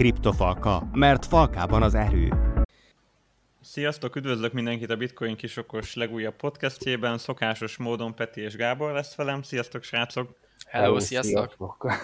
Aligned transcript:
Kriptofalka, 0.00 0.88
mert 0.92 1.26
falkában 1.26 1.82
az 1.82 1.94
erő. 1.94 2.32
Sziasztok, 3.60 4.16
üdvözlök 4.16 4.52
mindenkit 4.52 4.90
a 4.90 4.96
Bitcoin 4.96 5.36
kisokos 5.36 5.94
legújabb 5.94 6.36
podcastjében. 6.36 7.18
Szokásos 7.18 7.76
módon 7.76 8.14
Peti 8.14 8.40
és 8.40 8.56
Gábor 8.56 8.92
lesz 8.92 9.14
velem. 9.14 9.42
Sziasztok, 9.42 9.82
srácok! 9.82 10.34
Hello, 10.66 11.00
sziasztok! 11.00 11.56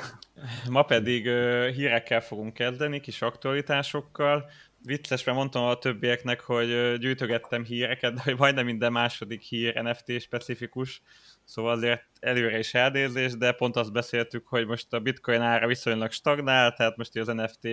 Ma 0.70 0.82
pedig 0.82 1.26
uh, 1.26 1.66
hírekkel 1.66 2.20
fogunk 2.20 2.54
kezdeni, 2.54 3.00
kis 3.00 3.22
aktualitásokkal. 3.22 4.50
Vicces, 4.82 5.24
mert 5.24 5.38
mondtam 5.38 5.64
a 5.64 5.78
többieknek, 5.78 6.40
hogy 6.40 6.98
gyűjtögettem 6.98 7.64
híreket, 7.64 8.14
de 8.14 8.20
hogy 8.24 8.38
majdnem 8.38 8.64
minden 8.64 8.92
második 8.92 9.42
hír 9.42 9.82
NFT 9.82 10.20
specifikus, 10.20 11.02
szóval 11.46 11.72
azért 11.72 12.06
előre 12.20 12.58
is 12.58 12.74
eldézés, 12.74 13.36
de 13.36 13.52
pont 13.52 13.76
azt 13.76 13.92
beszéltük, 13.92 14.46
hogy 14.46 14.66
most 14.66 14.92
a 14.92 15.00
bitcoin 15.00 15.40
ára 15.40 15.66
viszonylag 15.66 16.10
stagnál, 16.10 16.72
tehát 16.72 16.96
most 16.96 17.16
az 17.16 17.26
NFT 17.26 17.68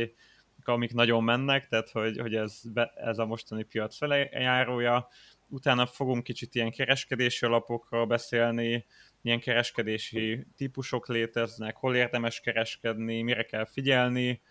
amik 0.65 0.93
nagyon 0.93 1.23
mennek, 1.23 1.67
tehát 1.67 1.89
hogy, 1.89 2.17
hogy 2.17 2.35
ez, 2.35 2.62
be, 2.73 2.93
ez 2.95 3.17
a 3.17 3.25
mostani 3.25 3.63
piac 3.63 3.98
felejárója. 3.98 5.07
Utána 5.49 5.85
fogunk 5.85 6.23
kicsit 6.23 6.55
ilyen 6.55 6.71
kereskedési 6.71 7.45
alapokról 7.45 8.05
beszélni, 8.05 8.85
milyen 9.21 9.39
kereskedési 9.39 10.48
típusok 10.55 11.07
léteznek, 11.07 11.76
hol 11.76 11.95
érdemes 11.95 12.40
kereskedni, 12.40 13.21
mire 13.21 13.43
kell 13.43 13.65
figyelni, 13.65 14.41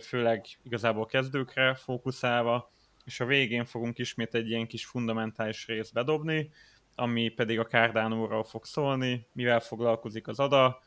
főleg 0.00 0.44
igazából 0.62 1.06
kezdőkre 1.06 1.74
fókuszálva, 1.74 2.72
és 3.04 3.20
a 3.20 3.24
végén 3.24 3.64
fogunk 3.64 3.98
ismét 3.98 4.34
egy 4.34 4.48
ilyen 4.48 4.66
kis 4.66 4.86
fundamentális 4.86 5.66
részt 5.66 5.92
bedobni, 5.92 6.50
ami 6.94 7.28
pedig 7.28 7.58
a 7.58 7.66
Cardano-ról 7.66 8.44
fog 8.44 8.64
szólni, 8.64 9.26
mivel 9.32 9.60
foglalkozik 9.60 10.28
az 10.28 10.38
ADA, 10.38 10.82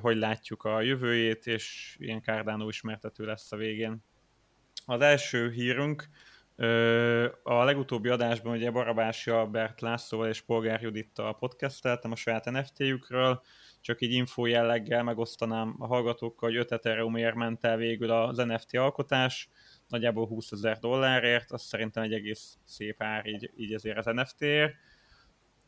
hogy 0.00 0.16
látjuk 0.16 0.64
a 0.64 0.80
jövőjét, 0.80 1.46
és 1.46 1.96
ilyen 2.00 2.22
Cardano 2.22 2.68
ismertető 2.68 3.24
lesz 3.24 3.52
a 3.52 3.56
végén. 3.56 4.04
Az 4.86 5.00
első 5.00 5.50
hírünk 5.50 6.08
a 7.42 7.64
legutóbbi 7.64 8.08
adásban 8.08 8.56
ugye 8.56 8.70
Barabási 8.70 9.30
Albert 9.30 9.80
Lászlóval 9.80 10.28
és 10.28 10.40
Polgár 10.40 10.82
Judittal 10.82 11.36
podcasteltem 11.36 12.12
a 12.12 12.16
saját 12.16 12.44
NFT-jükről, 12.44 13.42
csak 13.80 14.00
így 14.00 14.12
info 14.12 14.46
jelleggel 14.46 15.02
megosztanám 15.02 15.74
a 15.78 15.86
hallgatókkal, 15.86 16.48
hogy 16.48 16.58
5 16.58 16.72
Ethereumért 16.72 17.34
ment 17.34 17.64
el 17.64 17.76
végül 17.76 18.10
az 18.10 18.36
NFT 18.36 18.74
alkotás, 18.74 19.48
nagyjából 19.88 20.26
20 20.26 20.52
ezer 20.52 20.78
dollárért, 20.78 21.50
az 21.50 21.62
szerintem 21.62 22.02
egy 22.02 22.12
egész 22.12 22.58
szép 22.64 23.02
ár 23.02 23.26
így, 23.26 23.50
így 23.56 23.72
ezért 23.72 23.98
az 23.98 24.04
NFT-ért 24.04 24.74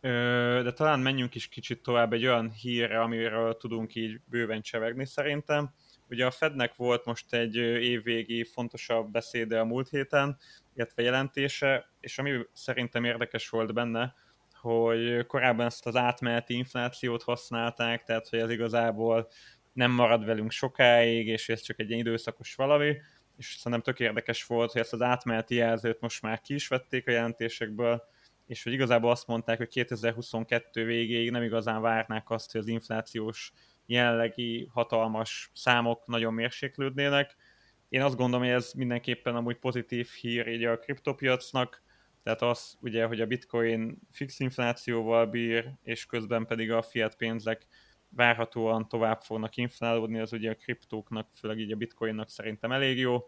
de 0.01 0.73
talán 0.73 1.01
menjünk 1.01 1.35
is 1.35 1.49
kicsit 1.49 1.83
tovább 1.83 2.13
egy 2.13 2.27
olyan 2.27 2.51
hírre, 2.51 3.01
amiről 3.01 3.57
tudunk 3.57 3.95
így 3.95 4.21
bőven 4.25 4.63
csevegni 4.63 5.07
szerintem. 5.07 5.75
Ugye 6.09 6.27
a 6.27 6.31
Fednek 6.31 6.75
volt 6.75 7.05
most 7.05 7.35
egy 7.35 7.57
évvégi 7.57 8.45
fontosabb 8.45 9.11
beszéde 9.11 9.61
a 9.61 9.65
múlt 9.65 9.89
héten, 9.89 10.39
illetve 10.75 11.03
jelentése, 11.03 11.91
és 12.01 12.19
ami 12.19 12.39
szerintem 12.53 13.05
érdekes 13.05 13.49
volt 13.49 13.75
benne, 13.75 14.15
hogy 14.61 15.27
korábban 15.27 15.67
ezt 15.67 15.87
az 15.87 15.97
átmeneti 15.97 16.55
inflációt 16.55 17.23
használták, 17.23 18.05
tehát 18.05 18.29
hogy 18.29 18.39
ez 18.39 18.51
igazából 18.51 19.29
nem 19.73 19.91
marad 19.91 20.25
velünk 20.25 20.51
sokáig, 20.51 21.27
és 21.27 21.49
ez 21.49 21.61
csak 21.61 21.81
egy 21.81 21.91
időszakos 21.91 22.55
valami, 22.55 22.97
és 23.37 23.55
szerintem 23.59 23.81
tök 23.81 24.01
érdekes 24.01 24.45
volt, 24.45 24.73
hogy 24.73 24.81
ezt 24.81 24.93
az 24.93 25.03
átmeneti 25.03 25.55
jelzőt 25.55 26.01
most 26.01 26.23
már 26.23 26.41
ki 26.41 26.55
is 26.55 26.69
vették 26.69 27.09
a 27.09 27.11
jelentésekből, 27.11 28.03
és 28.51 28.63
hogy 28.63 28.73
igazából 28.73 29.11
azt 29.11 29.27
mondták, 29.27 29.59
hogy 29.59 29.69
2022 29.69 30.85
végéig 30.85 31.31
nem 31.31 31.43
igazán 31.43 31.81
várnák 31.81 32.31
azt, 32.31 32.53
hogy 32.53 32.61
az 32.61 32.67
inflációs 32.67 33.53
jelenlegi 33.87 34.69
hatalmas 34.73 35.51
számok 35.55 36.07
nagyon 36.07 36.35
mérséklődnének. 36.35 37.37
Én 37.89 38.03
azt 38.03 38.17
gondolom, 38.17 38.47
hogy 38.47 38.55
ez 38.55 38.73
mindenképpen 38.73 39.37
amúgy 39.37 39.57
pozitív 39.57 40.09
hír 40.21 40.47
így 40.47 40.65
a 40.65 40.79
kriptopiacnak, 40.79 41.83
tehát 42.23 42.43
az 42.43 42.77
ugye, 42.81 43.05
hogy 43.07 43.21
a 43.21 43.27
bitcoin 43.27 43.99
fix 44.11 44.41
inflációval 44.41 45.27
bír, 45.27 45.71
és 45.83 46.07
közben 46.07 46.47
pedig 46.47 46.73
a 46.73 46.83
fiat 46.83 47.17
pénzek 47.17 47.67
várhatóan 48.09 48.89
tovább 48.89 49.21
fognak 49.21 49.57
inflálódni, 49.57 50.19
az 50.19 50.33
ugye 50.33 50.51
a 50.51 50.55
kriptóknak, 50.55 51.29
főleg 51.35 51.59
így 51.59 51.73
a 51.73 51.77
bitcoinnak 51.77 52.31
szerintem 52.31 52.73
elég 52.73 52.99
jó. 52.99 53.25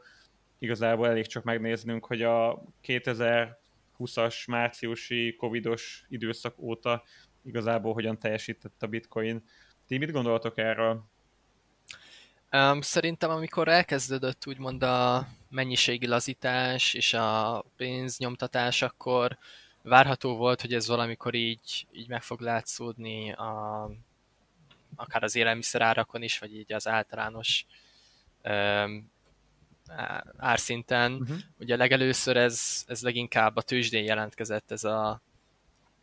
Igazából 0.59 1.09
elég 1.09 1.27
csak 1.27 1.45
megnéznünk, 1.45 2.07
hogy 2.07 2.23
a 2.23 2.65
2000 2.81 3.62
20-as 3.99 4.49
márciusi 4.49 5.37
covidos 5.37 6.05
időszak 6.09 6.59
óta 6.59 7.03
igazából 7.45 7.93
hogyan 7.93 8.19
teljesített 8.19 8.83
a 8.83 8.87
bitcoin. 8.87 9.43
Ti 9.87 9.99
mit 9.99 10.11
gondoltok 10.11 10.59
erről? 10.59 11.05
Um, 12.53 12.81
szerintem 12.81 13.31
amikor 13.31 13.69
elkezdődött 13.69 14.47
úgymond 14.47 14.83
a 14.83 15.27
mennyiségi 15.49 16.07
lazítás 16.07 16.95
és 16.95 17.15
a 17.15 17.65
pénznyomtatás, 17.77 18.83
akkor 18.83 19.39
várható 19.83 20.37
volt, 20.37 20.61
hogy 20.61 20.75
ez 20.75 20.87
valamikor 20.87 21.35
így, 21.35 21.87
így 21.93 22.09
meg 22.09 22.23
fog 22.23 22.41
látszódni 22.41 23.33
a, 23.33 23.91
akár 24.97 25.23
az 25.23 25.37
élelmiszerárakon 25.37 26.23
is, 26.23 26.39
vagy 26.39 26.57
így 26.57 26.73
az 26.73 26.89
általános 26.89 27.67
um, 28.45 29.11
árszinten. 30.37 31.13
Uh-huh. 31.13 31.37
Ugye 31.59 31.77
legelőször 31.77 32.37
ez, 32.37 32.85
ez 32.87 33.03
leginkább 33.03 33.57
a 33.57 33.63
tőzsdén 33.63 34.05
jelentkezett 34.05 34.71
ez, 34.71 34.85
a, 34.85 35.23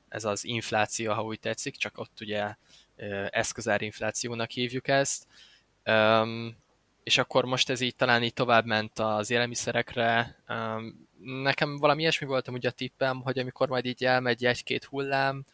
ez 0.10 0.26
az 0.26 0.46
infláció, 0.46 1.14
ha 1.14 1.24
úgy 1.24 1.40
tetszik, 1.40 1.76
csak 1.76 1.98
ott 1.98 2.22
ugye 2.22 2.56
eszközárinflációnak 3.30 4.50
hívjuk 4.50 4.88
ezt. 4.88 5.28
Um, 5.86 6.58
és 7.04 7.18
akkor 7.18 7.46
most 7.46 7.70
ez 7.70 7.82
így 7.82 7.96
talán 7.96 8.24
így 8.24 8.34
tovább 8.34 8.66
ment 8.66 9.00
az 9.00 9.30
élelmiszerekre. 9.30 10.36
Um, 10.50 11.08
nekem 11.24 11.78
valami 11.78 12.02
ilyesmi 12.02 12.28
volt 12.28 12.48
ugye 12.48 12.70
a 12.70 12.72
tippem, 12.72 13.22
hogy 13.22 13.40
amikor 13.40 13.70
majd 13.70 13.86
így 13.86 14.06
elmegy 14.06 14.46
egy-két 14.46 14.84
hullám, 14.84 15.46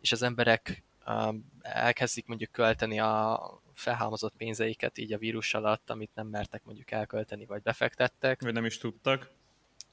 és 0.00 0.12
az 0.12 0.22
emberek 0.22 0.82
um, 1.06 1.50
elkezdik 1.62 2.26
mondjuk 2.26 2.52
költeni 2.52 3.00
a 3.00 3.40
felhalmozott 3.74 4.36
pénzeiket 4.36 4.98
így 4.98 5.12
a 5.12 5.18
vírus 5.18 5.54
alatt, 5.54 5.90
amit 5.90 6.14
nem 6.14 6.26
mertek 6.26 6.64
mondjuk 6.64 6.90
elkölteni, 6.90 7.46
vagy 7.46 7.62
befektettek. 7.62 8.42
Vagy 8.42 8.52
nem 8.52 8.64
is 8.64 8.78
tudtak. 8.78 9.30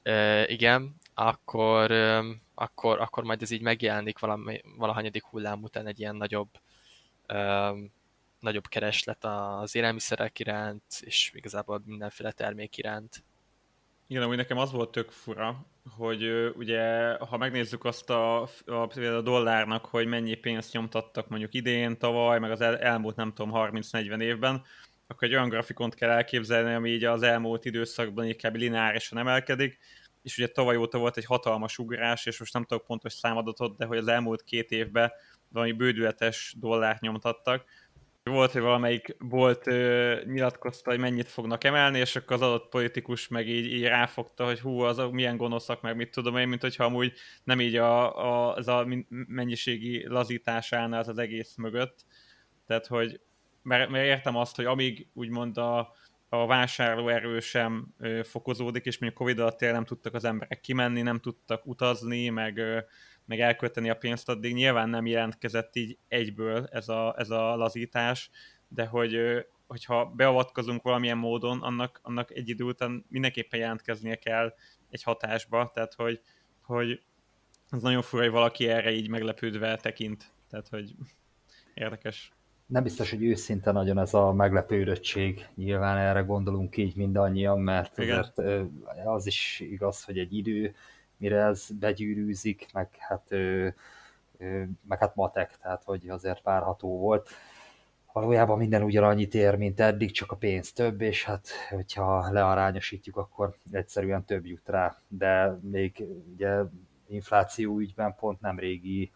E, 0.02 0.48
igen, 0.48 0.96
akkor, 1.14 1.90
akkor, 2.54 3.00
akkor 3.00 3.24
majd 3.24 3.42
ez 3.42 3.50
így 3.50 3.62
megjelenik 3.62 4.18
valami, 4.18 4.60
valahanyadik 4.76 5.24
hullám 5.24 5.62
után 5.62 5.86
egy 5.86 6.00
ilyen 6.00 6.16
nagyobb 6.16 6.48
e, 7.26 7.72
nagyobb 8.42 8.66
kereslet 8.66 9.24
az 9.24 9.74
élelmiszerek 9.74 10.38
iránt, 10.38 10.82
és 11.00 11.32
igazából 11.34 11.82
mindenféle 11.84 12.32
termék 12.32 12.76
iránt. 12.76 13.24
Igen, 14.06 14.22
amúgy 14.22 14.36
nekem 14.36 14.58
az 14.58 14.72
volt 14.72 14.90
tök 14.90 15.10
fura, 15.10 15.66
hogy 15.96 16.52
ugye, 16.56 17.12
ha 17.14 17.36
megnézzük 17.36 17.84
azt 17.84 18.10
a, 18.10 18.42
a, 18.66 18.98
a 18.98 19.20
dollárnak, 19.20 19.84
hogy 19.84 20.06
mennyi 20.06 20.34
pénzt 20.34 20.72
nyomtattak 20.72 21.28
mondjuk 21.28 21.54
idén, 21.54 21.98
tavaly, 21.98 22.38
meg 22.38 22.50
az 22.50 22.60
el, 22.60 22.78
elmúlt 22.78 23.16
nem 23.16 23.32
tudom 23.32 23.52
30-40 23.54 24.20
évben, 24.20 24.62
akkor 25.06 25.28
egy 25.28 25.34
olyan 25.34 25.48
grafikont 25.48 25.94
kell 25.94 26.10
elképzelni, 26.10 26.74
ami 26.74 26.90
így 26.90 27.04
az 27.04 27.22
elmúlt 27.22 27.64
időszakban 27.64 28.26
inkább 28.26 28.56
lineárisan 28.56 29.18
emelkedik, 29.18 29.78
és 30.22 30.38
ugye 30.38 30.46
tavaly 30.46 30.76
óta 30.76 30.98
volt 30.98 31.16
egy 31.16 31.24
hatalmas 31.24 31.78
ugrás, 31.78 32.26
és 32.26 32.38
most 32.38 32.52
nem 32.52 32.64
tudok 32.64 32.86
pontos 32.86 33.12
számadatot, 33.12 33.76
de 33.76 33.84
hogy 33.84 33.98
az 33.98 34.08
elmúlt 34.08 34.42
két 34.42 34.70
évben 34.70 35.12
valami 35.48 35.72
bődületes 35.72 36.54
dollárt 36.58 37.00
nyomtattak, 37.00 37.64
volt, 38.30 38.52
hogy 38.52 38.60
valamelyik 38.60 39.16
bolt 39.18 39.66
ö, 39.66 40.16
nyilatkozta, 40.24 40.90
hogy 40.90 40.98
mennyit 40.98 41.28
fognak 41.28 41.64
emelni, 41.64 41.98
és 41.98 42.16
akkor 42.16 42.36
az 42.36 42.42
adott 42.42 42.68
politikus 42.68 43.28
meg 43.28 43.48
így, 43.48 43.72
így 43.72 43.84
ráfogta, 43.84 44.44
hogy 44.44 44.60
hú, 44.60 44.80
az 44.80 45.02
milyen 45.10 45.36
gonoszak, 45.36 45.80
meg 45.80 45.96
mit 45.96 46.10
tudom 46.10 46.36
én, 46.36 46.48
mint 46.48 46.60
hogyha 46.60 46.84
amúgy 46.84 47.12
nem 47.44 47.60
így 47.60 47.76
a, 47.76 48.18
a, 48.24 48.54
az 48.54 48.68
a 48.68 48.86
mennyiségi 49.08 50.06
lazítás 50.08 50.72
állna 50.72 50.98
az 50.98 51.08
az 51.08 51.18
egész 51.18 51.54
mögött. 51.56 52.04
Tehát, 52.66 52.86
hogy 52.86 53.20
mert, 53.62 53.90
mert 53.90 54.04
értem 54.04 54.36
azt, 54.36 54.56
hogy 54.56 54.64
amíg 54.64 55.06
úgymond 55.12 55.58
a, 55.58 55.94
a 56.28 56.46
vásárlóerő 56.46 57.40
sem 57.40 57.94
ö, 57.98 58.20
fokozódik, 58.24 58.84
és 58.84 58.98
mondjuk 58.98 59.22
Covid 59.22 59.38
alatt 59.38 59.60
nem 59.60 59.84
tudtak 59.84 60.14
az 60.14 60.24
emberek 60.24 60.60
kimenni, 60.60 61.02
nem 61.02 61.18
tudtak 61.18 61.66
utazni, 61.66 62.28
meg 62.28 62.58
ö, 62.58 62.78
meg 63.26 63.40
elkölteni 63.40 63.90
a 63.90 63.96
pénzt, 63.96 64.28
addig 64.28 64.54
nyilván 64.54 64.88
nem 64.88 65.06
jelentkezett 65.06 65.76
így 65.76 65.98
egyből 66.08 66.66
ez 66.72 66.88
a, 66.88 67.14
ez 67.18 67.30
a 67.30 67.56
lazítás, 67.56 68.30
de 68.68 68.86
hogy 68.86 69.44
hogyha 69.66 70.04
beavatkozunk 70.16 70.82
valamilyen 70.82 71.18
módon, 71.18 71.62
annak, 71.62 72.00
annak 72.02 72.30
egy 72.30 72.48
idő 72.48 72.64
után 72.64 73.04
mindenképpen 73.08 73.60
jelentkeznie 73.60 74.16
kell 74.16 74.54
egy 74.90 75.02
hatásba, 75.02 75.70
tehát 75.74 75.94
hogy, 75.94 76.20
hogy 76.62 77.02
az 77.70 77.82
nagyon 77.82 78.02
fura, 78.02 78.22
hogy 78.22 78.32
valaki 78.32 78.68
erre 78.68 78.90
így 78.90 79.08
meglepődve 79.08 79.76
tekint, 79.76 80.32
tehát 80.50 80.68
hogy 80.68 80.94
érdekes. 81.74 82.32
Nem 82.66 82.82
biztos, 82.82 83.10
hogy 83.10 83.24
őszinte 83.24 83.72
nagyon 83.72 83.98
ez 83.98 84.14
a 84.14 84.32
meglepődöttség, 84.32 85.46
nyilván 85.54 85.96
erre 85.96 86.20
gondolunk 86.20 86.76
így 86.76 86.96
mindannyian, 86.96 87.60
mert 87.60 87.98
azért 87.98 88.38
az 89.04 89.26
is 89.26 89.60
igaz, 89.60 90.04
hogy 90.04 90.18
egy 90.18 90.36
idő, 90.36 90.74
mire 91.22 91.40
ez 91.40 91.66
begyűrűzik, 91.80 92.66
meg 92.72 92.88
hát, 92.98 93.26
ö, 93.28 93.68
ö, 94.38 94.62
meg 94.88 94.98
hát 94.98 95.14
matek, 95.14 95.56
tehát 95.56 95.82
hogy 95.84 96.08
azért 96.08 96.42
várható 96.42 96.98
volt. 96.98 97.30
valójában 98.12 98.58
minden 98.58 98.82
ugyanannyit 98.82 99.34
ér, 99.34 99.56
mint 99.56 99.80
eddig, 99.80 100.10
csak 100.10 100.32
a 100.32 100.36
pénz 100.36 100.72
több, 100.72 101.00
és 101.00 101.24
hát, 101.24 101.48
hogyha 101.70 102.30
learányosítjuk, 102.30 103.16
akkor 103.16 103.56
egyszerűen 103.70 104.24
több 104.24 104.46
jut 104.46 104.68
rá. 104.68 104.96
De 105.08 105.58
még 105.60 106.06
ugye 106.32 106.62
infláció 107.06 107.78
ügyben 107.78 108.14
pont 108.14 108.40
nem 108.40 108.58
régi 108.58 109.12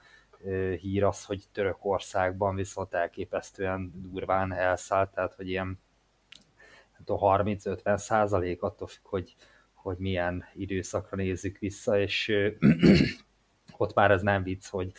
hír 0.81 1.05
az, 1.05 1.25
hogy 1.25 1.45
Törökországban 1.53 2.55
viszont 2.55 2.95
elképesztően 2.95 3.93
durván 3.95 4.53
elszállt, 4.53 5.11
tehát 5.11 5.35
hogy 5.35 5.49
ilyen 5.49 5.79
30-50 7.07 7.97
százalék 7.97 8.63
attól 8.63 8.87
függ, 8.87 9.07
hogy, 9.07 9.37
hogy 9.87 9.99
milyen 9.99 10.45
időszakra 10.55 11.17
nézzük 11.17 11.59
vissza, 11.59 11.99
és 11.99 12.33
ott 13.77 13.95
már 13.95 14.11
ez 14.11 14.23
nem 14.23 14.43
vicc, 14.43 14.67
hogy 14.69 14.93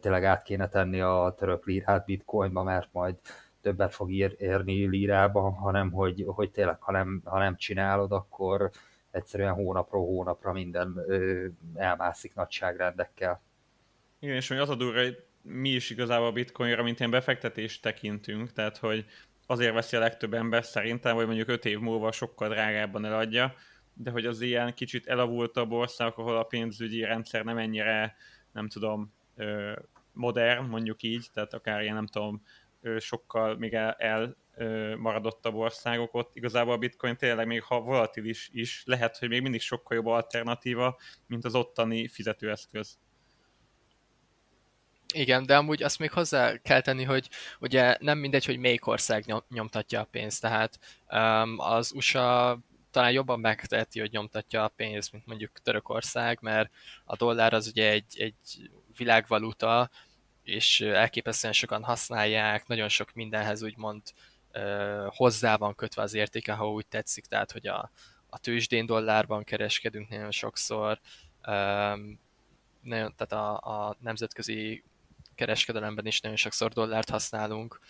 tényleg 0.00 0.24
át 0.24 0.42
kéne 0.42 0.68
tenni 0.68 1.00
a 1.00 1.34
török 1.38 1.64
lírát 1.64 2.04
bitcoinba, 2.04 2.62
mert 2.62 2.88
majd 2.92 3.14
többet 3.60 3.94
fog 3.94 4.12
ér, 4.12 4.34
érni 4.38 4.86
lírába, 4.86 5.50
hanem 5.50 5.90
hogy, 5.90 6.24
hogy 6.26 6.50
tényleg, 6.50 6.80
ha 6.80 6.92
nem, 6.92 7.20
ha 7.24 7.38
nem 7.38 7.56
csinálod, 7.56 8.12
akkor 8.12 8.70
egyszerűen 9.10 9.54
hónapról 9.54 10.06
hónapra 10.06 10.52
minden 10.52 11.04
ö, 11.06 11.46
elmászik 11.74 12.34
nagyságrendekkel. 12.34 13.42
Igen, 14.18 14.34
és 14.36 14.48
hogy 14.48 14.58
az 14.58 14.68
a 14.68 14.74
durva, 14.74 15.00
mi 15.42 15.68
is 15.68 15.90
igazából 15.90 16.26
a 16.26 16.32
bitcoinra, 16.32 16.82
mint 16.82 16.98
ilyen 16.98 17.10
befektetést 17.10 17.82
tekintünk, 17.82 18.52
tehát 18.52 18.76
hogy 18.76 19.04
azért 19.46 19.74
veszi 19.74 19.96
a 19.96 20.00
legtöbb 20.00 20.34
ember 20.34 20.64
szerintem, 20.64 21.14
hogy 21.14 21.26
mondjuk 21.26 21.48
5 21.48 21.64
év 21.64 21.78
múlva 21.78 22.12
sokkal 22.12 22.48
drágábban 22.48 23.04
eladja, 23.04 23.54
de 24.02 24.10
hogy 24.10 24.26
az 24.26 24.40
ilyen 24.40 24.74
kicsit 24.74 25.06
elavultabb 25.06 25.70
országok, 25.70 26.18
ahol 26.18 26.36
a 26.36 26.42
pénzügyi 26.42 27.00
rendszer 27.00 27.44
nem 27.44 27.58
ennyire, 27.58 28.16
nem 28.52 28.68
tudom, 28.68 29.12
modern, 30.12 30.64
mondjuk 30.64 31.02
így, 31.02 31.26
tehát 31.32 31.54
akár 31.54 31.82
ilyen 31.82 31.94
nem 31.94 32.06
tudom, 32.06 32.42
sokkal 32.98 33.56
még 33.56 33.74
el, 33.74 34.36
maradottabb 34.96 35.54
országok 35.54 36.14
ott 36.14 36.36
igazából 36.36 36.72
a 36.72 36.78
bitcoin 36.78 37.16
tényleg 37.16 37.46
még 37.46 37.62
ha 37.62 37.80
volatilis 37.80 38.50
is, 38.52 38.82
lehet, 38.86 39.18
hogy 39.18 39.28
még 39.28 39.42
mindig 39.42 39.60
sokkal 39.60 39.96
jobb 39.96 40.06
alternatíva, 40.06 40.98
mint 41.26 41.44
az 41.44 41.54
ottani 41.54 42.08
fizetőeszköz. 42.08 42.98
Igen, 45.14 45.46
de 45.46 45.56
amúgy 45.56 45.82
azt 45.82 45.98
még 45.98 46.10
hozzá 46.10 46.56
kell 46.56 46.80
tenni, 46.80 47.04
hogy 47.04 47.28
ugye 47.60 47.96
nem 48.00 48.18
mindegy, 48.18 48.44
hogy 48.44 48.58
melyik 48.58 48.86
ország 48.86 49.34
nyomtatja 49.48 50.00
a 50.00 50.04
pénzt, 50.04 50.40
tehát 50.40 50.78
um, 51.10 51.58
az 51.58 51.92
USA 51.92 52.58
talán 52.90 53.12
jobban 53.12 53.40
megteheti, 53.40 54.00
hogy 54.00 54.10
nyomtatja 54.10 54.64
a 54.64 54.68
pénzt, 54.68 55.12
mint 55.12 55.26
mondjuk 55.26 55.58
Törökország, 55.62 56.38
mert 56.40 56.70
a 57.04 57.16
dollár 57.16 57.52
az 57.52 57.66
ugye 57.66 57.90
egy, 57.90 58.20
egy 58.20 58.70
világvaluta, 58.96 59.90
és 60.42 60.80
elképesztően 60.80 61.52
sokan 61.52 61.84
használják, 61.84 62.66
nagyon 62.66 62.88
sok 62.88 63.12
mindenhez 63.12 63.62
úgymond 63.62 64.02
hozzá 65.06 65.56
van 65.56 65.74
kötve 65.74 66.02
az 66.02 66.14
értéke, 66.14 66.52
ha 66.52 66.70
úgy 66.70 66.86
tetszik, 66.86 67.24
tehát 67.24 67.52
hogy 67.52 67.66
a, 67.66 67.90
a 68.28 68.38
tőzsdén 68.38 68.86
dollárban 68.86 69.44
kereskedünk 69.44 70.08
nagyon 70.08 70.30
sokszor, 70.30 71.00
nagyon, 72.80 73.14
tehát 73.16 73.32
a, 73.32 73.56
a 73.56 73.96
nemzetközi 74.00 74.84
kereskedelemben 75.34 76.06
is 76.06 76.20
nagyon 76.20 76.36
sokszor 76.36 76.72
dollárt 76.72 77.10
használunk, 77.10 77.80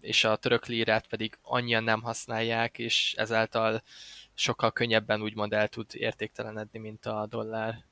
és 0.00 0.24
a 0.24 0.36
török 0.36 0.66
lírát 0.66 1.06
pedig 1.06 1.38
annyian 1.42 1.84
nem 1.84 2.02
használják, 2.02 2.78
és 2.78 3.14
ezáltal 3.16 3.82
sokkal 4.34 4.72
könnyebben 4.72 5.22
úgymond 5.22 5.52
el 5.52 5.68
tud 5.68 5.86
értéktelenedni, 5.92 6.78
mint 6.78 7.06
a 7.06 7.26
dollár. 7.26 7.84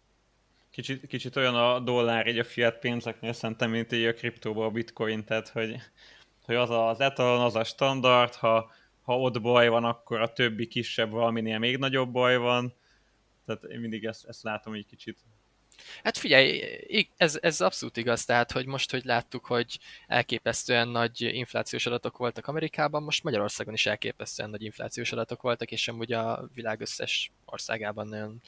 Kicsit, 0.71 1.07
kicsit 1.07 1.37
olyan 1.37 1.55
a 1.55 1.81
dollár 1.81 2.27
egy 2.27 2.39
a 2.39 2.45
fiat 2.45 2.79
pénzeknél 2.79 3.33
szerintem, 3.33 3.71
mint 3.71 3.93
egy 3.93 4.05
a 4.05 4.15
kriptóban 4.15 4.67
a 4.67 4.71
bitcoin, 4.71 5.25
tehát 5.25 5.49
hogy, 5.49 5.77
hogy 6.45 6.55
az 6.55 6.71
az 6.71 7.01
etalon, 7.01 7.41
az 7.41 7.55
a 7.57 7.65
standard, 7.65 8.35
ha, 8.35 8.71
ha 9.03 9.19
ott 9.19 9.41
baj 9.41 9.69
van, 9.69 9.85
akkor 9.85 10.21
a 10.21 10.33
többi 10.33 10.67
kisebb 10.67 11.11
valaminél 11.11 11.59
még 11.59 11.79
nagyobb 11.79 12.11
baj 12.11 12.37
van. 12.37 12.75
Tehát 13.47 13.63
én 13.63 13.81
mindig 13.81 14.05
ezt, 14.05 14.25
ezt 14.25 14.43
látom 14.43 14.73
egy 14.75 14.87
kicsit. 14.87 15.19
Hát 16.03 16.17
figyelj, 16.17 16.63
ez, 17.17 17.39
ez 17.41 17.61
abszolút 17.61 17.97
igaz, 17.97 18.25
tehát 18.25 18.53
hogy 18.53 18.67
most, 18.67 18.91
hogy 18.91 19.05
láttuk, 19.05 19.47
hogy 19.47 19.79
elképesztően 20.07 20.89
nagy 20.89 21.21
inflációs 21.21 21.87
adatok 21.87 22.17
voltak 22.17 22.47
Amerikában, 22.47 23.03
most 23.03 23.23
Magyarországon 23.23 23.75
is 23.75 23.87
elképesztően 23.87 24.51
nagy 24.51 24.63
inflációs 24.63 25.13
adatok 25.13 25.43
voltak, 25.43 25.71
és 25.71 25.89
amúgy 25.89 26.13
a 26.13 26.49
világ 26.55 26.81
összes 26.81 27.33
országában 27.45 28.09
nagyon 28.09 28.41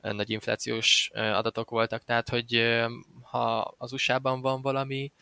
nagy 0.00 0.30
inflációs 0.30 1.10
adatok 1.14 1.70
voltak, 1.70 2.04
tehát 2.04 2.28
hogy 2.28 2.76
ha 3.22 3.74
az 3.78 3.92
USA-ban 3.92 4.40
van 4.40 4.62
valami, 4.62 5.12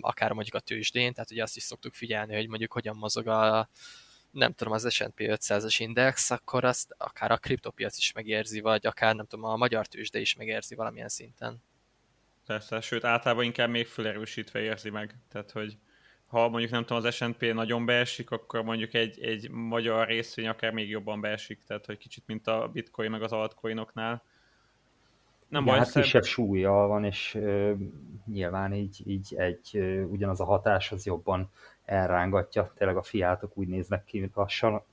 akár 0.00 0.32
mondjuk 0.32 0.54
a 0.54 0.60
tőzsdén, 0.60 1.12
tehát 1.12 1.30
ugye 1.30 1.42
azt 1.42 1.56
is 1.56 1.62
szoktuk 1.62 1.94
figyelni, 1.94 2.34
hogy 2.34 2.48
mondjuk 2.48 2.72
hogyan 2.72 2.96
mozog 2.96 3.26
a, 3.26 3.68
nem 4.34 4.52
tudom, 4.52 4.72
az 4.72 4.92
S&P 4.92 5.14
500-as 5.16 5.76
index, 5.78 6.30
akkor 6.30 6.64
azt 6.64 6.94
akár 6.98 7.30
a 7.30 7.36
kriptopiac 7.36 7.98
is 7.98 8.12
megérzi, 8.12 8.60
vagy 8.60 8.86
akár 8.86 9.14
nem 9.14 9.26
tudom, 9.26 9.44
a 9.44 9.56
magyar 9.56 9.86
tőzsde 9.86 10.18
is 10.18 10.34
megérzi 10.34 10.74
valamilyen 10.74 11.08
szinten. 11.08 11.62
Persze, 12.46 12.80
sőt 12.80 13.04
általában 13.04 13.44
inkább 13.44 13.68
még 13.68 13.86
felerősítve 13.86 14.60
érzi 14.60 14.90
meg. 14.90 15.14
Tehát, 15.28 15.50
hogy 15.50 15.76
ha 16.26 16.48
mondjuk 16.48 16.70
nem 16.70 16.84
tudom, 16.84 17.04
az 17.04 17.14
S&P 17.14 17.52
nagyon 17.54 17.84
beesik, 17.84 18.30
akkor 18.30 18.62
mondjuk 18.62 18.94
egy, 18.94 19.22
egy 19.22 19.50
magyar 19.50 20.06
részvény 20.06 20.48
akár 20.48 20.72
még 20.72 20.88
jobban 20.88 21.20
beesik, 21.20 21.62
tehát 21.66 21.86
hogy 21.86 21.98
kicsit 21.98 22.26
mint 22.26 22.46
a 22.46 22.70
bitcoin 22.72 23.10
meg 23.10 23.22
az 23.22 23.32
altcoinoknál. 23.32 24.22
Nem 25.48 25.62
Igen, 25.62 25.74
baj, 25.74 25.84
hát 25.84 25.92
szebb... 25.92 26.02
kisebb 26.02 26.24
súlya 26.24 26.72
van, 26.72 27.04
és 27.04 27.34
ö, 27.34 27.72
nyilván 28.26 28.74
így, 28.74 29.02
így 29.06 29.34
egy 29.36 29.70
ö, 29.72 30.02
ugyanaz 30.02 30.40
a 30.40 30.44
hatás 30.44 30.92
az 30.92 31.06
jobban 31.06 31.50
elrángatja. 31.84 32.72
Tényleg 32.76 32.96
a 32.96 33.02
fiátok 33.02 33.56
úgy 33.56 33.68
néznek 33.68 34.04
ki, 34.04 34.20
mint 34.20 34.34
lassan 34.34 34.74
a 34.74 34.84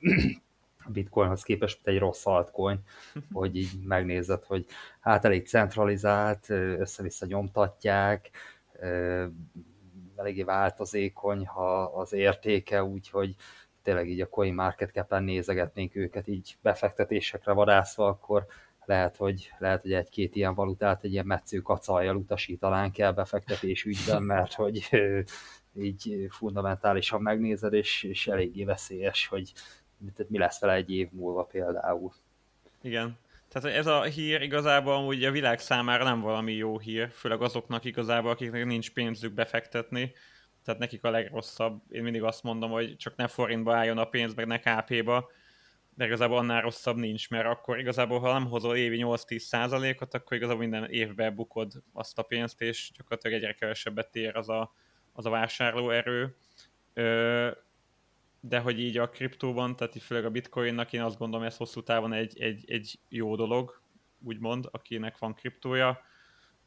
bitcoinhoz 0.88 1.44
képest, 1.44 1.80
mint 1.84 1.98
egy 1.98 2.04
rossz 2.04 2.26
altcoin, 2.26 2.80
hogy 3.34 3.56
így 3.56 3.72
megnézed, 3.84 4.44
hogy 4.44 4.66
hát 5.00 5.26
elég 5.26 5.48
centralizált, 5.48 6.50
össze-vissza 6.50 7.26
nyomtatják, 7.26 8.30
eléggé 10.16 10.44
változékony 10.44 11.46
ha 11.46 11.84
az 11.84 12.14
értéke, 12.14 12.84
úgyhogy 12.84 13.36
tényleg 13.84 14.10
így 14.10 14.22
a 14.22 14.30
coin 14.30 14.54
market 14.54 14.92
cap 14.92 15.20
nézegetnénk 15.20 15.96
őket 15.96 16.28
így 16.28 16.58
befektetésekre 16.62 17.52
vadászva, 17.52 18.08
akkor 18.08 18.46
lehet, 18.86 19.16
hogy, 19.16 19.52
lehet, 19.58 19.82
hogy 19.82 19.94
egy-két 19.94 20.36
ilyen 20.36 20.54
valutát 20.54 21.04
egy 21.04 21.12
ilyen 21.12 21.26
metsző 21.26 21.60
kacajjal 21.60 22.16
utasítanánk 22.16 22.98
el 22.98 23.14
befektetés 23.14 23.84
ügyben, 23.84 24.24
mert 24.24 24.54
hogy 24.54 24.90
így 25.80 26.28
fundamentálisan 26.30 27.22
megnézed, 27.22 27.74
és, 27.74 28.04
és 28.04 28.28
eléggé 28.28 28.64
veszélyes, 28.64 29.28
hogy 29.28 29.54
mi 30.28 30.38
lesz 30.38 30.60
vele 30.60 30.74
egy 30.74 30.92
év 30.92 31.10
múlva 31.12 31.44
például. 31.44 32.14
Igen. 32.82 33.18
Tehát 33.48 33.78
ez 33.78 33.88
a 33.88 34.02
hír 34.02 34.42
igazából 34.42 34.94
amúgy 34.94 35.24
a 35.24 35.32
világ 35.32 35.60
számára 35.60 36.04
nem 36.04 36.22
valami 36.22 36.54
jó 36.54 36.80
hír, 36.80 37.10
főleg 37.10 37.42
azoknak 37.42 37.86
igazából, 37.86 38.32
akiknek 38.32 38.66
nincs 38.66 38.92
pénzük 38.92 39.34
befektetni, 39.34 40.14
tehát 40.64 40.80
nekik 40.80 41.04
a 41.04 41.10
legrosszabb. 41.10 41.82
Én 41.90 42.04
mindig 42.04 42.24
azt 42.24 42.44
mondom, 42.44 42.72
hogy 42.72 42.98
csak 42.98 43.16
ne 43.16 43.28
forintba 43.28 43.76
álljon 43.76 43.98
a 43.98 44.06
pénz, 44.06 44.34
meg 44.34 44.48
ne 44.48 44.60
KP-ba, 44.60 45.32
de 45.96 46.06
igazából 46.06 46.38
annál 46.38 46.62
rosszabb 46.62 46.98
nincs, 46.98 47.30
mert 47.30 47.46
akkor 47.46 47.80
igazából, 47.80 48.20
ha 48.20 48.32
nem 48.32 48.46
hozol 48.46 48.76
évi 48.76 49.02
8-10 49.04 49.38
százalékot, 49.38 50.14
akkor 50.14 50.38
igazából 50.38 50.62
minden 50.62 50.90
évben 50.90 51.36
bukod 51.36 51.72
azt 51.94 52.20
a 52.20 52.24
pénzt, 52.24 52.62
és 52.62 52.92
gyakorlatilag 52.98 53.38
egyre 53.38 53.54
kevesebbet 53.54 54.16
ér 54.16 54.36
az 54.36 54.50
a, 54.50 54.74
az 55.14 55.26
a 55.26 55.30
vásárlóerő. 55.30 56.36
De 58.40 58.60
hogy 58.60 58.80
így 58.80 58.98
a 58.98 59.10
kriptóban, 59.10 59.76
tehát 59.76 59.96
így 59.96 60.04
főleg 60.04 60.26
a 60.26 60.30
bitcoinnak, 60.30 60.94
én 60.94 61.02
azt 61.02 61.18
gondolom, 61.18 61.46
ez 61.46 61.58
hosszú 61.58 61.84
távon 61.84 62.14
egy, 62.14 62.42
egy, 62.42 62.72
egy 62.72 63.00
jó 63.10 63.36
dolog, 63.36 63.82
úgymond, 64.24 64.68
akinek 64.72 65.18
van 65.18 65.34
kriptója. 65.34 66.02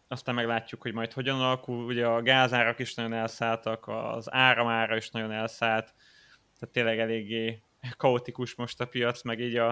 Aztán 0.08 0.34
meglátjuk, 0.34 0.82
hogy 0.82 0.92
majd 0.92 1.12
hogyan 1.12 1.40
alakul. 1.40 1.84
Ugye 1.84 2.06
a 2.06 2.22
gázárak 2.22 2.78
is 2.78 2.94
nagyon 2.94 3.12
elszálltak, 3.12 3.88
az 3.88 4.32
áramára 4.32 4.96
is 4.96 5.10
nagyon 5.10 5.32
elszállt, 5.32 5.94
tehát 6.58 6.74
tényleg 6.74 6.98
eléggé 6.98 7.62
kaotikus 7.96 8.54
most 8.54 8.80
a 8.80 8.86
piac, 8.86 9.22
meg 9.22 9.40
így 9.40 9.56
a, 9.56 9.68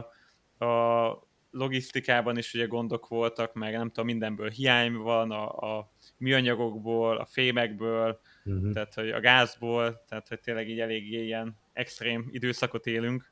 a 0.67 1.31
logisztikában 1.51 2.39
is 2.39 2.55
ugye 2.55 2.67
gondok 2.67 3.09
voltak, 3.09 3.55
meg 3.55 3.73
nem 3.73 3.89
tudom, 3.89 4.05
mindenből 4.05 4.51
hiány 4.51 4.95
van, 4.95 5.31
a, 5.31 5.77
a 5.77 5.93
műanyagokból, 6.17 7.17
a 7.17 7.25
fémekből, 7.25 8.21
uh-huh. 8.45 8.73
tehát 8.73 8.95
hogy 8.95 9.11
a 9.11 9.21
gázból, 9.21 10.05
tehát 10.09 10.29
hogy 10.29 10.41
tényleg 10.41 10.69
így 10.69 10.81
eléggé 10.81 11.25
ilyen 11.25 11.57
extrém 11.73 12.29
időszakot 12.31 12.87
élünk. 12.87 13.31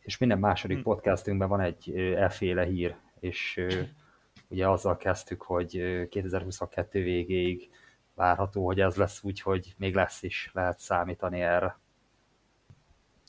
És 0.00 0.18
minden 0.18 0.38
második 0.38 0.76
hm. 0.76 0.82
podcastunkban 0.82 1.48
van 1.48 1.60
egy 1.60 1.92
elféle 1.96 2.64
hír, 2.64 2.96
és 3.20 3.64
ugye 4.48 4.68
azzal 4.68 4.96
kezdtük, 4.96 5.42
hogy 5.42 5.70
2022 6.08 7.02
végéig 7.02 7.70
várható, 8.14 8.66
hogy 8.66 8.80
ez 8.80 8.96
lesz 8.96 9.22
úgy, 9.22 9.40
hogy 9.40 9.74
még 9.78 9.94
lesz 9.94 10.22
is, 10.22 10.50
lehet 10.52 10.78
számítani 10.78 11.40
erre. 11.40 11.78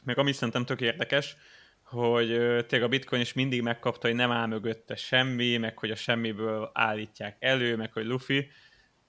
Meg 0.06 0.18
ami 0.18 0.32
szerintem 0.32 0.65
tök 0.65 0.82
érdekes, 0.82 1.38
hogy 1.84 2.27
tényleg 2.65 2.84
a 2.84 2.88
bitcoin 2.88 3.22
is 3.22 3.34
mindig 3.34 3.62
megkapta, 3.62 4.08
hogy 4.08 4.15
nem 4.15 4.32
áll 4.32 4.48
mögötte 4.48 4.96
semmi, 4.96 5.58
meg 5.58 5.77
hogy 5.77 5.92
a 5.92 5.96
semmiből 5.96 6.70
állítják 6.74 7.38
elő, 7.39 7.75
meg 7.75 7.94
hogy 7.94 8.06
Luffy, 8.06 8.50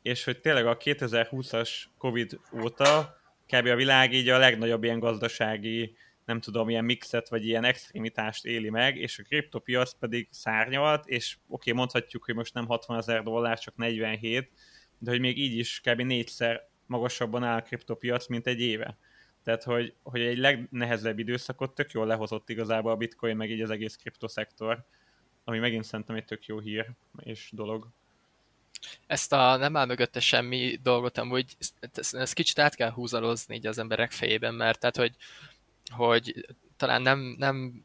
és 0.04 0.24
hogy 0.24 0.40
tényleg 0.40 0.66
a 0.66 0.76
2020-as 0.76 1.84
Covid 1.98 2.40
óta 2.62 3.16
kb. 3.46 3.66
a 3.66 3.74
világ 3.74 4.12
így 4.12 4.28
a 4.28 4.38
legnagyobb 4.38 4.84
ilyen 4.84 4.98
gazdasági, 4.98 5.96
nem 6.24 6.40
tudom, 6.40 6.68
ilyen 6.68 6.84
mixet, 6.84 7.28
vagy 7.28 7.46
ilyen 7.46 7.64
extremitást 7.64 8.44
éli 8.44 8.70
meg, 8.70 8.96
és 8.96 9.18
a 9.18 9.22
kriptopiac 9.22 9.92
pedig 9.92 10.28
szárnyalt, 10.30 11.06
és 11.06 11.36
oké, 11.48 11.70
okay, 11.70 11.72
mondhatjuk, 11.72 12.24
hogy 12.24 12.34
most 12.34 12.54
nem 12.54 12.66
60 12.66 12.98
ezer 12.98 13.22
dollár, 13.22 13.58
csak 13.58 13.76
47, 13.76 14.50
de 14.98 15.10
hogy 15.10 15.20
még 15.20 15.38
így 15.38 15.58
is 15.58 15.80
kb. 15.80 16.00
négyszer 16.00 16.68
magasabban 16.86 17.44
áll 17.44 17.58
a 17.58 17.62
kriptopiac, 17.62 18.26
mint 18.26 18.46
egy 18.46 18.60
éve. 18.60 18.96
Tehát, 19.42 19.62
hogy, 19.62 19.94
hogy 20.02 20.20
egy 20.20 20.38
legnehezebb 20.38 21.18
időszakot 21.18 21.74
tök 21.74 21.90
jól 21.90 22.06
lehozott 22.06 22.48
igazából 22.48 22.92
a 22.92 22.96
bitcoin, 22.96 23.36
meg 23.36 23.50
így 23.50 23.60
az 23.60 23.70
egész 23.70 23.96
kriptoszektor, 23.96 24.84
ami 25.44 25.58
megint 25.58 25.84
szerintem 25.84 26.16
egy 26.16 26.24
tök 26.24 26.46
jó 26.46 26.58
hír 26.58 26.90
és 27.22 27.50
dolog. 27.52 27.88
Ezt 29.06 29.32
a 29.32 29.56
nem 29.56 29.76
áll 29.76 29.86
mögötte 29.86 30.20
semmi 30.20 30.78
dolgot 30.82 31.18
amúgy, 31.18 31.56
ezt, 31.94 32.14
ezt 32.14 32.34
kicsit 32.34 32.58
át 32.58 32.74
kell 32.74 32.90
húzalozni 32.90 33.54
így 33.54 33.66
az 33.66 33.78
emberek 33.78 34.10
fejében, 34.12 34.54
mert 34.54 34.78
tehát, 34.78 34.96
hogy, 34.96 35.14
hogy 35.94 36.46
talán 36.76 37.02
nem, 37.02 37.34
nem 37.38 37.84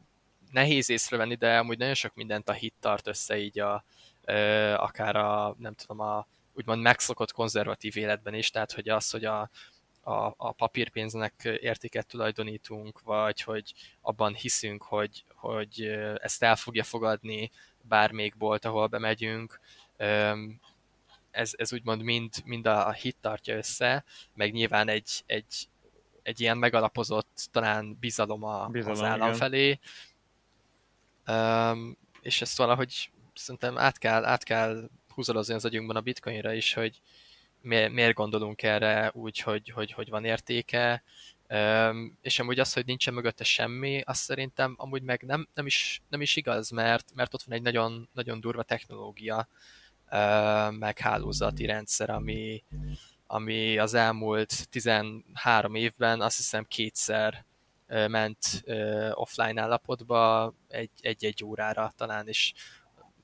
nehéz 0.50 0.90
észrevenni, 0.90 1.34
de 1.34 1.58
amúgy 1.58 1.78
nagyon 1.78 1.94
sok 1.94 2.14
mindent 2.14 2.48
a 2.48 2.52
hit 2.52 2.74
tart 2.80 3.06
össze 3.06 3.38
így 3.38 3.60
a, 3.60 3.84
akár 4.76 5.16
a, 5.16 5.56
nem 5.58 5.74
tudom, 5.74 6.00
a 6.00 6.26
úgymond 6.54 6.82
megszokott 6.82 7.32
konzervatív 7.32 7.96
életben 7.96 8.34
is, 8.34 8.50
tehát 8.50 8.72
hogy 8.72 8.88
az, 8.88 9.10
hogy 9.10 9.24
a, 9.24 9.50
a, 10.02 10.34
a 10.36 10.52
papírpénznek 10.52 11.34
értéket 11.60 12.06
tulajdonítunk, 12.06 13.00
vagy 13.00 13.40
hogy 13.40 13.74
abban 14.00 14.34
hiszünk, 14.34 14.82
hogy, 14.82 15.24
hogy 15.34 15.82
ezt 16.22 16.42
el 16.42 16.56
fogja 16.56 16.84
fogadni 16.84 17.50
bármelyik 17.82 18.36
bolt, 18.36 18.64
ahol 18.64 18.86
bemegyünk, 18.86 19.60
ez, 21.30 21.52
ez 21.56 21.72
úgymond 21.72 22.02
mind, 22.02 22.34
mind 22.44 22.66
a 22.66 22.92
hit 22.92 23.16
tartja 23.20 23.56
össze, 23.56 24.04
meg 24.34 24.52
nyilván 24.52 24.88
egy, 24.88 25.22
egy, 25.26 25.68
egy 26.22 26.40
ilyen 26.40 26.58
megalapozott 26.58 27.48
talán 27.50 27.96
bizalom, 28.00 28.44
a, 28.44 28.66
bizalom 28.66 28.98
az 28.98 29.02
állam 29.02 29.26
igen. 29.26 29.38
felé, 29.38 29.78
um, 31.26 31.96
és 32.20 32.40
ezt 32.40 32.56
valahogy 32.56 33.10
szerintem 33.34 33.78
át 33.78 33.98
kell, 33.98 34.24
át 34.24 34.42
kell 34.42 34.88
húzalozni 35.08 35.54
az 35.54 35.64
agyunkban 35.64 35.96
a 35.96 36.00
bitcoinra 36.00 36.52
is, 36.52 36.74
hogy 36.74 37.00
miért, 37.60 37.92
miért 37.92 38.14
gondolunk 38.14 38.62
erre 38.62 39.10
úgy, 39.14 39.38
hogy, 39.38 39.70
hogy, 39.70 39.92
hogy 39.92 40.08
van 40.08 40.24
értéke, 40.24 41.02
um, 41.48 42.18
és 42.22 42.38
amúgy 42.38 42.58
az, 42.58 42.72
hogy 42.72 42.86
nincsen 42.86 43.14
mögötte 43.14 43.44
semmi, 43.44 44.00
azt 44.00 44.22
szerintem 44.22 44.74
amúgy 44.78 45.02
meg 45.02 45.22
nem, 45.22 45.48
nem, 45.54 45.66
is, 45.66 46.02
nem 46.08 46.20
is 46.20 46.36
igaz, 46.36 46.70
mert, 46.70 47.12
mert 47.14 47.34
ott 47.34 47.42
van 47.42 47.56
egy 47.56 47.62
nagyon, 47.62 48.08
nagyon 48.12 48.40
durva 48.40 48.62
technológia, 48.62 49.48
meg 50.70 50.98
hálózati 50.98 51.66
rendszer, 51.66 52.10
ami, 52.10 52.64
ami 53.26 53.78
az 53.78 53.94
elmúlt 53.94 54.68
13 54.68 55.74
évben 55.74 56.20
azt 56.20 56.36
hiszem 56.36 56.64
kétszer 56.64 57.44
ment 57.86 58.64
offline 59.12 59.60
állapotba 59.60 60.54
egy-egy 61.00 61.44
órára 61.44 61.92
talán, 61.96 62.28
és 62.28 62.52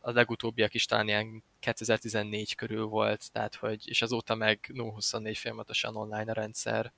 a 0.00 0.10
legutóbbiak 0.10 0.74
is 0.74 0.84
talán 0.84 1.08
ilyen 1.08 1.44
2014 1.58 2.54
körül 2.54 2.84
volt, 2.84 3.32
tehát 3.32 3.54
hogy, 3.54 3.88
és 3.88 4.02
azóta 4.02 4.34
meg 4.34 4.70
0-24 4.72 5.36
folyamatosan 5.36 5.96
online 5.96 6.30
a 6.30 6.34
rendszer. 6.34 6.92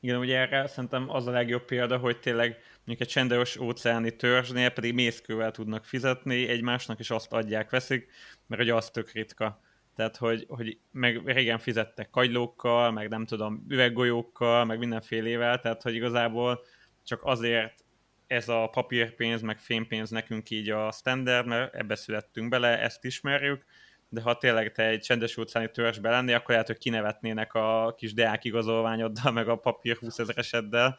Igen, 0.00 0.18
ugye 0.18 0.38
erre 0.38 0.66
szerintem 0.66 1.10
az 1.10 1.26
a 1.26 1.30
legjobb 1.30 1.64
példa, 1.64 1.98
hogy 1.98 2.20
tényleg 2.20 2.56
mondjuk 2.84 3.08
egy 3.08 3.14
csendes 3.14 3.56
óceáni 3.56 4.16
törzsnél 4.16 4.70
pedig 4.70 4.94
mészkővel 4.94 5.50
tudnak 5.50 5.84
fizetni, 5.84 6.48
egymásnak 6.48 6.98
is 6.98 7.10
azt 7.10 7.32
adják, 7.32 7.70
veszik, 7.70 8.10
mert 8.46 8.62
ugye 8.62 8.74
az 8.74 8.90
tök 8.90 9.12
ritka. 9.12 9.60
Tehát, 9.96 10.16
hogy, 10.16 10.44
hogy 10.48 10.78
meg 10.90 11.26
régen 11.26 11.58
fizettek 11.58 12.10
kagylókkal, 12.10 12.90
meg 12.90 13.08
nem 13.08 13.26
tudom, 13.26 13.64
üveggolyókkal, 13.68 14.64
meg 14.64 14.78
mindenfélével, 14.78 15.60
tehát, 15.60 15.82
hogy 15.82 15.94
igazából 15.94 16.64
csak 17.04 17.20
azért 17.24 17.84
ez 18.26 18.48
a 18.48 18.68
papírpénz, 18.72 19.40
meg 19.40 19.58
fémpénz 19.58 20.10
nekünk 20.10 20.50
így 20.50 20.70
a 20.70 20.90
standard, 20.92 21.46
mert 21.46 21.74
ebbe 21.74 21.94
születtünk 21.94 22.48
bele, 22.48 22.80
ezt 22.80 23.04
ismerjük, 23.04 23.64
de 24.08 24.20
ha 24.20 24.38
tényleg 24.38 24.72
te 24.72 24.86
egy 24.86 25.00
csendes 25.00 25.36
óceáni 25.36 25.70
törzsbe 25.70 26.10
lennél, 26.10 26.34
akkor 26.34 26.50
lehet, 26.50 26.66
hogy 26.66 26.78
kinevetnének 26.78 27.54
a 27.54 27.94
kis 27.96 28.14
deák 28.14 28.44
igazolványoddal, 28.44 29.32
meg 29.32 29.48
a 29.48 29.56
papír 29.56 29.96
20 29.96 30.18
ezereseddel. 30.18 30.98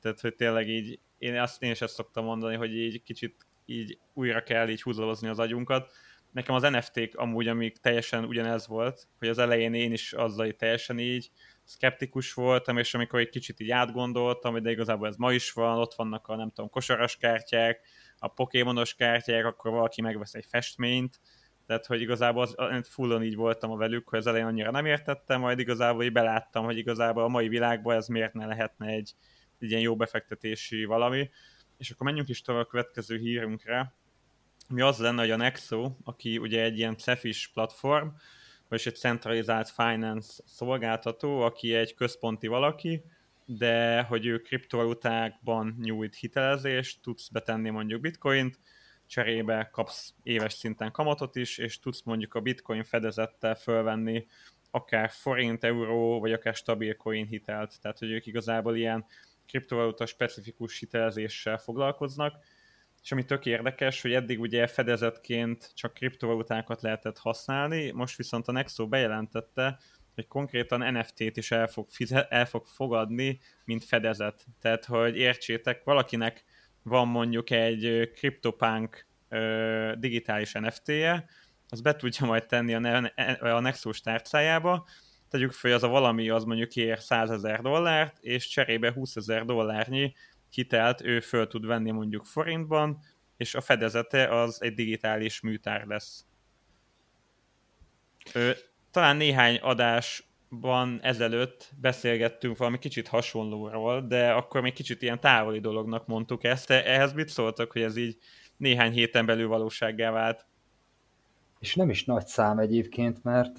Tehát, 0.00 0.20
hogy 0.20 0.34
tényleg 0.34 0.68
így, 0.68 0.98
én, 1.18 1.38
azt, 1.38 1.62
én 1.62 1.70
is 1.70 1.80
ezt 1.80 1.94
szoktam 1.94 2.24
mondani, 2.24 2.56
hogy 2.56 2.76
így 2.76 3.02
kicsit 3.02 3.46
így 3.64 3.98
újra 4.14 4.42
kell 4.42 4.68
így 4.68 4.82
húzalozni 4.82 5.28
az 5.28 5.38
agyunkat. 5.38 5.92
Nekem 6.32 6.54
az 6.54 6.62
NFT-k 6.62 7.16
amúgy, 7.16 7.48
amik 7.48 7.76
teljesen 7.76 8.24
ugyanez 8.24 8.66
volt, 8.66 9.06
hogy 9.18 9.28
az 9.28 9.38
elején 9.38 9.74
én 9.74 9.92
is 9.92 10.12
azzal 10.12 10.46
így 10.46 10.56
teljesen 10.56 10.98
így 10.98 11.30
szkeptikus 11.64 12.32
voltam, 12.32 12.78
és 12.78 12.94
amikor 12.94 13.20
egy 13.20 13.28
kicsit 13.28 13.60
így 13.60 13.70
átgondoltam, 13.70 14.62
de 14.62 14.70
igazából 14.70 15.08
ez 15.08 15.16
ma 15.16 15.32
is 15.32 15.52
van, 15.52 15.78
ott 15.78 15.94
vannak 15.94 16.28
a 16.28 16.36
nem 16.36 16.50
tudom, 16.50 16.70
kosaras 16.70 17.16
kártyák, 17.16 17.80
a 18.18 18.28
pokémonos 18.28 18.94
kártyák, 18.94 19.44
akkor 19.44 19.70
valaki 19.70 20.00
megvesz 20.00 20.34
egy 20.34 20.46
festményt, 20.48 21.20
tehát, 21.66 21.86
hogy 21.86 22.00
igazából 22.00 22.42
az, 22.42 22.56
fullon 22.82 23.22
így 23.22 23.36
voltam 23.36 23.70
a 23.70 23.76
velük, 23.76 24.08
hogy 24.08 24.18
az 24.18 24.26
elején 24.26 24.46
annyira 24.46 24.70
nem 24.70 24.86
értettem, 24.86 25.40
majd 25.40 25.58
igazából 25.58 26.04
így 26.04 26.12
beláttam, 26.12 26.64
hogy 26.64 26.78
igazából 26.78 27.22
a 27.22 27.28
mai 27.28 27.48
világban 27.48 27.96
ez 27.96 28.06
miért 28.06 28.32
ne 28.32 28.46
lehetne 28.46 28.86
egy, 28.86 29.14
egy 29.60 29.70
ilyen 29.70 29.82
jó 29.82 29.96
befektetési 29.96 30.84
valami. 30.84 31.30
És 31.76 31.90
akkor 31.90 32.06
menjünk 32.06 32.28
is 32.28 32.42
tovább 32.42 32.62
a 32.62 32.66
következő 32.66 33.18
hírünkre, 33.18 33.92
mi 34.68 34.80
az 34.80 34.98
lenne, 34.98 35.20
hogy 35.20 35.30
a 35.30 35.36
Nexo, 35.36 35.92
aki 36.04 36.38
ugye 36.38 36.62
egy 36.62 36.78
ilyen 36.78 36.96
CEFIS 36.96 37.48
platform, 37.48 38.08
vagy 38.68 38.82
egy 38.84 38.96
centralizált 38.96 39.68
finance 39.68 40.42
szolgáltató, 40.46 41.40
aki 41.40 41.74
egy 41.74 41.94
központi 41.94 42.46
valaki, 42.46 43.02
de 43.44 44.02
hogy 44.02 44.26
ő 44.26 44.38
kriptovalutákban 44.38 45.76
nyújt 45.80 46.14
hitelezést, 46.14 47.02
tudsz 47.02 47.28
betenni 47.28 47.70
mondjuk 47.70 48.00
bitcoint, 48.00 48.58
cserébe 49.06 49.68
kapsz 49.72 50.14
éves 50.22 50.52
szinten 50.52 50.92
kamatot 50.92 51.36
is, 51.36 51.58
és 51.58 51.78
tudsz 51.78 52.02
mondjuk 52.02 52.34
a 52.34 52.40
bitcoin 52.40 52.84
fedezettel 52.84 53.54
fölvenni 53.54 54.26
akár 54.70 55.10
forint, 55.10 55.64
euró, 55.64 56.20
vagy 56.20 56.32
akár 56.32 56.54
stabil 56.54 56.96
coin 56.96 57.26
hitelt. 57.26 57.80
Tehát, 57.80 57.98
hogy 57.98 58.10
ők 58.10 58.26
igazából 58.26 58.76
ilyen 58.76 59.06
kriptovaluta 59.48 60.06
specifikus 60.06 60.78
hitelezéssel 60.78 61.58
foglalkoznak, 61.58 62.34
és 63.02 63.12
ami 63.12 63.24
tök 63.24 63.46
érdekes, 63.46 64.02
hogy 64.02 64.12
eddig 64.12 64.40
ugye 64.40 64.66
fedezetként 64.66 65.70
csak 65.74 65.94
kriptovalutákat 65.94 66.82
lehetett 66.82 67.18
használni, 67.18 67.90
most 67.90 68.16
viszont 68.16 68.48
a 68.48 68.52
Nexo 68.52 68.88
bejelentette, 68.88 69.78
hogy 70.14 70.26
konkrétan 70.26 70.92
NFT-t 70.92 71.36
is 71.36 71.50
el 71.50 71.66
fog, 71.66 71.90
fizet, 71.90 72.30
el 72.30 72.46
fog 72.46 72.66
fogadni, 72.66 73.40
mint 73.64 73.84
fedezet. 73.84 74.46
Tehát, 74.60 74.84
hogy 74.84 75.16
értsétek, 75.16 75.84
valakinek 75.84 76.44
van 76.82 77.08
mondjuk 77.08 77.50
egy 77.50 78.10
CryptoPunk 78.14 79.06
digitális 79.98 80.52
NFT-je, 80.52 81.24
az 81.68 81.80
be 81.80 81.96
tudja 81.96 82.26
majd 82.26 82.46
tenni 82.46 82.74
a, 82.74 82.78
ne- 82.78 83.32
a 83.32 83.60
Nexus 83.60 84.00
tárcájába, 84.00 84.86
tegyük 85.28 85.52
fel, 85.52 85.72
az 85.72 85.82
a 85.82 85.88
valami 85.88 86.28
az 86.28 86.44
mondjuk 86.44 86.76
ér 86.76 86.98
100 86.98 87.30
ezer 87.30 87.60
dollárt, 87.60 88.18
és 88.20 88.48
cserébe 88.48 88.92
20 88.92 89.16
ezer 89.16 89.44
dollárnyi 89.44 90.14
hitelt 90.50 91.00
ő 91.00 91.20
föl 91.20 91.46
tud 91.46 91.66
venni 91.66 91.90
mondjuk 91.90 92.24
forintban, 92.24 92.98
és 93.36 93.54
a 93.54 93.60
fedezete 93.60 94.40
az 94.40 94.62
egy 94.62 94.74
digitális 94.74 95.40
műtár 95.40 95.86
lesz. 95.86 96.24
Ö, 98.34 98.50
talán 98.90 99.16
néhány 99.16 99.56
adásban 99.56 101.00
ezelőtt 101.02 101.70
beszélgettünk 101.80 102.56
valami 102.56 102.78
kicsit 102.78 103.08
hasonlóról, 103.08 104.06
de 104.06 104.32
akkor 104.32 104.60
még 104.60 104.72
kicsit 104.72 105.02
ilyen 105.02 105.20
távoli 105.20 105.60
dolognak 105.60 106.06
mondtuk 106.06 106.44
ezt. 106.44 106.70
Ehhez 106.70 107.12
mit 107.12 107.28
szóltak, 107.28 107.72
hogy 107.72 107.82
ez 107.82 107.96
így 107.96 108.18
néhány 108.56 108.92
héten 108.92 109.26
belül 109.26 109.48
valósággá 109.48 110.10
vált? 110.10 110.46
És 111.58 111.74
nem 111.74 111.90
is 111.90 112.04
nagy 112.04 112.26
szám 112.26 112.58
egyébként, 112.58 113.24
mert 113.24 113.58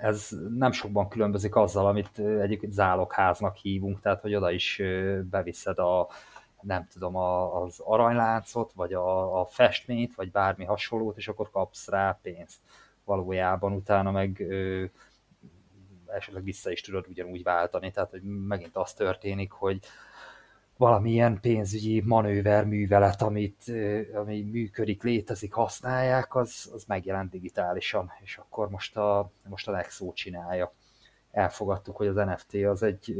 ez 0.00 0.28
nem 0.54 0.72
sokban 0.72 1.08
különbözik 1.08 1.56
azzal, 1.56 1.86
amit 1.86 2.18
egyébként 2.18 2.72
zálogháznak 2.72 3.56
hívunk, 3.56 4.00
tehát 4.00 4.20
hogy 4.20 4.34
oda 4.34 4.50
is 4.50 4.82
beviszed 5.30 5.78
a, 5.78 6.08
nem 6.60 6.86
tudom, 6.92 7.16
a, 7.16 7.62
az 7.62 7.80
aranyláncot, 7.84 8.72
vagy 8.72 8.92
a, 8.92 9.40
a 9.40 9.44
festményt, 9.44 10.14
vagy 10.14 10.30
bármi 10.30 10.64
hasonlót, 10.64 11.16
és 11.16 11.28
akkor 11.28 11.50
kapsz 11.50 11.88
rá 11.88 12.18
pénzt. 12.22 12.58
Valójában 13.04 13.72
utána 13.72 14.10
meg 14.10 14.40
ö, 14.40 14.84
esetleg 16.06 16.44
vissza 16.44 16.70
is 16.70 16.80
tudod 16.80 17.06
ugyanúgy 17.08 17.42
váltani, 17.42 17.90
tehát 17.90 18.10
hogy 18.10 18.22
megint 18.22 18.76
az 18.76 18.92
történik, 18.92 19.50
hogy 19.50 19.78
valamilyen 20.80 21.40
pénzügyi 21.40 22.02
manőver, 22.04 22.64
művelet, 22.64 23.22
amit, 23.22 23.72
ami 24.14 24.42
működik, 24.42 25.02
létezik, 25.02 25.52
használják, 25.52 26.34
az, 26.34 26.70
az 26.74 26.84
megjelent 26.84 27.30
digitálisan, 27.30 28.10
és 28.22 28.36
akkor 28.36 28.70
most 28.70 28.96
a, 28.96 29.32
most 29.48 29.68
a 29.68 29.70
Nexo 29.70 30.12
csinálja. 30.12 30.72
Elfogadtuk, 31.30 31.96
hogy 31.96 32.06
az 32.06 32.14
NFT 32.14 32.54
az 32.54 32.82
egy 32.82 33.14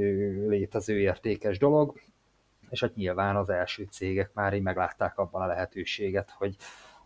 létező 0.46 1.00
értékes 1.00 1.58
dolog, 1.58 2.00
és 2.70 2.80
hát 2.80 2.94
nyilván 2.94 3.36
az 3.36 3.50
első 3.50 3.86
cégek 3.90 4.30
már 4.34 4.54
így 4.54 4.62
meglátták 4.62 5.18
abban 5.18 5.42
a 5.42 5.46
lehetőséget, 5.46 6.30
hogy, 6.30 6.56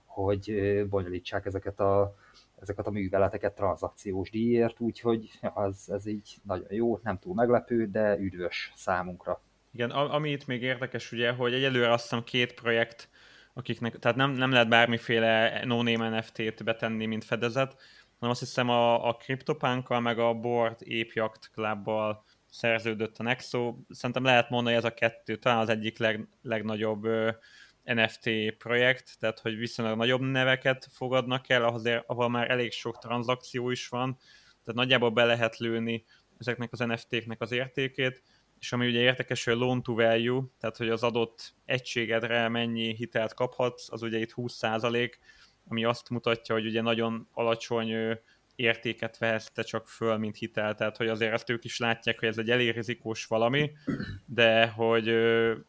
hogy 0.05 0.53
bonyolítsák 0.89 1.47
ezeket 1.47 1.81
a 1.81 2.15
ezeket 2.61 2.87
a 2.87 2.91
műveleteket 2.91 3.55
tranzakciós 3.55 4.31
díjért, 4.31 4.81
úgyhogy 4.81 5.31
az, 5.55 5.91
ez 5.91 6.07
így 6.07 6.37
nagyon 6.43 6.69
jó, 6.71 7.01
nem 7.03 7.19
túl 7.19 7.35
meglepő, 7.35 7.87
de 7.87 8.19
üdvös 8.19 8.73
számunkra. 8.77 9.41
Igen, 9.75 9.91
ami 9.91 10.31
itt 10.31 10.47
még 10.47 10.63
érdekes 10.63 11.13
ugye, 11.13 11.31
hogy 11.31 11.55
egyelőre 11.55 11.93
azt 11.93 12.03
hiszem 12.03 12.25
két 12.25 12.55
projekt, 12.55 13.09
akiknek, 13.55 13.99
tehát 13.99 14.17
nem, 14.17 14.31
nem 14.31 14.51
lehet 14.51 14.69
bármiféle 14.69 15.65
no-name 15.65 16.09
NFT-t 16.09 16.65
betenni, 16.65 17.07
mint 17.07 17.25
fedezet, 17.25 17.77
hanem 18.15 18.31
azt 18.31 18.41
hiszem 18.41 18.69
a, 18.69 19.09
a 19.09 19.17
CryptoPunkkal, 19.17 20.01
meg 20.01 20.19
a 20.19 20.35
Board 20.35 20.77
Ape 20.81 21.13
Yacht 21.15 21.51
Clubbal 21.53 22.25
szerződött 22.51 23.19
a 23.19 23.23
Nexo. 23.23 23.77
Szerintem 23.89 24.25
lehet 24.25 24.51
mondani, 24.51 24.75
hogy 24.75 24.85
ez 24.85 24.91
a 24.91 24.95
kettő 24.95 25.37
talán 25.37 25.59
az 25.59 25.69
egyik 25.69 25.99
leg, 25.99 26.29
legnagyobb 26.43 27.07
NFT 27.85 28.31
projekt, 28.59 29.19
tehát 29.21 29.41
hogy 29.41 29.57
viszonylag 29.57 29.97
nagyobb 29.97 30.21
neveket 30.21 30.89
fogadnak 30.91 31.49
el, 31.49 31.65
azért, 31.65 32.05
ahol 32.07 32.29
már 32.29 32.51
elég 32.51 32.73
sok 32.73 32.99
tranzakció 32.99 33.71
is 33.71 33.89
van, 33.89 34.17
tehát 34.65 34.81
nagyjából 34.81 35.11
be 35.11 35.25
lehet 35.25 35.57
lőni 35.57 36.05
ezeknek 36.39 36.73
az 36.73 36.79
NFT-knek 36.79 37.41
az 37.41 37.53
értékét, 37.53 38.23
és 38.65 38.73
ami 38.73 38.87
ugye 38.87 39.01
érdekes, 39.01 39.45
hogy 39.45 39.53
a 39.53 39.57
loan 39.57 39.83
to 39.83 39.95
value, 39.95 40.43
tehát 40.61 40.77
hogy 40.77 40.89
az 40.89 41.03
adott 41.03 41.55
egységedre 41.65 42.49
mennyi 42.49 42.95
hitelt 42.95 43.35
kaphatsz, 43.35 43.93
az 43.93 44.03
ugye 44.03 44.19
itt 44.19 44.33
20%, 44.37 45.13
ami 45.69 45.85
azt 45.85 46.11
mutatja, 46.11 46.55
hogy 46.55 46.67
ugye 46.67 46.81
nagyon 46.81 47.29
alacsony 47.33 48.19
értéket 48.57 49.19
vehetsz 49.19 49.51
te 49.51 49.63
csak 49.63 49.89
föl, 49.89 50.17
mint 50.17 50.37
hitel, 50.37 50.75
tehát 50.75 50.97
hogy 50.97 51.09
azért 51.09 51.33
ezt 51.33 51.51
ők 51.51 51.65
is 51.65 51.79
látják, 51.79 52.19
hogy 52.19 52.29
ez 52.29 52.39
egy 52.39 52.51
elég 52.51 52.75
rizikós 52.75 53.27
valami, 53.27 53.73
de 54.27 54.67
hogy 54.67 55.09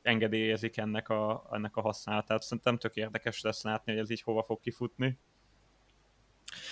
engedélyezik 0.01 0.77
ennek 0.77 1.09
a, 1.09 1.49
ennek 1.51 1.75
a 1.75 1.81
használatát. 1.81 2.41
Szerintem 2.41 2.77
tök 2.77 2.95
érdekes 2.95 3.41
lesz 3.41 3.63
látni, 3.63 3.91
hogy 3.91 4.01
ez 4.01 4.09
így 4.09 4.21
hova 4.21 4.43
fog 4.43 4.59
kifutni. 4.59 5.17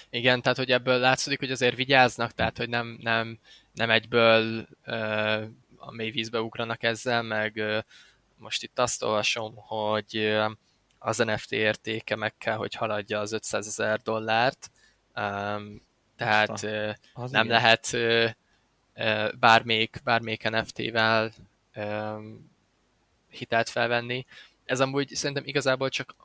Igen, 0.10 0.42
tehát 0.42 0.58
hogy 0.58 0.72
ebből 0.72 1.00
látszik, 1.00 1.40
hogy 1.40 1.52
azért 1.52 1.76
vigyáznak, 1.76 2.32
tehát 2.32 2.58
hogy 2.58 2.70
nem, 2.70 2.98
nem, 3.02 3.40
nem 3.74 3.90
egyből 3.90 4.68
a 5.86 5.92
mély 5.92 6.12
vízbe 6.12 6.42
ugranak 6.42 6.84
ezzel, 6.84 7.22
meg 7.22 7.62
most 8.38 8.64
itt 8.64 8.80
azt 8.80 9.04
olvasom, 9.04 9.56
hogy 9.56 10.38
az 11.00 11.18
NFT 11.18 11.52
értéke 11.52 12.16
meg 12.16 12.38
kell, 12.38 12.56
hogy 12.56 12.74
haladja 12.74 13.20
az 13.20 13.32
500 13.32 13.68
ezer 13.68 14.02
dollárt, 14.02 14.72
tehát 16.16 16.64
uh, 16.64 16.94
nem 17.14 17.46
ilyen. 17.46 17.48
lehet 17.48 17.98
bármelyik, 19.40 20.02
bármelyik 20.04 20.50
NFT-vel 20.50 21.32
hitelt 23.30 23.70
felvenni. 23.70 24.26
Ez 24.66 24.80
amúgy 24.80 25.10
szerintem 25.10 25.46
igazából 25.46 25.90
csak 25.90 26.16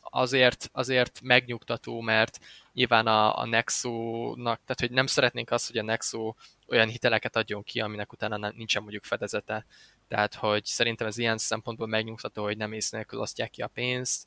azért, 0.00 0.68
azért 0.72 1.20
megnyugtató, 1.22 2.00
mert 2.00 2.38
nyilván 2.72 3.06
a, 3.06 3.38
a 3.38 3.46
Nexo-nak, 3.46 4.60
tehát 4.64 4.80
hogy 4.80 4.90
nem 4.90 5.06
szeretnénk 5.06 5.50
azt, 5.50 5.66
hogy 5.66 5.78
a 5.78 5.82
Nexo 5.82 6.34
olyan 6.66 6.88
hiteleket 6.88 7.36
adjon 7.36 7.62
ki, 7.62 7.80
aminek 7.80 8.12
utána 8.12 8.50
nincsen 8.50 8.82
mondjuk 8.82 9.04
fedezete. 9.04 9.66
Tehát, 10.08 10.34
hogy 10.34 10.64
szerintem 10.64 11.06
ez 11.06 11.18
ilyen 11.18 11.38
szempontból 11.38 11.86
megnyugtató, 11.86 12.42
hogy 12.42 12.56
nem 12.56 12.72
ész 12.72 12.90
nélkül 12.90 13.20
osztják 13.20 13.50
ki 13.50 13.62
a 13.62 13.66
pénzt, 13.66 14.26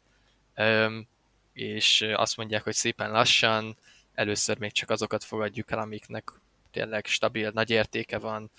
és 1.53 2.01
azt 2.15 2.37
mondják, 2.37 2.63
hogy 2.63 2.73
szépen 2.73 3.11
lassan, 3.11 3.77
először 4.13 4.57
még 4.57 4.71
csak 4.71 4.89
azokat 4.89 5.23
fogadjuk 5.23 5.71
el, 5.71 5.79
amiknek 5.79 6.31
tényleg 6.71 7.05
stabil, 7.05 7.51
nagy 7.53 7.69
értéke 7.69 8.19
van, 8.19 8.51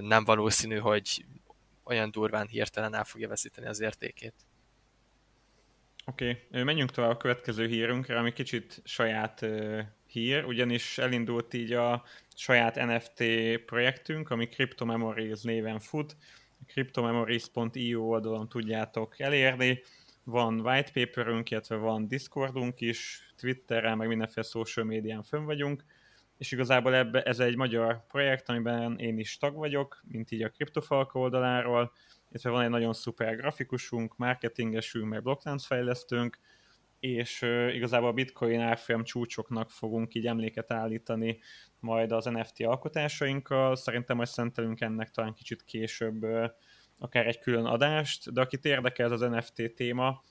nem 0.00 0.24
valószínű, 0.24 0.78
hogy 0.78 1.24
olyan 1.84 2.10
durván 2.10 2.46
hirtelen 2.46 2.94
el 2.94 3.04
fogja 3.04 3.28
veszíteni 3.28 3.66
az 3.66 3.80
értékét. 3.80 4.34
Oké, 6.08 6.38
okay. 6.50 6.62
menjünk 6.62 6.90
tovább 6.90 7.10
a 7.10 7.16
következő 7.16 7.66
hírünkre, 7.66 8.18
ami 8.18 8.32
kicsit 8.32 8.80
saját 8.84 9.46
hír, 10.06 10.44
ugyanis 10.44 10.98
elindult 10.98 11.54
így 11.54 11.72
a 11.72 12.04
saját 12.34 12.74
NFT 12.74 13.24
projektünk, 13.64 14.30
ami 14.30 14.48
Crypto 14.48 14.84
Memories 14.84 15.42
néven 15.42 15.78
fut. 15.78 16.16
cryptomemories.io 16.66 18.00
oldalon 18.00 18.48
tudjátok 18.48 19.20
elérni. 19.20 19.82
Van 20.24 20.60
white 20.60 20.90
paperünk, 20.92 21.50
illetve 21.50 21.76
van 21.76 22.08
Discordunk 22.08 22.80
is, 22.80 23.32
Twitterrel, 23.36 23.96
meg 23.96 24.08
mindenféle 24.08 24.46
social 24.46 24.86
médián 24.86 25.22
fönn 25.22 25.44
vagyunk, 25.44 25.84
és 26.38 26.52
igazából 26.52 26.94
ebbe, 26.94 27.22
ez 27.22 27.38
egy 27.38 27.56
magyar 27.56 28.06
projekt, 28.06 28.48
amiben 28.48 28.98
én 28.98 29.18
is 29.18 29.36
tag 29.36 29.54
vagyok, 29.54 30.02
mint 30.08 30.30
így 30.30 30.42
a 30.42 30.50
CryptoFalco 30.50 31.20
oldaláról, 31.20 31.92
illetve 32.36 32.50
van 32.50 32.64
egy 32.64 32.80
nagyon 32.80 32.92
szuper 32.92 33.36
grafikusunk, 33.36 34.16
marketingesünk, 34.16 35.08
meg 35.08 35.22
blokkláncfejlesztőnk, 35.22 36.38
és 37.00 37.42
igazából 37.72 38.08
a 38.08 38.12
bitcoin 38.12 38.60
árfolyam 38.60 39.04
csúcsoknak 39.04 39.70
fogunk 39.70 40.14
így 40.14 40.26
emléket 40.26 40.72
állítani 40.72 41.38
majd 41.80 42.12
az 42.12 42.24
NFT 42.24 42.60
alkotásainkkal. 42.60 43.76
Szerintem 43.76 44.16
majd 44.16 44.28
szentelünk 44.28 44.80
ennek 44.80 45.10
talán 45.10 45.32
kicsit 45.32 45.64
később 45.64 46.26
akár 46.98 47.26
egy 47.26 47.38
külön 47.38 47.64
adást, 47.64 48.32
de 48.32 48.40
akit 48.40 48.64
érdekel 48.64 49.12
az 49.12 49.20
NFT 49.20 49.74
téma, 49.74 50.22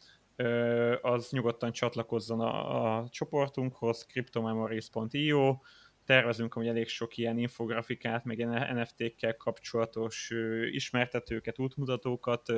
az 1.01 1.31
nyugodtan 1.31 1.71
csatlakozzon 1.71 2.39
a, 2.39 2.95
a 2.97 3.09
csoportunkhoz, 3.09 4.05
cryptomemories.io, 4.05 5.57
tervezünk 6.05 6.53
hogy 6.53 6.67
elég 6.67 6.87
sok 6.87 7.17
ilyen 7.17 7.37
infografikát, 7.37 8.25
meg 8.25 8.37
NFT-kkel 8.73 9.37
kapcsolatos 9.37 10.31
ismertetőket, 10.71 11.59
útmutatókat 11.59 12.53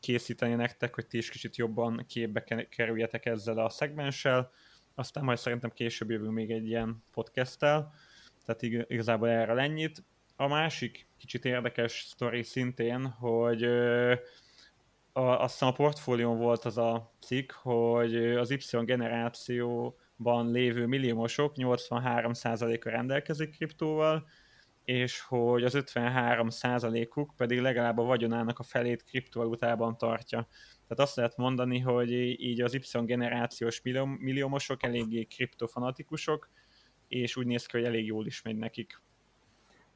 készíteni 0.00 0.54
nektek, 0.54 0.94
hogy 0.94 1.06
ti 1.06 1.16
is 1.16 1.30
kicsit 1.30 1.56
jobban 1.56 2.04
képbe 2.08 2.66
kerüljetek 2.68 3.26
ezzel 3.26 3.58
a 3.58 3.68
szegmenssel. 3.68 4.50
Aztán 4.94 5.24
majd 5.24 5.38
szerintem 5.38 5.70
később 5.70 6.10
jövünk 6.10 6.32
még 6.32 6.50
egy 6.50 6.66
ilyen 6.66 7.04
podcasttel, 7.12 7.92
tehát 8.44 8.62
igazából 8.90 9.28
erre 9.28 9.62
ennyit. 9.62 10.04
A 10.36 10.46
másik 10.46 11.06
kicsit 11.18 11.44
érdekes 11.44 12.04
sztori 12.08 12.42
szintén, 12.42 13.06
hogy 13.06 13.62
a, 15.12 15.42
azt 15.42 15.52
hiszem 15.52 15.68
a 15.68 15.72
portfólión 15.72 16.38
volt 16.38 16.64
az 16.64 16.78
a 16.78 17.12
cikk, 17.20 17.52
hogy 17.52 18.16
az 18.16 18.50
Y 18.50 18.84
generáció 18.84 19.98
ban 20.18 20.50
lévő 20.50 20.86
milliómosok 20.86 21.52
83%-a 21.56 22.88
rendelkezik 22.88 23.50
kriptóval, 23.50 24.28
és 24.84 25.20
hogy 25.20 25.64
az 25.64 25.74
53%-uk 25.76 27.32
pedig 27.36 27.60
legalább 27.60 27.98
a 27.98 28.02
vagyonának 28.02 28.58
a 28.58 28.62
felét 28.62 29.04
kriptovalutában 29.04 29.96
tartja. 29.96 30.48
Tehát 30.88 31.04
azt 31.04 31.16
lehet 31.16 31.36
mondani, 31.36 31.78
hogy 31.78 32.12
így 32.40 32.60
az 32.60 32.74
Y 32.74 33.04
generációs 33.04 33.82
milliómosok 34.18 34.82
eléggé 34.82 35.24
kriptofanatikusok, 35.24 36.50
és 37.08 37.36
úgy 37.36 37.46
néz 37.46 37.66
ki, 37.66 37.76
hogy 37.76 37.86
elég 37.86 38.06
jól 38.06 38.26
is 38.26 38.42
megy 38.42 38.56
nekik. 38.56 39.00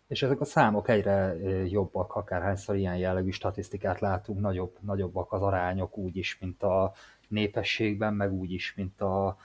És 0.07 0.23
ezek 0.23 0.41
a 0.41 0.45
számok 0.45 0.89
egyre 0.89 1.37
jobbak, 1.69 2.15
akárhányszor 2.15 2.77
ilyen 2.77 2.97
jellegű 2.97 3.31
statisztikát 3.31 4.01
látunk, 4.01 4.41
nagyobb, 4.41 4.77
nagyobbak 4.81 5.33
az 5.33 5.43
arányok 5.43 5.99
úgy 5.99 6.17
is, 6.17 6.39
mint 6.39 6.63
a 6.63 6.93
népességben, 7.29 8.15
meg 8.15 8.33
úgy 8.33 8.53
is, 8.53 8.75
mint 8.75 9.01
a, 9.01 9.37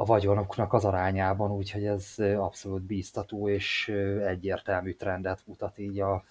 a 0.00 0.04
vagyonoknak 0.04 0.72
az 0.72 0.84
arányában, 0.84 1.50
úgyhogy 1.50 1.84
ez 1.84 2.14
abszolút 2.18 2.82
bíztató 2.82 3.48
és 3.48 3.88
egyértelmű 4.26 4.92
trendet 4.92 5.42
mutat 5.46 5.78
így 5.78 6.00
a, 6.00 6.24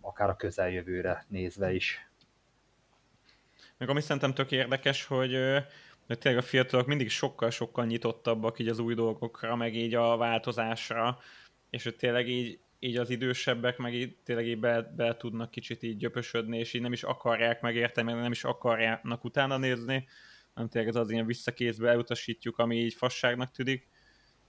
akár 0.00 0.28
a 0.28 0.36
közeljövőre 0.36 1.24
nézve 1.28 1.72
is. 1.72 2.08
Meg 3.78 3.88
ami 3.88 4.00
szerintem 4.00 4.34
tök 4.34 4.52
érdekes, 4.52 5.04
hogy, 5.04 5.36
hogy 6.06 6.18
tényleg 6.18 6.42
a 6.42 6.46
fiatalok 6.46 6.86
mindig 6.86 7.10
sokkal-sokkal 7.10 7.84
nyitottabbak 7.84 8.58
így 8.58 8.68
az 8.68 8.78
új 8.78 8.94
dolgokra, 8.94 9.56
meg 9.56 9.74
így 9.74 9.94
a 9.94 10.16
változásra, 10.16 11.18
és 11.70 11.84
hogy 11.84 11.96
tényleg 11.96 12.28
így, 12.28 12.58
így 12.78 12.96
az 12.96 13.10
idősebbek 13.10 13.76
meg 13.76 13.94
így 13.94 14.16
tényleg 14.24 14.46
így 14.46 14.60
be, 14.60 14.92
be 14.96 15.16
tudnak 15.16 15.50
kicsit 15.50 15.82
így 15.82 15.96
gyöpösödni, 15.96 16.58
és 16.58 16.72
így 16.72 16.82
nem 16.82 16.92
is 16.92 17.02
akarják 17.02 17.60
megérteni, 17.60 18.12
meg 18.12 18.22
nem 18.22 18.32
is 18.32 18.44
akarják 18.44 19.04
utána 19.22 19.56
nézni, 19.56 20.08
nem 20.54 20.68
tényleg 20.68 20.90
ez 20.90 20.96
az 20.96 21.10
ilyen 21.10 21.26
visszakézbe 21.26 21.90
elutasítjuk, 21.90 22.58
ami 22.58 22.76
így 22.76 22.94
fasságnak 22.94 23.50
tűnik. 23.50 23.88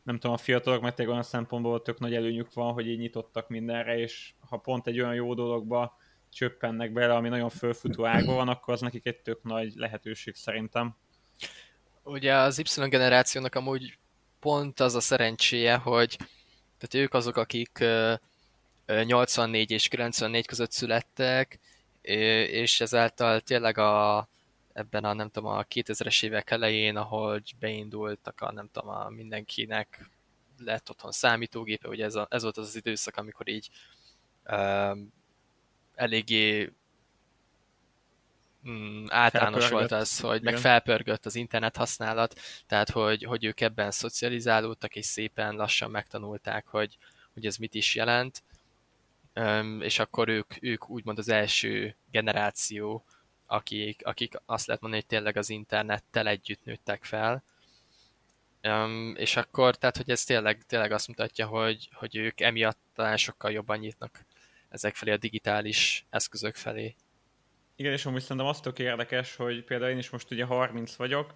Nem 0.03 0.15
tudom, 0.15 0.35
a 0.35 0.37
fiatalok, 0.39 0.81
mert 0.81 0.95
tényleg 0.95 1.13
olyan 1.13 1.27
szempontból 1.27 1.81
tök 1.81 1.99
nagy 1.99 2.15
előnyük 2.15 2.53
van, 2.53 2.73
hogy 2.73 2.87
így 2.87 2.99
nyitottak 2.99 3.49
mindenre, 3.49 3.97
és 3.97 4.33
ha 4.49 4.57
pont 4.57 4.87
egy 4.87 4.99
olyan 4.99 5.13
jó 5.13 5.33
dologba 5.33 5.97
csöppennek 6.29 6.91
bele, 6.91 7.13
ami 7.13 7.29
nagyon 7.29 7.49
fölfutó 7.49 8.05
ágban 8.05 8.35
van, 8.35 8.47
akkor 8.47 8.73
az 8.73 8.81
nekik 8.81 9.05
egy 9.05 9.17
tök 9.17 9.43
nagy 9.43 9.73
lehetőség 9.75 10.35
szerintem. 10.35 10.95
Ugye 12.03 12.33
az 12.33 12.59
Y 12.59 12.87
generációnak 12.89 13.55
amúgy 13.55 13.97
pont 14.39 14.79
az 14.79 14.95
a 14.95 14.99
szerencséje, 14.99 15.75
hogy 15.75 16.17
tehát 16.77 17.05
ők 17.05 17.13
azok, 17.13 17.37
akik 17.37 17.83
84 18.85 19.71
és 19.71 19.87
94 19.87 20.45
között 20.45 20.71
születtek, 20.71 21.59
és 22.01 22.81
ezáltal 22.81 23.39
tényleg 23.39 23.77
a 23.77 24.27
ebben 24.73 25.03
a 25.03 25.13
nem 25.13 25.29
tudom, 25.29 25.51
a 25.51 25.63
2000-es 25.63 26.23
évek 26.23 26.51
elején, 26.51 26.95
ahol 26.95 27.41
beindultak 27.59 28.41
a 28.41 28.51
nem 28.51 28.69
tudom, 28.71 28.89
a 28.89 29.09
mindenkinek 29.09 30.09
lett 30.57 30.89
otthon 30.89 31.11
számítógépe, 31.11 31.87
ugye 31.87 32.05
ez, 32.05 32.15
a, 32.15 32.27
ez 32.29 32.41
volt 32.41 32.57
az, 32.57 32.67
az 32.67 32.75
időszak, 32.75 33.15
amikor 33.15 33.47
így 33.47 33.69
um, 34.51 35.13
eléggé 35.95 36.73
mm, 38.67 39.05
általános 39.07 39.69
volt 39.69 39.91
az, 39.91 40.19
hogy 40.19 40.41
meg 40.41 40.53
Igen. 40.53 40.61
felpörgött 40.61 41.25
az 41.25 41.35
internet 41.35 41.77
használat, 41.77 42.39
tehát 42.67 42.89
hogy, 42.89 43.23
hogy 43.23 43.45
ők 43.45 43.61
ebben 43.61 43.91
szocializálódtak, 43.91 44.95
és 44.95 45.05
szépen 45.05 45.55
lassan 45.55 45.91
megtanulták, 45.91 46.67
hogy, 46.67 46.97
hogy 47.33 47.45
ez 47.45 47.55
mit 47.55 47.73
is 47.73 47.95
jelent, 47.95 48.43
Öm, 49.33 49.81
és 49.81 49.99
akkor 49.99 50.27
ők, 50.27 50.53
ők 50.59 50.89
úgymond 50.89 51.17
az 51.17 51.29
első 51.29 51.95
generáció, 52.11 53.05
akik, 53.45 54.05
akik 54.05 54.33
azt 54.45 54.65
lehet 54.67 54.81
mondani, 54.81 55.03
hogy 55.03 55.11
tényleg 55.11 55.37
az 55.37 55.49
internettel 55.49 56.27
együtt 56.27 56.63
nőttek 56.63 57.03
fel, 57.03 57.43
Öm, 58.65 59.13
és 59.17 59.35
akkor, 59.35 59.75
tehát, 59.75 59.97
hogy 59.97 60.09
ez 60.09 60.23
tényleg, 60.23 60.63
tényleg 60.67 60.91
azt 60.91 61.07
mutatja, 61.07 61.47
hogy, 61.47 61.89
hogy 61.93 62.15
ők 62.15 62.41
emiatt 62.41 62.79
talán 62.95 63.17
sokkal 63.17 63.51
jobban 63.51 63.77
nyitnak 63.77 64.25
ezek 64.69 64.95
felé 64.95 65.11
a 65.11 65.17
digitális 65.17 66.05
eszközök 66.09 66.55
felé. 66.55 66.95
Igen, 67.75 67.91
és 67.91 68.05
amúgy 68.05 68.21
szerintem 68.21 68.45
az 68.45 68.59
tök 68.59 68.79
érdekes, 68.79 69.35
hogy 69.35 69.63
például 69.63 69.91
én 69.91 69.97
is 69.97 70.09
most 70.09 70.31
ugye 70.31 70.45
30 70.45 70.95
vagyok, 70.95 71.33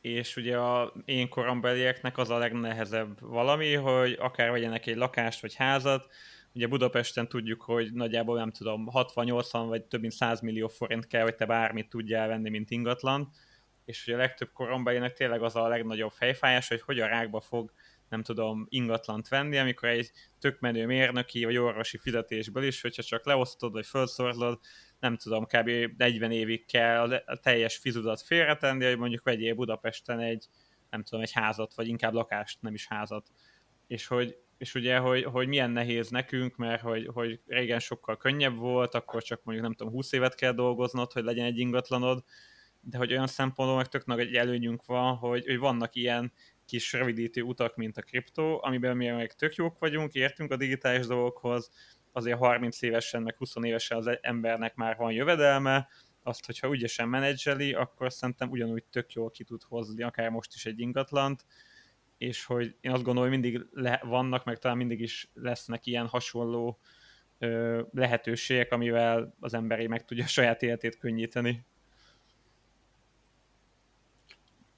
és 0.00 0.36
ugye 0.36 0.58
a 0.58 0.92
én 1.04 1.28
korombelieknek 1.28 2.18
az 2.18 2.30
a 2.30 2.38
legnehezebb 2.38 3.20
valami, 3.20 3.74
hogy 3.74 4.16
akár 4.20 4.50
vegyenek 4.50 4.86
egy 4.86 4.96
lakást 4.96 5.40
vagy 5.40 5.54
házat, 5.54 6.12
ugye 6.54 6.66
Budapesten 6.66 7.28
tudjuk, 7.28 7.62
hogy 7.62 7.92
nagyjából 7.92 8.38
nem 8.38 8.50
tudom, 8.50 8.88
60-80 8.92 9.64
vagy 9.68 9.84
több 9.84 10.00
mint 10.00 10.12
100 10.12 10.40
millió 10.40 10.68
forint 10.68 11.06
kell, 11.06 11.22
hogy 11.22 11.34
te 11.34 11.46
bármit 11.46 11.88
tudjál 11.88 12.28
venni, 12.28 12.50
mint 12.50 12.70
ingatlan, 12.70 13.30
és 13.84 14.06
ugye 14.06 14.16
a 14.16 14.18
legtöbb 14.18 14.52
korombelinek 14.52 15.12
tényleg 15.12 15.42
az 15.42 15.56
a 15.56 15.68
legnagyobb 15.68 16.12
fejfájás, 16.12 16.68
hogy 16.68 16.80
hogy 16.80 17.00
a 17.00 17.06
rákba 17.06 17.40
fog 17.40 17.72
nem 18.08 18.22
tudom, 18.22 18.66
ingatlant 18.68 19.28
venni, 19.28 19.58
amikor 19.58 19.88
egy 19.88 20.10
tök 20.38 20.60
menő 20.60 20.86
mérnöki 20.86 21.44
vagy 21.44 21.56
orvosi 21.56 21.98
fizetésből 21.98 22.64
is, 22.64 22.80
hogyha 22.80 23.02
csak 23.02 23.26
leosztod 23.26 23.72
vagy 23.72 23.86
felszorzod, 23.86 24.58
nem 25.00 25.16
tudom, 25.16 25.44
kb. 25.44 25.70
40 25.96 26.30
évig 26.30 26.66
kell 26.66 27.12
a 27.26 27.36
teljes 27.36 27.76
fizudat 27.76 28.22
félretenni, 28.22 28.84
hogy 28.84 28.98
mondjuk 28.98 29.24
vegyél 29.24 29.54
Budapesten 29.54 30.20
egy, 30.20 30.46
nem 30.90 31.02
tudom, 31.02 31.20
egy 31.20 31.32
házat, 31.32 31.74
vagy 31.74 31.88
inkább 31.88 32.12
lakást, 32.12 32.62
nem 32.62 32.74
is 32.74 32.86
házat. 32.86 33.30
És 33.86 34.06
hogy 34.06 34.38
és 34.58 34.74
ugye, 34.74 34.98
hogy, 34.98 35.24
hogy 35.24 35.48
milyen 35.48 35.70
nehéz 35.70 36.08
nekünk, 36.08 36.56
mert 36.56 36.82
hogy, 36.82 37.08
hogy 37.12 37.40
régen 37.46 37.78
sokkal 37.78 38.16
könnyebb 38.16 38.56
volt, 38.56 38.94
akkor 38.94 39.22
csak 39.22 39.40
mondjuk 39.44 39.66
nem 39.66 39.76
tudom, 39.76 39.92
20 39.92 40.12
évet 40.12 40.34
kell 40.34 40.52
dolgoznod, 40.52 41.12
hogy 41.12 41.24
legyen 41.24 41.44
egy 41.44 41.58
ingatlanod, 41.58 42.24
de 42.80 42.98
hogy 42.98 43.12
olyan 43.12 43.26
szempontból 43.26 43.76
meg 43.76 43.88
tök 43.88 44.06
nagy 44.06 44.20
egy 44.20 44.34
előnyünk 44.34 44.84
van, 44.84 45.16
hogy, 45.16 45.46
hogy 45.46 45.58
vannak 45.58 45.94
ilyen 45.94 46.32
kis 46.66 46.92
rövidítő 46.92 47.42
utak, 47.42 47.76
mint 47.76 47.96
a 47.96 48.02
kriptó, 48.02 48.60
amiben 48.62 48.96
mi 48.96 49.08
meg 49.08 49.32
tök 49.32 49.54
jók 49.54 49.78
vagyunk, 49.78 50.12
értünk 50.12 50.50
a 50.50 50.56
digitális 50.56 51.06
dolgokhoz, 51.06 51.70
azért 52.12 52.38
30 52.38 52.82
évesen, 52.82 53.22
meg 53.22 53.36
20 53.36 53.54
évesen 53.62 53.98
az 53.98 54.18
embernek 54.20 54.74
már 54.74 54.96
van 54.96 55.12
jövedelme, 55.12 55.88
azt, 56.22 56.46
hogyha 56.46 56.72
ügyesen 56.72 57.08
menedzseli, 57.08 57.72
akkor 57.72 58.12
szerintem 58.12 58.50
ugyanúgy 58.50 58.84
tök 58.84 59.12
jól 59.12 59.30
ki 59.30 59.44
tud 59.44 59.62
hozni, 59.62 60.02
akár 60.02 60.30
most 60.30 60.54
is 60.54 60.66
egy 60.66 60.80
ingatlant, 60.80 61.44
és 62.24 62.44
hogy 62.44 62.74
én 62.80 62.90
azt 62.90 63.02
gondolom, 63.02 63.30
hogy 63.30 63.40
mindig 63.40 63.66
le- 63.72 64.00
vannak, 64.04 64.44
meg 64.44 64.58
talán 64.58 64.76
mindig 64.76 65.00
is 65.00 65.30
lesznek 65.34 65.86
ilyen 65.86 66.06
hasonló 66.06 66.78
ö, 67.38 67.82
lehetőségek, 67.92 68.72
amivel 68.72 69.34
az 69.40 69.54
emberi 69.54 69.86
meg 69.86 70.04
tudja 70.04 70.24
a 70.24 70.28
saját 70.38 70.62
életét 70.62 70.98
könnyíteni. 70.98 71.64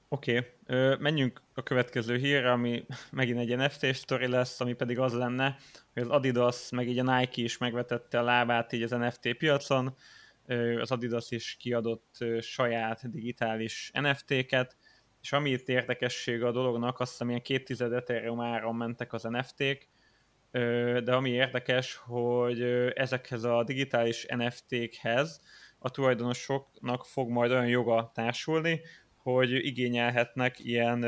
Oké, 0.09 0.55
okay. 0.63 0.97
menjünk 0.99 1.43
a 1.55 1.63
következő 1.63 2.17
hírre, 2.17 2.53
ami 2.53 2.85
megint 3.11 3.39
egy 3.39 3.57
NFT 3.57 3.95
sztori 3.95 4.27
lesz, 4.27 4.61
ami 4.61 4.73
pedig 4.73 4.99
az 4.99 5.13
lenne, 5.13 5.57
hogy 5.93 6.03
az 6.03 6.09
Adidas, 6.09 6.71
meg 6.71 6.89
így 6.89 6.99
a 6.99 7.19
Nike 7.19 7.43
is 7.43 7.59
megvetette 7.59 8.19
a 8.19 8.23
lábát 8.23 8.73
így 8.73 8.83
az 8.83 8.91
NFT 8.91 9.37
piacon, 9.37 9.97
az 10.81 10.91
Adidas 10.91 11.31
is 11.31 11.57
kiadott 11.59 12.25
saját 12.41 13.11
digitális 13.11 13.91
NFT-ket, 13.95 14.77
és 15.27 15.33
ami 15.33 15.51
itt 15.51 15.69
érdekessége 15.69 16.47
a 16.47 16.53
dolognak, 16.53 17.01
azt 17.01 17.11
hiszem 17.11 17.29
ilyen 17.29 17.43
két 17.43 17.65
tized 17.65 17.93
Ethereum 17.93 18.41
áron 18.41 18.77
mentek 18.77 19.13
az 19.13 19.23
NFT-k, 19.23 19.89
de 21.05 21.15
ami 21.15 21.31
érdekes, 21.31 21.97
hogy 21.97 22.63
ezekhez 22.95 23.45
a 23.45 23.65
digitális 23.65 24.27
NFT-khez 24.29 25.41
a 25.79 25.91
tulajdonosoknak 25.91 27.05
fog 27.05 27.29
majd 27.29 27.51
olyan 27.51 27.67
joga 27.67 28.11
társulni, 28.15 28.81
hogy 29.17 29.51
igényelhetnek 29.51 30.59
ilyen 30.59 31.05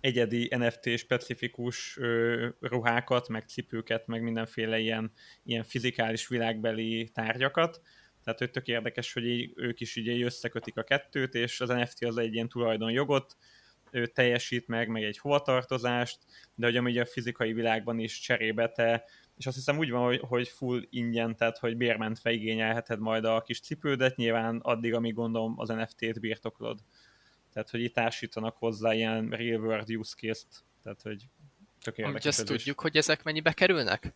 egyedi 0.00 0.48
NFT 0.56 0.98
specifikus 0.98 1.96
ö, 1.96 2.48
ruhákat, 2.60 3.28
meg 3.28 3.48
cipőket, 3.48 4.06
meg 4.06 4.22
mindenféle 4.22 4.78
ilyen, 4.78 5.12
ilyen 5.42 5.62
fizikális 5.64 6.28
világbeli 6.28 7.10
tárgyakat. 7.14 7.80
Tehát 8.26 8.40
hogy 8.40 8.50
tök 8.50 8.66
érdekes, 8.66 9.12
hogy 9.12 9.26
így, 9.26 9.52
ők 9.56 9.80
is 9.80 9.96
így 9.96 10.22
összekötik 10.22 10.76
a 10.76 10.82
kettőt, 10.82 11.34
és 11.34 11.60
az 11.60 11.68
NFT 11.68 12.04
az 12.04 12.16
egy 12.16 12.34
ilyen 12.34 12.48
tulajdonjogot 12.48 13.36
ő 13.90 14.06
teljesít 14.06 14.66
meg, 14.66 14.88
meg 14.88 15.02
egy 15.02 15.18
hovatartozást, 15.18 16.18
de 16.54 16.66
hogy 16.66 16.76
amúgy 16.76 16.98
a 16.98 17.06
fizikai 17.06 17.52
világban 17.52 17.98
is 17.98 18.20
cserébe 18.20 18.68
te, 18.68 19.04
és 19.36 19.46
azt 19.46 19.56
hiszem 19.56 19.78
úgy 19.78 19.90
van, 19.90 20.02
hogy, 20.02 20.20
hogy 20.28 20.48
full 20.48 20.82
ingyen, 20.90 21.36
tehát 21.36 21.58
hogy 21.58 21.76
bérmentve 21.76 22.32
igényelheted 22.32 22.98
majd 22.98 23.24
a 23.24 23.42
kis 23.42 23.60
cipődet, 23.60 24.16
nyilván 24.16 24.58
addig, 24.62 24.94
amíg 24.94 25.14
gondolom 25.14 25.54
az 25.58 25.68
NFT-t 25.68 26.20
birtoklod. 26.20 26.78
Tehát, 27.52 27.70
hogy 27.70 27.80
itt 27.80 27.94
társítanak 27.94 28.56
hozzá 28.56 28.94
ilyen 28.94 29.30
real 29.30 29.60
world 29.60 29.90
use 29.90 30.14
case-t, 30.16 30.64
tehát, 30.82 31.02
hogy 31.02 31.28
tök 31.82 31.98
érdekes 31.98 32.24
azt 32.24 32.40
ez 32.40 32.50
is. 32.50 32.56
tudjuk, 32.56 32.80
hogy 32.80 32.96
ezek 32.96 33.22
mennyibe 33.22 33.52
kerülnek? 33.52 34.14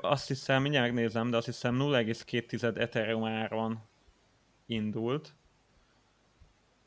Azt 0.00 0.28
hiszem, 0.28 0.62
mindjárt 0.62 0.86
megnézem, 0.92 1.30
de 1.30 1.36
azt 1.36 1.46
hiszem 1.46 1.76
0,2 1.78 2.76
Ethereum 2.76 3.24
áron 3.24 3.78
indult. 4.66 5.34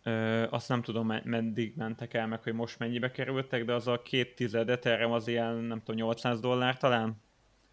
Ö, 0.03 0.45
azt 0.49 0.69
nem 0.69 0.81
tudom, 0.81 1.07
me- 1.07 1.23
meddig 1.25 1.75
mentek 1.75 2.13
el, 2.13 2.27
meg 2.27 2.43
hogy 2.43 2.53
most 2.53 2.79
mennyibe 2.79 3.11
kerültek, 3.11 3.65
de 3.65 3.73
az 3.73 3.87
a 3.87 4.01
két 4.01 4.35
tized 4.35 4.69
Ethereum 4.69 5.11
az 5.11 5.27
ilyen, 5.27 5.55
nem 5.55 5.79
tudom, 5.79 5.95
800 5.95 6.39
dollár 6.39 6.77
talán? 6.77 7.21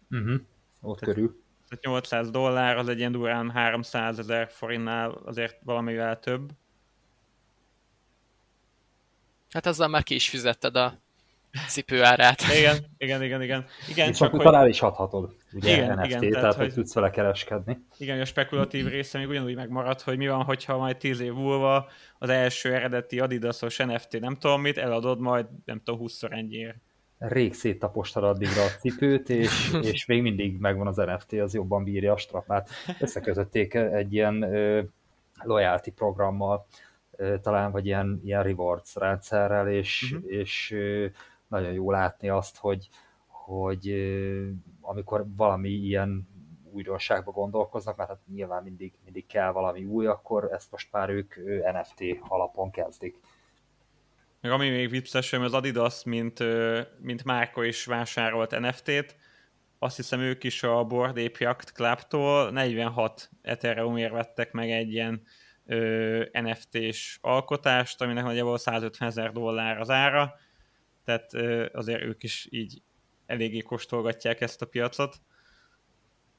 Uh-huh. 0.09 0.41
Ott 0.81 0.99
Tehát- 0.99 1.15
körül. 1.15 1.43
Tehát 1.69 1.83
800 1.85 2.29
dollár, 2.31 2.77
az 2.77 2.87
egy 2.87 2.97
ilyen 2.97 3.11
durán 3.11 3.51
300 3.51 4.19
ezer 4.19 4.49
forintnál 4.51 5.09
azért 5.11 5.57
valamivel 5.63 6.19
több. 6.19 6.49
Hát 9.49 9.65
azzal 9.65 9.87
már 9.87 10.03
ki 10.03 10.15
is 10.15 10.29
fizetted 10.29 10.75
a 10.75 10.99
cipőárát. 11.67 12.41
Igen, 12.59 12.75
igen, 12.97 13.23
igen, 13.23 13.41
igen. 13.41 13.65
Igen, 13.89 14.09
És 14.09 14.17
csak 14.17 14.27
akkor 14.27 14.39
hogy, 14.43 14.51
talán 14.51 14.67
is 14.67 14.81
adhatod, 14.81 15.35
ugye 15.53 15.71
Igen, 15.73 15.97
NFT, 15.97 16.05
igen, 16.05 16.19
tehát, 16.19 16.33
tehát, 16.33 16.55
hogy 16.55 16.65
hogy- 16.65 16.73
tudsz 16.73 16.93
vele 16.93 17.09
kereskedni. 17.09 17.77
igen, 17.97 18.19
a 18.21 18.25
spekulatív 18.25 18.87
része 18.87 19.17
még 19.17 19.27
ugyanúgy 19.27 19.55
megmarad, 19.55 20.01
hogy 20.01 20.17
mi 20.17 20.27
van, 20.27 20.43
hogyha 20.43 20.77
majd 20.77 20.97
10 20.97 21.19
év 21.19 21.33
múlva 21.33 21.87
az 22.17 22.29
első 22.29 22.73
eredeti 22.73 23.19
Adidasos 23.19 23.77
NFT, 23.77 24.19
nem 24.19 24.35
tudom 24.35 24.61
mit, 24.61 24.77
eladod 24.77 25.19
majd, 25.19 25.45
nem 25.65 25.81
tudom, 25.83 26.07
20-szor 26.07 26.31
ennyiért. 26.31 26.75
Rég 27.17 27.53
széttapostad 27.53 28.23
addigra 28.23 28.61
a 28.63 28.67
cipőt, 28.79 29.29
és, 29.29 29.71
és 29.93 30.05
még 30.05 30.21
mindig 30.21 30.59
megvan 30.59 30.87
az 30.87 30.95
NFT, 30.95 31.33
az 31.33 31.53
jobban 31.53 31.83
bírja 31.83 32.13
a 32.13 32.17
strapát. 32.17 32.69
Összekötötték 32.99 33.73
egy 33.73 34.13
ilyen 34.13 34.41
ö, 34.41 34.81
loyalty 35.43 35.89
programmal, 35.91 36.65
ö, 37.15 37.39
talán, 37.39 37.71
vagy 37.71 37.85
ilyen, 37.85 38.21
ilyen 38.25 38.43
rewards 38.43 38.95
rendszerrel, 38.95 39.69
és, 39.69 40.11
Mhm. 40.15 40.23
és 40.27 40.71
ö, 40.71 41.05
nagyon 41.49 41.73
jó 41.73 41.91
látni 41.91 42.29
azt, 42.29 42.57
hogy, 42.57 42.89
hogy 43.27 43.89
amikor 44.81 45.25
valami 45.35 45.69
ilyen 45.69 46.27
újdonságba 46.71 47.31
gondolkoznak, 47.31 47.97
mert 47.97 48.09
hát 48.09 48.19
nyilván 48.33 48.63
mindig, 48.63 48.93
mindig 49.03 49.25
kell 49.25 49.51
valami 49.51 49.85
új, 49.85 50.05
akkor 50.05 50.49
ezt 50.51 50.71
most 50.71 50.91
már 50.91 51.09
ők 51.09 51.35
NFT 51.71 52.03
alapon 52.27 52.71
kezdik. 52.71 53.19
Meg 54.41 54.51
ami 54.51 54.69
még 54.69 54.89
vicces, 54.89 55.31
hogy 55.31 55.41
az 55.41 55.53
Adidas, 55.53 56.03
mint, 56.03 56.39
mint 56.99 57.23
márka 57.23 57.63
is 57.63 57.85
vásárolt 57.85 58.59
NFT-t, 58.59 59.17
azt 59.79 59.95
hiszem 59.95 60.19
ők 60.19 60.43
is 60.43 60.63
a 60.63 60.83
Bored 60.83 61.17
Ape 61.17 61.37
Yacht 61.39 61.71
Club-tól 61.71 62.51
46 62.51 63.29
Ethereumért 63.41 64.11
vettek 64.11 64.51
meg 64.51 64.71
egy 64.71 64.91
ilyen 64.91 65.23
NFT-s 66.31 67.17
alkotást, 67.21 68.01
aminek 68.01 68.23
nagyjából 68.23 68.57
150 68.57 69.07
ezer 69.07 69.31
dollár 69.31 69.79
az 69.79 69.89
ára, 69.89 70.35
tehát 71.09 71.33
azért 71.75 72.01
ők 72.01 72.23
is 72.23 72.47
így 72.49 72.81
eléggé 73.25 73.59
kóstolgatják 73.59 74.41
ezt 74.41 74.61
a 74.61 74.65
piacot. 74.65 75.21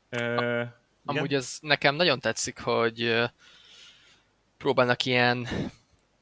Ö, 0.09 0.19
igen? 0.23 0.75
Amúgy 1.05 1.35
ez 1.35 1.59
nekem 1.61 1.95
nagyon 1.95 2.21
tetszik, 2.21 2.59
hogy 2.59 3.25
próbálnak 4.57 5.05
ilyen 5.05 5.49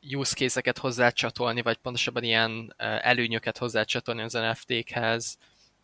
use 0.03 0.35
case-eket 0.35 0.79
hozzácsatolni, 0.79 1.63
vagy 1.63 1.77
pontosabban 1.77 2.23
ilyen 2.23 2.75
előnyöket 2.77 3.59
hozzácsatolni 3.59 4.23
az 4.23 4.33
NFT-khez, 4.33 5.39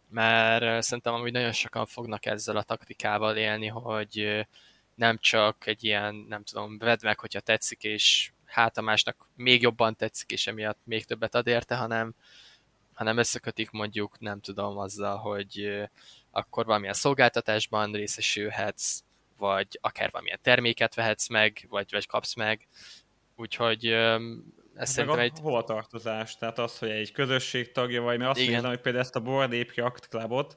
mert 0.08 0.82
szerintem 0.82 1.14
amúgy 1.14 1.32
nagyon 1.32 1.52
sokan 1.52 1.86
fognak 1.86 2.26
ezzel 2.26 2.56
a 2.56 2.62
taktikával 2.62 3.36
élni, 3.36 3.66
hogy 3.66 4.46
nem 4.94 5.18
csak 5.18 5.66
egy 5.66 5.84
ilyen, 5.84 6.14
nem 6.14 6.44
tudom, 6.44 6.78
vedd 6.78 6.98
meg, 7.02 7.18
hogyha 7.18 7.40
tetszik, 7.40 7.82
és 7.82 8.32
hát 8.44 8.78
a 8.78 8.82
másnak 8.82 9.28
még 9.36 9.62
jobban 9.62 9.96
tetszik, 9.96 10.30
és 10.30 10.46
emiatt 10.46 10.78
még 10.84 11.04
többet 11.04 11.34
ad 11.34 11.46
érte, 11.46 11.76
hanem, 11.76 12.14
hanem 12.94 13.18
összekötik 13.18 13.70
mondjuk, 13.70 14.18
nem 14.20 14.40
tudom, 14.40 14.78
azzal, 14.78 15.16
hogy 15.16 15.82
akkor 16.30 16.64
valamilyen 16.66 16.94
szolgáltatásban 16.94 17.92
részesülhetsz, 17.92 19.00
vagy 19.36 19.78
akár 19.80 20.10
valamilyen 20.10 20.38
terméket 20.42 20.94
vehetsz 20.94 21.28
meg, 21.28 21.66
vagy, 21.68 21.88
vagy 21.90 22.06
kapsz 22.06 22.34
meg. 22.34 22.68
Úgyhogy 23.36 23.86
ez 23.86 24.20
meg 24.74 24.86
szerintem 24.86 25.18
a 25.18 25.22
egy... 25.22 25.38
hova 25.40 25.64
tartozás, 25.64 26.36
tehát 26.36 26.58
az, 26.58 26.78
hogy 26.78 26.90
egy 26.90 27.12
közösség 27.12 27.72
tagja 27.72 28.02
vagy, 28.02 28.18
mert 28.18 28.30
azt 28.30 28.40
Igen. 28.40 28.52
nézem, 28.52 28.70
hogy 28.70 28.80
például 28.80 29.04
ezt 29.04 29.16
a 29.16 29.20
Board 29.20 29.52
Ape 29.52 29.72
Yacht 29.74 30.08
Clubot, 30.08 30.56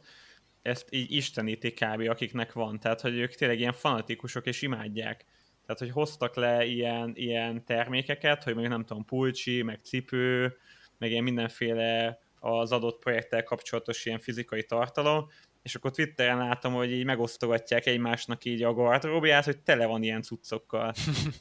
ezt 0.62 0.88
így 0.90 1.12
istenítik 1.12 1.74
kb. 1.86 2.10
akiknek 2.10 2.54
van, 2.54 2.80
tehát 2.80 3.02
hogy 3.02 3.18
ők 3.18 3.36
tényleg 3.36 3.60
ilyen 3.60 3.74
fanatikusok 3.74 4.46
és 4.46 4.62
imádják. 4.62 5.26
Tehát, 5.66 5.82
hogy 5.82 5.92
hoztak 5.92 6.36
le 6.36 6.66
ilyen, 6.66 7.12
ilyen 7.16 7.66
termékeket, 7.66 8.44
hogy 8.44 8.54
mondjuk 8.54 8.74
nem 8.74 8.86
tudom, 8.86 9.06
pulcsi, 9.06 9.62
meg 9.62 9.80
cipő, 9.84 10.58
meg 10.98 11.12
ilyen 11.12 11.24
mindenféle 11.24 12.20
az 12.40 12.72
adott 12.72 13.00
projekttel 13.00 13.44
kapcsolatos 13.44 14.06
ilyen 14.06 14.20
fizikai 14.20 14.64
tartalom, 14.64 15.28
és 15.62 15.76
akkor 15.76 15.92
Twitteren 15.92 16.38
látom, 16.38 16.74
hogy 16.74 16.92
így 16.92 17.06
megosztogatják 17.06 17.86
egymásnak 17.86 18.46
így 18.46 18.64
a 18.64 18.74
gardróbját, 18.74 19.46
hogy 19.46 19.58
tele 19.58 19.86
van 19.86 20.04
ilyen 20.04 20.22
cuccokkal. 20.22 20.94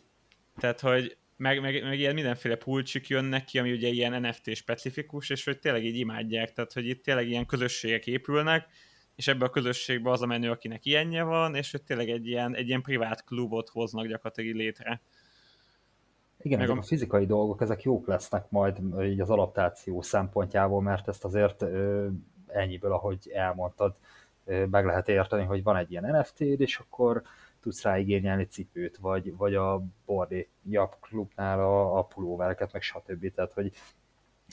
Tehát, 0.61 0.81
hogy 0.81 1.17
meg, 1.37 1.61
meg, 1.61 1.83
meg 1.83 1.99
ilyen 1.99 2.15
mindenféle 2.15 2.57
pulcsik 2.57 3.09
jönnek 3.09 3.45
ki, 3.45 3.59
ami 3.59 3.73
ugye 3.73 3.89
ilyen 3.89 4.21
NFT 4.21 4.55
specifikus, 4.55 5.31
és 5.31 5.45
hogy 5.45 5.59
tényleg 5.59 5.85
így 5.85 5.97
imádják, 5.97 6.53
tehát 6.53 6.73
hogy 6.73 6.89
itt 6.89 7.03
tényleg 7.03 7.29
ilyen 7.29 7.47
közösségek 7.47 8.07
épülnek, 8.07 8.69
és 9.17 9.27
ebbe 9.27 9.45
a 9.45 9.51
közösségbe 9.51 10.11
az 10.11 10.23
a 10.23 10.27
menő, 10.27 10.51
akinek 10.51 10.85
ilyenje 10.85 11.23
van, 11.23 11.55
és 11.55 11.71
hogy 11.71 11.83
tényleg 11.83 12.09
egy 12.09 12.27
ilyen, 12.27 12.55
egy 12.55 12.69
ilyen 12.69 12.83
privát 12.83 13.25
klubot 13.25 13.69
hoznak 13.69 14.07
gyakorlatilag 14.07 14.55
létre. 14.55 15.03
Igen, 16.47 16.61
ezek 16.61 16.77
a- 16.77 16.79
a 16.79 16.83
fizikai 16.83 17.27
dolgok, 17.27 17.61
ezek 17.61 17.83
jók 17.83 18.07
lesznek 18.07 18.51
majd 18.51 18.79
így 19.03 19.21
az 19.21 19.31
adaptáció 19.31 20.03
szempontjából, 20.03 20.83
mert 20.83 21.09
ezt 21.09 21.25
azért 21.25 21.63
ö, 21.63 22.07
ennyiből, 22.47 22.93
ahogy 22.93 23.31
elmondtad, 23.35 23.95
ö, 24.45 24.67
meg 24.67 24.85
lehet 24.85 25.09
érteni, 25.09 25.45
hogy 25.45 25.63
van 25.63 25.77
egy 25.77 25.91
ilyen 25.91 26.17
NFT-d, 26.17 26.61
és 26.61 26.79
akkor 26.79 27.23
tudsz 27.61 27.83
rá 27.83 27.99
igényelni 27.99 28.45
cipőt, 28.45 28.97
vagy, 28.97 29.37
vagy 29.37 29.55
a 29.55 29.83
Bordé 30.05 30.49
Jap 30.69 30.97
klubnál 31.01 31.61
a, 31.61 31.99
a 31.99 32.03
pulóvereket, 32.03 32.73
meg 32.73 32.83
stb. 32.83 33.35
Tehát, 33.35 33.53
hogy 33.53 33.73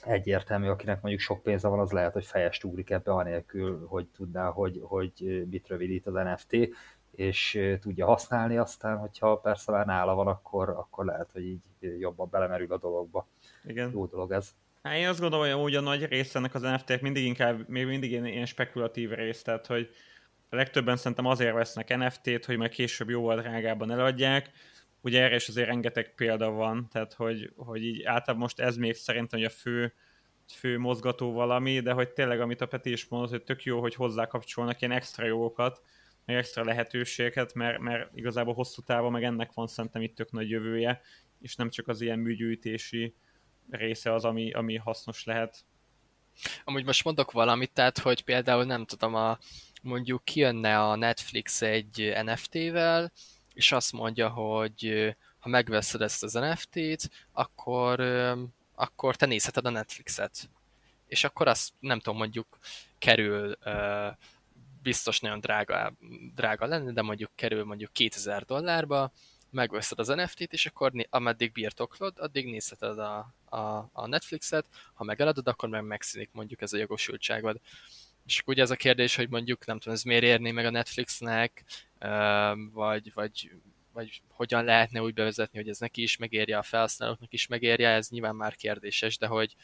egyértelmű, 0.04 0.68
akinek 0.68 1.02
mondjuk 1.02 1.22
sok 1.24 1.44
pénze 1.44 1.68
van, 1.68 1.80
az 1.80 1.92
lehet, 1.92 2.14
hogy 2.14 2.26
fejest 2.26 2.64
ugrik 2.64 2.90
ebbe 2.90 3.12
anélkül, 3.12 3.86
hogy 3.88 4.08
tudná, 4.16 4.50
hogy, 4.50 4.80
hogy 4.84 5.46
mit 5.50 5.68
rövidít 5.68 6.08
az 6.08 6.14
NFT, 6.14 6.56
és 7.16 7.60
tudja 7.82 8.06
használni 8.06 8.58
aztán, 8.58 8.98
hogyha 8.98 9.38
persze 9.38 9.72
már 9.72 9.86
nála 9.86 10.14
van, 10.14 10.28
akkor, 10.28 10.70
akkor 10.70 11.06
lehet, 11.06 11.30
hogy 11.32 11.46
így 11.46 11.62
jobban 12.00 12.28
belemerül 12.32 12.74
a 12.74 12.78
dologba. 12.78 13.28
Igen. 13.66 13.92
Jó 13.94 14.06
dolog 14.06 14.32
ez. 14.32 14.54
Hát 14.84 14.96
én 14.96 15.08
azt 15.08 15.20
gondolom, 15.20 15.46
hogy 15.46 15.54
amúgy 15.54 15.76
a 15.76 15.82
nagy 15.82 16.06
része 16.06 16.38
ennek 16.38 16.56
az 16.56 16.62
NFT-ek 16.62 17.02
mindig 17.02 17.26
inkább, 17.26 17.68
még 17.70 17.86
mindig 17.86 18.12
ilyen, 18.12 18.26
ilyen 18.26 18.46
spekulatív 18.46 19.10
rész, 19.10 19.42
tehát 19.42 19.68
hogy 19.68 19.90
a 20.50 20.56
legtöbben 20.56 20.98
szerintem 20.98 21.26
azért 21.26 21.54
vesznek 21.54 21.98
NFT-t, 21.98 22.46
hogy 22.46 22.58
majd 22.58 22.72
később 22.72 23.10
jóval 23.10 23.42
drágában 23.42 23.92
eladják. 23.92 24.52
Ugye 25.02 25.22
erre 25.22 25.36
is 25.36 25.48
azért 25.48 25.68
rengeteg 25.68 26.16
példa 26.16 26.50
van, 26.50 26.88
tehát 26.92 27.14
hogy, 27.14 27.54
hogy 27.56 27.84
így 27.84 28.04
általában 28.04 28.38
most 28.38 28.60
ez 28.60 28.78
még 28.78 28.96
szerintem 28.96 29.40
hogy 29.40 29.48
a 29.48 29.52
fő, 29.52 29.94
fő 30.54 30.78
mozgató 30.78 31.32
valami, 31.32 31.80
de 31.80 31.92
hogy 31.92 32.10
tényleg, 32.10 32.42
amit 32.42 32.62
a 32.62 32.68
Peti 32.68 32.92
is 32.92 33.08
mondott, 33.08 33.30
hogy 33.30 33.44
tök 33.44 33.64
jó, 33.64 33.80
hogy 33.80 33.96
hozzákapcsolnak 33.96 34.82
ilyen 34.82 34.94
extra 34.94 35.26
jogokat, 35.26 35.82
meg 36.26 36.36
extra 36.36 36.64
lehetőségeket, 36.64 37.54
mert, 37.54 37.80
mert 37.80 38.10
igazából 38.16 38.54
hosszú 38.54 38.82
távon 38.82 39.12
meg 39.12 39.24
ennek 39.24 39.54
van 39.54 39.68
szerintem 39.68 40.02
itt 40.02 40.16
tök 40.16 40.32
nagy 40.32 40.50
jövője, 40.50 41.02
és 41.40 41.56
nem 41.56 41.70
csak 41.70 41.88
az 41.88 42.02
ilyen 42.02 42.20
műgyűjtési 42.20 43.16
része 43.70 44.14
az, 44.14 44.26
ami, 44.26 44.52
ami 44.52 44.76
hasznos 44.76 45.24
lehet. 45.24 45.66
Amúgy 46.64 46.86
most 46.86 47.04
mondok 47.04 47.32
valamit, 47.32 47.74
tehát, 47.74 47.98
hogy 47.98 48.24
például 48.24 48.64
nem 48.64 48.86
tudom, 48.86 49.16
a, 49.16 49.38
mondjuk 49.82 50.26
kijönne 50.26 50.80
a 50.80 50.96
Netflix 50.96 51.62
egy 51.62 52.14
NFT-vel, 52.24 53.12
és 53.54 53.72
azt 53.72 53.92
mondja, 53.92 54.30
hogy 54.30 55.16
ha 55.40 55.50
megveszed 55.50 56.02
ezt 56.02 56.24
az 56.24 56.34
NFT-t, 56.34 57.10
akkor, 57.32 58.00
akkor 58.76 59.16
te 59.16 59.26
nézheted 59.26 59.66
a 59.66 59.70
Netflixet. 59.70 60.50
És 61.08 61.24
akkor 61.24 61.48
azt 61.48 61.74
nem 61.80 62.00
tudom, 62.00 62.18
mondjuk 62.18 62.58
kerül 62.98 63.58
biztos 64.84 65.20
nagyon 65.20 65.40
drága, 65.40 65.94
drága 66.36 66.66
lenne, 66.66 66.92
de 66.92 67.02
mondjuk 67.02 67.32
kerül 67.36 67.64
mondjuk 67.64 67.94
2000 67.94 68.44
dollárba, 68.44 69.12
megveszed 69.54 70.00
az 70.00 70.08
NFT-t, 70.08 70.54
és 70.54 70.66
akkor 70.66 70.92
ameddig 71.10 71.52
birtoklod, 71.52 72.14
addig 72.18 72.46
nézheted 72.46 73.00
a, 73.00 73.34
a, 73.46 73.90
a 73.94 74.08
Netflixet, 74.08 74.66
ha 74.94 75.04
megeladod, 75.04 75.48
akkor 75.48 75.70
meg 75.70 75.84
megszűnik 75.84 76.30
mondjuk 76.32 76.62
ez 76.62 76.74
a 76.74 76.78
jogosultságod. 76.78 77.60
És 78.26 78.40
akkor 78.40 78.54
ugye 78.54 78.64
ez 78.64 78.72
a 78.72 78.76
kérdés, 78.76 79.16
hogy 79.16 79.30
mondjuk 79.30 79.66
nem 79.66 79.80
tudom, 79.80 79.94
ez 79.94 80.04
miért 80.04 80.24
érné 80.24 80.52
meg 80.52 80.66
a 80.66 80.70
Netflixnek, 80.70 81.64
vagy, 82.72 83.14
vagy, 83.14 83.52
vagy 83.94 84.22
hogyan 84.28 84.64
lehetne 84.64 85.02
úgy 85.02 85.14
bevezetni, 85.14 85.58
hogy 85.60 85.70
ez 85.70 85.80
neki 85.80 86.02
is 86.02 86.18
megérje, 86.18 86.58
a 86.58 86.64
felhasználóknak 86.64 87.34
is 87.34 87.48
megérje, 87.48 87.90
ez 87.90 88.10
nyilván 88.10 88.36
már 88.36 88.56
kérdéses, 88.56 89.18
de 89.18 89.28
hogy, 89.28 89.56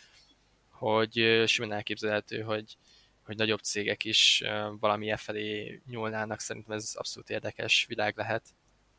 hogy 0.70 1.44
simán 1.46 1.72
elképzelhető, 1.72 2.42
hogy, 2.42 2.78
hogy 3.30 3.38
nagyobb 3.38 3.60
cégek 3.60 4.04
is 4.04 4.44
valami 4.80 5.10
e 5.10 5.18
felé 5.18 5.82
nyúlnának, 5.86 6.40
szerintem 6.40 6.76
ez 6.76 6.92
abszolút 6.94 7.30
érdekes 7.30 7.86
világ 7.88 8.18
lehet. 8.18 8.44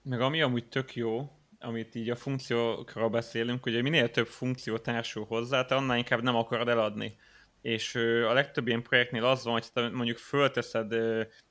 Meg 0.02 0.20
ami 0.20 0.42
amúgy 0.42 0.68
tök 0.68 0.94
jó, 0.94 1.30
amit 1.58 1.94
így 1.94 2.10
a 2.10 2.16
funkciókról 2.16 3.08
beszélünk, 3.08 3.62
hogy 3.62 3.82
minél 3.82 4.10
több 4.10 4.26
funkció 4.26 4.78
társul 4.78 5.24
hozzá, 5.24 5.64
te 5.64 5.74
annál 5.74 5.96
inkább 5.96 6.22
nem 6.22 6.36
akarod 6.36 6.68
eladni. 6.68 7.16
És 7.62 7.94
a 8.28 8.32
legtöbb 8.32 8.66
ilyen 8.66 8.82
projektnél 8.82 9.24
az 9.24 9.44
van, 9.44 9.52
hogy 9.52 9.72
te 9.72 9.88
mondjuk 9.88 10.18
fölteszed 10.18 10.94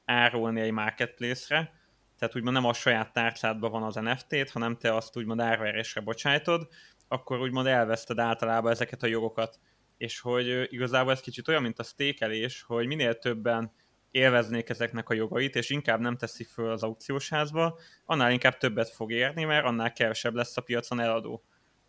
árulni 0.05 0.61
egy 0.61 0.71
marketplace-re, 0.71 1.73
tehát 2.17 2.35
úgymond 2.35 2.55
nem 2.55 2.65
a 2.65 2.73
saját 2.73 3.13
tárcádban 3.13 3.71
van 3.71 3.83
az 3.83 3.95
NFT-t, 3.95 4.49
hanem 4.49 4.77
te 4.77 4.95
azt 4.95 5.17
úgymond 5.17 5.39
árverésre 5.39 6.01
bocsájtod, 6.01 6.67
akkor 7.07 7.39
úgymond 7.39 7.67
elveszted 7.67 8.19
általában 8.19 8.71
ezeket 8.71 9.03
a 9.03 9.07
jogokat. 9.07 9.59
És 9.99 10.19
hogy 10.19 10.73
igazából 10.73 11.12
ez 11.12 11.19
kicsit 11.19 11.47
olyan, 11.47 11.62
mint 11.62 11.79
a 11.79 11.83
stékelés, 11.83 12.62
hogy 12.62 12.88
minél 12.88 13.17
többen 13.17 13.71
élveznék 14.12 14.69
ezeknek 14.69 15.09
a 15.09 15.13
jogait, 15.13 15.55
és 15.55 15.69
inkább 15.69 15.99
nem 15.99 16.17
teszi 16.17 16.43
föl 16.43 16.71
az 16.71 16.83
aukciós 16.83 17.29
házba, 17.29 17.79
annál 18.05 18.31
inkább 18.31 18.57
többet 18.57 18.89
fog 18.89 19.12
érni, 19.12 19.43
mert 19.43 19.65
annál 19.65 19.93
kevesebb 19.93 20.33
lesz 20.33 20.57
a 20.57 20.62
piacon 20.62 20.99
eladó. 20.99 21.43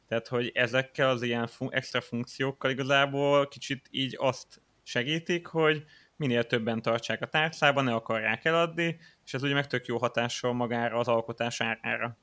Tehát, 0.08 0.28
hogy 0.28 0.50
ezekkel 0.54 1.08
az 1.08 1.22
ilyen 1.22 1.46
fun- 1.46 1.74
extra 1.74 2.00
funkciókkal 2.00 2.70
igazából 2.70 3.48
kicsit 3.48 3.88
így 3.90 4.16
azt 4.18 4.62
segítik, 4.82 5.46
hogy 5.46 5.84
minél 6.16 6.44
többen 6.44 6.82
tartsák 6.82 7.22
a 7.22 7.26
tárcában, 7.26 7.84
ne 7.84 7.94
akarják 7.94 8.44
eladni, 8.44 8.98
és 9.24 9.34
ez 9.34 9.42
ugye 9.42 9.54
meg 9.54 9.66
tök 9.66 9.86
jó 9.86 9.98
hatással 9.98 10.52
magára 10.52 10.98
az 10.98 11.08
alkotás 11.08 11.60
árára. 11.60 12.16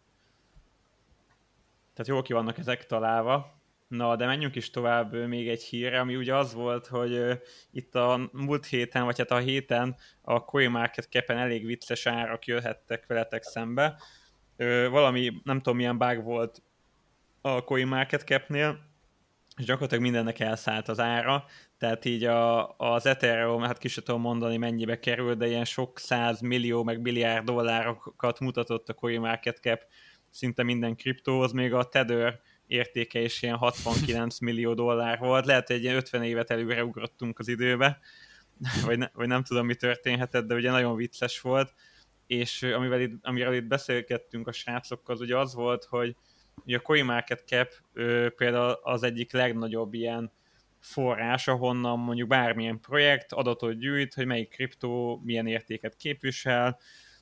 Tehát 1.94 2.08
jól 2.08 2.22
ki 2.22 2.34
vannak 2.34 2.58
ezek 2.58 2.86
találva. 2.86 3.57
Na, 3.88 4.16
de 4.16 4.26
menjünk 4.26 4.56
is 4.56 4.70
tovább 4.70 5.28
még 5.28 5.50
egy 5.50 5.64
hírre, 5.64 6.00
ami 6.00 6.16
ugye 6.16 6.36
az 6.36 6.54
volt, 6.54 6.88
hogy 6.88 7.42
itt 7.72 7.96
a 7.96 8.30
múlt 8.32 8.66
héten, 8.66 9.06
vagy 9.06 9.18
hát 9.18 9.32
a 9.32 9.38
héten 9.38 9.96
a 10.22 10.38
CoinMarketCap-en 10.38 11.38
elég 11.38 11.66
vicces 11.66 12.06
árak 12.06 12.46
jöhettek 12.46 13.06
veletek 13.08 13.44
szembe. 13.44 14.02
Valami, 14.90 15.42
nem 15.44 15.58
tudom 15.58 15.78
milyen 15.78 15.98
bug 15.98 16.24
volt 16.24 16.62
a 17.42 17.60
CoinMarketCap-nél, 17.60 18.80
és 19.58 19.66
gyakorlatilag 19.66 20.04
mindennek 20.04 20.40
elszállt 20.40 20.88
az 20.88 21.00
ára, 21.00 21.46
tehát 21.78 22.06
így 22.06 22.24
a, 22.24 22.70
az 22.78 23.06
Ethereum, 23.06 23.62
hát 23.62 23.78
ki 23.78 23.88
sem 23.88 24.04
tudom 24.04 24.22
mondani 24.22 24.58
mennyibe 24.58 25.00
kerül, 25.00 25.36
de 25.36 25.48
ilyen 25.48 25.66
sok 25.66 26.00
száz 26.00 26.42
millió, 26.42 26.84
meg 26.84 27.02
milliárd 27.02 27.46
dollárokat 27.46 28.40
mutatott 28.40 28.90
a 28.90 28.94
CoinMarketCap 28.94 29.82
szinte 30.30 30.64
minden 30.64 30.96
kriptóhoz, 30.96 31.52
még 31.52 31.74
a 31.74 31.84
Tether 31.84 32.40
értéke 32.68 33.22
is 33.22 33.42
ilyen 33.42 33.56
69 33.56 34.40
millió 34.48 34.74
dollár 34.74 35.20
volt, 35.20 35.46
lehet, 35.46 35.68
hogy 35.68 35.76
egy 35.76 35.84
ilyen 35.84 35.96
50 35.96 36.24
évet 36.24 36.52
előre 36.52 36.84
ugrottunk 36.84 37.40
az 37.40 37.48
időbe, 37.48 38.00
vagy, 38.86 38.98
ne, 38.98 39.08
vagy 39.14 39.28
nem 39.28 39.44
tudom, 39.44 39.66
mi 39.66 39.76
történhetett, 39.76 40.46
de 40.46 40.56
ugye 40.56 40.72
nagyon 40.72 40.96
vicces 40.96 41.42
volt, 41.42 41.74
és 42.28 42.64
amivel 42.64 43.02
itt, 43.02 43.14
amiről 43.22 43.54
itt 43.54 43.68
beszélgettünk 43.68 44.48
a 44.48 44.52
srácokkal, 44.52 45.16
az 45.16 45.22
ugye 45.22 45.38
az 45.38 45.54
volt, 45.54 45.84
hogy 45.84 46.16
ugye 46.66 46.78
a 46.78 46.82
CoinMarketCap 46.82 47.72
ö, 47.94 48.28
például 48.36 48.80
az 48.84 49.04
egyik 49.04 49.32
legnagyobb 49.32 49.94
ilyen 49.94 50.32
forrás, 50.80 51.48
ahonnan 51.48 52.00
mondjuk 52.00 52.28
bármilyen 52.28 52.80
projekt 52.80 53.34
adatot 53.34 53.80
gyűjt, 53.80 54.14
hogy 54.14 54.26
melyik 54.26 54.50
kriptó 54.50 55.22
milyen 55.24 55.48
értéket 55.48 55.96
képvisel, 55.96 56.80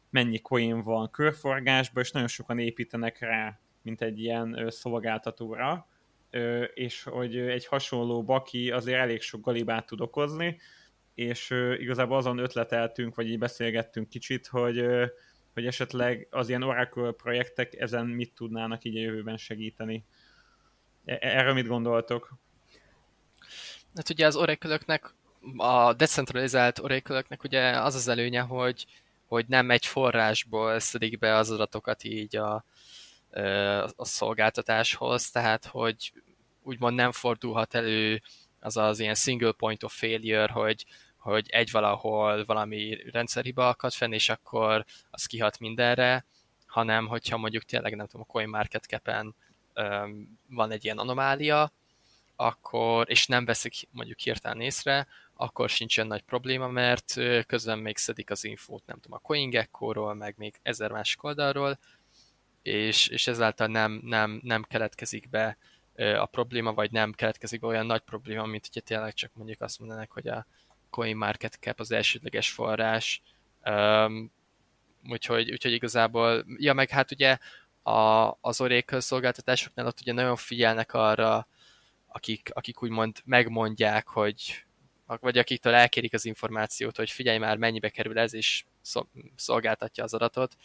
mennyi 0.10 0.40
coin 0.40 0.84
van 0.84 1.12
körforgásban, 1.12 2.04
és 2.04 2.12
nagyon 2.12 2.28
sokan 2.28 2.60
építenek 2.60 3.20
rá, 3.20 3.60
mint 3.86 4.02
egy 4.02 4.20
ilyen 4.20 4.66
szolgáltatóra, 4.70 5.88
és 6.74 7.04
hogy 7.04 7.38
egy 7.38 7.66
hasonló 7.66 8.24
baki 8.24 8.72
azért 8.72 9.00
elég 9.00 9.22
sok 9.22 9.42
galibát 9.42 9.86
tud 9.86 10.02
okozni, 10.02 10.60
és 11.14 11.50
igazából 11.78 12.18
azon 12.18 12.38
ötleteltünk, 12.38 13.16
vagy 13.16 13.30
így 13.30 13.40
beszélgettünk 13.40 14.10
kicsit, 14.10 14.48
hogy, 14.48 14.86
hogy 15.54 15.66
esetleg 15.66 16.28
az 16.30 16.50
ilyen 16.50 16.64
Oracle 16.64 17.12
projektek 17.12 17.80
ezen 17.80 18.06
mit 18.06 18.34
tudnának 18.36 18.84
így 18.84 18.98
a 18.98 19.02
jövőben 19.02 19.38
segíteni. 19.38 20.06
E- 21.06 21.18
Erről 21.22 21.54
mit 21.54 21.68
gondoltok? 21.68 22.34
Hát 23.96 24.10
ugye 24.10 24.26
az 24.26 24.36
oracle 24.36 24.80
a 25.58 25.94
decentralizált 25.94 26.80
oracle 26.80 27.26
ugye 27.44 27.82
az 27.82 27.96
az 27.96 28.08
előnye, 28.08 28.42
hogy, 28.42 28.86
hogy 29.28 29.46
nem 29.48 29.72
egy 29.72 29.86
forrásból 29.86 30.80
szedik 30.80 31.20
be 31.20 31.36
az 31.36 31.52
adatokat 31.52 32.04
így 32.04 32.36
a, 32.36 32.66
a 33.96 34.06
szolgáltatáshoz, 34.06 35.32
tehát 35.32 35.66
hogy 35.66 36.14
úgymond 36.62 36.96
nem 36.96 37.12
fordulhat 37.12 37.74
elő 37.74 38.22
az 38.60 38.78
az 38.78 39.00
ilyen 39.00 39.16
single 39.16 39.52
point 39.52 39.84
of 39.84 39.98
failure, 39.98 40.52
hogy, 40.52 40.86
hogy 41.18 41.50
egy 41.50 41.72
valahol 41.72 42.46
valami 42.46 42.98
rendszerhiba 43.12 43.68
akad 43.68 43.94
fenn, 43.94 44.12
és 44.12 44.30
akkor 44.30 44.86
az 45.10 45.26
kihat 45.26 45.60
mindenre, 45.60 46.26
hanem 46.66 47.08
hogyha 47.08 47.38
mondjuk 47.38 47.64
tényleg 47.64 47.96
nem 47.96 48.06
tudom, 48.08 48.26
a 48.30 48.32
CoinMarketCap-en 48.32 49.36
um, 49.76 50.40
van 50.50 50.72
egy 50.72 50.84
ilyen 50.84 50.98
anomália, 50.98 51.72
akkor, 52.36 53.10
és 53.10 53.28
nem 53.28 53.46
veszik 53.46 53.74
mondjuk 53.92 54.20
hirtelen 54.20 54.62
észre, 54.62 55.08
akkor 55.34 55.70
sincs 55.70 55.98
olyan 55.98 56.10
nagy 56.10 56.22
probléma, 56.22 56.68
mert 56.68 57.14
közben 57.48 57.80
még 57.80 57.98
szedik 57.98 58.30
az 58.30 58.44
infót, 58.44 58.86
nem 58.86 59.00
tudom, 59.00 59.18
a 59.24 59.28
CoinGecko-ról, 59.28 60.14
meg 60.14 60.34
még 60.38 60.60
ezer 60.62 60.92
másik 60.92 61.24
oldalról, 61.24 61.80
és, 62.66 63.08
és 63.08 63.28
ezáltal 63.28 63.68
nem, 63.68 64.00
nem, 64.04 64.40
nem 64.44 64.64
keletkezik 64.64 65.30
be 65.30 65.58
a 65.96 66.26
probléma, 66.26 66.74
vagy 66.74 66.92
nem 66.92 67.12
keletkezik 67.12 67.64
olyan 67.64 67.86
nagy 67.86 68.02
probléma, 68.02 68.46
mint 68.46 68.66
hogyha 68.66 68.88
tényleg 68.88 69.14
csak 69.14 69.32
mondjuk 69.34 69.62
azt 69.62 69.80
mondanak, 69.80 70.12
hogy 70.12 70.28
a 70.28 70.46
CoinMarketCap 70.90 71.80
az 71.80 71.92
elsődleges 71.92 72.52
forrás, 72.52 73.22
um, 73.66 74.32
úgyhogy, 75.10 75.52
úgyhogy 75.52 75.72
igazából, 75.72 76.46
ja 76.58 76.74
meg 76.74 76.90
hát 76.90 77.12
ugye 77.12 77.38
a, 77.84 78.32
az 78.42 78.62
Oracle 78.62 79.00
szolgáltatásoknál 79.00 79.86
ott 79.86 80.00
ugye 80.02 80.14
nagyon 80.14 80.36
figyelnek 80.36 80.94
arra, 80.94 81.48
akik, 82.08 82.50
akik 82.54 82.84
úgymond 82.84 83.22
megmondják, 83.26 84.08
hogy 84.08 84.66
vagy 85.06 85.38
akiktől 85.38 85.74
elkérik 85.74 86.14
az 86.14 86.26
információt, 86.26 86.98
hogy 86.98 87.10
figyelj 87.10 87.38
már, 87.38 87.58
mennyibe 87.58 87.90
kerül 87.90 88.20
ez, 88.20 88.34
és 88.34 88.66
szolgáltatja 89.36 90.04
az 90.04 90.14
adatot. 90.14 90.56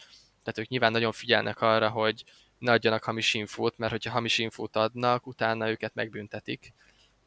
Tehát 0.43 0.59
ők 0.59 0.67
nyilván 0.67 0.91
nagyon 0.91 1.11
figyelnek 1.11 1.61
arra, 1.61 1.89
hogy 1.89 2.23
ne 2.57 2.71
adjanak 2.71 3.03
hamis 3.03 3.33
infót, 3.33 3.77
mert 3.77 3.91
hogyha 3.91 4.11
hamis 4.11 4.37
infót 4.37 4.75
adnak, 4.75 5.27
utána 5.27 5.69
őket 5.69 5.93
megbüntetik. 5.93 6.73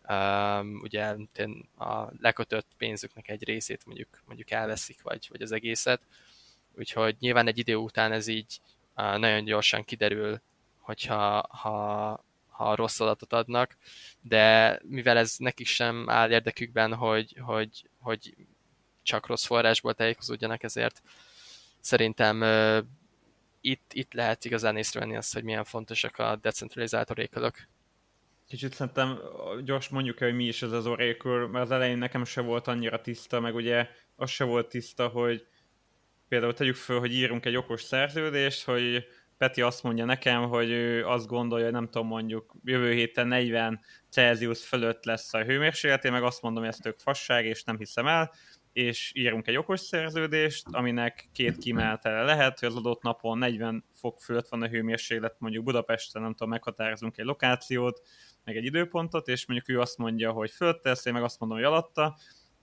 Um, 0.09 0.81
ugye 0.83 1.17
a 1.79 2.09
lekötött 2.21 2.67
pénzüknek 2.77 3.29
egy 3.29 3.45
részét 3.45 3.87
mondjuk, 3.87 4.23
mondjuk 4.27 4.51
elveszik, 4.51 5.03
vagy, 5.03 5.27
vagy 5.31 5.43
az 5.43 5.53
egészet. 5.53 6.01
Úgyhogy 6.79 7.17
nyilván 7.19 7.47
egy 7.47 7.59
idő 7.59 7.75
után 7.75 8.13
ez 8.13 8.27
így 8.27 8.61
uh, 8.97 9.19
nagyon 9.19 9.45
gyorsan 9.45 9.85
kiderül, 9.85 10.41
hogyha 10.79 11.47
ha, 11.51 12.25
ha 12.49 12.75
rossz 12.75 13.01
adatot 13.01 13.33
adnak, 13.33 13.77
de 14.21 14.79
mivel 14.83 15.17
ez 15.17 15.35
nekik 15.39 15.67
sem 15.67 16.11
áll 16.11 16.31
érdekükben, 16.31 16.95
hogy, 16.95 17.37
hogy, 17.41 17.89
hogy 17.99 18.35
csak 19.03 19.27
rossz 19.27 19.47
forrásból 19.47 19.95
tájékozódjanak, 19.95 20.63
ezért 20.63 21.03
szerintem 21.81 22.43
itt, 23.67 23.93
itt 23.93 24.13
lehet 24.13 24.45
igazán 24.45 24.77
észrevenni 24.77 25.17
azt, 25.17 25.35
hogy 25.35 25.45
milyen 25.45 25.65
fontosak 25.65 26.19
a 26.19 26.37
decentralizált 26.37 27.11
orékölök. 27.11 27.69
Kicsit 28.49 28.75
szerintem 28.75 29.19
gyors 29.65 29.89
mondjuk 29.89 30.21
el, 30.21 30.29
hogy 30.29 30.37
mi 30.37 30.45
is 30.45 30.63
ez 30.63 30.73
az 30.73 30.87
Oracle, 30.87 31.47
mert 31.47 31.65
az 31.65 31.71
elején 31.71 31.99
nekem 31.99 32.25
se 32.25 32.41
volt 32.41 32.69
annyira 32.69 33.01
tiszta, 33.01 33.41
meg 33.41 33.55
ugye 33.55 33.89
az 34.17 34.31
se 34.31 34.45
volt 34.45 34.69
tiszta, 34.69 35.09
hogy 35.09 35.47
például 36.29 36.55
tegyük 36.55 36.75
föl, 36.75 36.99
hogy 36.99 37.15
írunk 37.15 37.45
egy 37.45 37.57
okos 37.57 37.83
szerződést, 37.83 38.65
hogy 38.65 39.07
Peti 39.39 39.63
azt 39.63 39.83
mondja 39.83 40.05
nekem, 40.05 40.49
hogy 40.49 40.71
ő 40.71 41.07
azt 41.07 41.27
gondolja, 41.27 41.65
hogy 41.65 41.75
nem 41.75 41.89
tudom, 41.91 42.07
mondjuk 42.07 42.55
jövő 42.65 42.93
héten 42.93 43.27
40 43.27 43.81
Celsius 44.11 44.67
fölött 44.67 45.05
lesz 45.05 45.35
a 45.35 45.45
hőmérséklet, 45.45 46.05
én 46.05 46.13
meg 46.13 46.23
azt 46.23 46.43
mondom, 46.43 46.63
hogy 46.63 46.73
ez 46.73 46.79
tök 46.79 46.99
fasság, 46.99 47.45
és 47.47 47.65
nem 47.65 47.79
hiszem 47.79 48.07
el, 48.07 48.33
és 48.75 49.13
írunk 49.15 49.47
egy 49.47 49.57
okos 49.57 49.81
szerződést, 49.81 50.67
aminek 50.71 51.29
két 51.33 51.59
kimenetele 51.59 52.23
lehet, 52.23 52.59
hogy 52.59 52.69
az 52.69 52.77
adott 52.77 53.03
napon 53.03 53.39
40 53.39 53.85
fok 53.93 54.21
fölött 54.21 54.49
van 54.49 54.63
a 54.63 54.69
hőmérséklet, 54.69 55.37
mondjuk 55.39 55.65
Budapesten, 55.65 56.23
nem 56.23 56.31
tudom, 56.31 56.49
meghatározunk 56.49 57.19
egy 57.19 57.25
lokációt, 57.25 58.03
meg 58.45 58.57
egy 58.57 58.65
időpontot, 58.65 59.29
és 59.29 59.47
mondjuk 59.47 59.69
ő 59.69 59.81
azt 59.81 59.99
mondja, 59.99 60.33
hogy 60.33 60.51
fölött 60.51 60.87
én 61.05 61.13
meg 61.13 61.23
azt 61.23 61.41
mondom, 61.41 61.59
hogy 61.59 61.67
alatta, 61.67 62.17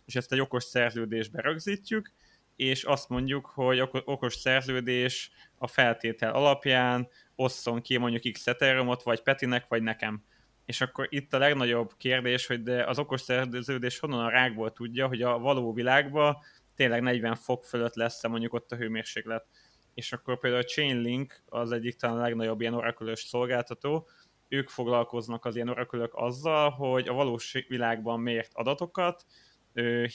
és 0.05 0.15
ezt 0.15 0.31
egy 0.31 0.39
okos 0.39 0.63
szerződésbe 0.63 1.41
rögzítjük, 1.41 2.11
és 2.55 2.83
azt 2.83 3.09
mondjuk, 3.09 3.45
hogy 3.45 3.79
okos 3.91 4.35
szerződés 4.35 5.31
a 5.57 5.67
feltétel 5.67 6.33
alapján 6.33 7.07
osszon 7.35 7.81
ki 7.81 7.97
mondjuk 7.97 8.33
X 8.33 8.47
Ethereumot, 8.47 9.03
vagy 9.03 9.21
Petinek, 9.21 9.65
vagy 9.67 9.81
nekem. 9.81 10.23
És 10.65 10.81
akkor 10.81 11.07
itt 11.09 11.33
a 11.33 11.37
legnagyobb 11.37 11.91
kérdés, 11.97 12.47
hogy 12.47 12.63
de 12.63 12.83
az 12.83 12.99
okos 12.99 13.21
szerződés 13.21 13.99
honnan 13.99 14.25
a 14.25 14.29
rákból 14.29 14.71
tudja, 14.71 15.07
hogy 15.07 15.21
a 15.21 15.39
való 15.39 15.73
világban 15.73 16.37
tényleg 16.75 17.01
40 17.01 17.35
fok 17.35 17.65
fölött 17.65 17.95
lesz 17.95 18.27
mondjuk 18.27 18.53
ott 18.53 18.71
a 18.71 18.75
hőmérséklet. 18.75 19.45
És 19.93 20.11
akkor 20.13 20.39
például 20.39 20.63
a 20.63 20.65
Chainlink 20.65 21.43
az 21.45 21.71
egyik 21.71 21.95
talán 21.95 22.17
a 22.17 22.21
legnagyobb 22.21 22.61
ilyen 22.61 22.73
orakulös 22.73 23.19
szolgáltató, 23.19 24.07
ők 24.47 24.69
foglalkoznak 24.69 25.45
az 25.45 25.55
ilyen 25.55 25.69
orakulök 25.69 26.13
azzal, 26.13 26.69
hogy 26.69 27.07
a 27.07 27.13
valós 27.13 27.65
világban 27.67 28.19
mért 28.19 28.51
adatokat 28.53 29.25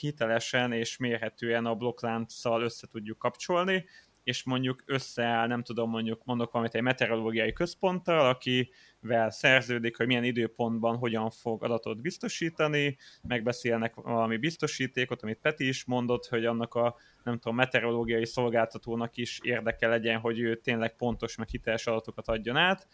hitelesen 0.00 0.72
és 0.72 0.96
mérhetően 0.96 1.66
a 1.66 1.74
blokklánccal 1.74 2.62
össze 2.62 2.86
tudjuk 2.86 3.18
kapcsolni, 3.18 3.84
és 4.26 4.44
mondjuk 4.44 4.82
összeáll, 4.86 5.46
nem 5.46 5.62
tudom, 5.62 5.90
mondjuk 5.90 6.24
mondok 6.24 6.52
valamit 6.52 6.74
egy 6.74 6.82
meteorológiai 6.82 7.52
központtal, 7.52 8.28
akivel 8.28 9.30
szerződik, 9.30 9.96
hogy 9.96 10.06
milyen 10.06 10.24
időpontban 10.24 10.96
hogyan 10.96 11.30
fog 11.30 11.64
adatot 11.64 12.00
biztosítani, 12.00 12.96
megbeszélnek 13.22 13.94
valami 13.94 14.36
biztosítékot, 14.36 15.22
amit 15.22 15.38
Peti 15.38 15.68
is 15.68 15.84
mondott, 15.84 16.26
hogy 16.26 16.44
annak 16.44 16.74
a 16.74 16.96
nem 17.22 17.38
tudom, 17.38 17.56
meteorológiai 17.56 18.26
szolgáltatónak 18.26 19.16
is 19.16 19.40
érdeke 19.42 19.88
legyen, 19.88 20.18
hogy 20.18 20.38
ő 20.38 20.56
tényleg 20.56 20.96
pontos, 20.96 21.36
meg 21.36 21.48
hiteles 21.48 21.86
adatokat 21.86 22.28
adjon 22.28 22.56
át, 22.56 22.88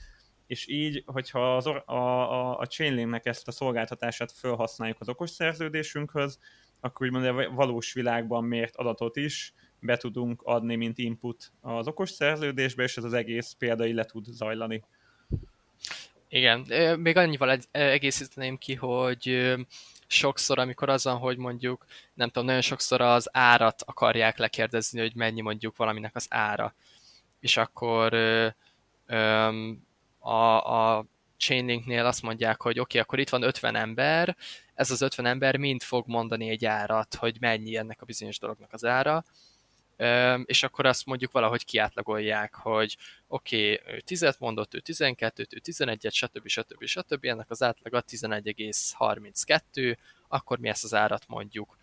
és 0.47 0.69
így, 0.69 1.03
hogyha 1.07 1.57
az, 1.57 1.67
a, 1.67 1.83
a, 1.87 2.59
a 2.59 2.67
Chainlinknek 2.67 3.27
ezt 3.27 3.49
a 3.49 3.53
szolgáltatását 3.53 4.33
felhasználjuk 4.33 5.01
az 5.01 5.09
okos 5.09 5.31
szerződésünkhöz, 5.31 6.39
akkor 6.81 7.07
úgymond 7.07 7.25
a 7.25 7.51
valós 7.51 7.93
világban 7.93 8.45
mért 8.45 8.77
adatot 8.77 9.17
is 9.17 9.55
be 9.83 9.97
tudunk 9.97 10.43
adni, 10.43 10.77
mint 10.77 10.99
input 10.99 11.53
az 11.61 11.87
okos 11.87 12.11
szerződésbe, 12.11 12.83
és 12.83 12.97
ez 12.97 13.05
az 13.05 13.13
egész 13.13 13.55
példai 13.59 13.93
le 13.93 14.05
tud 14.05 14.25
zajlani. 14.25 14.85
Igen, 16.29 16.61
még 16.99 17.17
annyival 17.17 17.59
egészíteném 17.71 18.59
ki, 18.59 18.75
hogy 18.75 19.55
sokszor, 20.07 20.59
amikor 20.59 20.89
azon, 20.89 21.17
hogy 21.17 21.37
mondjuk, 21.37 21.85
nem 22.15 22.29
tudom, 22.29 22.45
nagyon 22.45 22.61
sokszor 22.61 23.01
az 23.01 23.29
árat 23.33 23.83
akarják 23.87 24.39
lekérdezni, 24.39 25.01
hogy 25.01 25.15
mennyi 25.15 25.41
mondjuk 25.41 25.77
valaminek 25.77 26.17
az 26.17 26.27
ára. 26.31 26.75
És 27.41 27.57
akkor 27.57 28.15
a, 30.19 30.97
a 30.97 31.05
Chainlinknél 31.37 32.07
azt 32.07 32.23
mondják, 32.23 32.63
hogy 32.63 32.79
oké, 32.79 32.81
okay, 32.81 33.01
akkor 33.01 33.19
itt 33.19 33.29
van 33.29 33.43
50 33.43 33.75
ember, 33.75 34.37
ez 34.75 34.91
az 34.91 35.03
50 35.03 35.27
ember 35.27 35.57
mind 35.57 35.83
fog 35.83 36.07
mondani 36.07 36.49
egy 36.49 36.65
árat, 36.65 37.15
hogy 37.15 37.37
mennyi 37.41 37.77
ennek 37.77 38.03
a 38.03 38.05
bizonyos 38.05 38.39
dolognak 38.39 38.73
az 38.73 38.85
ára, 38.85 39.25
és 40.45 40.63
akkor 40.63 40.87
azt 40.87 41.07
mondjuk 41.07 41.33
valahogy 41.33 41.65
kiátlagolják, 41.65 42.55
hogy 42.55 42.97
oké, 43.27 43.73
okay, 43.73 43.95
ő 43.95 44.01
10 44.01 44.37
mondott, 44.39 44.75
ő 44.75 44.81
12 44.81 45.47
ő 45.51 45.61
11-et, 45.65 46.13
stb. 46.13 46.49
stb. 46.49 46.85
stb. 46.85 47.25
Ennek 47.25 47.51
az 47.51 47.63
átlaga 47.63 48.03
11,32, 48.09 49.97
akkor 50.29 50.59
mi 50.59 50.69
ezt 50.69 50.85
az 50.85 50.95
árat 50.95 51.25
mondjuk. 51.27 51.77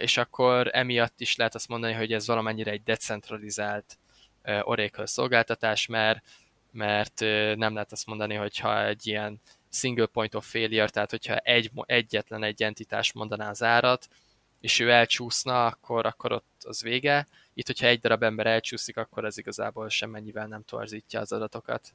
És 0.00 0.16
akkor 0.16 0.68
emiatt 0.72 1.20
is 1.20 1.36
lehet 1.36 1.54
azt 1.54 1.68
mondani, 1.68 1.92
hogy 1.92 2.12
ez 2.12 2.26
valamennyire 2.26 2.70
egy 2.70 2.82
decentralizált 2.82 3.98
Oracle 4.42 5.06
szolgáltatás, 5.06 5.86
mert, 5.86 6.24
mert 6.70 7.20
nem 7.56 7.74
lehet 7.74 7.92
azt 7.92 8.06
mondani, 8.06 8.34
hogyha 8.34 8.86
egy 8.86 9.06
ilyen 9.06 9.40
single 9.70 10.06
point 10.06 10.34
of 10.34 10.50
failure, 10.50 10.88
tehát 10.88 11.10
hogyha 11.10 11.36
egy, 11.36 11.70
egyetlen 11.86 12.42
egy 12.42 12.62
entitás 12.62 13.12
mondaná 13.12 13.50
az 13.50 13.62
árat, 13.62 14.08
és 14.62 14.80
ő 14.80 14.90
elcsúszna, 14.90 15.66
akkor, 15.66 16.06
akkor 16.06 16.32
ott 16.32 16.62
az 16.64 16.82
vége. 16.82 17.26
Itt, 17.54 17.66
hogyha 17.66 17.86
egy 17.86 18.00
darab 18.00 18.22
ember 18.22 18.46
elcsúszik, 18.46 18.96
akkor 18.96 19.24
ez 19.24 19.38
igazából 19.38 19.88
semmennyivel 19.88 20.46
nem 20.46 20.62
torzítja 20.62 21.20
az 21.20 21.32
adatokat. 21.32 21.94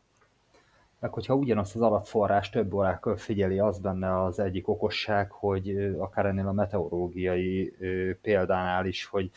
Meg 0.99 1.13
hogyha 1.13 1.36
ugyanazt 1.36 1.75
az 1.75 1.82
adatforrás 1.82 2.49
több 2.49 2.73
órákkal 2.73 3.17
figyeli, 3.17 3.60
az 3.60 3.80
benne 3.80 4.23
az 4.23 4.39
egyik 4.39 4.68
okosság, 4.68 5.32
hogy 5.32 5.93
akár 5.97 6.26
ennél 6.26 6.47
a 6.47 6.51
meteorológiai 6.51 7.74
példánál 8.22 8.86
is, 8.86 9.05
hogy 9.05 9.32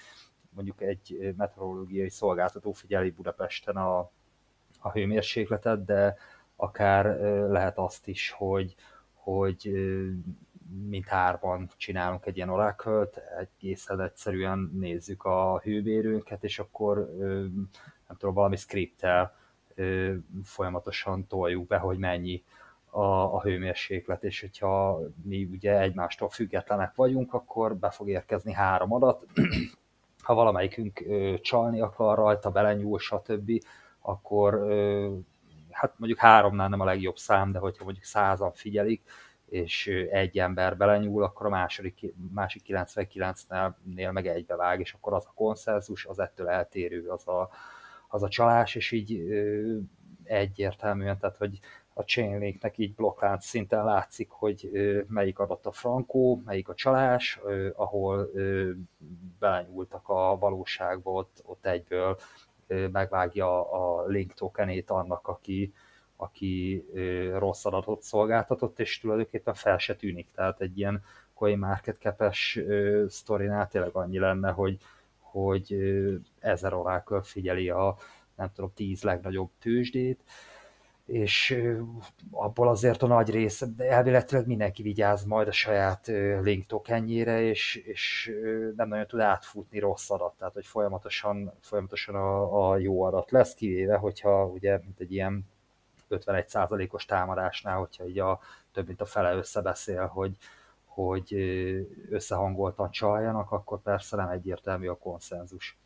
mondjuk 0.51 0.83
egy 0.83 1.35
meteorológiai 1.37 2.09
szolgáltató 2.11 2.73
figyeli 2.73 3.11
Budapesten 3.11 3.77
a, 3.77 3.99
a 4.79 4.91
hőmérsékletet, 4.93 5.85
de 5.85 6.17
akár 6.57 7.05
lehet 7.49 7.79
azt 7.79 8.09
is, 8.09 8.31
hogy, 8.31 8.75
hogy 9.13 9.71
mint 10.89 11.07
hárban 11.07 11.71
csinálunk 11.77 12.27
egy 12.27 12.37
ilyen 12.37 12.49
orákölt, 12.49 13.21
egészen 13.39 14.01
egyszerűen 14.01 14.71
nézzük 14.73 15.25
a 15.25 15.61
hővérünket, 15.63 16.45
és 16.45 16.59
akkor 16.59 16.97
nem 18.09 18.17
tudom, 18.19 18.35
valami 18.35 18.57
scripttel 18.57 19.35
folyamatosan 20.45 21.27
toljuk 21.27 21.67
be, 21.67 21.77
hogy 21.77 21.99
mennyi 21.99 22.43
a, 22.91 23.05
a 23.35 23.41
hőmérséklet, 23.41 24.25
és 24.25 24.41
hogyha 24.41 25.01
mi 25.23 25.45
ugye 25.45 25.81
egymástól 25.81 26.29
függetlenek 26.29 26.95
vagyunk, 26.95 27.35
akkor 27.35 27.77
be 27.77 27.91
fog 27.91 28.09
érkezni 28.09 28.53
három 28.53 28.93
adat, 28.93 29.27
ha 30.23 30.35
valamelyikünk 30.35 31.05
csalni 31.41 31.81
akar 31.81 32.19
rajta, 32.19 32.51
belenyúl, 32.51 32.99
stb., 32.99 33.51
akkor 34.01 34.55
hát 35.71 35.95
mondjuk 35.97 36.21
háromnál 36.21 36.69
nem 36.69 36.81
a 36.81 36.85
legjobb 36.85 37.17
szám, 37.17 37.53
de 37.53 37.59
hogyha 37.59 37.85
mondjuk 37.85 38.05
százan 38.05 38.53
figyelik, 38.53 39.03
és 39.51 39.87
egy 40.11 40.39
ember 40.39 40.77
belenyúl, 40.77 41.23
akkor 41.23 41.47
a 41.47 41.49
második, 41.49 42.15
másik 42.33 42.63
99-nél 42.67 44.13
meg 44.13 44.27
egybevág, 44.27 44.81
és 44.81 44.93
akkor 44.93 45.13
az 45.13 45.27
a 45.27 45.33
konszenzus, 45.35 46.07
az 46.07 46.19
ettől 46.19 46.49
eltérő, 46.49 47.09
az 47.09 47.29
a, 47.29 47.51
az 48.09 48.23
a 48.23 48.29
csalás, 48.29 48.75
és 48.75 48.91
így 48.91 49.23
egyértelműen, 50.25 51.19
tehát 51.19 51.37
hogy 51.37 51.59
a 51.95 52.03
Chainlinknek 52.03 52.79
így 52.79 52.95
blokklánc 52.95 53.45
szinten 53.45 53.85
látszik, 53.85 54.31
hogy 54.31 54.71
melyik 55.09 55.39
adott 55.39 55.67
a 55.67 55.73
frankó, 55.73 56.43
melyik 56.45 56.69
a 56.69 56.75
csalás, 56.75 57.41
ahol 57.75 58.31
belenyúltak 59.39 60.09
a 60.09 60.39
valóságba, 60.39 61.11
ott, 61.11 61.43
ott 61.45 61.67
egyből 61.67 62.19
megvágja 62.67 63.71
a 63.71 64.07
link 64.07 64.33
tokenét 64.35 64.91
annak, 64.91 65.29
aki, 65.29 65.73
aki 66.21 66.85
rossz 67.39 67.65
adatot 67.65 68.03
szolgáltatott, 68.03 68.81
és 68.81 69.01
tulajdonképpen 69.01 69.55
fel 69.55 69.79
se 69.79 69.97
tűnik. 69.97 70.29
Tehát 70.35 70.61
egy 70.61 70.79
ilyen 70.79 71.03
coin 71.35 71.59
market 71.59 71.99
cap-es 71.99 72.61
sztorinál 73.09 73.69
tényleg 73.69 73.95
annyi 73.95 74.19
lenne, 74.19 74.51
hogy, 74.51 74.79
hogy 75.19 75.77
ezer 76.39 76.75
orákkal 76.75 77.23
figyeli 77.23 77.69
a 77.71 77.97
nem 78.37 78.51
tudom, 78.55 78.73
tíz 78.75 79.03
legnagyobb 79.03 79.51
tőzsdét, 79.59 80.21
és 81.07 81.63
abból 82.31 82.69
azért 82.69 83.03
a 83.03 83.07
nagy 83.07 83.31
része, 83.31 83.67
de 83.77 83.91
elvéletileg 83.91 84.47
mindenki 84.47 84.83
vigyáz 84.83 85.25
majd 85.25 85.49
a 85.49 85.53
saját 85.53 86.07
link 86.43 86.67
tokenjére, 86.67 87.41
és, 87.41 87.77
és 87.77 88.33
nem 88.77 88.89
nagyon 88.89 89.07
tud 89.07 89.21
átfutni 89.21 89.79
rossz 89.79 90.11
adat, 90.11 90.35
tehát 90.39 90.55
hogy 90.55 90.67
folyamatosan, 90.67 91.53
folyamatosan 91.61 92.15
a, 92.15 92.71
a 92.71 92.79
jó 92.79 93.03
adat 93.03 93.31
lesz, 93.31 93.55
kivéve, 93.55 93.97
hogyha 93.97 94.47
ugye, 94.47 94.79
mint 94.79 95.01
egy 95.01 95.13
ilyen 95.13 95.47
51%-os 96.11 97.05
támadásnál, 97.05 97.79
hogyha 97.79 98.07
így 98.07 98.19
a 98.19 98.41
több 98.73 98.87
mint 98.87 99.01
a 99.01 99.07
fele 99.07 99.35
összebeszél, 99.35 100.07
hogy, 100.07 100.37
hogy 100.85 101.35
összehangoltan 102.11 102.91
csaljanak, 102.91 103.51
akkor 103.51 103.83
persze 103.83 104.17
nem 104.17 104.29
egyértelmű 104.29 104.89
a 104.89 104.99
konszenzus. 104.99 105.79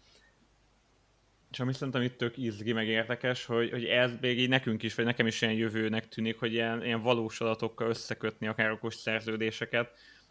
És 1.54 1.60
ami 1.60 1.72
szerintem 1.72 2.02
itt 2.02 2.16
tök 2.16 2.36
izgi, 2.36 2.72
meg 2.72 2.86
érdekes, 2.86 3.44
hogy, 3.44 3.70
hogy 3.70 3.84
ez 3.84 4.10
még 4.20 4.38
így 4.38 4.48
nekünk 4.48 4.82
is, 4.82 4.94
vagy 4.94 5.04
nekem 5.04 5.26
is 5.26 5.42
ilyen 5.42 5.54
jövőnek 5.54 6.08
tűnik, 6.08 6.38
hogy 6.38 6.52
ilyen, 6.52 6.84
ilyen 6.84 7.02
valós 7.02 7.40
adatokkal 7.40 7.88
összekötni 7.88 8.46
akár 8.46 8.70
okos 8.70 8.94
szerződéseket. 8.94 9.90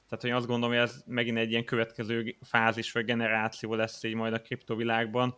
Tehát, 0.10 0.22
hogy 0.22 0.30
azt 0.30 0.48
gondolom, 0.48 0.76
hogy 0.76 0.84
ez 0.84 1.04
megint 1.06 1.38
egy 1.38 1.52
ilyen 1.52 1.66
következő 1.66 2.36
fázis, 2.42 2.92
vagy 2.92 3.06
generáció 3.06 3.74
lesz 3.74 4.04
így 4.04 4.14
majd 4.14 4.34
a 4.34 4.42
kriptovilágban, 4.42 5.36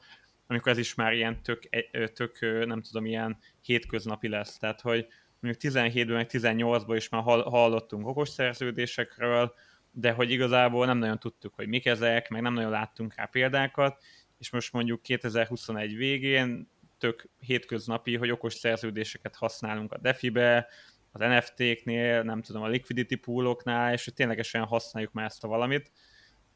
amikor 0.48 0.72
ez 0.72 0.78
is 0.78 0.96
már 0.96 1.14
ilyen 1.14 1.44
tök, 1.44 1.64
e, 1.92 2.08
tök 2.08 2.40
nem 2.66 2.82
tudom, 2.82 3.06
ilyen 3.06 3.38
hétköznapi 3.62 4.28
lesz. 4.28 4.58
Tehát, 4.58 4.82
hogy 4.82 5.08
mondjuk 5.40 5.74
17-ben, 5.74 6.16
meg 6.16 6.30
18-ban 6.32 6.94
is 6.96 7.10
már 7.10 7.22
hallottunk 7.24 8.08
okos 8.08 8.30
szerződésekről, 8.30 9.54
de 9.92 10.12
hogy 10.12 10.32
igazából 10.32 10.86
nem 10.86 10.98
nagyon 10.98 11.20
tudtuk, 11.20 11.54
hogy 11.54 11.68
mik 11.68 11.86
ezek, 11.86 12.30
meg 12.30 12.42
nem 12.42 12.54
nagyon 12.54 12.72
láttunk 12.72 13.16
rá 13.16 13.26
példákat, 13.26 14.04
és 14.38 14.50
most 14.50 14.74
mondjuk 14.74 15.02
2021 15.02 15.96
végén 15.96 16.70
tök 16.98 17.30
hétköznapi, 17.40 18.16
hogy 18.16 18.32
okos 18.32 18.54
szerződéseket 18.54 19.36
használunk 19.36 19.92
a 19.92 19.98
DeFi-be, 19.98 20.68
az 21.12 21.20
NFT-knél, 21.20 22.24
nem 22.24 22.42
tudom, 22.42 22.62
a 22.62 22.68
liquidity 22.68 23.16
pooloknál, 23.16 23.94
és 23.94 24.04
hogy 24.04 24.14
ténylegesen 24.14 24.64
használjuk 24.64 25.12
már 25.12 25.26
ezt 25.26 25.44
a 25.44 25.48
valamit, 25.48 25.92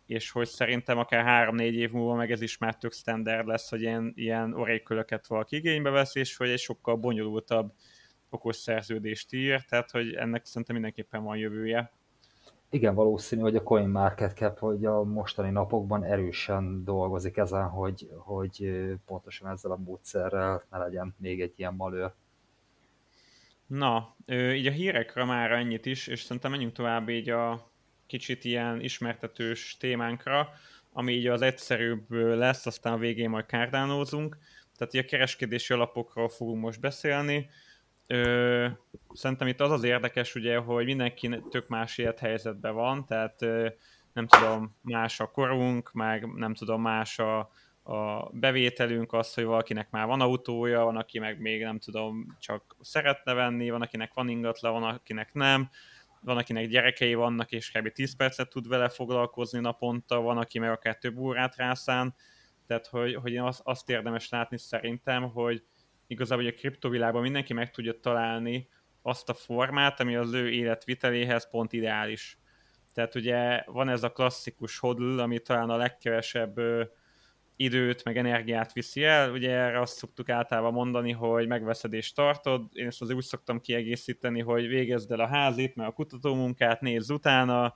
és 0.10 0.32
hogy 0.32 0.48
szerintem 0.48 0.98
akár 0.98 1.50
3-4 1.52 1.60
év 1.60 1.92
múlva 1.92 2.16
meg 2.16 2.32
ez 2.32 2.42
is 2.42 2.58
már 2.58 2.76
tök 2.76 2.94
standard 2.94 3.48
lesz, 3.48 3.70
hogy 3.70 3.82
ilyen, 3.82 4.14
ilyen 4.16 4.54
orékölöket 4.54 5.28
valaki 5.28 5.56
igénybe 5.56 5.90
vesz, 5.90 6.16
és 6.16 6.38
hogy 6.38 6.50
egy 6.50 6.60
sokkal 6.60 6.96
bonyolultabb 6.96 7.74
okos 8.30 8.56
szerződést 8.56 9.34
ír, 9.34 9.62
tehát 9.62 9.92
hogy 9.92 10.14
ennek 10.14 10.46
szerintem 10.46 10.76
mindenképpen 10.76 11.24
van 11.24 11.38
jövője 11.38 11.92
igen, 12.70 12.96
valószínű, 12.96 13.42
hogy 13.42 13.56
a 13.56 13.64
CoinMarketCap 13.64 14.60
hogy 14.60 14.86
a 14.86 15.04
mostani 15.04 15.50
napokban 15.50 16.04
erősen 16.04 16.84
dolgozik 16.84 17.38
ezen, 17.38 17.68
hogy, 17.70 18.10
hogy 18.18 18.72
pontosan 19.06 19.50
ezzel 19.50 19.72
a 19.72 19.78
módszerrel 19.78 20.64
ne 20.72 20.78
legyen 20.78 21.16
még 21.18 21.42
egy 21.42 21.54
ilyen 21.56 21.74
malőr. 21.74 22.14
Na, 23.66 24.16
így 24.28 24.68
a 24.68 24.72
hírekre 24.72 25.26
már 25.26 25.52
ennyit 25.52 25.86
is, 25.86 26.08
és 26.08 26.22
szerintem 26.22 26.52
menjünk 26.52 26.74
tovább 26.74 27.10
így 27.10 27.30
a 27.30 27.69
kicsit 28.10 28.44
ilyen 28.44 28.82
ismertetős 28.82 29.78
témánkra, 29.80 30.50
ami 30.94 31.14
így 31.14 31.28
az 31.28 31.42
egyszerűbb 31.42 32.12
lesz, 32.12 32.66
aztán 32.66 32.94
a 32.94 32.98
végén 32.98 33.30
majd 33.30 33.46
kárdánózunk. 33.46 34.38
Tehát 34.78 34.94
így 34.94 35.04
a 35.04 35.06
kereskedési 35.06 35.74
alapokról 35.74 36.30
fogunk 36.30 36.62
most 36.62 36.80
beszélni, 36.80 37.50
Ö, 38.12 38.68
szerintem 39.14 39.48
itt 39.48 39.60
az 39.60 39.72
az 39.72 39.84
érdekes, 39.84 40.36
ugye, 40.36 40.58
hogy 40.58 40.86
mindenki 40.86 41.42
tök 41.50 41.68
más 41.68 41.98
élethelyzetben 41.98 42.74
van, 42.74 43.06
tehát 43.06 43.42
ö, 43.42 43.68
nem 44.14 44.28
tudom, 44.28 44.76
más 44.82 45.20
a 45.20 45.32
korunk, 45.32 45.92
meg 45.94 46.26
nem 46.36 46.54
tudom, 46.54 46.82
más 46.82 47.20
a, 47.20 47.40
a 47.84 48.30
bevételünk, 48.32 49.14
az, 49.14 49.34
hogy 49.34 49.44
valakinek 49.44 49.90
már 49.90 50.08
van 50.08 50.22
autója, 50.22 50.84
van, 50.84 50.98
aki 50.98 51.20
meg 51.20 51.40
még 51.40 51.64
nem 51.64 51.80
tudom, 51.80 52.38
csak 52.40 52.76
szeretne 52.82 53.34
venni, 53.34 53.70
van, 53.70 53.82
akinek 53.82 54.14
van 54.14 54.30
ingatlan, 54.30 54.74
van, 54.74 54.84
akinek 54.84 55.34
nem, 55.34 55.70
van, 56.22 56.38
akinek 56.38 56.68
gyerekei 56.68 57.14
vannak, 57.14 57.52
és 57.52 57.72
kb. 57.72 57.92
10 57.92 58.16
percet 58.16 58.50
tud 58.50 58.68
vele 58.68 58.90
foglalkozni 58.90 59.60
naponta, 59.60 60.22
van, 60.22 60.38
aki 60.38 60.60
meg 60.60 60.70
akár 60.70 60.98
több 60.98 61.18
órát 61.18 61.56
rászán, 61.56 62.16
tehát 62.68 62.88
hogy, 62.88 63.16
hogy 63.16 63.32
én 63.32 63.42
azt, 63.42 63.62
azt 63.64 63.90
érdemes 63.90 64.30
látni 64.30 64.58
szerintem, 64.58 65.32
hogy, 65.32 65.64
igazából 66.10 66.46
a 66.46 66.52
kriptovilágban 66.52 67.22
mindenki 67.22 67.54
meg 67.54 67.72
tudja 67.72 68.00
találni 68.00 68.70
azt 69.02 69.30
a 69.30 69.34
formát, 69.34 70.00
ami 70.00 70.16
az 70.16 70.34
ő 70.34 70.50
életviteléhez 70.50 71.50
pont 71.50 71.74
ideális. 71.74 72.40
Tehát 72.94 73.16
ugye 73.16 73.64
van 73.66 73.90
ez 73.90 74.04
a 74.04 74.12
klasszikus 74.12 74.80
hodl, 74.80 75.20
ami 75.20 75.40
talán 75.40 75.70
a 75.70 75.78
legkevesebb 75.78 76.60
időt, 77.62 78.04
meg 78.04 78.18
energiát 78.18 78.74
viszi 78.74 79.04
el. 79.04 79.32
Ugye 79.32 79.52
erre 79.52 79.82
azt 79.82 79.98
szoktuk 79.98 80.30
általában 80.30 80.74
mondani, 80.74 81.12
hogy 81.12 81.48
megveszed 81.48 81.94
és 81.94 82.12
tartod. 82.12 82.68
Én 82.72 82.88
ezt 82.88 83.02
azért 83.02 83.18
úgy 83.18 83.24
szoktam 83.24 83.60
kiegészíteni, 83.60 84.42
hogy 84.42 84.68
végezd 84.68 85.12
el 85.12 85.20
a 85.20 85.28
házit, 85.28 85.76
meg 85.76 85.88
a 85.88 85.92
kutatómunkát, 85.92 86.82
nézz 86.82 87.10
utána, 87.10 87.74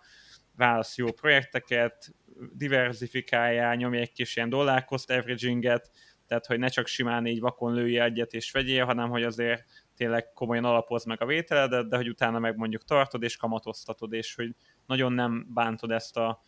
válasz 0.56 0.98
jó 0.98 1.12
projekteket, 1.12 2.14
diversifikáljál, 2.54 3.76
nyomj 3.76 3.98
egy 3.98 4.12
kis 4.12 4.36
ilyen 4.36 4.50
dollar 4.50 4.86
cost 4.86 5.12
averaginget, 5.12 5.92
tehát 6.28 6.46
hogy 6.46 6.60
ne 6.60 6.68
csak 6.68 6.88
simán 6.88 7.26
így 7.26 7.40
vakon 7.40 7.74
lője 7.74 8.04
egyet 8.04 8.34
és 8.34 8.52
vegyél, 8.52 8.86
hanem 8.86 9.10
hogy 9.10 9.24
azért 9.24 9.64
tényleg 9.96 10.34
komolyan 10.34 10.66
alapoz 10.66 11.06
meg 11.06 11.22
a 11.22 11.26
vételedet, 11.26 11.90
de 11.90 11.96
hogy 11.96 12.10
utána 12.10 12.40
meg 12.40 12.58
mondjuk 12.58 12.84
tartod 12.84 13.24
és 13.24 13.38
kamatoztatod, 13.38 14.14
és 14.14 14.36
hogy 14.36 14.56
nagyon 14.86 15.14
nem 15.14 15.46
bántod 15.54 15.92
ezt 15.92 16.18
a, 16.18 16.44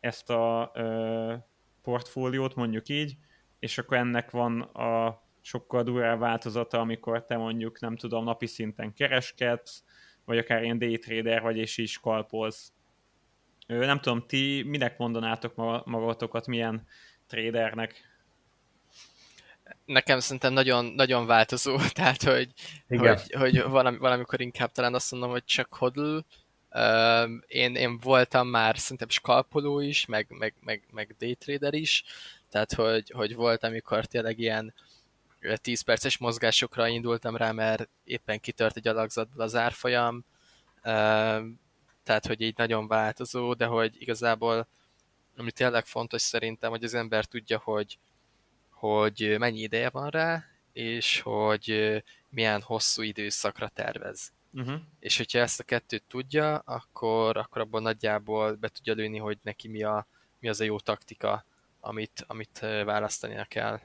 ezt 0.00 0.30
a 0.30 0.70
ö, 0.74 1.34
portfóliót, 1.82 2.54
mondjuk 2.54 2.88
így, 2.88 3.16
és 3.58 3.78
akkor 3.78 3.96
ennek 3.96 4.30
van 4.30 4.60
a 4.60 5.22
sokkal 5.40 5.82
durvább 5.82 6.18
változata, 6.18 6.80
amikor 6.80 7.26
te 7.26 7.36
mondjuk, 7.36 7.80
nem 7.80 7.96
tudom, 7.96 8.24
napi 8.24 8.46
szinten 8.46 8.94
kereskedsz, 8.94 9.84
vagy 10.24 10.38
akár 10.38 10.62
ilyen 10.62 10.78
daytrader 10.78 11.42
vagy, 11.42 11.56
és 11.56 11.78
is 11.78 11.98
kalpolsz. 11.98 12.72
Nem 13.66 14.00
tudom, 14.00 14.26
ti 14.26 14.62
minek 14.66 14.98
mondanátok 14.98 15.54
magatokat, 15.84 16.46
milyen 16.46 16.86
tradernek? 17.26 18.10
nekem 19.84 20.20
szerintem 20.20 20.52
nagyon, 20.52 20.84
nagyon 20.84 21.26
változó, 21.26 21.76
tehát 21.92 22.22
hogy, 22.22 22.48
Igen. 22.88 23.18
hogy, 23.18 23.32
hogy 23.32 23.62
valami, 23.62 23.98
valamikor 23.98 24.40
inkább 24.40 24.70
talán 24.70 24.94
azt 24.94 25.10
mondom, 25.10 25.30
hogy 25.30 25.44
csak 25.44 25.74
hodl. 25.74 26.18
Én, 27.46 27.74
én 27.74 27.98
voltam 27.98 28.48
már 28.48 28.78
szerintem 28.78 29.08
skalpoló 29.08 29.80
is, 29.80 30.06
meg, 30.06 30.26
meg, 30.28 30.54
meg, 30.60 30.82
meg 30.90 31.14
daytrader 31.18 31.74
is, 31.74 32.04
tehát 32.50 32.72
hogy, 32.72 33.10
hogy 33.10 33.34
volt, 33.34 33.64
amikor 33.64 34.04
tényleg 34.04 34.38
ilyen 34.38 34.74
10 35.54 35.80
perces 35.80 36.18
mozgásokra 36.18 36.88
indultam 36.88 37.36
rá, 37.36 37.52
mert 37.52 37.88
éppen 38.04 38.40
kitört 38.40 38.76
egy 38.76 38.88
alakzatból 38.88 39.44
az 39.44 39.54
árfolyam, 39.54 40.24
tehát 42.02 42.26
hogy 42.26 42.40
így 42.40 42.56
nagyon 42.56 42.86
változó, 42.86 43.54
de 43.54 43.66
hogy 43.66 43.94
igazából 43.98 44.68
ami 45.36 45.52
tényleg 45.52 45.86
fontos 45.86 46.22
szerintem, 46.22 46.70
hogy 46.70 46.84
az 46.84 46.94
ember 46.94 47.24
tudja, 47.24 47.58
hogy, 47.58 47.98
hogy 48.70 49.34
mennyi 49.38 49.60
ideje 49.60 49.90
van 49.90 50.10
rá, 50.10 50.44
és 50.72 51.20
hogy 51.20 52.02
milyen 52.28 52.60
hosszú 52.60 53.02
időszakra 53.02 53.68
tervez. 53.68 54.32
Uh-huh. 54.52 54.80
És 54.98 55.16
hogyha 55.16 55.38
ezt 55.38 55.60
a 55.60 55.64
kettőt 55.64 56.04
tudja, 56.08 56.56
akkor, 56.56 57.36
akkor 57.36 57.60
abban 57.60 57.82
nagyjából 57.82 58.54
be 58.54 58.68
tudja 58.68 58.94
lőni, 58.94 59.18
hogy 59.18 59.38
neki 59.42 59.68
mi, 59.68 59.82
a, 59.82 60.06
mi 60.38 60.48
az 60.48 60.60
a 60.60 60.64
jó 60.64 60.78
taktika, 60.78 61.44
amit, 61.80 62.24
amit 62.26 62.58
választania 62.84 63.44
kell. 63.44 63.80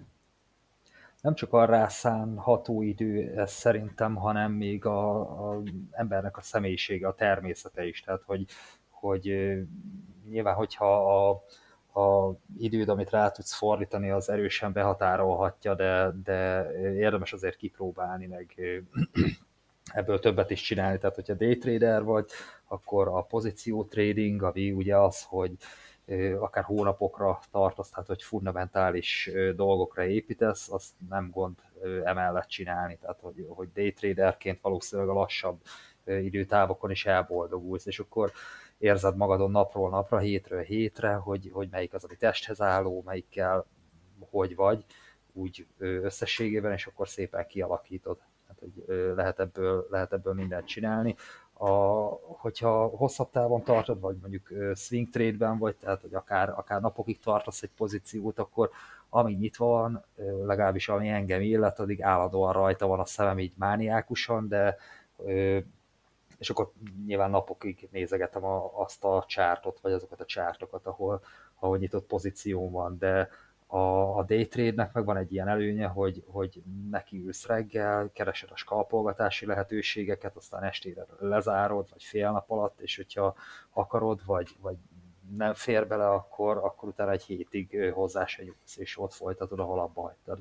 Nem 1.22 1.36
csak 1.36 1.54
a 1.54 1.66
rászánható 1.66 2.82
idő 2.82 3.40
ez 3.40 3.52
szerintem, 3.52 4.16
hanem 4.16 4.52
még 4.52 4.86
a, 4.86 5.20
a 5.52 5.62
embernek 5.92 6.38
a 6.38 6.42
személyisége, 6.42 7.08
a 7.08 7.16
természete 7.16 7.86
is. 7.86 8.02
Tehát, 8.02 8.24
hogy, 8.24 8.46
hogy 8.90 9.54
nyilván, 10.30 10.56
hogyha 10.56 11.20
a, 11.30 11.44
a 12.00 12.36
időd, 12.58 12.90
amit 12.90 13.10
rá 13.10 13.30
tudsz 13.30 13.54
fordítani, 13.54 14.10
az 14.10 14.30
erősen 14.30 14.72
behatárolhatja, 14.72 15.76
de, 15.76 16.12
de 16.24 16.72
érdemes 16.80 17.34
azért 17.34 17.56
kipróbálni, 17.56 18.26
meg 18.26 18.56
ebből 19.94 20.20
többet 20.20 20.52
is 20.52 20.62
csinálni. 20.62 20.98
Tehát, 20.98 21.16
hogyha 21.16 21.34
day 21.34 21.58
trader 21.58 22.04
vagy, 22.04 22.26
akkor 22.68 23.08
a 23.08 23.22
pozíció 23.22 23.84
trading, 23.84 24.44
ami 24.44 24.72
ugye 24.72 24.98
az, 24.98 25.24
hogy 25.24 25.52
akár 26.40 26.64
hónapokra 26.64 27.40
tartasz, 27.52 27.90
tehát 27.90 28.08
hogy 28.08 28.24
fundamentális 28.24 29.32
dolgokra 29.56 30.06
építesz, 30.06 30.72
azt 30.72 30.92
nem 31.10 31.30
gond 31.30 31.56
emellett 32.04 32.48
csinálni, 32.48 32.98
tehát 32.98 33.20
hogy, 33.20 33.46
hogy 33.50 33.72
day 33.74 33.94
traderként 33.94 34.62
valószínűleg 34.62 35.10
a 35.10 35.14
lassabb 35.14 35.62
időtávokon 36.06 36.92
is 36.92 37.06
elboldogulsz, 37.06 37.86
és 37.86 38.00
akkor 38.00 38.32
érzed 38.78 39.16
magadon 39.16 39.52
napról 39.52 39.90
napra, 39.90 40.18
hétről 40.18 40.62
hétre, 40.62 41.14
hogy, 41.14 41.50
hogy 41.54 41.68
melyik 41.72 41.94
az, 41.94 42.04
ami 42.04 42.16
testhez 42.16 42.62
álló, 42.62 43.02
melyikkel 43.06 43.66
hogy 44.30 44.56
vagy, 44.56 44.86
úgy 45.34 45.68
összességében, 45.80 46.72
és 46.72 46.86
akkor 46.86 47.08
szépen 47.08 47.48
kialakítod. 47.48 48.18
Hogy 48.76 48.96
lehet 49.16 49.40
ebből, 49.40 49.88
lehet 49.90 50.14
ebből 50.14 50.34
mindent 50.34 50.68
csinálni. 50.68 51.16
A, 51.54 51.68
hogyha 52.22 52.86
hosszabb 52.88 53.30
távon 53.30 53.64
tartod, 53.64 54.00
vagy 54.00 54.18
mondjuk 54.22 54.48
swing 54.76 55.10
trade-ben 55.10 55.58
vagy, 55.58 55.76
tehát 55.76 56.02
hogy 56.02 56.14
akár, 56.14 56.50
akár 56.50 56.82
napokig 56.82 57.20
tartasz 57.20 57.62
egy 57.62 57.72
pozíciót, 57.78 58.40
akkor 58.40 58.70
ami 59.10 59.34
nyitva 59.34 59.66
van, 59.66 60.04
legalábbis 60.46 60.90
ami 60.90 61.10
engem 61.10 61.42
illet, 61.42 61.80
addig 61.80 62.04
állandóan 62.04 62.54
rajta 62.54 62.88
van 62.88 63.00
a 63.00 63.06
szemem 63.06 63.40
így 63.40 63.54
mániákusan, 63.56 64.48
de 64.48 64.78
és 66.38 66.50
akkor 66.50 66.72
nyilván 67.06 67.30
napokig 67.30 67.88
nézegetem 67.92 68.44
a, 68.44 68.82
azt 68.82 69.04
a 69.04 69.24
csártot, 69.28 69.80
vagy 69.80 69.92
azokat 69.92 70.22
a 70.22 70.26
csártokat, 70.26 70.86
ahol, 70.86 71.22
ahol 71.60 71.78
nyitott 71.78 72.06
pozíció 72.06 72.70
van, 72.70 72.98
de 72.98 73.30
a, 73.68 74.18
a 74.18 74.24
day 74.24 74.48
trade-nek 74.48 74.94
meg 74.94 75.06
van 75.06 75.18
egy 75.18 75.34
ilyen 75.34 75.48
előnye, 75.48 75.88
hogy, 75.88 76.24
hogy 76.26 76.62
neki 76.90 77.24
ülsz 77.26 77.46
reggel, 77.46 78.10
keresed 78.14 78.50
a 78.52 78.56
skalpolgatási 78.56 79.46
lehetőségeket, 79.46 80.36
aztán 80.36 80.64
estére 80.64 81.06
lezárod, 81.20 81.88
vagy 81.92 82.04
fél 82.04 82.32
nap 82.32 82.52
alatt, 82.52 82.80
és 82.80 82.96
hogyha 82.96 83.36
akarod, 83.70 84.26
vagy, 84.26 84.56
vagy 84.62 84.76
nem 85.38 85.54
fér 85.54 85.88
bele, 85.88 86.10
akkor, 86.10 86.58
akkor 86.58 86.90
utána 86.90 87.12
egy 87.12 87.24
hétig 87.24 87.92
hozzá 87.94 88.26
se 88.26 88.44
jutsz, 88.44 88.78
és 88.78 88.98
ott 88.98 89.14
folytatod, 89.14 89.60
ahol 89.60 89.80
abba 89.80 90.02
hagytad. 90.02 90.40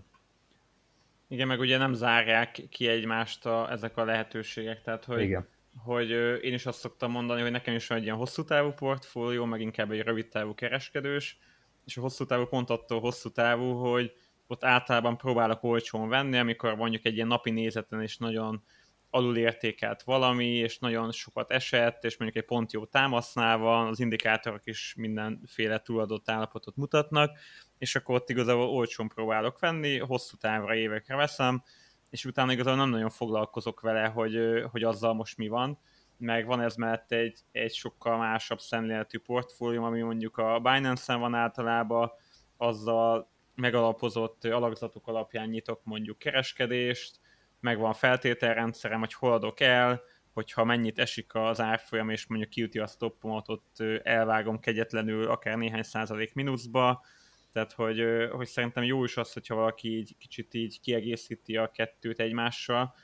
Igen, 1.29 1.47
meg 1.47 1.61
ugye 1.61 1.79
nem 1.79 1.93
zárják 1.93 2.63
ki 2.71 2.89
egymást 2.89 3.47
a, 3.47 3.71
ezek 3.71 3.97
a 3.97 4.05
lehetőségek, 4.05 4.83
tehát 4.83 5.05
hogy 5.05 5.21
Igen 5.21 5.49
hogy 5.85 6.11
én 6.45 6.53
is 6.53 6.67
azt 6.67 6.79
szoktam 6.79 7.11
mondani, 7.11 7.41
hogy 7.41 7.51
nekem 7.51 7.75
is 7.75 7.87
van 7.87 7.99
egy 7.99 8.05
ilyen 8.05 8.17
hosszú 8.17 8.45
távú 8.45 8.71
portfólió, 8.71 9.45
meg 9.45 9.61
inkább 9.61 9.91
egy 9.91 10.01
rövid 10.01 10.29
távú 10.29 10.55
kereskedős, 10.55 11.39
és 11.87 11.97
a 11.97 12.01
hosszú 12.01 12.25
távú 12.25 12.47
pont 12.47 12.71
attól 12.71 13.01
hosszú 13.01 13.31
távú, 13.31 13.73
hogy 13.73 14.13
ott 14.47 14.65
általában 14.65 15.17
próbálok 15.17 15.63
olcsón 15.63 16.09
venni, 16.09 16.39
amikor 16.39 16.75
mondjuk 16.75 17.05
egy 17.05 17.15
ilyen 17.15 17.27
napi 17.27 17.51
nézeten 17.51 18.03
is 18.03 18.17
nagyon 18.17 18.63
alulértékelt 19.11 20.03
valami, 20.03 20.47
és 20.47 20.79
nagyon 20.79 21.13
sokat 21.13 21.51
esett, 21.51 22.05
és 22.05 22.17
mondjuk 22.17 22.43
egy 22.43 22.49
pont 22.49 22.73
jó 22.73 22.85
támasznál 22.85 23.87
az 23.89 24.01
indikátorok 24.01 24.67
is 24.67 24.95
mindenféle 24.99 25.79
túladott 25.79 26.31
állapotot 26.31 26.77
mutatnak, 26.77 27.39
és 27.79 27.97
akkor 27.97 28.15
ott 28.15 28.31
igazából 28.31 28.69
olcsón 28.69 29.09
próbálok 29.09 29.59
venni, 29.59 29.99
hosszú 29.99 30.37
távra 30.37 30.75
évekre 30.75 31.17
veszem, 31.17 31.63
és 32.11 32.25
utána 32.25 32.53
igazából 32.53 32.81
nem 32.81 32.91
nagyon 32.91 33.11
foglalkozok 33.11 33.81
vele, 33.81 34.07
hogy, 34.07 34.39
hogy 34.71 34.83
azzal 34.83 35.15
most 35.15 35.37
mi 35.37 35.49
van, 35.49 35.79
meg 36.19 36.47
van 36.47 36.61
ez 36.61 36.77
mellett 36.77 37.13
egy, 37.13 37.39
egy 37.53 37.75
sokkal 37.75 38.19
másabb 38.19 38.59
szemléletű 38.59 39.19
portfólium, 39.19 39.85
ami 39.85 40.01
mondjuk 40.01 40.37
a 40.37 40.61
Binance-en 40.61 41.21
van 41.21 41.35
általában, 41.35 42.11
azzal 42.57 43.31
megalapozott 43.55 44.45
alakzatok 44.45 45.09
alapján 45.09 45.49
nyitok 45.49 45.81
mondjuk 45.85 46.19
kereskedést, 46.19 47.21
meg 47.61 47.79
van 47.79 47.93
feltételrendszerem, 47.93 48.99
hogy 48.99 49.15
hol 49.15 49.33
adok 49.33 49.61
el, 49.61 50.03
hogyha 50.33 50.65
mennyit 50.65 50.99
esik 50.99 51.35
az 51.35 51.61
árfolyam, 51.61 52.11
és 52.11 52.27
mondjuk 52.27 52.51
kiüti 52.51 52.79
a 52.79 52.87
stoppomat, 52.87 53.49
ott 53.49 53.77
elvágom 54.03 54.59
kegyetlenül 54.59 55.31
akár 55.31 55.57
néhány 55.57 55.83
százalék 55.83 56.35
mínuszba, 56.35 57.05
tehát 57.53 57.73
hogy, 57.73 58.05
hogy 58.31 58.47
szerintem 58.47 58.83
jó 58.83 59.05
is 59.05 59.17
az, 59.17 59.33
hogyha 59.33 59.55
valaki 59.55 59.97
így 59.97 60.17
kicsit 60.19 60.55
így 60.55 60.81
kiegészíti 60.81 61.57
a 61.57 61.71
kettőt 61.71 62.21
egymással, 62.21 62.95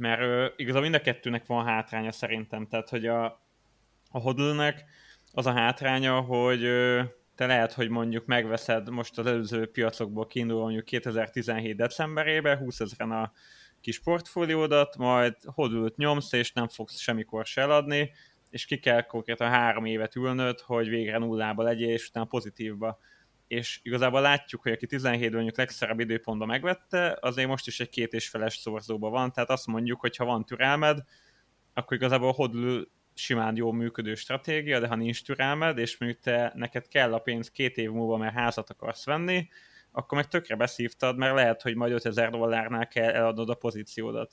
mert 0.00 0.52
igazából 0.56 0.88
mind 0.88 0.94
a 0.94 1.00
kettőnek 1.00 1.46
van 1.46 1.64
hátránya 1.64 2.12
szerintem, 2.12 2.66
tehát 2.66 2.88
hogy 2.88 3.06
a, 3.06 3.24
a 4.10 4.18
hodlnek 4.18 4.84
az 5.32 5.46
a 5.46 5.52
hátránya, 5.52 6.20
hogy 6.20 6.60
te 7.34 7.46
lehet, 7.46 7.72
hogy 7.72 7.88
mondjuk 7.88 8.26
megveszed 8.26 8.90
most 8.90 9.18
az 9.18 9.26
előző 9.26 9.70
piacokból 9.70 10.26
kiindulva 10.26 10.62
mondjuk 10.62 10.84
2017 10.84 11.76
decemberében 11.76 12.56
20 12.56 12.80
ezeren 12.80 13.10
a 13.10 13.32
kis 13.80 14.00
portfóliódat, 14.00 14.96
majd 14.96 15.36
hodult 15.44 15.96
nyomsz, 15.96 16.32
és 16.32 16.52
nem 16.52 16.68
fogsz 16.68 16.98
semmikor 16.98 17.46
se 17.46 17.60
eladni, 17.60 18.12
és 18.50 18.64
ki 18.64 18.78
kell 18.78 19.02
konkrétan 19.02 19.48
három 19.50 19.84
évet 19.84 20.16
ülnöd, 20.16 20.60
hogy 20.60 20.88
végre 20.88 21.18
nullába 21.18 21.62
legyél, 21.62 21.90
és 21.92 22.08
utána 22.08 22.26
pozitívba 22.26 22.98
és 23.50 23.80
igazából 23.82 24.20
látjuk, 24.20 24.62
hogy 24.62 24.72
aki 24.72 24.86
17 24.86 25.32
mondjuk 25.32 25.56
legszerebb 25.56 26.00
időpontban 26.00 26.48
megvette, 26.48 27.18
azért 27.20 27.48
most 27.48 27.66
is 27.66 27.80
egy 27.80 27.88
két 27.88 28.12
és 28.12 28.28
feles 28.28 28.56
szorzóban 28.56 29.10
van, 29.10 29.32
tehát 29.32 29.50
azt 29.50 29.66
mondjuk, 29.66 30.00
hogy 30.00 30.16
ha 30.16 30.24
van 30.24 30.44
türelmed, 30.44 30.98
akkor 31.74 31.96
igazából 31.96 32.32
hodl 32.32 32.80
simán 33.14 33.56
jó 33.56 33.72
működő 33.72 34.14
stratégia, 34.14 34.80
de 34.80 34.86
ha 34.86 34.94
nincs 34.94 35.24
türelmed, 35.24 35.78
és 35.78 35.98
mondjuk 35.98 36.22
te, 36.22 36.52
neked 36.54 36.88
kell 36.88 37.14
a 37.14 37.18
pénz 37.18 37.50
két 37.50 37.76
év 37.76 37.90
múlva, 37.90 38.16
mert 38.16 38.34
házat 38.34 38.70
akarsz 38.70 39.04
venni, 39.04 39.48
akkor 39.92 40.18
meg 40.18 40.28
tökre 40.28 40.54
beszívtad, 40.56 41.16
mert 41.16 41.34
lehet, 41.34 41.62
hogy 41.62 41.76
majd 41.76 41.92
5000 41.92 42.30
dollárnál 42.30 42.88
kell 42.88 43.10
eladnod 43.10 43.50
a 43.50 43.54
pozíciódat. 43.54 44.32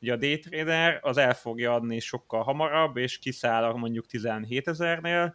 Ugye 0.00 0.12
a 0.12 0.16
daytrader 0.16 0.98
az 1.02 1.16
el 1.16 1.34
fogja 1.34 1.74
adni 1.74 2.00
sokkal 2.00 2.42
hamarabb, 2.42 2.96
és 2.96 3.18
kiszáll 3.18 3.72
mondjuk 3.72 4.06
17 4.06 4.68
ezernél, 4.68 5.34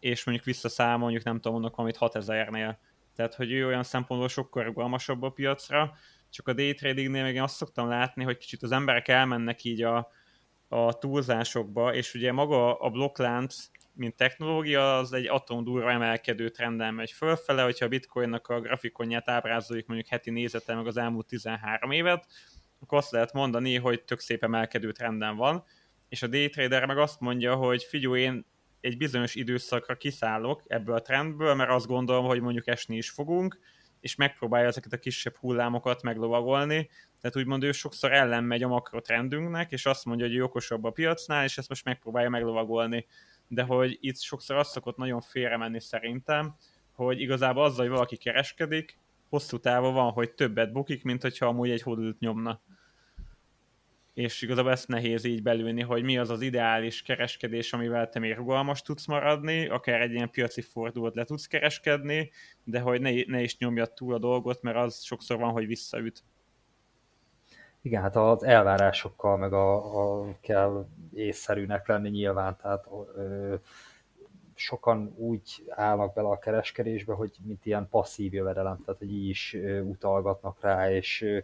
és 0.00 0.24
mondjuk 0.24 0.46
visszaszámol, 0.46 0.98
mondjuk 0.98 1.24
nem 1.24 1.34
tudom, 1.34 1.52
mondok 1.52 1.76
valamit 1.76 1.96
6000-nél. 2.00 2.76
Tehát, 3.14 3.34
hogy 3.34 3.52
ő 3.52 3.66
olyan 3.66 3.82
szempontból 3.82 4.28
sokkal 4.28 4.64
rugalmasabb 4.64 5.22
a 5.22 5.30
piacra, 5.30 5.94
csak 6.30 6.48
a 6.48 6.52
day 6.52 6.74
tradingnél 6.74 7.22
még 7.22 7.34
én 7.34 7.42
azt 7.42 7.56
szoktam 7.56 7.88
látni, 7.88 8.24
hogy 8.24 8.36
kicsit 8.36 8.62
az 8.62 8.72
emberek 8.72 9.08
elmennek 9.08 9.64
így 9.64 9.82
a, 9.82 10.10
a 10.68 10.98
túlzásokba, 10.98 11.94
és 11.94 12.14
ugye 12.14 12.32
maga 12.32 12.74
a 12.74 12.90
blokklánc, 12.90 13.54
mint 13.92 14.16
technológia, 14.16 14.96
az 14.96 15.12
egy 15.12 15.26
atomdurva 15.26 15.90
emelkedő 15.90 16.48
trenden 16.48 16.94
megy 16.94 17.10
fölfele, 17.10 17.62
hogyha 17.62 17.84
a 17.84 17.88
bitcoinnak 17.88 18.48
a 18.48 18.60
grafikonját 18.60 19.28
ábrázoljuk 19.28 19.86
mondjuk 19.86 20.08
heti 20.08 20.30
nézetel 20.30 20.76
meg 20.76 20.86
az 20.86 20.96
elmúlt 20.96 21.26
13 21.26 21.90
évet, 21.90 22.26
akkor 22.80 22.98
azt 22.98 23.10
lehet 23.10 23.32
mondani, 23.32 23.76
hogy 23.76 24.02
tök 24.02 24.20
szép 24.20 24.42
emelkedő 24.42 24.92
trenden 24.92 25.36
van, 25.36 25.64
és 26.08 26.22
a 26.22 26.26
day 26.26 26.48
trader 26.48 26.86
meg 26.86 26.98
azt 26.98 27.20
mondja, 27.20 27.54
hogy 27.54 27.82
figyelj, 27.82 28.20
én 28.20 28.46
egy 28.80 28.96
bizonyos 28.96 29.34
időszakra 29.34 29.96
kiszállok 29.96 30.62
ebből 30.66 30.94
a 30.94 31.02
trendből, 31.02 31.54
mert 31.54 31.70
azt 31.70 31.86
gondolom, 31.86 32.24
hogy 32.24 32.40
mondjuk 32.40 32.66
esni 32.66 32.96
is 32.96 33.10
fogunk, 33.10 33.58
és 34.00 34.14
megpróbálja 34.14 34.66
ezeket 34.66 34.92
a 34.92 34.98
kisebb 34.98 35.36
hullámokat 35.36 36.02
meglovagolni. 36.02 36.88
Tehát 37.20 37.36
úgymond 37.36 37.62
ő 37.62 37.72
sokszor 37.72 38.12
ellen 38.12 38.44
megy 38.44 38.62
a 38.62 38.68
makrotrendünknek, 38.68 39.72
és 39.72 39.86
azt 39.86 40.04
mondja, 40.04 40.26
hogy 40.26 40.36
ő 40.36 40.42
okosabb 40.42 40.84
a 40.84 40.90
piacnál, 40.90 41.44
és 41.44 41.58
ezt 41.58 41.68
most 41.68 41.84
megpróbálja 41.84 42.28
meglovagolni. 42.28 43.06
De 43.48 43.62
hogy 43.62 43.98
itt 44.00 44.20
sokszor 44.20 44.56
azt 44.56 44.70
szokott 44.70 44.96
nagyon 44.96 45.20
félre 45.20 45.56
menni 45.56 45.80
szerintem, 45.80 46.56
hogy 46.92 47.20
igazából 47.20 47.64
azzal, 47.64 47.80
hogy 47.80 47.94
valaki 47.94 48.16
kereskedik, 48.16 48.98
hosszú 49.28 49.58
távon 49.58 49.94
van, 49.94 50.10
hogy 50.10 50.30
többet 50.30 50.72
bukik, 50.72 51.02
mint 51.02 51.22
hogyha 51.22 51.46
amúgy 51.46 51.70
egy 51.70 51.82
hódult 51.82 52.18
nyomna 52.18 52.62
és 54.18 54.42
igazából 54.42 54.70
ezt 54.70 54.88
nehéz 54.88 55.24
így 55.24 55.42
belülni, 55.42 55.82
hogy 55.82 56.02
mi 56.02 56.18
az 56.18 56.30
az 56.30 56.40
ideális 56.40 57.02
kereskedés, 57.02 57.72
amivel 57.72 58.08
te 58.08 58.18
még 58.18 58.34
rugalmas 58.34 58.82
tudsz 58.82 59.06
maradni, 59.06 59.68
akár 59.68 60.00
egy 60.00 60.12
ilyen 60.12 60.30
piaci 60.30 60.60
fordulat 60.60 61.14
le 61.14 61.24
tudsz 61.24 61.46
kereskedni, 61.46 62.30
de 62.64 62.80
hogy 62.80 63.00
ne, 63.00 63.10
ne 63.26 63.42
is 63.42 63.58
nyomja 63.58 63.86
túl 63.86 64.14
a 64.14 64.18
dolgot, 64.18 64.62
mert 64.62 64.76
az 64.76 65.02
sokszor 65.02 65.38
van, 65.38 65.50
hogy 65.50 65.66
visszaüt. 65.66 66.22
Igen, 67.82 68.02
hát 68.02 68.16
az 68.16 68.42
elvárásokkal 68.42 69.36
meg 69.36 69.52
a, 69.52 70.20
a 70.20 70.34
kell 70.40 70.86
észszerűnek 71.14 71.88
lenni 71.88 72.08
nyilván, 72.08 72.56
tehát 72.62 72.86
ö, 73.16 73.54
sokan 74.54 75.14
úgy 75.16 75.64
állnak 75.68 76.14
bele 76.14 76.28
a 76.28 76.38
kereskedésbe, 76.38 77.14
hogy 77.14 77.36
mint 77.44 77.66
ilyen 77.66 77.88
passzív 77.88 78.34
jövedelem, 78.34 78.82
tehát 78.84 78.98
hogy 78.98 79.12
így 79.12 79.28
is 79.28 79.56
utalgatnak 79.82 80.60
rá, 80.60 80.90
és 80.90 81.22
ö, 81.22 81.38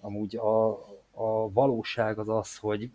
amúgy 0.00 0.36
a, 0.36 0.78
a 1.12 1.52
valóság 1.52 2.18
az 2.18 2.28
az, 2.28 2.56
hogy 2.56 2.90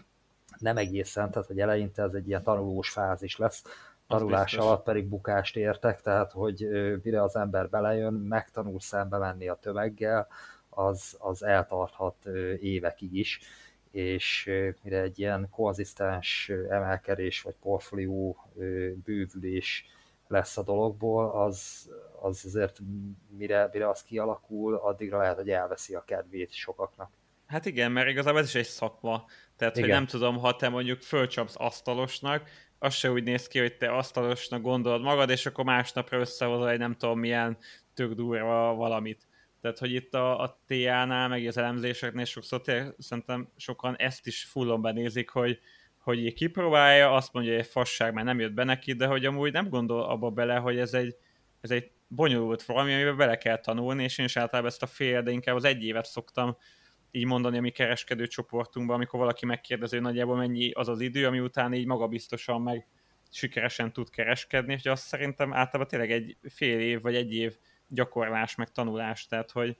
nem 0.58 0.76
egészen, 0.76 1.30
tehát 1.30 1.48
hogy 1.48 1.60
eleinte 1.60 2.02
ez 2.02 2.14
egy 2.14 2.28
ilyen 2.28 2.42
tanulós 2.42 2.90
fázis 2.90 3.36
lesz, 3.36 3.64
tanulás 4.06 4.54
alatt 4.54 4.82
pedig 4.82 5.08
bukást 5.08 5.56
értek, 5.56 6.00
tehát 6.00 6.32
hogy 6.32 6.68
mire 7.02 7.22
az 7.22 7.36
ember 7.36 7.68
belejön, 7.68 8.12
megtanul 8.12 8.80
szembe 8.80 9.18
menni 9.18 9.48
a 9.48 9.58
tömeggel, 9.60 10.28
az, 10.68 11.16
az 11.18 11.42
eltarthat 11.42 12.26
évekig 12.60 13.14
is, 13.14 13.40
és 13.90 14.50
mire 14.82 15.00
egy 15.00 15.18
ilyen 15.18 15.48
konzisztens 15.50 16.48
emelkedés 16.68 17.42
vagy 17.42 17.54
portfólió 17.60 18.36
bővülés 19.04 19.86
lesz 20.26 20.56
a 20.56 20.62
dologból, 20.62 21.30
az, 21.30 21.90
az 22.20 22.44
azért 22.44 22.78
mire, 23.36 23.68
mire 23.72 23.88
az 23.88 24.02
kialakul, 24.02 24.74
addigra 24.74 25.18
lehet, 25.18 25.36
hogy 25.36 25.50
elveszi 25.50 25.94
a 25.94 26.04
kedvét 26.04 26.52
sokaknak. 26.52 27.10
Hát 27.52 27.66
igen, 27.66 27.92
mert 27.92 28.08
igazából 28.08 28.40
ez 28.40 28.46
is 28.46 28.54
egy 28.54 28.66
szakma. 28.66 29.24
Tehát, 29.56 29.76
igen. 29.76 29.88
hogy 29.88 29.98
nem 29.98 30.06
tudom, 30.06 30.38
ha 30.38 30.56
te 30.56 30.68
mondjuk 30.68 31.00
fölcsapsz 31.00 31.54
asztalosnak, 31.58 32.48
az 32.78 32.94
se 32.94 33.10
úgy 33.10 33.22
néz 33.22 33.46
ki, 33.48 33.58
hogy 33.58 33.76
te 33.76 33.88
asztalosnak 33.88 34.62
gondolod 34.62 35.02
magad, 35.02 35.30
és 35.30 35.46
akkor 35.46 35.64
másnapra 35.64 36.18
összehozol 36.18 36.70
egy 36.70 36.78
nem 36.78 36.96
tudom 36.96 37.18
milyen 37.18 37.56
tök 37.94 38.12
durva 38.12 38.74
valamit. 38.74 39.26
Tehát, 39.60 39.78
hogy 39.78 39.92
itt 39.94 40.14
a, 40.14 40.40
a 40.40 40.58
TA-nál, 40.66 41.28
meg 41.28 41.46
az 41.46 41.56
elemzéseknél 41.56 42.24
sokszor 42.24 42.60
tényleg, 42.60 42.94
szerintem 42.98 43.48
sokan 43.56 43.96
ezt 43.96 44.26
is 44.26 44.44
fullon 44.44 44.82
benézik, 44.82 45.30
hogy, 45.30 45.58
hogy 45.98 46.24
így 46.24 46.34
kipróbálja, 46.34 47.14
azt 47.14 47.32
mondja, 47.32 47.52
hogy 47.52 47.60
egy 47.60 47.66
fasság 47.68 48.12
már 48.12 48.24
nem 48.24 48.40
jött 48.40 48.52
be 48.52 48.64
neki, 48.64 48.92
de 48.92 49.06
hogy 49.06 49.24
amúgy 49.24 49.52
nem 49.52 49.68
gondol 49.68 50.02
abba 50.02 50.30
bele, 50.30 50.56
hogy 50.56 50.78
ez 50.78 50.94
egy, 50.94 51.16
ez 51.60 51.70
egy 51.70 51.90
bonyolult 52.08 52.62
valami, 52.62 52.94
amiben 52.94 53.16
bele 53.16 53.38
kell 53.38 53.58
tanulni, 53.58 54.02
és 54.02 54.18
én 54.18 54.24
is 54.24 54.36
általában 54.36 54.70
ezt 54.70 54.82
a 54.82 54.86
fél, 54.86 55.22
de 55.22 55.30
inkább 55.30 55.56
az 55.56 55.64
egy 55.64 55.84
évet 55.84 56.06
szoktam 56.06 56.56
így 57.14 57.26
mondani 57.26 57.58
a 57.58 57.60
mi 57.60 57.70
kereskedő 57.70 58.26
csoportunkban, 58.26 58.96
amikor 58.96 59.18
valaki 59.18 59.46
megkérdezi, 59.46 59.94
hogy 59.94 60.04
nagyjából 60.04 60.36
mennyi 60.36 60.70
az 60.70 60.88
az 60.88 61.00
idő, 61.00 61.26
ami 61.26 61.40
után 61.40 61.72
így 61.74 61.86
magabiztosan 61.86 62.62
meg 62.62 62.86
sikeresen 63.30 63.92
tud 63.92 64.10
kereskedni, 64.10 64.72
és 64.72 64.86
azt 64.86 65.06
szerintem 65.06 65.52
általában 65.52 65.86
tényleg 65.86 66.10
egy 66.10 66.36
fél 66.48 66.80
év 66.80 67.00
vagy 67.00 67.14
egy 67.14 67.34
év 67.34 67.56
gyakorlás, 67.88 68.54
meg 68.54 68.70
tanulás, 68.70 69.26
tehát 69.26 69.50
hogy, 69.50 69.76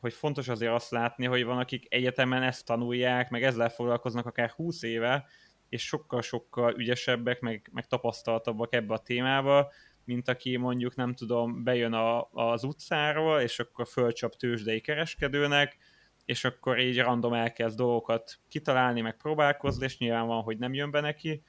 hogy 0.00 0.12
fontos 0.12 0.48
azért 0.48 0.72
azt 0.72 0.90
látni, 0.90 1.26
hogy 1.26 1.44
van, 1.44 1.58
akik 1.58 1.86
egyetemen 1.88 2.42
ezt 2.42 2.66
tanulják, 2.66 3.30
meg 3.30 3.42
ezzel 3.42 3.68
foglalkoznak 3.68 4.26
akár 4.26 4.50
20 4.50 4.82
éve, 4.82 5.26
és 5.68 5.86
sokkal-sokkal 5.86 6.74
ügyesebbek, 6.78 7.40
meg, 7.40 7.70
meg 7.72 7.86
tapasztaltabbak 7.86 8.74
ebbe 8.74 8.94
a 8.94 8.98
témába, 8.98 9.72
mint 10.04 10.28
aki 10.28 10.56
mondjuk 10.56 10.94
nem 10.94 11.14
tudom, 11.14 11.62
bejön 11.62 11.92
a, 11.92 12.28
az 12.32 12.64
utcáról, 12.64 13.40
és 13.40 13.58
akkor 13.58 13.86
fölcsap 13.86 14.34
tőzsdei 14.34 14.80
kereskedőnek, 14.80 15.76
és 16.24 16.44
akkor 16.44 16.78
így 16.78 16.98
random 16.98 17.32
elkezd 17.32 17.76
dolgokat 17.76 18.38
kitalálni, 18.48 19.00
meg 19.00 19.16
próbálkozni, 19.16 19.84
és 19.84 19.98
nyilván 19.98 20.26
van, 20.26 20.42
hogy 20.42 20.58
nem 20.58 20.74
jön 20.74 20.90
be 20.90 21.00
neki, 21.00 21.42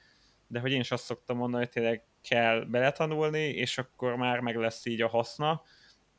de 0.46 0.60
hogy 0.60 0.72
én 0.72 0.80
is 0.80 0.90
azt 0.90 1.04
szoktam 1.04 1.36
mondani, 1.36 1.62
hogy 1.62 1.72
tényleg 1.72 2.02
kell 2.28 2.64
beletanulni, 2.64 3.48
és 3.48 3.78
akkor 3.78 4.16
már 4.16 4.40
meg 4.40 4.56
lesz 4.56 4.86
így 4.86 5.02
a 5.02 5.08
haszna, 5.08 5.62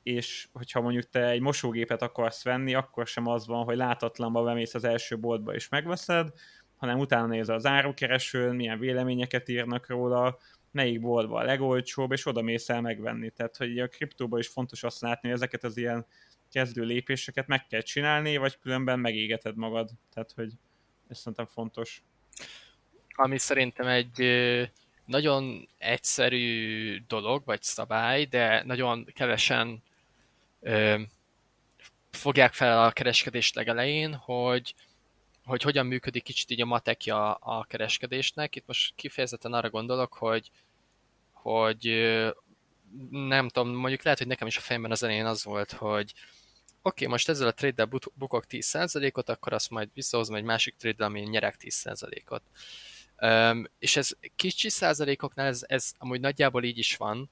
és 0.04 0.48
hogyha 0.54 0.82
mondjuk 0.82 1.10
te 1.10 1.30
egy 1.30 1.42
mosógépet 1.42 2.02
akarsz 2.02 2.44
venni, 2.44 2.74
akkor 2.74 3.08
sem 3.08 3.28
az 3.28 3.48
van, 3.48 3.64
hogy 3.64 3.76
látatlanba 3.76 4.44
bemész 4.44 4.74
az 4.74 4.84
első 4.84 5.20
boltba 5.20 5.54
és 5.54 5.70
megveszed, 5.70 6.30
hanem 6.76 7.00
utána 7.00 7.26
nézel 7.26 7.56
az 7.56 7.66
árukeresőn, 7.66 8.56
milyen 8.56 8.80
véleményeket 8.80 9.50
írnak 9.50 9.88
róla, 9.88 10.38
melyik 10.72 11.02
boltban 11.02 11.42
a 11.42 11.46
legolcsóbb, 11.46 12.12
és 12.12 12.26
oda 12.26 12.42
mész 12.42 12.70
el 12.70 12.82
megvenni. 12.82 13.30
Tehát, 13.30 13.58
hogy 13.58 13.80
a 13.80 13.88
kriptóban 13.88 14.40
is 14.40 14.48
fontos 14.48 14.84
azt 14.84 15.02
látni, 15.02 15.30
hogy 15.30 15.38
ezeket 15.38 15.64
az 15.64 15.78
ilyen 15.78 16.06
kezdő 16.58 16.84
lépéseket 16.84 17.48
meg 17.48 17.68
kell 17.68 17.82
csinálni, 17.82 18.38
vagy 18.38 18.60
különben 18.60 19.00
megégeted 19.00 19.56
magad. 19.56 19.90
Tehát, 20.14 20.32
hogy 20.36 20.52
ez 21.08 21.18
szerintem 21.18 21.46
fontos. 21.46 22.04
Ami 23.16 23.38
szerintem 23.38 23.88
egy 23.88 24.22
nagyon 25.06 25.68
egyszerű 25.78 26.98
dolog, 27.08 27.46
vagy 27.46 27.62
szabály, 27.62 28.26
de 28.26 28.64
nagyon 28.64 29.06
kevesen 29.06 29.84
ö, 30.60 31.02
fogják 32.12 32.54
fel 32.54 32.84
a 32.84 32.92
kereskedést 32.92 33.56
legelején, 33.56 34.14
hogy, 34.14 34.76
hogy 35.46 35.62
hogyan 35.62 35.86
működik 35.86 36.24
kicsit 36.24 36.50
így 36.50 36.62
a 36.62 36.66
matekja 36.66 37.34
a 37.34 37.64
kereskedésnek. 37.64 38.56
Itt 38.56 38.68
most 38.68 38.94
kifejezetten 38.96 39.54
arra 39.54 39.70
gondolok, 39.70 40.14
hogy, 40.14 40.52
hogy 41.32 41.88
nem 43.10 43.50
tudom, 43.50 43.76
mondjuk 43.76 44.04
lehet, 44.04 44.20
hogy 44.20 44.28
nekem 44.28 44.48
is 44.48 44.58
a 44.58 44.62
fejemben 44.62 44.92
az 44.92 45.04
elején 45.04 45.26
az 45.26 45.44
volt, 45.44 45.72
hogy 45.72 46.14
oké, 46.88 47.06
most 47.06 47.30
ezzel 47.30 47.48
a 47.48 47.54
trade-del 47.54 47.90
bukok 48.14 48.46
10%-ot, 48.50 49.30
akkor 49.30 49.54
azt 49.54 49.70
majd 49.70 49.90
visszahozom 49.94 50.36
egy 50.36 50.44
másik 50.44 50.76
trade-del, 50.76 51.08
amin 51.08 51.30
nyerek 51.30 51.56
10%-ot. 51.60 52.42
Um, 53.22 53.68
és 53.80 53.96
ez 53.96 54.10
kicsi 54.36 54.70
százalékoknál 54.70 55.48
ez, 55.48 55.64
ez 55.68 55.92
amúgy 55.98 56.20
nagyjából 56.20 56.64
így 56.64 56.78
is 56.78 56.96
van, 56.96 57.30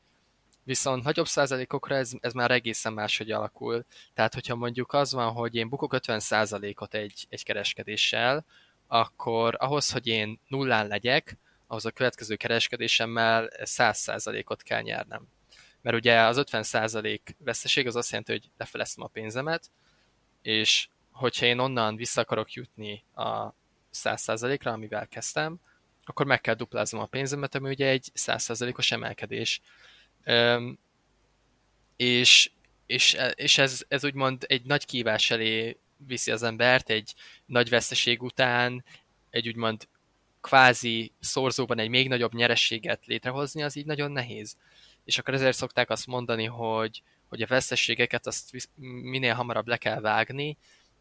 viszont 0.64 1.04
nagyobb 1.04 1.28
százalékokra 1.28 1.96
ez, 1.96 2.12
ez 2.20 2.34
már 2.34 2.52
egészen 2.52 2.94
máshogy 2.94 3.32
alakul. 3.32 3.86
Tehát, 4.14 4.34
hogyha 4.34 4.56
mondjuk 4.56 4.94
az 4.94 5.14
van, 5.14 5.32
hogy 5.32 5.56
én 5.56 5.70
bukok 5.70 5.94
50 5.94 6.20
százalékot 6.20 6.94
egy, 6.94 7.26
egy 7.30 7.44
kereskedéssel, 7.44 8.46
akkor 8.88 9.56
ahhoz, 9.60 9.92
hogy 9.92 10.08
én 10.08 10.40
nullán 10.48 10.88
legyek, 10.88 11.38
ahhoz 11.68 11.86
a 11.86 11.92
következő 11.92 12.36
kereskedésemmel 12.36 13.50
100 13.64 13.98
százalékot 13.98 14.64
kell 14.64 14.82
nyernem. 14.82 15.28
Mert 15.86 15.98
ugye 15.98 16.22
az 16.22 16.38
50 16.38 16.64
százalék 16.64 17.36
veszteség 17.40 17.88
az 17.88 17.96
azt 17.96 18.10
jelenti, 18.10 18.32
hogy 18.32 18.50
lefeleztem 18.58 19.04
a 19.04 19.08
pénzemet, 19.08 19.72
és 20.42 20.88
hogyha 21.12 21.46
én 21.46 21.60
onnan 21.60 21.96
vissza 21.96 22.22
akarok 22.22 22.54
jutni 22.54 23.04
a 23.16 23.54
100 23.90 24.22
százalékra, 24.22 24.72
amivel 24.72 25.08
kezdtem, 25.08 25.60
akkor 26.04 26.26
meg 26.26 26.42
kell 26.42 26.54
dupláznom 26.54 27.02
a 27.02 27.06
pénzemet, 27.06 27.56
ami 27.56 27.70
ugye 27.70 27.88
egy 27.88 28.10
100 28.14 28.44
százalékos 28.44 28.92
emelkedés. 28.92 29.62
Üm, 30.26 30.80
és, 31.96 32.52
és, 32.86 33.18
és 33.36 33.58
ez, 33.58 33.86
ez 33.88 34.06
úgymond 34.06 34.46
egy 34.48 34.64
nagy 34.64 34.86
kívás 34.86 35.32
elé 35.32 35.78
viszi 35.98 36.32
az 36.32 36.44
embert, 36.44 36.90
egy 36.90 37.14
nagy 37.46 37.70
veszteség 37.70 38.24
után, 38.24 38.84
egy 39.30 39.48
úgymond 39.48 39.88
kvázi 40.42 41.12
szorzóban 41.20 41.80
egy 41.80 41.90
még 41.90 42.08
nagyobb 42.08 42.34
nyerességet 42.34 43.06
létrehozni, 43.06 43.64
az 43.64 43.76
így 43.76 43.86
nagyon 43.86 44.12
nehéz. 44.12 44.58
És 45.06 45.18
akkor 45.18 45.34
ezért 45.34 45.58
szokták 45.58 45.90
azt 45.90 46.08
mondani, 46.08 46.46
hogy, 46.46 47.02
hogy 47.28 47.42
a 47.42 47.48
veszteségeket 47.48 48.28
azt 48.28 48.52
minél 49.02 49.34
hamarabb 49.34 49.68
le 49.68 49.78
kell 49.78 50.00
vágni, 50.00 50.58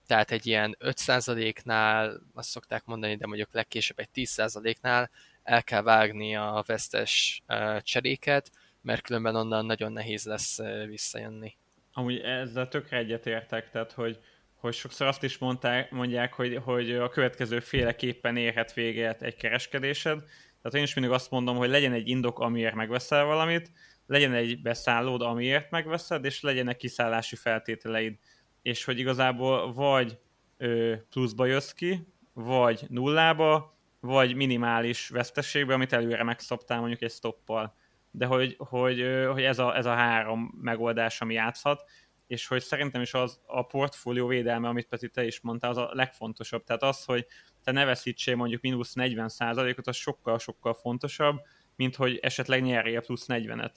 tehát 0.06 0.30
egy 0.30 0.46
ilyen 0.46 0.76
5%-nál 0.80 2.20
azt 2.34 2.48
szokták 2.48 2.84
mondani, 2.84 3.16
de 3.16 3.26
mondjuk 3.26 3.52
legkésőbb 3.52 3.98
egy 3.98 4.08
10%-nál 4.14 5.10
el 5.42 5.62
kell 5.62 5.82
vágni 5.82 6.36
a 6.36 6.64
vesztes 6.66 7.42
cseréket, 7.82 8.50
mert 8.80 9.02
különben 9.02 9.36
onnan 9.36 9.66
nagyon 9.66 9.92
nehéz 9.92 10.24
lesz 10.24 10.58
visszajönni. 10.86 11.56
Amúgy 11.92 12.18
ezzel 12.18 12.68
tökre 12.68 12.96
egyetértek, 12.96 13.70
tehát 13.70 13.92
hogy, 13.92 14.18
hogy 14.54 14.74
sokszor 14.74 15.06
azt 15.06 15.22
is 15.22 15.38
mondták, 15.38 15.90
mondják, 15.90 16.32
hogy, 16.32 16.60
hogy 16.64 16.92
a 16.92 17.08
következő 17.08 17.60
féleképpen 17.60 18.36
érhet 18.36 18.72
véget 18.72 19.22
egy 19.22 19.36
kereskedésed. 19.36 20.18
Tehát 20.62 20.76
én 20.76 20.82
is 20.82 20.94
mindig 20.94 21.14
azt 21.14 21.30
mondom, 21.30 21.56
hogy 21.56 21.68
legyen 21.68 21.92
egy 21.92 22.08
indok, 22.08 22.38
amiért 22.38 22.74
megveszel 22.74 23.24
valamit, 23.24 23.70
legyen 24.06 24.32
egy 24.32 24.62
beszállód, 24.62 25.22
amiért 25.22 25.70
megveszed, 25.70 26.24
és 26.24 26.40
legyenek 26.40 26.76
kiszállási 26.76 27.36
feltételeid 27.36 28.18
és 28.64 28.84
hogy 28.84 28.98
igazából 28.98 29.72
vagy 29.72 30.18
ö, 30.56 30.94
pluszba 31.10 31.46
jössz 31.46 31.70
ki, 31.70 32.06
vagy 32.32 32.84
nullába, 32.88 33.78
vagy 34.00 34.34
minimális 34.34 35.08
veszteségbe, 35.08 35.74
amit 35.74 35.92
előre 35.92 36.22
megszoptál 36.22 36.78
mondjuk 36.78 37.02
egy 37.02 37.10
stoppal. 37.10 37.74
De 38.10 38.26
hogy, 38.26 38.54
hogy, 38.58 39.26
hogy 39.32 39.42
ez, 39.42 39.58
a, 39.58 39.76
ez 39.76 39.86
a 39.86 39.94
három 39.94 40.58
megoldás, 40.60 41.20
ami 41.20 41.34
játszhat, 41.34 41.90
és 42.26 42.46
hogy 42.46 42.62
szerintem 42.62 43.00
is 43.00 43.14
az 43.14 43.40
a 43.46 43.62
portfólió 43.62 44.26
védelme, 44.26 44.68
amit 44.68 44.88
Peti 44.88 45.08
te 45.08 45.24
is 45.24 45.40
mondtál, 45.40 45.70
az 45.70 45.76
a 45.76 45.90
legfontosabb. 45.92 46.64
Tehát 46.64 46.82
az, 46.82 47.04
hogy 47.04 47.26
te 47.62 47.72
ne 47.72 47.84
veszítsél 47.84 48.36
mondjuk 48.36 48.62
mínusz 48.62 48.92
40%-ot, 48.96 49.86
az 49.86 49.96
sokkal-sokkal 49.96 50.74
fontosabb, 50.74 51.40
mint 51.76 51.96
hogy 51.96 52.18
esetleg 52.22 52.62
nyerjél 52.62 53.00
plusz 53.00 53.26
40-et. 53.28 53.72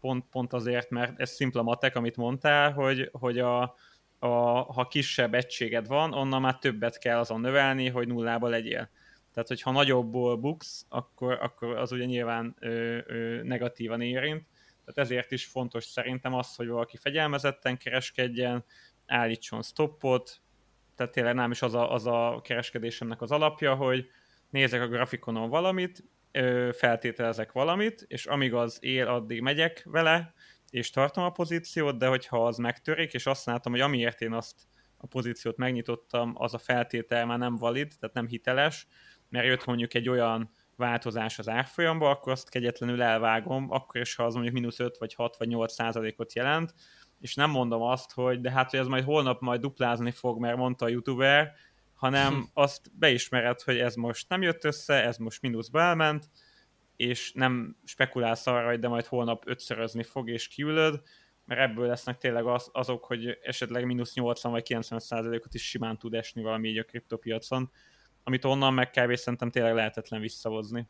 Pont, 0.00 0.24
pont 0.30 0.52
azért, 0.52 0.90
mert 0.90 1.20
ez 1.20 1.30
szimpla 1.30 1.62
matek, 1.62 1.96
amit 1.96 2.16
mondtál, 2.16 2.72
hogy, 2.72 3.08
hogy 3.12 3.38
a, 3.38 3.62
a, 4.18 4.28
ha 4.72 4.88
kisebb 4.88 5.34
egységed 5.34 5.86
van, 5.86 6.14
onnan 6.14 6.40
már 6.40 6.58
többet 6.58 6.98
kell 6.98 7.18
azon 7.18 7.40
növelni, 7.40 7.88
hogy 7.88 8.08
nullába 8.08 8.48
legyél. 8.48 8.90
Tehát, 9.32 9.48
hogyha 9.48 9.70
nagyobbból 9.70 10.36
buksz, 10.36 10.86
akkor, 10.88 11.38
akkor 11.40 11.76
az 11.76 11.92
ugye 11.92 12.04
nyilván 12.04 12.56
ö, 12.58 12.98
ö, 13.06 13.42
negatívan 13.42 14.00
érint. 14.00 14.46
Tehát 14.84 15.10
ezért 15.10 15.32
is 15.32 15.46
fontos 15.46 15.84
szerintem 15.84 16.34
az, 16.34 16.54
hogy 16.54 16.68
valaki 16.68 16.96
fegyelmezetten 16.96 17.76
kereskedjen, 17.76 18.64
állítson 19.06 19.62
stoppot, 19.62 20.40
tehát 20.96 21.12
tényleg 21.12 21.34
nem 21.34 21.50
is 21.50 21.62
az 21.62 21.74
a, 21.74 21.92
az 21.92 22.06
a 22.06 22.40
kereskedésemnek 22.44 23.22
az 23.22 23.30
alapja, 23.30 23.74
hogy 23.74 24.10
nézek 24.50 24.82
a 24.82 24.88
grafikonon 24.88 25.48
valamit, 25.48 26.04
feltételezek 26.72 27.52
valamit, 27.52 28.04
és 28.08 28.26
amíg 28.26 28.54
az 28.54 28.78
él, 28.80 29.06
addig 29.06 29.40
megyek 29.40 29.82
vele, 29.84 30.34
és 30.70 30.90
tartom 30.90 31.24
a 31.24 31.30
pozíciót, 31.30 31.98
de 31.98 32.06
hogyha 32.06 32.46
az 32.46 32.56
megtörik, 32.56 33.12
és 33.12 33.26
azt 33.26 33.46
látom, 33.46 33.72
hogy 33.72 33.80
amiért 33.80 34.20
én 34.20 34.32
azt 34.32 34.56
a 34.96 35.06
pozíciót 35.06 35.56
megnyitottam, 35.56 36.32
az 36.34 36.54
a 36.54 36.58
feltétel 36.58 37.26
már 37.26 37.38
nem 37.38 37.56
valid, 37.56 37.92
tehát 37.98 38.14
nem 38.14 38.26
hiteles, 38.26 38.86
mert 39.28 39.46
jött 39.46 39.64
mondjuk 39.64 39.94
egy 39.94 40.08
olyan 40.08 40.50
változás 40.76 41.38
az 41.38 41.48
árfolyamba, 41.48 42.10
akkor 42.10 42.32
azt 42.32 42.50
kegyetlenül 42.50 43.02
elvágom, 43.02 43.70
akkor 43.70 44.00
is, 44.00 44.14
ha 44.14 44.24
az 44.24 44.34
mondjuk 44.34 44.54
mínusz 44.54 44.78
5 44.78 44.98
vagy 44.98 45.14
6 45.14 45.36
vagy 45.36 45.48
8 45.48 45.72
százalékot 45.72 46.34
jelent, 46.34 46.74
és 47.20 47.34
nem 47.34 47.50
mondom 47.50 47.82
azt, 47.82 48.12
hogy 48.12 48.40
de 48.40 48.50
hát, 48.50 48.70
hogy 48.70 48.78
ez 48.78 48.86
majd 48.86 49.04
holnap 49.04 49.40
majd 49.40 49.60
duplázni 49.60 50.10
fog, 50.10 50.40
mert 50.40 50.56
mondta 50.56 50.84
a 50.84 50.88
youtuber, 50.88 51.54
hanem 51.98 52.48
azt 52.54 52.90
beismered, 52.98 53.60
hogy 53.60 53.78
ez 53.78 53.94
most 53.94 54.28
nem 54.28 54.42
jött 54.42 54.64
össze, 54.64 55.04
ez 55.04 55.16
most 55.16 55.42
mínuszba 55.42 55.80
elment, 55.80 56.30
és 56.96 57.32
nem 57.32 57.76
spekulálsz 57.84 58.46
arra, 58.46 58.68
hogy 58.68 58.78
de 58.78 58.88
majd 58.88 59.04
holnap 59.04 59.42
ötszörözni 59.46 60.02
fog, 60.02 60.28
és 60.28 60.48
kiülöd, 60.48 61.02
mert 61.44 61.60
ebből 61.60 61.86
lesznek 61.86 62.18
tényleg 62.18 62.46
az, 62.46 62.68
azok, 62.72 63.04
hogy 63.04 63.38
esetleg 63.42 63.84
mínusz 63.84 64.14
80 64.14 64.52
vagy 64.52 64.62
90 64.62 64.98
százalékot 64.98 65.54
is 65.54 65.68
simán 65.68 65.98
tud 65.98 66.14
esni 66.14 66.42
valami 66.42 66.68
így 66.68 66.78
a 66.78 66.84
kriptopiacon, 66.84 67.70
amit 68.24 68.44
onnan 68.44 68.74
meg 68.74 68.90
kb. 68.90 69.14
szerintem 69.14 69.50
tényleg 69.50 69.74
lehetetlen 69.74 70.20
visszahozni. 70.20 70.88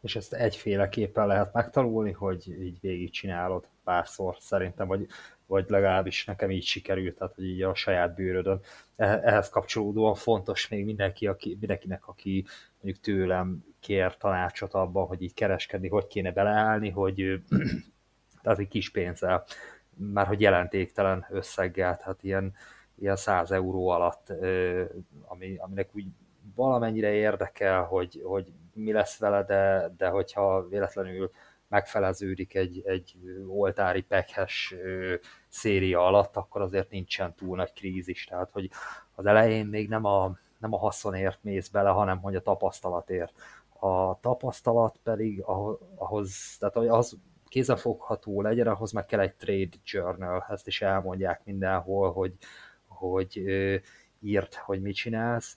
És 0.00 0.16
ezt 0.16 0.32
egyféleképpen 0.32 1.26
lehet 1.26 1.52
megtanulni, 1.52 2.12
hogy 2.12 2.62
így 2.62 2.80
végigcsinálod 2.80 3.68
párszor 3.84 4.36
szerintem, 4.38 4.86
vagy, 4.86 5.06
vagy 5.46 5.64
legalábbis 5.68 6.24
nekem 6.24 6.50
így 6.50 6.64
sikerült, 6.64 7.16
tehát 7.16 7.34
hogy 7.34 7.44
így 7.44 7.62
a 7.62 7.74
saját 7.74 8.14
bőrödön. 8.14 8.60
Eh, 8.96 9.22
ehhez 9.22 9.48
kapcsolódóan 9.48 10.14
fontos 10.14 10.68
még 10.68 10.84
mindenki, 10.84 11.26
aki, 11.26 11.56
mindenkinek, 11.60 12.08
aki 12.08 12.44
mondjuk 12.80 13.04
tőlem 13.04 13.64
kér 13.80 14.16
tanácsot 14.16 14.74
abban, 14.74 15.06
hogy 15.06 15.22
így 15.22 15.34
kereskedni, 15.34 15.88
hogy 15.88 16.06
kéne 16.06 16.32
beleállni, 16.32 16.90
hogy 16.90 17.42
tehát 18.42 18.58
egy 18.58 18.68
kis 18.68 18.90
pénzzel, 18.90 19.44
már 19.96 20.26
hogy 20.26 20.40
jelentéktelen 20.40 21.26
összeggel, 21.30 21.96
tehát 21.96 22.22
ilyen, 22.22 22.54
ilyen 22.94 23.16
100 23.16 23.50
euró 23.50 23.88
alatt, 23.88 24.32
ami, 25.26 25.56
aminek 25.56 25.88
úgy 25.92 26.06
valamennyire 26.54 27.12
érdekel, 27.12 27.82
hogy, 27.82 28.22
hogy 28.24 28.52
mi 28.74 28.92
lesz 28.92 29.18
vele, 29.18 29.44
de, 29.44 29.92
de 29.96 30.08
hogyha 30.08 30.68
véletlenül 30.68 31.30
megfeleződik 31.74 32.54
egy, 32.54 32.82
egy 32.84 33.16
oltári 33.46 34.02
pekhes 34.02 34.74
széria 35.48 36.06
alatt, 36.06 36.36
akkor 36.36 36.60
azért 36.60 36.90
nincsen 36.90 37.34
túl 37.34 37.56
nagy 37.56 37.72
krízis. 37.72 38.24
Tehát, 38.24 38.50
hogy 38.50 38.70
az 39.14 39.26
elején 39.26 39.66
még 39.66 39.88
nem 39.88 40.04
a, 40.04 40.36
nem 40.58 40.72
a 40.72 40.78
haszonért 40.78 41.38
mész 41.42 41.68
bele, 41.68 41.90
hanem 41.90 42.20
hogy 42.20 42.36
a 42.36 42.42
tapasztalatért. 42.42 43.32
A 43.78 44.20
tapasztalat 44.20 44.98
pedig 45.02 45.42
ahhoz, 45.96 46.56
tehát 46.58 46.76
az 46.76 47.18
kézefogható 47.48 48.42
legyen, 48.42 48.66
ahhoz 48.66 48.92
meg 48.92 49.06
kell 49.06 49.20
egy 49.20 49.34
trade 49.34 49.76
journal, 49.84 50.46
ezt 50.48 50.66
is 50.66 50.82
elmondják 50.82 51.44
mindenhol, 51.44 52.12
hogy, 52.12 52.32
hogy 52.86 53.42
írt, 54.20 54.54
hogy 54.54 54.82
mit 54.82 54.94
csinálsz, 54.94 55.56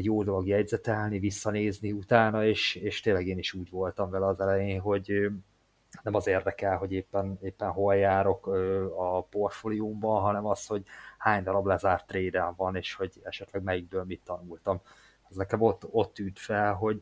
jó 0.00 0.22
dolog 0.22 0.46
jegyzetelni, 0.46 1.18
visszanézni 1.18 1.92
utána, 1.92 2.44
és, 2.44 2.74
és 2.74 3.00
tényleg 3.00 3.26
én 3.26 3.38
is 3.38 3.52
úgy 3.52 3.70
voltam 3.70 4.10
vele 4.10 4.26
az 4.26 4.40
elején, 4.40 4.80
hogy 4.80 5.30
nem 6.02 6.14
az 6.14 6.26
érdekel, 6.26 6.76
hogy 6.76 6.92
éppen, 6.92 7.38
éppen 7.42 7.70
hol 7.70 7.96
járok 7.96 8.46
a 8.96 9.22
portfóliómban, 9.22 10.20
hanem 10.22 10.46
az, 10.46 10.66
hogy 10.66 10.82
hány 11.18 11.42
darab 11.42 11.66
lezárt 11.66 12.06
trade 12.06 12.52
van, 12.56 12.76
és 12.76 12.94
hogy 12.94 13.12
esetleg 13.22 13.62
melyikből 13.62 14.04
mit 14.04 14.22
tanultam. 14.24 14.80
Ez 15.30 15.36
nekem 15.36 15.60
ott, 15.60 15.86
ott 15.90 16.14
tűnt 16.14 16.38
fel, 16.38 16.72
hogy, 16.72 17.00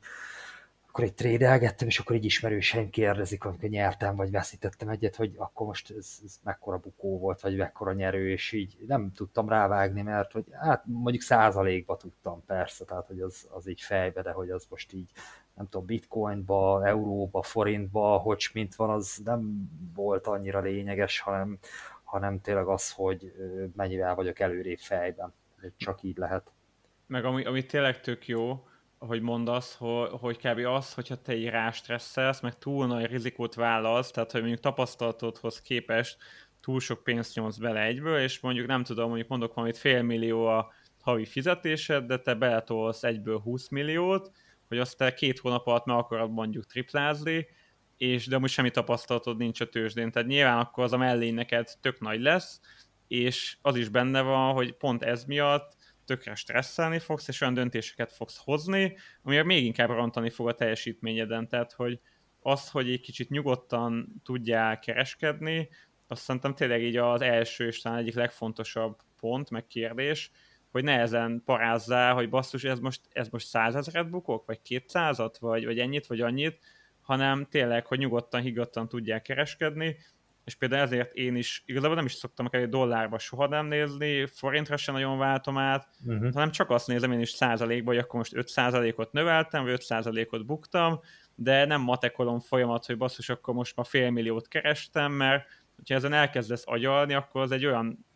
akkor 0.96 1.08
egy 1.08 1.14
trédelgettem, 1.14 1.88
és 1.88 1.98
akkor 1.98 2.16
egy 2.16 2.24
ismerőseim 2.24 2.90
kérdezik, 2.90 3.44
amikor 3.44 3.68
nyertem, 3.68 4.16
vagy 4.16 4.30
veszítettem 4.30 4.88
egyet, 4.88 5.16
hogy 5.16 5.34
akkor 5.36 5.66
most 5.66 5.90
ez, 5.90 6.18
ez 6.24 6.38
mekkora 6.44 6.76
bukó 6.76 7.18
volt, 7.18 7.40
vagy 7.40 7.56
mekkora 7.56 7.92
nyerő, 7.92 8.30
és 8.30 8.52
így 8.52 8.76
nem 8.86 9.12
tudtam 9.12 9.48
rávágni, 9.48 10.02
mert 10.02 10.32
hogy 10.32 10.44
hát 10.52 10.82
mondjuk 10.86 11.22
százalékba 11.22 11.96
tudtam 11.96 12.44
persze, 12.46 12.84
tehát 12.84 13.06
hogy 13.06 13.20
az, 13.20 13.48
az 13.50 13.68
így 13.68 13.80
fejbe, 13.80 14.22
de 14.22 14.30
hogy 14.30 14.50
az 14.50 14.66
most 14.70 14.92
így 14.92 15.10
nem 15.54 15.68
tudom, 15.68 15.86
bitcoinba, 15.86 16.86
euróba, 16.86 17.42
forintba, 17.42 18.16
hogy 18.16 18.48
mint 18.52 18.74
van, 18.74 18.90
az 18.90 19.20
nem 19.24 19.70
volt 19.94 20.26
annyira 20.26 20.60
lényeges, 20.60 21.20
hanem, 21.20 21.58
hanem 22.04 22.40
tényleg 22.40 22.66
az, 22.66 22.90
hogy 22.90 23.32
mennyivel 23.74 24.14
vagyok 24.14 24.38
előrébb 24.38 24.78
fejben. 24.78 25.32
Csak 25.76 26.02
így 26.02 26.16
lehet. 26.16 26.52
Meg 27.06 27.24
ami, 27.24 27.44
ami 27.44 27.66
tényleg 27.66 28.00
tök 28.00 28.26
jó, 28.26 28.64
hogy 28.98 29.20
mondasz, 29.20 29.74
hogy, 29.74 30.08
hogy 30.10 30.36
kb. 30.36 30.66
az, 30.66 30.94
hogyha 30.94 31.16
te 31.16 31.36
így 31.36 31.48
rástresszelsz, 31.48 32.40
meg 32.40 32.58
túl 32.58 32.86
nagy 32.86 33.06
rizikót 33.06 33.54
vállalsz, 33.54 34.10
tehát 34.10 34.32
hogy 34.32 34.40
mondjuk 34.40 34.62
tapasztalatodhoz 34.62 35.60
képest 35.60 36.16
túl 36.60 36.80
sok 36.80 37.02
pénzt 37.02 37.34
nyomsz 37.34 37.56
bele 37.56 37.82
egyből, 37.82 38.18
és 38.18 38.40
mondjuk 38.40 38.66
nem 38.66 38.82
tudom, 38.82 39.06
mondjuk 39.06 39.28
mondok 39.28 39.54
valamit 39.54 39.78
fél 39.78 40.02
millió 40.02 40.46
a 40.46 40.72
havi 41.00 41.24
fizetésed, 41.24 42.04
de 42.04 42.18
te 42.18 42.34
beletolsz 42.34 43.02
egyből 43.02 43.38
20 43.38 43.68
milliót, 43.68 44.30
hogy 44.68 44.78
azt 44.78 44.96
te 44.96 45.14
két 45.14 45.38
hónap 45.38 45.66
alatt 45.66 45.84
meg 45.84 45.96
akarod 45.96 46.32
mondjuk 46.32 46.66
triplázni, 46.66 47.46
és 47.96 48.26
de 48.26 48.38
most 48.38 48.54
semmi 48.54 48.70
tapasztalatod 48.70 49.36
nincs 49.36 49.60
a 49.60 49.68
tőzsdén, 49.68 50.10
tehát 50.10 50.28
nyilván 50.28 50.58
akkor 50.58 50.84
az 50.84 50.92
a 50.92 50.96
mellény 50.96 51.34
neked 51.34 51.68
tök 51.80 52.00
nagy 52.00 52.20
lesz, 52.20 52.60
és 53.08 53.56
az 53.62 53.76
is 53.76 53.88
benne 53.88 54.20
van, 54.20 54.52
hogy 54.52 54.72
pont 54.72 55.02
ez 55.02 55.24
miatt 55.24 55.75
tökre 56.06 56.34
stresszelni 56.34 56.98
fogsz, 56.98 57.28
és 57.28 57.40
olyan 57.40 57.54
döntéseket 57.54 58.12
fogsz 58.12 58.40
hozni, 58.44 58.96
ami 59.22 59.42
még 59.42 59.64
inkább 59.64 59.88
rontani 59.88 60.30
fog 60.30 60.48
a 60.48 60.54
teljesítményeden. 60.54 61.48
Tehát, 61.48 61.72
hogy 61.72 62.00
az, 62.40 62.70
hogy 62.70 62.90
egy 62.90 63.00
kicsit 63.00 63.30
nyugodtan 63.30 64.22
tudjál 64.24 64.78
kereskedni, 64.78 65.68
azt 66.08 66.22
szerintem 66.22 66.54
tényleg 66.54 66.82
így 66.82 66.96
az 66.96 67.20
első 67.20 67.66
és 67.66 67.80
talán 67.80 67.98
egyik 67.98 68.14
legfontosabb 68.14 68.98
pont, 69.20 69.50
meg 69.50 69.66
kérdés, 69.66 70.30
hogy 70.70 70.84
nehezen 70.84 71.42
parázzál, 71.44 72.14
hogy 72.14 72.28
basszus, 72.28 72.64
ez 72.64 72.78
most, 72.78 73.00
ez 73.12 73.28
most 73.28 73.46
százezret 73.46 74.10
bukok, 74.10 74.46
vagy 74.46 74.62
kétszázat, 74.62 75.38
vagy, 75.38 75.64
vagy 75.64 75.78
ennyit, 75.78 76.06
vagy 76.06 76.20
annyit, 76.20 76.58
hanem 77.00 77.46
tényleg, 77.50 77.86
hogy 77.86 77.98
nyugodtan, 77.98 78.40
higgadtan 78.40 78.88
tudják 78.88 79.22
kereskedni, 79.22 79.96
és 80.46 80.54
például 80.54 80.82
ezért 80.82 81.14
én 81.14 81.36
is, 81.36 81.62
igazából 81.66 81.96
nem 81.96 82.04
is 82.04 82.12
szoktam 82.12 82.46
akár 82.46 82.68
dollárba 82.68 83.18
soha 83.18 83.46
nem 83.46 83.66
nézni, 83.66 84.26
forintra 84.26 84.76
sem 84.76 84.94
nagyon 84.94 85.18
váltom 85.18 85.58
át, 85.58 85.88
uh-huh. 86.06 86.32
hanem 86.32 86.50
csak 86.50 86.70
azt 86.70 86.86
nézem 86.86 87.12
én 87.12 87.20
is 87.20 87.30
százalékban, 87.30 87.94
hogy 87.94 88.02
akkor 88.04 88.18
most 88.18 88.36
5 88.36 88.48
százalékot 88.48 89.12
növeltem, 89.12 89.62
vagy 89.62 89.72
5 89.72 89.82
százalékot 89.82 90.46
buktam, 90.46 91.00
de 91.34 91.64
nem 91.64 91.80
matekolom 91.80 92.40
folyamat, 92.40 92.86
hogy 92.86 92.96
basszus, 92.96 93.28
akkor 93.28 93.54
most 93.54 93.76
már 93.76 93.86
fél 93.86 94.10
milliót 94.10 94.48
kerestem, 94.48 95.12
mert 95.12 95.46
ha 95.88 95.94
ezen 95.94 96.12
elkezdesz 96.12 96.64
agyalni, 96.66 97.14
akkor 97.14 97.40
az 97.40 97.50
egy 97.50 97.66
olyan, 97.66 98.06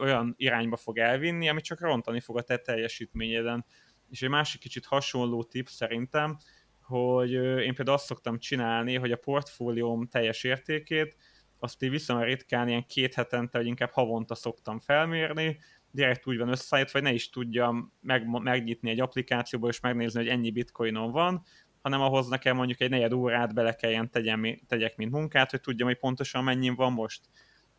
olyan 0.00 0.34
irányba 0.36 0.76
fog 0.76 0.98
elvinni, 0.98 1.48
ami 1.48 1.60
csak 1.60 1.80
rontani 1.80 2.20
fog 2.20 2.36
a 2.36 2.42
te 2.42 2.56
teljesítményeden. 2.56 3.64
És 4.10 4.22
egy 4.22 4.28
másik 4.28 4.60
kicsit 4.60 4.86
hasonló 4.86 5.42
tip 5.42 5.68
szerintem, 5.68 6.36
hogy 6.82 7.32
én 7.32 7.74
például 7.74 7.96
azt 7.96 8.06
szoktam 8.06 8.38
csinálni, 8.38 8.94
hogy 8.94 9.12
a 9.12 9.16
portfólióm 9.16 10.06
teljes 10.06 10.44
értékét 10.44 11.16
azt 11.58 11.82
így 11.82 11.90
viszonylag 11.90 12.26
ritkán 12.26 12.68
ilyen 12.68 12.86
két 12.86 13.14
hetente, 13.14 13.58
vagy 13.58 13.66
inkább 13.66 13.90
havonta 13.90 14.34
szoktam 14.34 14.78
felmérni, 14.78 15.58
direkt 15.90 16.26
úgy 16.26 16.38
van 16.38 16.48
összeállítva, 16.48 16.98
hogy 16.98 17.08
ne 17.08 17.14
is 17.14 17.30
tudjam 17.30 17.92
meg, 18.00 18.26
megnyitni 18.26 18.90
egy 18.90 19.00
applikációból 19.00 19.68
és 19.68 19.80
megnézni, 19.80 20.20
hogy 20.20 20.28
ennyi 20.28 20.50
bitcoinon 20.50 21.10
van, 21.10 21.44
hanem 21.82 22.00
ahhoz 22.00 22.28
nekem 22.28 22.56
mondjuk 22.56 22.80
egy 22.80 22.90
negyed 22.90 23.12
órát 23.12 23.54
bele 23.54 23.72
kelljen 23.72 24.10
tegyem, 24.10 24.60
tegyek, 24.66 24.96
mint 24.96 25.12
munkát, 25.12 25.50
hogy 25.50 25.60
tudjam, 25.60 25.88
hogy 25.88 25.98
pontosan 25.98 26.44
mennyi 26.44 26.68
van 26.68 26.92
most. 26.92 27.20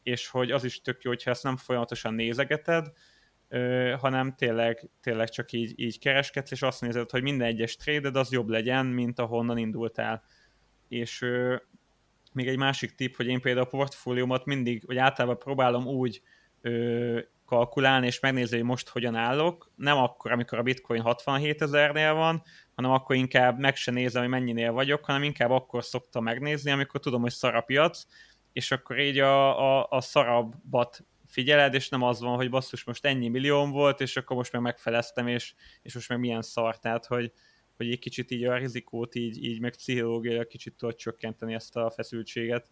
És 0.04 0.28
hogy 0.28 0.52
az 0.52 0.64
is 0.64 0.82
tök 0.82 1.04
jó, 1.04 1.10
hogyha 1.10 1.32
ezt 1.32 1.44
nem 1.44 1.58
folyamatosan 1.58 2.14
nézegeted, 2.14 2.92
hanem 4.00 4.36
tényleg, 4.36 4.90
tényleg 5.02 5.30
csak 5.30 5.52
így, 5.52 5.80
így 5.80 6.00
kereskedsz, 6.00 6.52
és 6.52 6.62
azt 6.62 6.82
nézed, 6.82 7.10
hogy 7.10 7.22
minden 7.22 7.48
egyes 7.48 7.76
tréded 7.76 8.16
az 8.16 8.32
jobb 8.32 8.50
legyen, 8.50 8.86
mint 8.86 9.20
ahonnan 9.20 9.58
indultál. 9.58 10.24
És 10.88 11.26
még 12.36 12.48
egy 12.48 12.58
másik 12.58 12.96
tipp, 12.96 13.16
hogy 13.16 13.28
én 13.28 13.42
például 13.42 13.66
a 13.66 13.70
portfóliómat 13.70 14.46
mindig, 14.46 14.84
vagy 14.86 14.98
általában 14.98 15.38
próbálom 15.38 15.88
úgy 15.88 16.22
ö, 16.62 17.20
kalkulálni, 17.46 18.06
és 18.06 18.20
megnézni, 18.20 18.58
hogy 18.58 18.66
most 18.66 18.90
hogyan 18.90 19.16
állok. 19.16 19.72
Nem 19.76 19.98
akkor, 19.98 20.32
amikor 20.32 20.58
a 20.58 20.64
bitcoin 20.64 21.02
67 21.02 21.62
ezernél 21.62 22.14
van, 22.14 22.44
hanem 22.76 22.92
akkor 22.92 23.16
inkább 23.16 23.60
meg 23.60 23.76
se 23.76 23.92
nézem, 23.92 24.22
hogy 24.22 24.32
mennyinél 24.32 24.72
vagyok, 24.72 25.06
hanem 25.06 25.24
inkább 25.24 25.50
akkor 25.50 25.84
szoktam 25.84 26.24
megnézni, 26.24 26.72
amikor 26.72 27.00
tudom, 27.00 27.22
hogy 27.22 27.32
szar 27.32 27.56
a 27.56 27.62
piac, 27.62 28.06
és 28.54 28.72
akkor 28.72 29.00
így 29.00 29.20
a, 29.20 29.80
a, 29.80 29.88
a 29.90 30.02
szarabbat 30.02 31.06
figyeled, 31.28 31.74
és 31.74 31.90
nem 31.90 32.02
az 32.02 32.20
van, 32.20 32.36
hogy 32.36 32.50
basszus, 32.50 32.84
most 32.84 33.06
ennyi 33.06 33.28
millióm 33.28 33.72
volt, 33.72 34.02
és 34.02 34.18
akkor 34.18 34.38
most 34.38 34.52
meg 34.52 34.62
megfeleztem, 34.62 35.28
és, 35.28 35.54
és 35.82 35.94
most 35.94 36.10
meg 36.10 36.20
milyen 36.20 36.42
szar, 36.42 36.80
tehát 36.80 37.06
hogy, 37.06 37.32
hogy 37.78 37.92
egy 37.92 38.00
kicsit 38.00 38.32
így 38.32 38.44
a 38.44 38.58
rizikót 38.58 39.16
így, 39.16 39.44
így 39.44 39.60
meg 39.60 39.76
pszichológiai 39.76 40.46
kicsit 40.48 40.74
tudod 40.74 40.96
csökkenteni 40.96 41.54
ezt 41.54 41.76
a 41.76 41.92
feszültséget. 41.92 42.70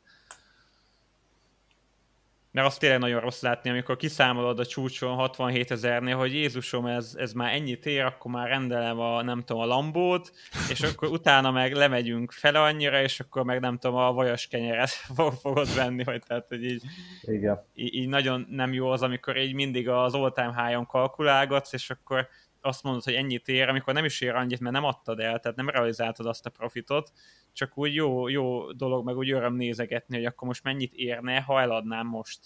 Mert 2.54 2.68
azt 2.68 2.80
tényleg 2.80 3.00
nagyon 3.00 3.20
rossz 3.20 3.42
látni, 3.42 3.70
amikor 3.70 3.96
kiszámolod 3.96 4.60
a 4.60 4.66
csúcson 4.66 5.16
67 5.16 5.72
ezernél, 5.72 6.16
hogy 6.16 6.34
Jézusom, 6.34 6.86
ez, 6.86 7.14
ez 7.18 7.34
már 7.34 7.54
ennyit 7.54 7.86
ér, 7.86 8.04
akkor 8.04 8.32
már 8.32 8.48
rendelem 8.48 9.00
a, 9.00 9.22
nem 9.22 9.44
tudom, 9.44 9.62
a 9.62 9.66
lambót, 9.66 10.32
és 10.70 10.82
akkor 10.82 11.10
utána 11.18 11.52
meg 11.52 11.74
lemegyünk 11.74 12.32
fel 12.32 12.56
annyira, 12.56 13.02
és 13.02 13.20
akkor 13.20 13.44
meg 13.44 13.60
nem 13.60 13.78
tudom, 13.78 13.96
a 13.98 14.14
vajas 14.14 14.48
kenyeret 14.48 14.90
fogod 15.42 15.76
venni, 15.76 16.04
vagy 16.04 16.24
tehát, 16.28 16.48
hogy 16.48 16.64
így, 16.64 16.84
Igen. 17.22 17.64
így, 17.74 17.94
így 17.94 18.08
nagyon 18.08 18.48
nem 18.50 18.74
jó 18.74 18.88
az, 18.88 19.02
amikor 19.02 19.38
így 19.38 19.54
mindig 19.54 19.90
az 19.90 20.14
all-time 20.14 20.64
high-on 20.64 20.86
kalkulálgatsz, 20.86 21.74
és 21.74 21.90
akkor 21.90 22.28
azt 22.66 22.84
mondod, 22.84 23.04
hogy 23.04 23.14
ennyit 23.14 23.48
ér, 23.48 23.68
amikor 23.70 23.94
nem 23.94 24.06
is 24.06 24.22
ér 24.22 24.36
annyit, 24.36 24.60
mert 24.60 24.74
nem 24.74 24.84
adtad 24.84 25.20
el, 25.20 25.40
tehát 25.40 25.58
nem 25.58 25.70
realizáltad 25.70 26.26
azt 26.26 26.46
a 26.46 26.50
profitot, 26.50 27.12
csak 27.54 27.78
úgy 27.78 27.96
jó, 27.96 28.28
jó 28.28 28.72
dolog, 28.72 29.06
meg 29.06 29.18
úgy 29.18 29.32
öröm 29.32 29.56
nézegetni, 29.56 30.16
hogy 30.16 30.26
akkor 30.26 30.48
most 30.48 30.64
mennyit 30.64 30.94
érne, 30.94 31.40
ha 31.40 31.62
eladnám 31.62 32.08
most. 32.08 32.40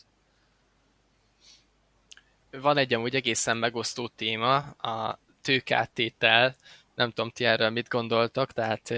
Van 2.51 2.77
egy 2.77 2.93
amúgy 2.93 3.15
egészen 3.15 3.57
megosztó 3.57 4.07
téma, 4.07 4.57
a 4.69 5.19
tőkáttétel, 5.41 6.55
nem 6.95 7.09
tudom 7.09 7.31
ti 7.31 7.45
erről 7.45 7.69
mit 7.69 7.87
gondoltak, 7.87 8.51
tehát 8.51 8.93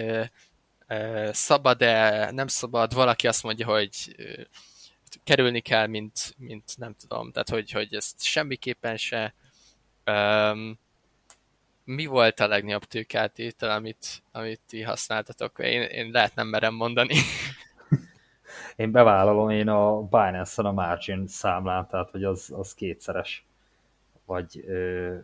szabad-e, 1.31 2.31
nem 2.31 2.47
szabad, 2.47 2.93
valaki 2.93 3.27
azt 3.27 3.43
mondja, 3.43 3.65
hogy 3.65 4.15
kerülni 5.23 5.59
kell, 5.59 5.87
mint, 5.87 6.35
mint 6.37 6.77
nem 6.77 6.95
tudom, 6.99 7.31
tehát 7.31 7.49
hogy, 7.49 7.71
hogy 7.71 7.93
ezt 7.93 8.23
semmiképpen 8.23 8.97
se. 8.97 9.33
Um, 10.05 10.79
mi 11.95 12.05
volt 12.05 12.39
a 12.39 12.47
legnagyobb 12.47 12.83
tőkátétel, 12.83 13.69
amit, 13.69 14.23
amit 14.31 14.61
ti 14.67 14.81
használtatok? 14.81 15.59
Én, 15.59 15.81
én 15.81 16.11
lehet 16.11 16.35
nem 16.35 16.47
merem 16.47 16.73
mondani. 16.73 17.13
Én 18.75 18.91
bevállalom, 18.91 19.49
én 19.49 19.67
a 19.67 20.01
Binance-on 20.01 20.65
a 20.65 20.71
margin 20.71 21.27
számlám, 21.27 21.87
tehát 21.87 22.09
hogy 22.09 22.23
az, 22.23 22.53
az 22.57 22.73
kétszeres, 22.73 23.45
vagy 24.25 24.63
ö, 24.67 25.15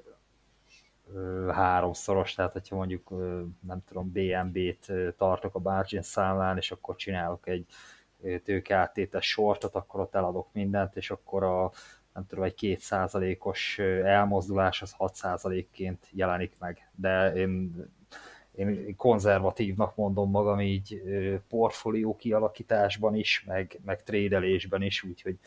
ö, 1.14 1.50
háromszoros, 1.54 2.34
tehát 2.34 2.52
hogyha 2.52 2.76
mondjuk 2.76 3.12
ö, 3.12 3.42
nem 3.68 3.84
tudom, 3.88 4.12
BNB-t 4.12 4.92
tartok 5.18 5.56
a 5.56 5.60
margin 5.60 6.02
számlán, 6.02 6.58
és 6.58 6.72
akkor 6.72 6.96
csinálok 6.96 7.48
egy 7.48 7.66
tőkeáttétes 8.44 9.28
sortot, 9.28 9.76
akkor 9.76 10.00
ott 10.00 10.16
eladok 10.16 10.48
mindent, 10.52 10.96
és 10.96 11.12
akkor 11.12 11.44
a 11.44 11.72
nem 12.16 12.26
tudom, 12.28 12.44
egy 12.44 12.54
kétszázalékos 12.54 13.80
elmozdulás 14.04 14.82
az 14.82 14.92
6 14.92 15.16
százalékként 15.16 16.08
jelenik 16.12 16.54
meg. 16.60 16.90
De 16.96 17.34
én, 17.34 17.86
én 18.52 18.96
konzervatívnak 18.96 19.96
mondom 19.96 20.30
magam 20.30 20.60
így 20.60 21.02
portfólió 21.50 22.16
kialakításban 22.16 23.16
is, 23.16 23.44
meg, 23.48 23.80
meg 23.86 24.04
trédelésben 24.04 24.82
is, 24.82 25.04
úgyhogy 25.04 25.38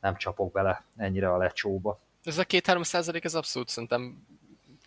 nem 0.00 0.16
csapok 0.16 0.52
bele 0.52 0.84
ennyire 0.96 1.32
a 1.32 1.36
lecsóba. 1.36 2.00
Ez 2.24 2.38
a 2.38 2.44
2-3 2.44 2.82
százalék, 2.82 3.24
ez 3.24 3.34
abszolút 3.34 3.68
szerintem 3.68 4.26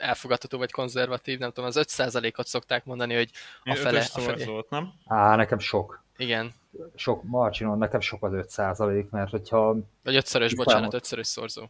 elfogadható 0.02 0.58
vagy 0.58 0.72
konzervatív, 0.72 1.39
nem 1.39 1.49
tudom, 1.52 1.70
az 1.70 1.76
5 1.76 1.89
százalékot 1.89 2.47
szokták 2.47 2.86
mondani, 2.86 3.16
hogy 3.16 3.30
a 3.64 3.76
fele... 3.76 3.99
A 3.99 4.20
felé. 4.20 4.66
nem? 4.70 4.93
Á, 5.06 5.36
nekem 5.36 5.60
sok. 5.60 6.04
Igen. 6.18 6.54
Sok, 6.95 7.24
Marcinon, 7.24 7.78
nekem 7.78 7.99
sok 7.99 8.24
az 8.24 8.34
5 8.34 8.49
százalék, 8.49 9.10
mert 9.10 9.30
hogyha... 9.30 9.76
Vagy 10.04 10.16
ötszörös, 10.16 10.56
bocsánat, 10.56 10.93
ötszörös 10.93 11.28
szorzó. 11.28 11.70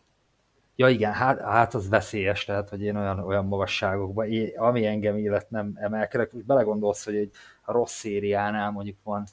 Ja 0.75 0.89
igen, 0.89 1.13
hát, 1.13 1.39
hát 1.39 1.73
az 1.73 1.89
veszélyes, 1.89 2.45
tehát, 2.45 2.69
hogy 2.69 2.81
én 2.81 2.95
olyan, 2.95 3.19
olyan 3.19 3.45
magasságokban, 3.45 4.31
én, 4.31 4.57
ami 4.57 4.85
engem 4.85 5.17
illet 5.17 5.49
nem 5.49 5.71
emelkedek, 5.75 6.31
most 6.31 6.45
belegondolsz, 6.45 7.05
hogy 7.05 7.15
egy 7.15 7.31
rossz 7.65 7.93
szériánál 7.93 8.71
mondjuk 8.71 8.97
van 9.03 9.27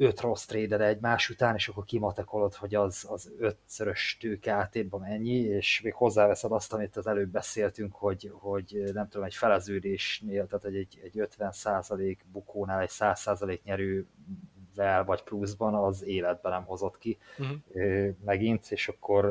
öt 0.00 0.20
rossz 0.20 0.44
trader 0.44 0.80
egymás 0.80 1.30
után, 1.30 1.54
és 1.54 1.68
akkor 1.68 1.84
kimatekolod, 1.84 2.54
hogy 2.54 2.74
az, 2.74 3.06
az 3.08 3.32
ötszörös 3.38 4.16
tőke 4.20 4.52
átétban 4.52 5.00
mennyi, 5.00 5.36
és 5.38 5.80
még 5.80 5.94
hozzáveszed 5.94 6.52
azt, 6.52 6.72
amit 6.72 6.96
az 6.96 7.06
előbb 7.06 7.28
beszéltünk, 7.28 7.94
hogy, 7.94 8.30
hogy 8.32 8.90
nem 8.92 9.08
tudom, 9.08 9.26
egy 9.26 9.34
feleződésnél, 9.34 10.46
tehát 10.46 10.64
egy, 10.64 11.00
egy 11.02 11.28
50% 11.38 12.16
bukónál 12.32 12.80
egy 12.80 12.90
100% 12.92 13.62
nyerővel 13.62 15.04
vagy 15.04 15.22
pluszban 15.22 15.74
az 15.74 16.04
életben 16.04 16.52
nem 16.52 16.64
hozott 16.64 16.98
ki 16.98 17.18
uh-huh. 17.38 18.14
megint, 18.24 18.70
és 18.70 18.88
akkor 18.88 19.24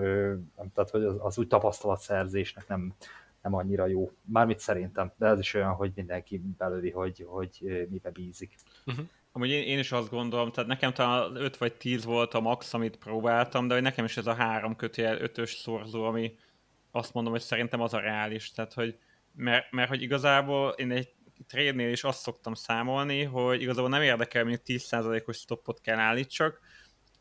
tehát, 0.73 0.89
hogy 0.89 1.03
az, 1.03 1.15
az 1.19 1.37
úgy 1.37 1.47
tapasztalatszerzésnek 1.47 2.67
nem, 2.67 2.93
nem 3.41 3.53
annyira 3.53 3.87
jó. 3.87 4.11
Mármit 4.25 4.59
szerintem, 4.59 5.11
de 5.17 5.27
ez 5.27 5.39
is 5.39 5.53
olyan, 5.53 5.73
hogy 5.73 5.91
mindenki 5.95 6.41
belőli, 6.57 6.91
hogy, 6.91 7.25
hogy 7.27 7.87
mibe 7.89 8.11
bízik. 8.11 8.55
Uh-huh. 8.85 9.05
Amúgy 9.39 9.51
én, 9.51 9.63
én 9.63 9.79
is 9.79 9.91
azt 9.91 10.09
gondolom, 10.09 10.51
tehát 10.51 10.69
nekem 10.69 10.93
talán 10.93 11.35
5 11.35 11.57
vagy 11.57 11.73
10 11.73 12.03
volt 12.03 12.33
a 12.33 12.39
max, 12.39 12.73
amit 12.73 12.97
próbáltam, 12.97 13.67
de 13.67 13.73
hogy 13.73 13.83
nekem 13.83 14.05
is 14.05 14.17
ez 14.17 14.27
a 14.27 14.33
három 14.33 14.75
kötél 14.75 15.17
ötös 15.21 15.53
szorzó, 15.53 16.03
ami 16.03 16.35
azt 16.91 17.13
mondom, 17.13 17.31
hogy 17.31 17.41
szerintem 17.41 17.81
az 17.81 17.93
a 17.93 17.99
reális. 17.99 18.51
Tehát, 18.51 18.73
hogy 18.73 18.97
mert, 19.35 19.71
mert 19.71 19.89
hogy 19.89 20.01
igazából 20.01 20.69
én 20.69 20.91
egy 20.91 21.09
trade 21.47 21.89
is 21.89 22.03
azt 22.03 22.21
szoktam 22.21 22.53
számolni, 22.53 23.23
hogy 23.23 23.61
igazából 23.61 23.89
nem 23.89 24.01
érdekel, 24.01 24.43
hogy 24.43 24.61
10%-os 24.65 25.37
stoppot 25.37 25.81
kell 25.81 25.99
állítsak, 25.99 26.59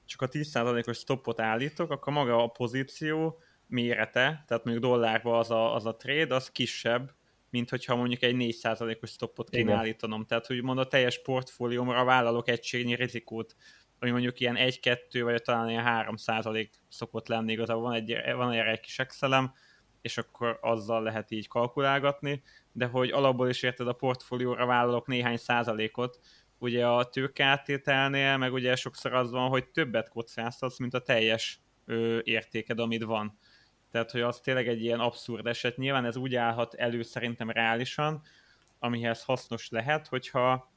csak 0.04 0.22
a 0.22 0.28
10%-os 0.28 0.96
stoppot 0.96 1.40
állítok, 1.40 1.90
akkor 1.90 2.12
maga 2.12 2.42
a 2.42 2.48
pozíció 2.48 3.42
mérete, 3.66 4.44
tehát 4.46 4.64
mondjuk 4.64 4.86
dollárban 4.86 5.38
az 5.38 5.50
a, 5.50 5.74
az 5.74 5.86
a 5.86 5.96
trade, 5.96 6.34
az 6.34 6.50
kisebb, 6.50 7.14
mint 7.51 7.70
hogyha 7.70 7.96
mondjuk 7.96 8.22
egy 8.22 8.34
4%-os 8.38 9.11
stoppot 9.11 9.51
kéne 9.51 9.62
Igen. 9.62 9.76
állítanom. 9.76 10.24
Tehát, 10.24 10.46
hogy 10.46 10.62
mond 10.62 10.78
a 10.78 10.86
teljes 10.86 11.22
portfóliómra 11.22 12.05
vállalok 12.05 12.49
egységnyi 12.49 12.94
rizikót, 12.94 13.57
ami 13.99 14.11
mondjuk 14.11 14.40
ilyen 14.40 14.57
1-2 14.59 15.20
vagy 15.22 15.42
talán 15.42 15.68
ilyen 15.68 15.84
3% 15.86 16.68
szokott 16.88 17.28
lenni, 17.28 17.53
igazából 17.53 17.82
van, 17.82 17.92
egy, 17.92 18.16
van 18.34 18.53
erre 18.53 18.70
egy 18.70 18.80
kis 18.80 18.99
excelem, 18.99 19.53
és 20.01 20.18
akkor 20.18 20.59
azzal 20.61 21.03
lehet 21.03 21.30
így 21.30 21.49
kalkulálgatni, 21.49 22.42
de 22.72 22.86
hogy 22.86 23.11
alapból 23.11 23.49
is 23.49 23.62
érted 23.62 23.88
a 23.88 23.92
portfólióra 23.92 24.66
vállalok 24.66 25.07
néhány 25.07 25.36
százalékot, 25.36 26.18
ugye 26.59 26.86
a 26.86 27.05
tőkeáttételnél, 27.05 28.36
meg 28.36 28.53
ugye 28.53 28.76
sokszor 28.76 29.14
az 29.14 29.30
van, 29.30 29.49
hogy 29.49 29.70
többet 29.70 30.09
kockáztatsz, 30.09 30.78
mint 30.78 30.94
a 30.94 31.03
teljes 31.03 31.61
ö, 31.84 32.18
értéked, 32.22 32.78
amit 32.78 33.03
van. 33.03 33.38
Tehát, 33.91 34.11
hogy 34.11 34.20
az 34.20 34.41
tényleg 34.41 34.68
egy 34.68 34.82
ilyen 34.82 35.01
abszurd 35.01 35.47
eset. 35.47 35.76
Nyilván 35.76 36.05
ez 36.05 36.16
úgy 36.16 36.34
állhat 36.34 36.74
elő 36.74 37.03
szerintem 37.03 37.51
reálisan, 37.51 38.22
amihez 38.78 39.24
hasznos 39.24 39.68
lehet, 39.68 40.07
hogyha 40.07 40.72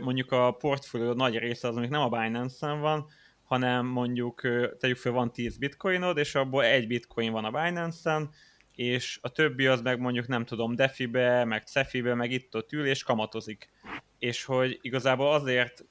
mondjuk 0.00 0.32
a 0.32 0.52
portfólió 0.52 1.12
nagy 1.12 1.38
része 1.38 1.68
az, 1.68 1.76
amik 1.76 1.90
nem 1.90 2.00
a 2.00 2.08
Binance-en 2.08 2.80
van, 2.80 3.06
hanem 3.42 3.86
mondjuk 3.86 4.40
tegyük 4.78 4.96
fel 4.96 5.12
van 5.12 5.32
10 5.32 5.58
bitcoinod, 5.58 6.16
és 6.18 6.34
abból 6.34 6.64
egy 6.64 6.86
bitcoin 6.86 7.32
van 7.32 7.44
a 7.44 7.50
Binance-en, 7.50 8.30
és 8.74 9.18
a 9.22 9.28
többi 9.28 9.66
az 9.66 9.80
meg 9.80 9.98
mondjuk 9.98 10.26
nem 10.26 10.44
tudom, 10.44 10.74
Defi-be, 10.74 11.44
meg 11.44 11.66
Cefi-be, 11.66 12.14
meg 12.14 12.30
itt-ott 12.30 12.72
ül, 12.72 12.86
és 12.86 13.02
kamatozik. 13.02 13.70
És 14.18 14.44
hogy 14.44 14.78
igazából 14.80 15.32
azért 15.32 15.84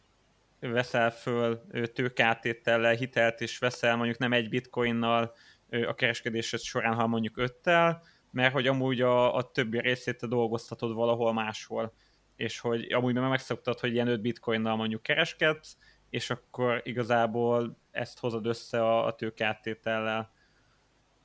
veszel 0.59 1.11
föl 1.11 1.61
tőkátétellel 1.93 2.93
hitelt, 2.93 3.41
és 3.41 3.57
veszel 3.57 3.95
mondjuk 3.95 4.17
nem 4.17 4.33
egy 4.33 4.49
bitcoinnal 4.49 5.35
a 5.69 5.93
kereskedésed 5.93 6.59
során, 6.59 6.93
ha 6.93 7.07
mondjuk 7.07 7.37
öttel, 7.37 8.03
mert 8.31 8.53
hogy 8.53 8.67
amúgy 8.67 9.01
a, 9.01 9.35
a 9.35 9.51
többi 9.51 9.79
részét 9.79 10.17
te 10.17 10.27
dolgoztatod 10.27 10.93
valahol 10.93 11.33
máshol, 11.33 11.93
és 12.35 12.59
hogy 12.59 12.91
amúgy 12.91 13.13
meg 13.13 13.29
megszoktad, 13.29 13.79
hogy 13.79 13.93
ilyen 13.93 14.07
5 14.07 14.21
bitcoinnal 14.21 14.75
mondjuk 14.75 15.01
kereskedsz, 15.01 15.77
és 16.09 16.29
akkor 16.29 16.81
igazából 16.83 17.77
ezt 17.91 18.19
hozod 18.19 18.45
össze 18.45 18.83
a, 18.83 19.05
a 19.05 19.15
tőkeáttétellel. 19.15 20.31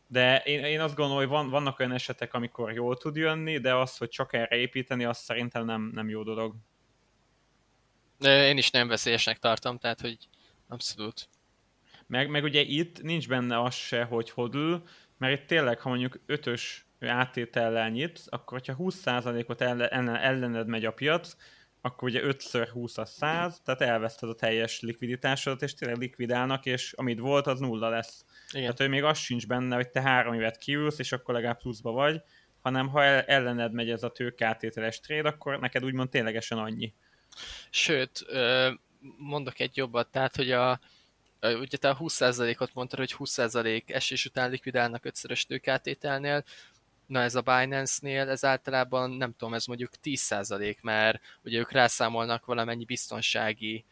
De 0.06 0.38
én, 0.38 0.64
én 0.64 0.80
azt 0.80 0.94
gondolom, 0.94 1.20
hogy 1.20 1.30
van, 1.30 1.50
vannak 1.50 1.78
olyan 1.78 1.92
esetek, 1.92 2.34
amikor 2.34 2.72
jól 2.72 2.96
tud 2.96 3.16
jönni, 3.16 3.58
de 3.58 3.74
az, 3.74 3.96
hogy 3.96 4.08
csak 4.08 4.32
erre 4.32 4.56
építeni, 4.56 5.04
az 5.04 5.18
szerintem 5.18 5.64
nem, 5.64 5.90
nem 5.94 6.08
jó 6.08 6.22
dolog. 6.22 6.54
Én 8.18 8.56
is 8.56 8.70
nem 8.70 8.88
veszélyesnek 8.88 9.38
tartom, 9.38 9.78
tehát 9.78 10.00
hogy 10.00 10.28
abszolút. 10.68 11.28
Meg, 12.06 12.28
meg 12.28 12.42
ugye 12.42 12.60
itt 12.60 13.02
nincs 13.02 13.28
benne 13.28 13.62
az 13.62 13.74
se, 13.74 14.04
hogy 14.04 14.30
hodl, 14.30 14.74
mert 15.18 15.40
itt 15.40 15.46
tényleg, 15.46 15.80
ha 15.80 15.88
mondjuk 15.88 16.20
ötös 16.26 16.86
áttétellel 17.00 17.90
nyitsz, 17.90 18.26
akkor 18.28 18.60
ha 18.66 18.76
20%-ot 18.78 19.60
ellen, 19.60 20.16
ellened 20.16 20.66
megy 20.66 20.84
a 20.84 20.92
piac, 20.92 21.36
akkor 21.80 22.08
ugye 22.08 22.20
5x20 22.24 22.98
a 22.98 23.04
100, 23.04 23.60
tehát 23.64 23.80
elveszted 23.80 24.28
a 24.28 24.34
teljes 24.34 24.80
likviditásodat, 24.80 25.62
és 25.62 25.74
tényleg 25.74 25.98
likvidálnak, 25.98 26.66
és 26.66 26.92
amit 26.92 27.18
volt, 27.18 27.46
az 27.46 27.60
nulla 27.60 27.88
lesz. 27.88 28.24
Igen. 28.50 28.62
Tehát, 28.62 28.78
hogy 28.78 28.88
még 28.88 29.02
az 29.02 29.18
sincs 29.18 29.46
benne, 29.46 29.74
hogy 29.74 29.88
te 29.90 30.00
három 30.00 30.34
évet 30.34 30.56
kiülsz, 30.56 30.98
és 30.98 31.12
akkor 31.12 31.34
legalább 31.34 31.58
pluszba 31.58 31.90
vagy, 31.90 32.22
hanem 32.60 32.88
ha 32.88 33.02
ellened 33.04 33.72
megy 33.72 33.90
ez 33.90 34.02
a 34.02 34.10
tőkátételes 34.10 35.00
trade, 35.00 35.28
akkor 35.28 35.58
neked 35.58 35.84
úgymond 35.84 36.08
ténylegesen 36.08 36.58
annyi. 36.58 36.94
Sőt, 37.70 38.24
mondok 39.18 39.60
egy 39.60 39.76
jobbat, 39.76 40.10
tehát, 40.10 40.36
hogy 40.36 40.50
a, 40.50 40.80
ugye 41.42 41.76
te 41.76 41.88
a 41.88 41.96
20%-ot 41.96 42.74
mondtad, 42.74 42.98
hogy 42.98 43.14
20% 43.18 43.90
esés 43.90 44.24
után 44.24 44.50
likvidálnak 44.50 45.04
ötszörös 45.04 45.44
tőkátételnél, 45.44 46.44
na 47.06 47.20
ez 47.20 47.34
a 47.34 47.40
Binance-nél 47.40 48.28
ez 48.28 48.44
általában 48.44 49.10
nem 49.10 49.34
tudom, 49.36 49.54
ez 49.54 49.66
mondjuk 49.66 49.90
10%, 50.02 50.80
mert 50.80 51.20
ugye 51.44 51.58
ők 51.58 51.70
rászámolnak 51.70 52.44
valamennyi 52.44 52.84
biztonsági 52.84 53.84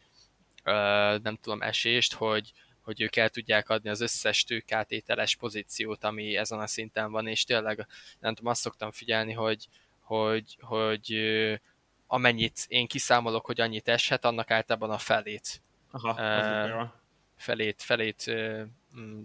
nem 1.23 1.37
tudom, 1.41 1.61
esést, 1.61 2.13
hogy, 2.13 2.53
hogy 2.81 3.01
ők 3.01 3.15
el 3.15 3.29
tudják 3.29 3.69
adni 3.69 3.89
az 3.89 4.01
összes 4.01 4.43
tőkátételes 4.43 5.35
pozíciót, 5.35 6.03
ami 6.03 6.37
ezen 6.37 6.59
a 6.59 6.67
szinten 6.67 7.11
van, 7.11 7.27
és 7.27 7.43
tényleg 7.43 7.87
nem 8.19 8.35
tudom, 8.35 8.51
azt 8.51 8.61
szoktam 8.61 8.91
figyelni, 8.91 9.33
hogy, 9.33 9.67
hogy, 9.99 10.57
hogy 10.61 11.15
amennyit 12.07 12.65
én 12.67 12.87
kiszámolok, 12.87 13.45
hogy 13.45 13.61
annyit 13.61 13.87
eshet, 13.87 14.25
annak 14.25 14.51
általában 14.51 14.89
a 14.89 14.97
felét. 14.97 15.61
Aha, 15.91 16.11
uh, 16.11 16.89
felét, 17.41 17.81
felét 17.81 18.31
mm, 18.99 19.21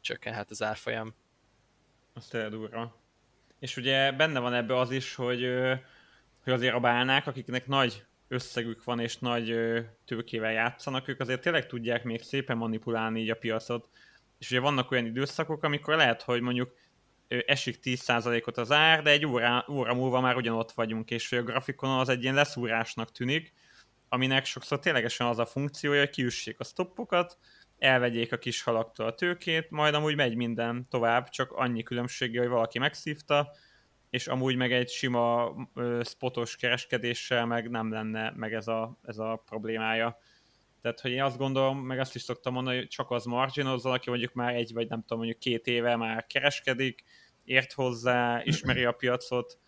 csökkenhet 0.00 0.50
az 0.50 0.62
árfolyam. 0.62 1.14
Az 2.14 2.26
tényleg 2.26 2.50
durva. 2.50 3.00
És 3.58 3.76
ugye 3.76 4.12
benne 4.12 4.38
van 4.38 4.54
ebbe 4.54 4.78
az 4.78 4.90
is, 4.90 5.14
hogy, 5.14 5.40
hogy 6.42 6.52
azért 6.52 6.74
a 6.74 6.80
bálnák, 6.80 7.26
akiknek 7.26 7.66
nagy 7.66 8.04
összegük 8.28 8.84
van 8.84 9.00
és 9.00 9.18
nagy 9.18 9.54
tőkével 10.04 10.52
játszanak, 10.52 11.08
ők 11.08 11.20
azért 11.20 11.40
tényleg 11.40 11.66
tudják 11.66 12.04
még 12.04 12.22
szépen 12.22 12.56
manipulálni 12.56 13.20
így 13.20 13.30
a 13.30 13.34
piacot. 13.34 13.88
És 14.38 14.50
ugye 14.50 14.60
vannak 14.60 14.90
olyan 14.90 15.06
időszakok, 15.06 15.62
amikor 15.62 15.96
lehet, 15.96 16.22
hogy 16.22 16.40
mondjuk 16.40 16.74
esik 17.28 17.78
10%-ot 17.82 18.56
az 18.56 18.72
ár, 18.72 19.02
de 19.02 19.10
egy 19.10 19.26
óra, 19.26 19.66
óra 19.70 19.94
múlva 19.94 20.20
már 20.20 20.36
ugyanott 20.36 20.72
vagyunk, 20.72 21.10
és 21.10 21.32
a 21.32 21.42
grafikonon 21.42 21.98
az 21.98 22.08
egy 22.08 22.22
ilyen 22.22 22.34
leszúrásnak 22.34 23.12
tűnik, 23.12 23.52
aminek 24.08 24.44
sokszor 24.44 24.78
ténylegesen 24.78 25.26
az 25.26 25.38
a 25.38 25.46
funkciója, 25.46 26.00
hogy 26.00 26.10
kiüssék 26.10 26.60
a 26.60 26.64
stoppokat, 26.64 27.38
elvegyék 27.78 28.32
a 28.32 28.38
kis 28.38 28.62
halaktól 28.62 29.06
a 29.06 29.14
tőkét, 29.14 29.70
majd 29.70 29.94
amúgy 29.94 30.16
megy 30.16 30.36
minden 30.36 30.86
tovább, 30.90 31.28
csak 31.28 31.52
annyi 31.52 31.82
különbsége, 31.82 32.40
hogy 32.40 32.48
valaki 32.48 32.78
megszívta, 32.78 33.52
és 34.10 34.26
amúgy 34.26 34.56
meg 34.56 34.72
egy 34.72 34.88
sima 34.88 35.54
ö, 35.74 36.00
spotos 36.04 36.56
kereskedéssel 36.56 37.46
meg 37.46 37.70
nem 37.70 37.92
lenne 37.92 38.32
meg 38.36 38.54
ez 38.54 38.68
a, 38.68 38.98
ez 39.02 39.18
a 39.18 39.42
problémája. 39.46 40.18
Tehát, 40.80 41.00
hogy 41.00 41.10
én 41.10 41.22
azt 41.22 41.38
gondolom, 41.38 41.78
meg 41.78 41.98
azt 41.98 42.14
is 42.14 42.22
szoktam 42.22 42.52
mondani, 42.52 42.76
hogy 42.76 42.88
csak 42.88 43.10
az 43.10 43.24
marginozzal, 43.24 43.92
aki 43.92 44.10
mondjuk 44.10 44.32
már 44.32 44.54
egy 44.54 44.72
vagy 44.72 44.88
nem 44.88 45.00
tudom, 45.00 45.18
mondjuk 45.18 45.38
két 45.38 45.66
éve 45.66 45.96
már 45.96 46.26
kereskedik, 46.26 47.04
ért 47.44 47.72
hozzá, 47.72 48.42
ismeri 48.44 48.84
a 48.84 48.92
piacot, 48.92 49.58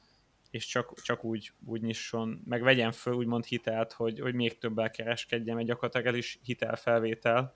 és 0.50 0.66
csak, 0.66 1.00
csak 1.02 1.24
úgy, 1.24 1.52
úgy 1.66 1.80
nyisson, 1.80 2.42
meg 2.44 2.62
vegyen 2.62 2.92
föl 2.92 3.14
úgymond 3.14 3.44
hitelt, 3.44 3.92
hogy, 3.92 4.20
hogy 4.20 4.34
még 4.34 4.58
többel 4.58 4.90
kereskedjen, 4.90 5.54
mert 5.54 5.66
gyakorlatilag 5.68 6.06
ez 6.06 6.16
is 6.16 6.38
hitelfelvétel, 6.42 7.54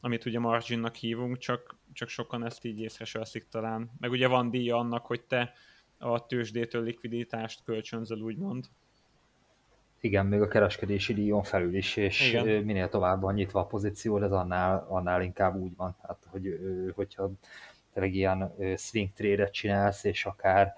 amit 0.00 0.24
ugye 0.24 0.38
marginnak 0.38 0.94
hívunk, 0.94 1.38
csak, 1.38 1.76
csak 1.92 2.08
sokan 2.08 2.44
ezt 2.44 2.64
így 2.64 2.80
észre 2.80 3.04
se 3.04 3.18
veszik 3.18 3.48
talán. 3.48 3.90
Meg 4.00 4.10
ugye 4.10 4.26
van 4.26 4.50
díja 4.50 4.76
annak, 4.76 5.06
hogy 5.06 5.22
te 5.22 5.52
a 5.98 6.26
tőzsdétől 6.26 6.82
likviditást 6.82 7.64
kölcsönzöl, 7.64 8.20
úgymond. 8.20 8.64
Igen, 10.00 10.26
még 10.26 10.40
a 10.40 10.48
kereskedési 10.48 11.14
díjon 11.14 11.42
felül 11.42 11.74
is, 11.74 11.96
és 11.96 12.28
Igen. 12.28 12.64
minél 12.64 12.88
tovább 12.88 13.20
van 13.20 13.34
nyitva 13.34 13.60
a 13.60 13.66
pozíció, 13.66 14.22
ez 14.22 14.32
annál, 14.32 14.86
annál 14.88 15.22
inkább 15.22 15.56
úgy 15.56 15.76
van, 15.76 15.96
hát, 16.02 16.26
hogy, 16.30 16.60
hogyha 16.94 17.30
tényleg 17.92 18.14
ilyen 18.14 18.54
swing 18.76 19.12
trade 19.12 19.50
csinálsz, 19.50 20.04
és 20.04 20.24
akár 20.24 20.74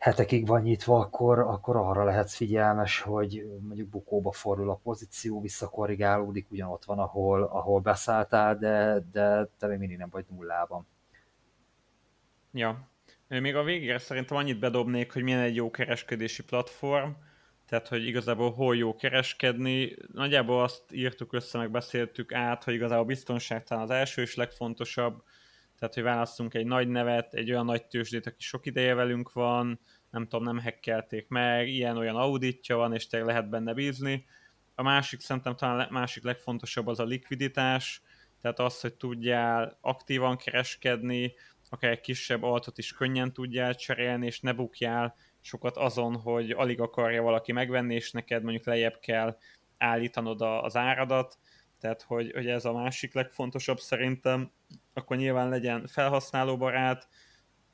hetekig 0.00 0.46
van 0.46 0.62
nyitva, 0.62 0.98
akkor, 0.98 1.38
akkor 1.38 1.76
arra 1.76 2.04
lehetsz 2.04 2.34
figyelmes, 2.34 3.00
hogy 3.00 3.44
mondjuk 3.60 3.88
bukóba 3.88 4.32
fordul 4.32 4.70
a 4.70 4.80
pozíció, 4.82 5.40
visszakorrigálódik, 5.40 6.50
ugyanott 6.50 6.84
van, 6.84 6.98
ahol, 6.98 7.42
ahol 7.42 7.80
beszálltál, 7.80 8.58
de, 8.58 9.04
de 9.12 9.48
te 9.58 9.66
még 9.66 9.78
mindig 9.78 9.96
nem 9.98 10.08
vagy 10.10 10.24
nullában. 10.30 10.86
Ja. 12.52 12.88
Még 13.28 13.56
a 13.56 13.62
végére 13.62 13.98
szerintem 13.98 14.36
annyit 14.36 14.58
bedobnék, 14.58 15.12
hogy 15.12 15.22
milyen 15.22 15.40
egy 15.40 15.54
jó 15.54 15.70
kereskedési 15.70 16.44
platform, 16.44 17.10
tehát 17.66 17.88
hogy 17.88 18.06
igazából 18.06 18.52
hol 18.52 18.76
jó 18.76 18.94
kereskedni. 18.94 19.96
Nagyjából 20.12 20.62
azt 20.62 20.82
írtuk 20.92 21.32
össze, 21.32 21.58
meg 21.58 21.70
beszéltük 21.70 22.32
át, 22.32 22.64
hogy 22.64 22.74
igazából 22.74 23.04
a 23.04 23.06
biztonság 23.06 23.64
talán 23.64 23.84
az 23.84 23.90
első 23.90 24.22
és 24.22 24.34
legfontosabb, 24.34 25.22
tehát 25.80 25.94
hogy 25.94 26.02
választunk 26.02 26.54
egy 26.54 26.66
nagy 26.66 26.88
nevet, 26.88 27.34
egy 27.34 27.50
olyan 27.50 27.64
nagy 27.64 27.86
tőzsdét, 27.86 28.26
aki 28.26 28.42
sok 28.42 28.66
ideje 28.66 28.94
velünk 28.94 29.32
van, 29.32 29.80
nem 30.10 30.22
tudom, 30.22 30.44
nem 30.44 30.58
hekkelték 30.58 31.28
meg, 31.28 31.68
ilyen-olyan 31.68 32.16
auditja 32.16 32.76
van, 32.76 32.94
és 32.94 33.06
tényleg 33.06 33.28
lehet 33.28 33.48
benne 33.48 33.72
bízni. 33.72 34.24
A 34.74 34.82
másik, 34.82 35.20
szerintem 35.20 35.56
talán 35.56 35.88
másik 35.90 36.22
legfontosabb 36.22 36.86
az 36.86 36.98
a 36.98 37.04
likviditás, 37.04 38.02
tehát 38.40 38.58
az, 38.58 38.80
hogy 38.80 38.94
tudjál 38.94 39.78
aktívan 39.80 40.36
kereskedni, 40.36 41.34
akár 41.70 41.90
egy 41.90 42.00
kisebb 42.00 42.42
altot 42.42 42.78
is 42.78 42.92
könnyen 42.92 43.32
tudjál 43.32 43.74
cserélni, 43.74 44.26
és 44.26 44.40
ne 44.40 44.52
bukjál 44.52 45.14
sokat 45.40 45.76
azon, 45.76 46.16
hogy 46.16 46.50
alig 46.50 46.80
akarja 46.80 47.22
valaki 47.22 47.52
megvenni, 47.52 47.94
és 47.94 48.10
neked 48.10 48.42
mondjuk 48.42 48.66
lejjebb 48.66 48.98
kell 48.98 49.38
állítanod 49.78 50.40
az 50.40 50.76
áradat, 50.76 51.38
tehát 51.80 52.02
hogy, 52.02 52.32
hogy 52.32 52.46
ez 52.46 52.64
a 52.64 52.72
másik 52.72 53.14
legfontosabb 53.14 53.78
szerintem, 53.78 54.52
akkor 54.92 55.16
nyilván 55.16 55.48
legyen 55.48 55.86
felhasználóbarát, 55.86 57.08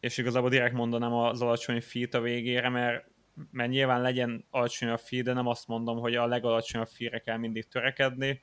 és 0.01 0.19
igazából 0.19 0.51
direkt 0.51 0.75
mondanám 0.75 1.13
az 1.13 1.43
alacsony 1.43 1.81
feed 1.81 2.15
a 2.15 2.21
végére, 2.21 2.69
mert, 2.69 3.05
mert 3.51 3.71
nyilván 3.71 4.01
legyen 4.01 4.47
alacsony 4.51 4.89
a 4.89 4.97
feed, 4.97 5.25
de 5.25 5.33
nem 5.33 5.47
azt 5.47 5.67
mondom, 5.67 5.99
hogy 5.99 6.15
a 6.15 6.27
legalacsonyabb 6.27 6.89
feed 6.89 7.23
kell 7.23 7.37
mindig 7.37 7.69
törekedni, 7.69 8.41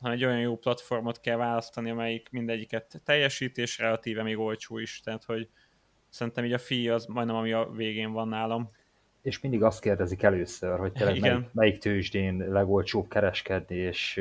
hanem 0.00 0.16
egy 0.16 0.24
olyan 0.24 0.40
jó 0.40 0.56
platformot 0.56 1.20
kell 1.20 1.36
választani, 1.36 1.90
amelyik 1.90 2.28
mindegyiket 2.30 3.00
teljesít, 3.04 3.58
és 3.58 3.78
relatíve 3.78 4.22
még 4.22 4.38
olcsó 4.38 4.78
is, 4.78 5.00
tehát 5.00 5.24
hogy 5.24 5.48
szerintem 6.08 6.44
így 6.44 6.52
a 6.52 6.58
fee 6.58 6.94
az 6.94 7.06
majdnem 7.06 7.36
ami 7.36 7.52
a 7.52 7.70
végén 7.70 8.12
van 8.12 8.28
nálam 8.28 8.70
és 9.22 9.40
mindig 9.40 9.62
azt 9.62 9.80
kérdezik 9.80 10.22
először, 10.22 10.78
hogy 10.78 10.92
tényleg 10.92 11.20
melyik, 11.20 11.52
melyik 11.52 11.78
tőzsdén 11.78 12.36
legolcsóbb 12.36 13.08
kereskedni, 13.08 13.76
és 13.76 14.20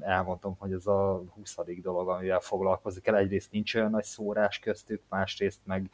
elmondom, 0.00 0.56
hogy 0.58 0.72
ez 0.72 0.86
a 0.86 1.24
20. 1.34 1.56
dolog, 1.82 2.08
amivel 2.08 2.40
foglalkozik 2.40 3.06
el. 3.06 3.16
Egyrészt 3.16 3.52
nincs 3.52 3.74
olyan 3.74 3.90
nagy 3.90 4.04
szórás 4.04 4.58
köztük, 4.58 5.02
másrészt 5.08 5.60
meg 5.64 5.90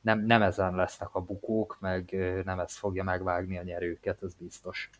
nem, 0.00 0.26
nem 0.26 0.42
ezen 0.42 0.74
lesznek 0.74 1.14
a 1.14 1.20
bukók, 1.20 1.76
meg 1.80 2.16
nem 2.44 2.58
ez 2.58 2.76
fogja 2.76 3.02
megvágni 3.02 3.58
a 3.58 3.62
nyerőket, 3.62 4.22
ez 4.22 4.34
biztos. 4.34 4.90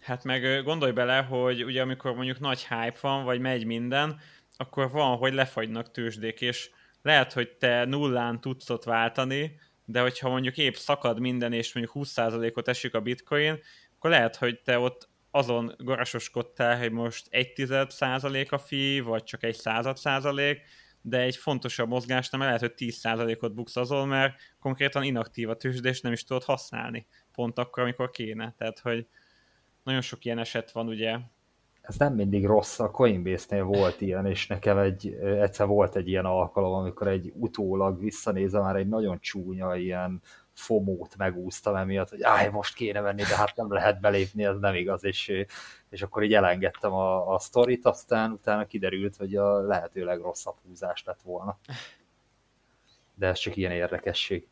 Hát 0.00 0.24
meg 0.24 0.64
gondolj 0.64 0.92
bele, 0.92 1.22
hogy 1.22 1.64
ugye 1.64 1.82
amikor 1.82 2.14
mondjuk 2.14 2.40
nagy 2.40 2.66
hype 2.66 2.98
van, 3.00 3.24
vagy 3.24 3.40
megy 3.40 3.64
minden, 3.64 4.20
akkor 4.56 4.90
van, 4.90 5.16
hogy 5.16 5.32
lefagynak 5.32 5.90
tőzsdék, 5.90 6.40
és 6.40 6.70
lehet, 7.02 7.32
hogy 7.32 7.50
te 7.50 7.84
nullán 7.84 8.40
tudsz 8.40 8.70
ott 8.70 8.84
váltani, 8.84 9.58
de 9.84 10.00
hogyha 10.00 10.28
mondjuk 10.28 10.56
épp 10.56 10.74
szakad 10.74 11.20
minden, 11.20 11.52
és 11.52 11.74
mondjuk 11.74 12.06
20%-ot 12.06 12.68
esik 12.68 12.94
a 12.94 13.00
bitcoin, 13.00 13.60
akkor 13.96 14.10
lehet, 14.10 14.36
hogy 14.36 14.60
te 14.60 14.78
ott 14.78 15.08
azon 15.30 15.74
garasoskodtál, 15.78 16.78
hogy 16.78 16.92
most 16.92 17.26
egy 17.30 17.52
tized 17.52 17.90
százalék 17.90 18.52
a 18.52 18.58
fi, 18.58 19.00
vagy 19.00 19.22
csak 19.22 19.42
egy 19.42 19.54
század 19.54 19.96
százalék, 19.96 20.60
de 21.02 21.20
egy 21.20 21.36
fontosabb 21.36 21.88
mozgás 21.88 22.30
nem 22.30 22.40
lehet, 22.40 22.60
hogy 22.60 22.72
10%-ot 22.76 23.54
buksz 23.54 23.76
azon, 23.76 24.08
mert 24.08 24.34
konkrétan 24.58 25.02
inaktív 25.02 25.48
a 25.48 25.56
tűzde, 25.56 25.88
és 25.88 26.00
nem 26.00 26.12
is 26.12 26.24
tudod 26.24 26.44
használni. 26.44 27.06
Pont 27.32 27.58
akkor, 27.58 27.82
amikor 27.82 28.10
kéne. 28.10 28.54
Tehát, 28.58 28.78
hogy 28.78 29.06
nagyon 29.82 30.00
sok 30.00 30.24
ilyen 30.24 30.38
eset 30.38 30.70
van, 30.70 30.88
ugye, 30.88 31.18
ez 31.82 31.96
nem 31.96 32.14
mindig 32.14 32.46
rossz, 32.46 32.78
a 32.78 32.90
Coinbase-nél 32.90 33.64
volt 33.64 34.00
ilyen, 34.00 34.26
és 34.26 34.46
nekem 34.46 34.78
egy, 34.78 35.14
egyszer 35.22 35.66
volt 35.66 35.96
egy 35.96 36.08
ilyen 36.08 36.24
alkalom, 36.24 36.72
amikor 36.72 37.08
egy 37.08 37.32
utólag 37.34 38.00
visszanézve 38.00 38.60
már 38.60 38.76
egy 38.76 38.88
nagyon 38.88 39.20
csúnya 39.20 39.76
ilyen 39.76 40.22
fomót 40.52 41.16
megúsztam 41.16 41.74
emiatt, 41.74 42.08
hogy 42.08 42.22
áj, 42.22 42.48
most 42.48 42.74
kéne 42.74 43.00
venni, 43.00 43.22
de 43.22 43.36
hát 43.36 43.56
nem 43.56 43.72
lehet 43.72 44.00
belépni, 44.00 44.44
ez 44.44 44.58
nem 44.58 44.74
igaz, 44.74 45.04
és, 45.04 45.32
és 45.90 46.02
akkor 46.02 46.22
így 46.22 46.34
elengedtem 46.34 46.92
a, 46.92 47.34
a 47.34 47.38
sztorit, 47.38 47.84
aztán 47.86 48.30
utána 48.30 48.66
kiderült, 48.66 49.16
hogy 49.16 49.36
a 49.36 49.60
lehető 49.60 50.04
legrosszabb 50.04 50.56
húzás 50.66 51.02
lett 51.06 51.20
volna. 51.22 51.58
De 53.14 53.26
ez 53.26 53.38
csak 53.38 53.56
ilyen 53.56 53.72
érdekesség. 53.72 54.48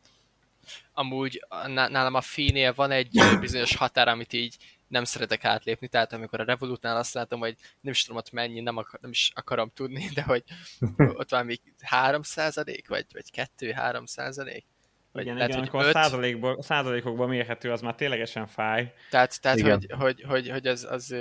Amúgy 0.93 1.45
nálam 1.65 2.13
a 2.13 2.21
fínél 2.21 2.73
van 2.73 2.91
egy 2.91 3.19
bizonyos 3.39 3.75
határ, 3.75 4.07
amit 4.07 4.33
így 4.33 4.57
nem 4.91 5.03
szeretek 5.03 5.45
átlépni, 5.45 5.87
tehát 5.87 6.13
amikor 6.13 6.39
a 6.39 6.43
Revolutnál 6.43 6.97
azt 6.97 7.13
látom, 7.13 7.39
hogy 7.39 7.55
nem 7.81 7.93
is 7.93 8.03
tudom 8.03 8.17
ott 8.17 8.31
mennyi, 8.31 8.59
nem, 8.59 8.77
akar, 8.77 8.99
nem 8.99 9.11
is 9.11 9.31
akarom 9.35 9.71
tudni, 9.73 10.09
de 10.13 10.21
hogy 10.21 10.43
ott 11.19 11.29
van 11.29 11.45
még 11.45 11.61
3 11.81 12.21
százalék, 12.21 12.87
vagy, 12.87 13.05
vagy 13.13 13.49
2-3 13.59 14.05
százalék. 14.05 14.65
Vagy 15.11 15.23
igen, 15.23 15.35
lehet, 15.35 15.49
igen, 15.49 15.61
amikor 15.61 15.85
öt... 15.85 15.91
százalékból, 15.91 16.61
százalékokban 16.61 17.29
mérhető, 17.29 17.71
az 17.71 17.81
már 17.81 17.95
ténylegesen 17.95 18.47
fáj. 18.47 18.93
Tehát, 19.09 19.41
tehát 19.41 19.61
hogy, 19.61 19.85
hogy, 19.97 20.23
hogy, 20.27 20.49
hogy 20.49 20.67
az, 20.67 20.87
az, 20.89 21.15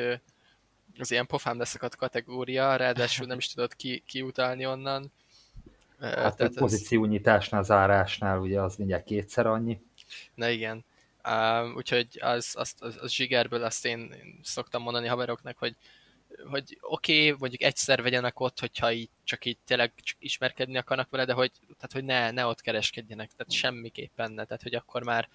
az 0.99 1.11
ilyen 1.11 1.27
pofám 1.27 1.59
leszakadt 1.59 1.97
kategória, 1.97 2.77
ráadásul 2.77 3.27
nem 3.27 3.39
is 3.39 3.53
tudod 3.53 3.77
ki, 3.77 4.03
kiutalni 4.07 4.67
onnan. 4.67 5.13
Hát 6.01 6.37
tehát 6.37 6.57
a 6.57 6.61
pozíciónyitásnál, 6.61 7.63
zárásnál 7.63 8.39
ugye 8.39 8.61
az 8.61 8.77
mindjárt 8.77 9.05
kétszer 9.05 9.47
annyi. 9.47 9.81
Na 10.35 10.49
igen. 10.49 10.85
Um, 11.31 11.77
úgyhogy 11.77 12.07
az, 12.21 12.55
az, 12.57 12.75
az, 12.79 12.99
az 13.01 13.13
zsigerből 13.13 13.65
azt 13.65 13.85
én, 13.85 13.99
én 13.99 14.41
szoktam 14.43 14.83
mondani 14.83 15.07
haveroknak, 15.07 15.59
hogy 15.59 15.77
hogy 16.51 16.79
oké, 16.81 17.27
okay, 17.27 17.39
mondjuk 17.39 17.63
egyszer 17.63 18.03
vegyenek 18.03 18.41
ott, 18.41 18.61
hogyha 18.61 18.93
így 18.93 19.11
csak 19.25 19.45
így 19.45 19.59
tényleg 19.67 19.93
csak 20.03 20.17
ismerkedni 20.21 20.77
akarnak 20.77 21.11
vele, 21.11 21.25
de 21.25 21.33
hogy, 21.33 21.51
tehát, 21.61 21.93
hogy 21.93 22.05
ne, 22.05 22.31
ne 22.31 22.47
ott 22.47 22.61
kereskedjenek, 22.61 23.31
tehát 23.37 23.53
semmiképpen 23.53 24.33
ne, 24.33 24.45
tehát 24.45 24.63
hogy 24.63 24.75
akkor 24.75 25.05
már 25.05 25.29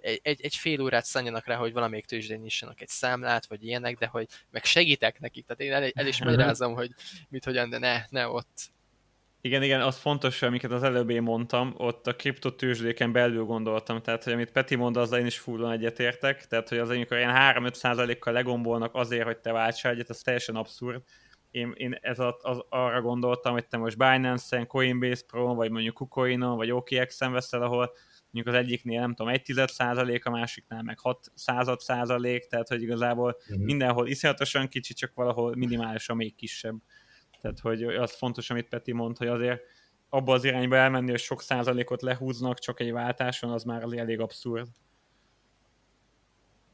egy, 0.00 0.20
egy, 0.22 0.40
egy 0.40 0.56
fél 0.56 0.80
órát 0.80 1.04
szánjanak 1.04 1.46
rá, 1.46 1.56
hogy 1.56 1.72
valamelyik 1.72 2.06
tőzsdén 2.06 2.40
nyissanak 2.40 2.80
egy 2.80 2.88
számlát, 2.88 3.46
vagy 3.46 3.64
ilyenek, 3.64 3.98
de 3.98 4.06
hogy 4.06 4.28
meg 4.50 4.64
segítek 4.64 5.20
nekik, 5.20 5.46
tehát 5.46 5.62
én 5.62 5.72
el, 5.72 5.90
el 5.94 6.06
is 6.06 6.22
magyarázom, 6.22 6.74
hogy 6.74 6.90
mit 7.28 7.44
hogyan, 7.44 7.70
de 7.70 7.78
ne, 7.78 8.04
ne 8.08 8.28
ott, 8.28 8.70
igen, 9.44 9.62
igen, 9.62 9.80
az 9.80 9.96
fontos, 9.96 10.42
amiket 10.42 10.72
az 10.72 10.82
előbb 10.82 11.10
én 11.10 11.22
mondtam, 11.22 11.74
ott 11.76 12.06
a 12.06 12.16
kriptotőzsdéken 12.16 13.12
belül 13.12 13.44
gondoltam, 13.44 14.02
tehát 14.02 14.24
hogy 14.24 14.32
amit 14.32 14.52
Peti 14.52 14.74
mond, 14.74 14.96
azzal 14.96 15.18
én 15.18 15.26
is 15.26 15.38
fullon 15.38 15.72
egyetértek, 15.72 16.46
tehát 16.46 16.68
hogy 16.68 16.78
az 16.78 16.90
amikor 16.90 17.16
ilyen 17.16 17.34
3-5 17.56 18.16
kal 18.18 18.32
legombolnak 18.32 18.94
azért, 18.94 19.24
hogy 19.24 19.38
te 19.38 19.52
váltsál 19.52 19.92
egyet, 19.92 20.10
az 20.10 20.20
teljesen 20.20 20.56
abszurd. 20.56 21.02
Én, 21.50 21.72
én 21.76 21.98
ez 22.00 22.18
a, 22.18 22.38
az, 22.42 22.64
arra 22.68 23.00
gondoltam, 23.00 23.52
hogy 23.52 23.66
te 23.66 23.76
most 23.76 23.98
Binance-en, 23.98 24.66
Coinbase 24.66 25.22
Pro, 25.26 25.54
vagy 25.54 25.70
mondjuk 25.70 25.94
KuCoinon, 25.94 26.56
vagy 26.56 26.70
OKX-en 26.70 27.32
veszel, 27.32 27.62
ahol 27.62 27.92
mondjuk 28.30 28.54
az 28.54 28.60
egyiknél 28.62 29.00
nem 29.00 29.14
tudom, 29.14 29.32
egy 29.32 29.42
tized 29.42 29.68
százalék, 29.68 30.26
a 30.26 30.30
másiknál 30.30 30.82
meg 30.82 30.98
6 30.98 31.30
század 31.34 31.80
százalék, 31.80 32.46
tehát 32.46 32.68
hogy 32.68 32.82
igazából 32.82 33.36
mm-hmm. 33.52 33.64
mindenhol 33.64 34.08
iszonyatosan 34.08 34.68
kicsi, 34.68 34.94
csak 34.94 35.14
valahol 35.14 35.56
minimálisan 35.56 36.16
még 36.16 36.34
kisebb. 36.34 36.76
Tehát, 37.42 37.58
hogy 37.60 37.82
az 37.82 38.16
fontos, 38.16 38.50
amit 38.50 38.68
Peti 38.68 38.92
mond, 38.92 39.16
hogy 39.16 39.26
azért 39.26 39.60
abba 40.08 40.32
az 40.32 40.44
irányba 40.44 40.76
elmenni, 40.76 41.10
hogy 41.10 41.20
sok 41.20 41.42
százalékot 41.42 42.02
lehúznak 42.02 42.58
csak 42.58 42.80
egy 42.80 42.92
váltáson, 42.92 43.50
az 43.50 43.64
már 43.64 43.82
elég 43.82 44.20
abszurd. 44.20 44.68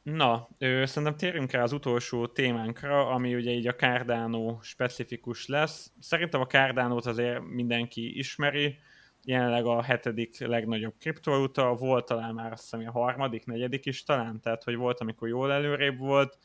Na, 0.02 0.48
ö, 0.58 0.86
szerintem 0.86 1.16
térjünk 1.16 1.50
rá 1.50 1.62
az 1.62 1.72
utolsó 1.72 2.26
témánkra, 2.26 3.08
ami 3.08 3.34
ugye 3.34 3.50
így 3.50 3.66
a 3.66 3.74
Cardano 3.74 4.58
specifikus 4.62 5.46
lesz. 5.46 5.92
Szerintem 6.00 6.40
a 6.40 6.46
Cardano-t 6.46 7.06
azért 7.06 7.44
mindenki 7.44 8.18
ismeri, 8.18 8.78
jelenleg 9.24 9.66
a 9.66 9.82
hetedik 9.82 10.38
legnagyobb 10.46 10.94
kriptovaluta, 10.98 11.74
volt 11.74 12.06
talán 12.06 12.34
már 12.34 12.52
azt 12.52 12.62
hiszem 12.62 12.88
a 12.88 12.90
harmadik, 12.90 13.44
negyedik 13.44 13.86
is 13.86 14.02
talán, 14.02 14.40
tehát 14.40 14.64
hogy 14.64 14.76
volt, 14.76 15.00
amikor 15.00 15.28
jól 15.28 15.52
előrébb 15.52 15.98
volt, 15.98 16.38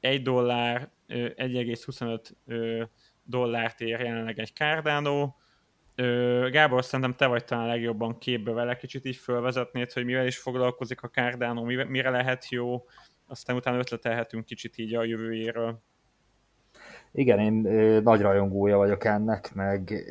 egy 0.00 0.22
dollár, 0.22 0.90
1,25 1.08 2.90
dollárt 3.30 3.80
ér 3.80 4.00
jelenleg 4.00 4.38
egy 4.38 4.52
Cardano, 4.54 5.34
Gábor, 6.50 6.84
szerintem 6.84 7.14
te 7.14 7.26
vagy 7.26 7.44
talán 7.44 7.66
legjobban 7.66 8.18
képbe 8.18 8.52
vele, 8.52 8.76
kicsit 8.76 9.04
így 9.04 9.16
fölvezetnéd, 9.16 9.92
hogy 9.92 10.04
mivel 10.04 10.26
is 10.26 10.38
foglalkozik 10.38 11.02
a 11.02 11.08
Cardano, 11.08 11.62
mire 11.64 12.10
lehet 12.10 12.48
jó, 12.48 12.84
aztán 13.26 13.56
utána 13.56 13.78
ötletelhetünk 13.78 14.44
kicsit 14.44 14.78
így 14.78 14.94
a 14.94 15.04
jövőjéről. 15.04 15.82
Igen, 17.12 17.38
én 17.38 17.64
ö, 17.64 18.00
nagy 18.00 18.20
rajongója 18.20 18.76
vagyok 18.76 19.04
ennek, 19.04 19.54
meg 19.54 20.04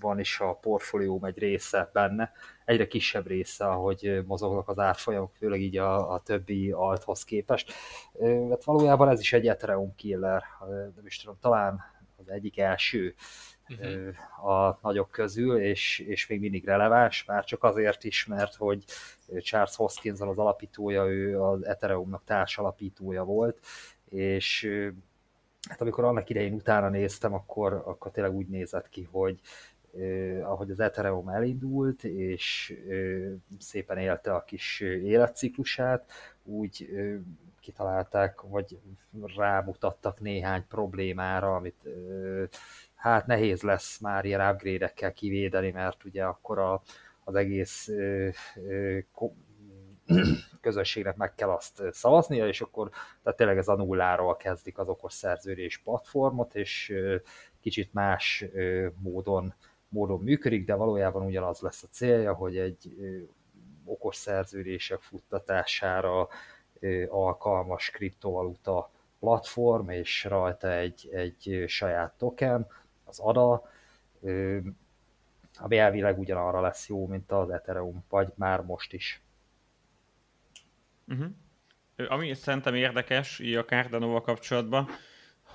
van 0.00 0.18
is 0.18 0.40
a 0.40 0.52
portfólióm 0.52 1.24
egy 1.24 1.38
része 1.38 1.90
benne, 1.92 2.32
egyre 2.66 2.86
kisebb 2.86 3.26
része, 3.26 3.66
ahogy 3.66 4.22
mozognak 4.26 4.68
az 4.68 4.78
árfolyamok, 4.78 5.34
főleg 5.34 5.60
így 5.60 5.76
a, 5.76 6.12
a 6.12 6.20
többi 6.20 6.70
althoz 6.70 7.24
képest. 7.24 7.72
Hát 8.50 8.64
valójában 8.64 9.08
ez 9.08 9.20
is 9.20 9.32
egy 9.32 9.46
Ethereum 9.46 9.94
killer, 9.94 10.42
nem 10.96 11.06
is 11.06 11.16
tudom, 11.18 11.36
talán 11.40 11.80
az 12.16 12.28
egyik 12.28 12.58
első 12.58 13.14
uh-huh. 13.68 14.50
a 14.50 14.78
nagyok 14.82 15.10
közül, 15.10 15.58
és, 15.58 15.98
és 15.98 16.26
még 16.26 16.40
mindig 16.40 16.64
releváns, 16.64 17.24
már 17.24 17.44
csak 17.44 17.62
azért 17.62 18.04
is, 18.04 18.26
mert 18.26 18.54
hogy 18.54 18.84
Charles 19.38 19.76
Hoskinson 19.76 20.28
az 20.28 20.38
alapítója, 20.38 21.04
ő 21.04 21.42
az 21.42 21.66
Ethereumnak 21.66 22.24
társalapítója 22.24 23.24
volt, 23.24 23.58
és 24.08 24.68
hát 25.68 25.80
amikor 25.80 26.04
annak 26.04 26.30
idején 26.30 26.52
utána 26.52 26.88
néztem, 26.88 27.34
akkor, 27.34 27.72
akkor 27.72 28.10
tényleg 28.10 28.34
úgy 28.34 28.48
nézett 28.48 28.88
ki, 28.88 29.08
hogy 29.10 29.40
ahogy 30.42 30.70
az 30.70 30.80
Ethereum 30.80 31.28
elindult, 31.28 32.04
és 32.04 32.74
szépen 33.58 33.98
élte 33.98 34.34
a 34.34 34.44
kis 34.44 34.80
életciklusát, 34.80 36.10
úgy 36.44 36.88
kitalálták, 37.60 38.40
vagy 38.40 38.78
rámutattak 39.36 40.20
néhány 40.20 40.66
problémára, 40.68 41.54
amit 41.54 41.88
hát 42.94 43.26
nehéz 43.26 43.62
lesz 43.62 43.98
már 43.98 44.24
ilyen 44.24 44.50
upgrade-ekkel 44.50 45.12
kivédeni, 45.12 45.70
mert 45.70 46.04
ugye 46.04 46.24
akkor 46.24 46.58
a, 46.58 46.82
az 47.24 47.34
egész 47.34 47.90
közösségnek 50.60 51.16
meg 51.16 51.34
kell 51.34 51.48
azt 51.48 51.82
szavaznia, 51.90 52.48
és 52.48 52.60
akkor 52.60 52.90
tehát 53.22 53.38
tényleg 53.38 53.58
ez 53.58 53.68
a 53.68 53.76
nulláról 53.76 54.36
kezdik 54.36 54.78
az 54.78 54.88
okos 54.88 55.12
szerződés 55.12 55.78
platformot, 55.78 56.54
és 56.54 56.92
kicsit 57.60 57.92
más 57.92 58.44
módon, 58.98 59.54
módon 59.96 60.20
működik, 60.20 60.66
de 60.66 60.74
valójában 60.74 61.26
ugyanaz 61.26 61.60
lesz 61.60 61.82
a 61.82 61.88
célja, 61.90 62.34
hogy 62.34 62.56
egy 62.56 62.96
okos 63.84 64.16
szerződések 64.16 65.00
futtatására 65.00 66.28
alkalmas 67.08 67.90
kriptovaluta 67.90 68.90
platform, 69.18 69.88
és 69.88 70.24
rajta 70.24 70.72
egy, 70.72 71.08
egy 71.12 71.64
saját 71.66 72.12
token, 72.18 72.66
az 73.04 73.18
ADA, 73.18 73.70
ami 75.58 75.78
elvileg 75.78 76.18
ugyanarra 76.18 76.60
lesz 76.60 76.88
jó, 76.88 77.06
mint 77.06 77.32
az 77.32 77.50
Ethereum, 77.50 78.04
vagy 78.08 78.32
már 78.34 78.60
most 78.60 78.92
is. 78.92 79.22
Uh-huh. 81.08 81.30
Ami 82.08 82.34
szerintem 82.34 82.74
érdekes 82.74 83.38
így 83.38 83.54
a 83.54 83.64
Cardano-val 83.64 84.20
kapcsolatban, 84.20 84.88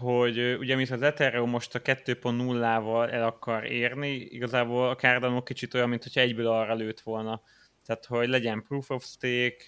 hogy 0.02 0.56
ugye 0.60 0.76
mint 0.76 0.90
az 0.90 1.02
Ethereum 1.02 1.50
most 1.50 1.76
a 1.76 1.82
2.0-val 1.82 3.12
el 3.12 3.24
akar 3.24 3.66
érni, 3.66 4.10
igazából 4.16 4.90
a 4.90 4.96
Cardano 4.96 5.44
kicsit 5.44 5.74
olyan, 5.74 5.90
mintha 5.90 6.20
egyből 6.20 6.48
arra 6.48 6.74
lőtt 6.74 7.00
volna. 7.00 7.42
Tehát, 7.86 8.06
hogy 8.06 8.28
legyen 8.28 8.64
proof 8.64 8.90
of 8.90 9.04
stake, 9.04 9.64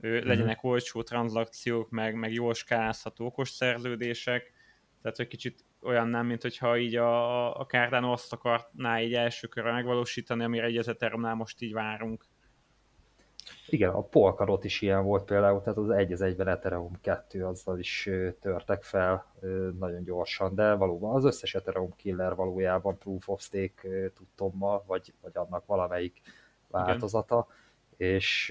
legyenek 0.00 0.56
uh-huh. 0.56 0.70
olcsó 0.70 1.02
tranzakciók, 1.02 1.90
meg, 1.90 2.14
meg 2.14 2.32
jól 2.32 2.54
skálázható 2.54 3.26
okos 3.26 3.48
szerződések, 3.48 4.52
tehát, 5.02 5.16
hogy 5.16 5.26
kicsit 5.28 5.64
olyan 5.82 6.08
nem, 6.08 6.26
mint 6.26 6.42
hogyha 6.42 6.78
így 6.78 6.96
a, 6.96 7.58
a 7.58 7.66
Cardano 7.66 8.12
azt 8.12 8.32
akarná 8.32 9.00
így 9.00 9.14
első 9.14 9.46
körre 9.46 9.72
megvalósítani, 9.72 10.44
amire 10.44 10.66
egy 10.66 10.76
az 10.76 10.88
Ethereumnál 10.88 11.34
most 11.34 11.62
így 11.62 11.72
várunk. 11.72 12.24
Igen, 13.66 13.90
a 13.90 14.02
Polkadot 14.02 14.64
is 14.64 14.80
ilyen 14.82 15.04
volt 15.04 15.24
például, 15.24 15.60
tehát 15.60 15.78
az 15.78 15.90
egy 15.90 16.12
az 16.12 16.20
egyben 16.20 16.48
Ethereum 16.48 17.00
2, 17.00 17.46
azzal 17.46 17.78
is 17.78 18.08
törtek 18.40 18.82
fel 18.82 19.26
nagyon 19.78 20.04
gyorsan, 20.04 20.54
de 20.54 20.74
valóban 20.74 21.14
az 21.14 21.24
összes 21.24 21.54
Ethereum 21.54 21.96
killer 21.96 22.34
valójában 22.34 22.98
Proof 22.98 23.28
of 23.28 23.42
Stake 23.42 24.10
tudtommal, 24.14 24.84
vagy, 24.86 25.14
vagy 25.22 25.32
annak 25.34 25.66
valamelyik 25.66 26.20
változata, 26.68 27.46
Igen. 27.96 28.14
és 28.14 28.46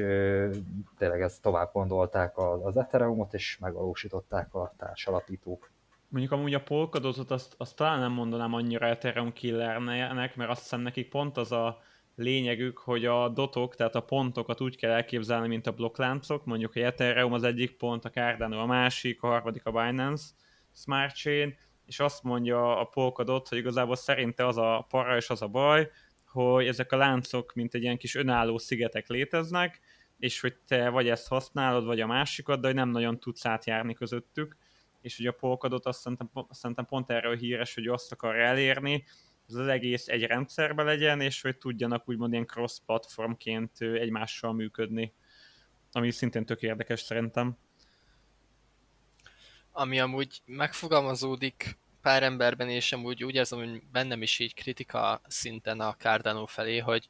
tényleg 0.98 1.22
ezt 1.22 1.42
tovább 1.42 1.70
gondolták 1.74 2.38
az 2.38 2.78
Ethereumot, 2.78 3.34
és 3.34 3.58
megvalósították 3.58 4.54
a 4.54 4.74
társalapítók. 4.78 5.70
Mondjuk 6.10 6.34
amúgy 6.34 6.54
a 6.54 6.62
Polkadotot 6.62 7.32
azt, 7.32 7.56
azt 7.58 7.76
talán 7.76 8.00
nem 8.00 8.12
mondanám 8.12 8.54
annyira 8.54 8.86
Ethereum 8.86 9.34
killernek, 9.34 10.36
mert 10.36 10.50
azt 10.50 10.62
hiszem 10.62 10.80
nekik 10.80 11.10
pont 11.10 11.38
az 11.38 11.52
a 11.52 11.82
lényegük, 12.18 12.78
hogy 12.78 13.06
a 13.06 13.30
dotok, 13.30 13.76
tehát 13.76 13.96
a 13.96 14.02
pontokat 14.02 14.62
úgy 14.62 14.76
kell 14.78 14.92
elképzelni, 14.92 15.48
mint 15.48 15.68
a 15.68 15.72
blokkláncok, 15.72 16.46
mondjuk 16.46 16.76
a 16.76 16.80
Ethereum 16.80 17.34
az 17.34 17.44
egyik 17.44 17.78
pont, 17.78 18.06
a 18.06 18.10
Cardano 18.10 18.60
a 18.60 18.66
másik, 18.66 19.22
a 19.22 19.28
harmadik 19.28 19.66
a 19.66 19.72
Binance 19.72 20.26
Smart 20.74 21.16
Chain, 21.16 21.56
és 21.86 22.00
azt 22.00 22.24
mondja 22.24 22.80
a 22.80 22.84
Polkadot, 22.84 23.48
hogy 23.48 23.58
igazából 23.58 23.96
szerinte 23.96 24.48
az 24.48 24.58
a 24.58 24.86
para 24.90 25.16
és 25.16 25.30
az 25.30 25.42
a 25.42 25.48
baj, 25.48 25.90
hogy 26.26 26.68
ezek 26.68 26.92
a 26.92 26.98
láncok, 26.98 27.54
mint 27.54 27.74
egy 27.74 27.82
ilyen 27.82 27.98
kis 27.98 28.16
önálló 28.16 28.58
szigetek 28.58 29.08
léteznek, 29.08 29.82
és 30.20 30.40
hogy 30.40 30.56
te 30.68 30.90
vagy 30.90 31.10
ezt 31.10 31.28
használod, 31.28 31.86
vagy 31.86 32.00
a 32.00 32.08
másikat, 32.08 32.60
de 32.60 32.68
hogy 32.68 32.76
nem 32.76 32.90
nagyon 32.90 33.20
tudsz 33.20 33.46
átjárni 33.46 33.94
közöttük, 33.94 34.58
és 35.02 35.20
ugye 35.20 35.30
a 35.30 35.36
Polkadot 35.40 35.86
azt 35.86 36.00
szerintem, 36.00 36.30
szerintem 36.50 36.86
pont 36.86 37.10
erről 37.10 37.36
híres, 37.36 37.74
hogy 37.74 37.88
azt 37.88 38.12
akar 38.12 38.36
elérni, 38.36 39.04
az 39.56 39.68
egész 39.68 40.08
egy 40.08 40.24
rendszerbe 40.24 40.84
legyen, 40.84 41.22
és 41.22 41.42
hogy 41.42 41.58
tudjanak 41.58 42.10
úgymond 42.10 42.34
ilyen 42.34 42.46
cross-platformként 42.46 43.82
egymással 43.82 44.54
működni, 44.54 45.14
ami 45.92 46.12
szintén 46.12 46.46
tök 46.46 46.62
érdekes 46.62 47.00
szerintem. 47.00 47.58
Ami 49.72 50.00
amúgy 50.00 50.42
megfogalmazódik 50.46 51.78
pár 52.02 52.24
emberben, 52.24 52.70
és 52.70 52.92
amúgy 52.92 53.24
úgy 53.24 53.36
érzem, 53.36 53.60
hogy 53.60 53.84
bennem 53.92 54.22
is 54.22 54.40
így 54.40 54.54
kritika 54.54 55.22
szinten 55.28 55.80
a 55.80 55.96
Cardano 55.96 56.46
felé, 56.46 56.78
hogy 56.78 57.08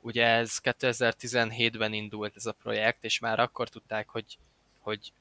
ugye 0.00 0.26
ez 0.26 0.58
2017-ben 0.62 1.92
indult 1.92 2.36
ez 2.36 2.46
a 2.46 2.52
projekt, 2.52 3.04
és 3.04 3.18
már 3.18 3.40
akkor 3.40 3.68
tudták, 3.68 4.08
hogy, 4.08 4.38
hogy 4.78 5.12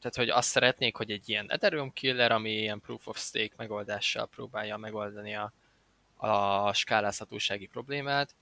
tehát, 0.00 0.16
hogy 0.16 0.28
azt 0.28 0.48
szeretnék, 0.48 0.96
hogy 0.96 1.10
egy 1.10 1.28
ilyen 1.28 1.50
Ethereum 1.50 1.92
killer, 1.92 2.32
ami 2.32 2.50
ilyen 2.50 2.80
proof 2.80 3.06
of 3.06 3.18
stake 3.18 3.54
megoldással 3.56 4.26
próbálja 4.26 4.76
megoldani 4.76 5.34
a, 5.34 5.52
a 6.20 6.72
skálázhatósági 6.72 7.66
problémát, 7.66 8.34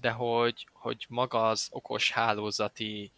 de 0.00 0.10
hogy, 0.10 0.66
hogy 0.72 1.06
maga 1.08 1.48
az 1.48 1.68
okos 1.70 2.10
hálózati 2.10 3.12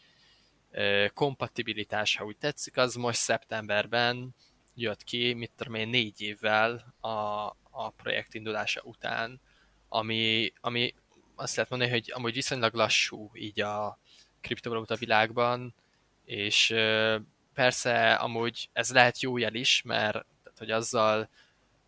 kompatibilitás, 1.15 2.17
ha 2.17 2.25
úgy 2.25 2.37
tetszik, 2.37 2.77
az 2.77 2.95
most 2.95 3.19
szeptemberben 3.19 4.35
jött 4.75 5.05
ki, 5.05 5.33
mit 5.33 5.51
tudom 5.57 5.75
én, 5.75 5.89
négy 5.89 6.21
évvel 6.21 6.95
a, 7.01 7.09
a 7.71 7.91
projekt 7.97 8.35
indulása 8.35 8.81
után, 8.83 9.41
ami, 9.89 10.53
ami 10.61 10.95
azt 11.35 11.55
lehet 11.55 11.71
mondani, 11.71 11.91
hogy 11.91 12.13
amúgy 12.15 12.35
viszonylag 12.35 12.75
lassú 12.75 13.31
így 13.35 13.61
a 13.61 13.99
kriptovaluta 14.41 14.95
világban, 14.95 15.75
és 16.25 16.75
persze 17.55 18.15
amúgy 18.15 18.69
ez 18.73 18.93
lehet 18.93 19.21
jó 19.21 19.37
jel 19.37 19.55
is, 19.55 19.83
mert 19.83 20.13
tehát, 20.43 20.59
hogy 20.59 20.71
azzal 20.71 21.29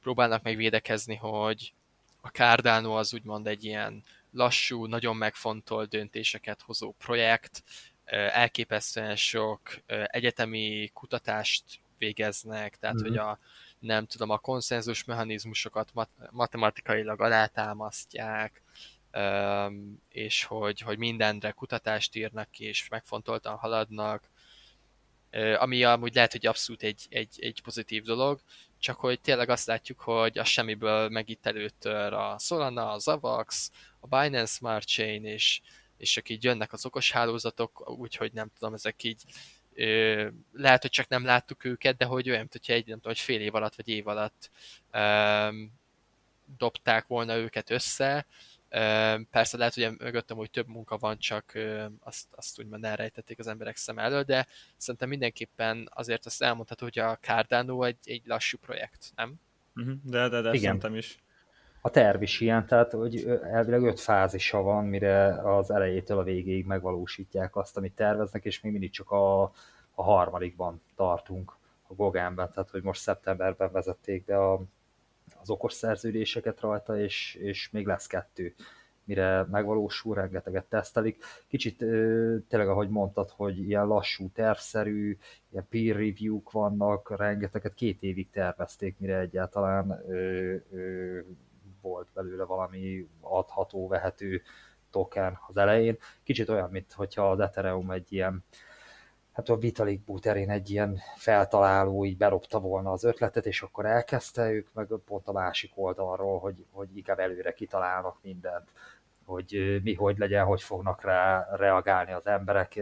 próbálnak 0.03 0.43
meg 0.43 0.57
védekezni, 0.57 1.15
hogy 1.17 1.73
a 2.21 2.29
Cardano 2.29 2.99
az 2.99 3.15
úgymond 3.15 3.47
egy 3.47 3.65
ilyen 3.65 4.03
lassú, 4.33 4.87
nagyon 4.87 5.17
megfontolt 5.17 5.89
döntéseket 5.89 6.63
hozó 6.63 6.95
projekt, 6.99 7.63
elképesztően 8.33 9.17
sok 9.17 9.61
egyetemi 10.07 10.91
kutatást 10.95 11.65
végeznek, 11.99 12.77
tehát 12.77 12.97
mm-hmm. 12.97 13.09
hogy 13.09 13.17
a 13.17 13.39
nem 13.79 14.07
tudom, 14.07 14.31
a 14.31 14.39
konszenzus 14.39 15.05
mechanizmusokat 15.05 15.91
mat- 15.95 16.31
matematikailag 16.31 17.21
alátámasztják, 17.21 18.63
és 20.09 20.45
hogy, 20.45 20.81
hogy 20.81 20.99
mindenre 20.99 21.51
kutatást 21.51 22.17
írnak 22.17 22.51
ki, 22.51 22.65
és 22.65 22.89
megfontoltan 22.89 23.57
haladnak, 23.57 24.31
ami 25.59 25.85
amúgy 25.85 26.15
lehet, 26.15 26.33
hogy 26.33 26.47
abszolút 26.47 26.83
egy, 26.83 27.07
egy, 27.09 27.37
egy 27.41 27.63
pozitív 27.63 28.03
dolog, 28.03 28.41
csak 28.83 28.97
hogy 29.01 29.21
tényleg 29.21 29.49
azt 29.49 29.67
látjuk, 29.67 30.01
hogy 30.01 30.39
a 30.39 30.45
semmiből 30.45 31.09
megint 31.09 31.47
előttör 31.47 32.13
a 32.13 32.39
Solana, 32.39 32.93
a 32.93 32.99
Zavax, 32.99 33.71
a 34.01 34.07
Binance 34.07 34.53
Smart 34.53 34.89
Chain, 34.89 35.25
és, 35.25 35.61
és 35.97 36.11
csak 36.11 36.29
így 36.29 36.45
jönnek 36.45 36.73
az 36.73 36.87
okos 36.87 37.13
hálózatok, 37.13 37.91
úgyhogy 37.91 38.33
nem 38.33 38.51
tudom, 38.59 38.75
ezek 38.75 39.03
így 39.03 39.23
ö, 39.75 40.29
lehet, 40.53 40.83
hogy 40.83 40.91
csak 40.91 41.09
nem 41.09 41.25
láttuk 41.25 41.65
őket, 41.65 41.97
de 41.97 42.05
hogy 42.05 42.29
olyan, 42.29 42.41
mint 42.41 42.53
hogyha 42.53 42.73
egy, 42.73 42.87
nem 42.87 42.97
tudom, 42.97 43.13
hogy 43.13 43.23
fél 43.23 43.41
év 43.41 43.55
alatt, 43.55 43.75
vagy 43.75 43.89
év 43.89 44.09
alatt 44.09 44.51
ö, 44.91 45.49
dobták 46.59 47.07
volna 47.07 47.37
őket 47.37 47.71
össze, 47.71 48.27
Persze 49.31 49.57
lehet, 49.57 49.75
hogy 49.75 49.91
mögöttem, 49.99 50.37
hogy 50.37 50.51
több 50.51 50.69
munka 50.69 50.97
van, 50.97 51.19
csak 51.19 51.53
azt, 52.01 52.27
azt 52.31 52.61
úgymond 52.61 52.85
elrejtették 52.85 53.39
az 53.39 53.47
emberek 53.47 53.77
szem 53.77 53.99
elől, 53.99 54.23
de 54.23 54.47
szerintem 54.77 55.09
mindenképpen 55.09 55.89
azért 55.95 56.27
azt 56.27 56.43
elmondható, 56.43 56.85
hogy 56.85 56.99
a 56.99 57.19
Cardano 57.21 57.83
egy, 57.83 57.99
egy 58.05 58.23
lassú 58.25 58.59
projekt, 58.59 59.13
nem? 59.17 59.35
Mhm, 59.73 59.93
de, 60.03 60.29
de, 60.29 60.41
de 60.41 60.49
Igen. 60.49 60.61
szerintem 60.61 60.95
is. 60.95 61.23
A 61.81 61.91
terv 61.91 62.23
is 62.23 62.41
ilyen, 62.41 62.67
tehát 62.67 62.93
hogy 62.93 63.41
elvileg 63.43 63.83
öt 63.83 64.01
fázisa 64.01 64.63
van, 64.63 64.85
mire 64.85 65.27
az 65.57 65.71
elejétől 65.71 66.19
a 66.19 66.23
végéig 66.23 66.67
megvalósítják 66.67 67.57
azt, 67.57 67.77
amit 67.77 67.95
terveznek, 67.95 68.45
és 68.45 68.61
még 68.61 68.73
mindig 68.73 68.91
csak 68.91 69.11
a, 69.11 69.43
a 69.95 70.03
harmadikban 70.03 70.83
tartunk 70.97 71.57
a 71.87 71.95
Gogánben, 71.95 72.51
tehát 72.53 72.71
hogy 72.71 72.83
most 72.83 73.01
szeptemberben 73.01 73.73
vezették 73.73 74.25
be 74.25 74.51
a, 74.51 74.63
az 75.43 75.51
okos 75.51 75.73
szerződéseket 75.73 76.61
rajta, 76.61 76.99
és, 76.99 77.35
és 77.35 77.71
még 77.71 77.87
lesz 77.87 78.07
kettő, 78.07 78.55
mire 79.05 79.47
megvalósul, 79.51 80.15
rengeteget 80.15 80.65
tesztelik. 80.65 81.25
Kicsit 81.49 81.79
tényleg, 82.49 82.69
ahogy 82.69 82.89
mondtad, 82.89 83.31
hogy 83.31 83.59
ilyen 83.59 83.87
lassú, 83.87 84.31
tervszerű, 84.35 85.19
ilyen 85.51 85.67
peer 85.69 85.97
review-k 85.97 86.51
vannak, 86.51 87.17
rengeteget 87.17 87.75
két 87.75 88.03
évig 88.03 88.31
tervezték, 88.31 88.99
mire 88.99 89.19
egyáltalán 89.19 90.03
ö, 90.09 90.55
ö, 90.71 91.21
volt 91.81 92.09
belőle 92.15 92.45
valami 92.45 93.09
adható, 93.21 93.89
vehető 93.89 94.43
token 94.91 95.39
az 95.49 95.57
elején. 95.57 95.97
Kicsit 96.23 96.49
olyan, 96.49 96.71
mint 96.71 96.93
hogyha 96.93 97.31
az 97.31 97.41
Ethereum 97.41 97.91
egy 97.91 98.13
ilyen 98.13 98.45
hát 99.33 99.49
a 99.49 99.57
Vitalik 99.57 100.05
Buterin 100.05 100.51
egy 100.51 100.71
ilyen 100.71 100.99
feltaláló 101.17 102.05
így 102.05 102.17
berobta 102.17 102.61
volna 102.61 102.93
az 102.93 103.05
ötletet, 103.05 103.47
és 103.47 103.63
akkor 103.63 103.87
elkezdte 103.87 104.51
ők 104.51 104.69
meg 104.73 104.87
pont 105.05 105.29
a 105.29 105.33
másik 105.33 105.73
oldalról, 105.75 106.39
hogy, 106.39 106.65
hogy 106.71 106.97
inkább 106.97 107.19
előre 107.19 107.53
kitalálnak 107.53 108.19
mindent, 108.23 108.71
hogy 109.25 109.81
mi 109.83 109.95
hogy 109.95 110.19
legyen, 110.19 110.45
hogy 110.45 110.63
fognak 110.63 111.03
rá 111.03 111.49
reagálni 111.53 112.13
az 112.13 112.27
emberek. 112.27 112.75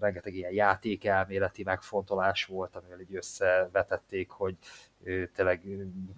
Rengeteg 0.00 0.34
ilyen 0.34 0.52
játékelméleti 0.52 1.62
megfontolás 1.62 2.44
volt, 2.44 2.76
amivel 2.76 3.00
így 3.00 3.14
összevetették, 3.14 4.30
hogy 4.30 4.56
tényleg 5.34 5.62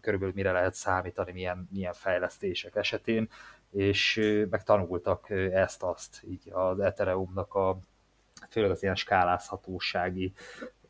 körülbelül 0.01 0.35
mire 0.35 0.53
lehet 0.53 0.75
számítani, 0.75 1.33
milyen, 1.33 1.69
milyen 1.73 1.93
fejlesztések 1.93 2.77
esetén, 2.77 3.29
és 3.71 4.21
megtanultak 4.51 5.31
ezt-azt 5.31 6.23
így 6.25 6.51
az 6.53 6.81
Ethereumnak 6.81 7.55
a 7.55 7.79
főleg 8.51 8.71
az 8.71 8.83
ilyen 8.83 8.95
skálázhatósági 8.95 10.33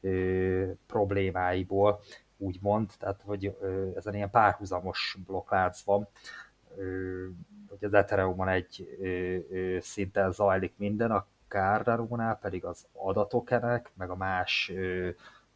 ö, 0.00 0.70
problémáiból, 0.86 2.00
úgymond, 2.36 2.90
tehát 2.98 3.20
hogy 3.24 3.56
ö, 3.60 3.88
ezen 3.96 4.14
ilyen 4.14 4.30
párhuzamos 4.30 5.16
blokklánc 5.26 5.80
van, 5.80 6.08
ö, 6.76 7.26
hogy 7.68 7.84
az 7.84 7.94
Ethereumon 7.94 8.48
egy 8.48 8.96
ö, 9.00 9.06
ö, 9.50 9.78
szinten 9.80 10.32
zajlik 10.32 10.72
minden, 10.76 11.10
a 11.10 11.26
Cardano-nál 11.48 12.38
pedig 12.38 12.64
az 12.64 12.86
adatokenek, 12.92 13.90
meg 13.94 14.10
a 14.10 14.16
más 14.16 14.70
ö, 14.74 15.08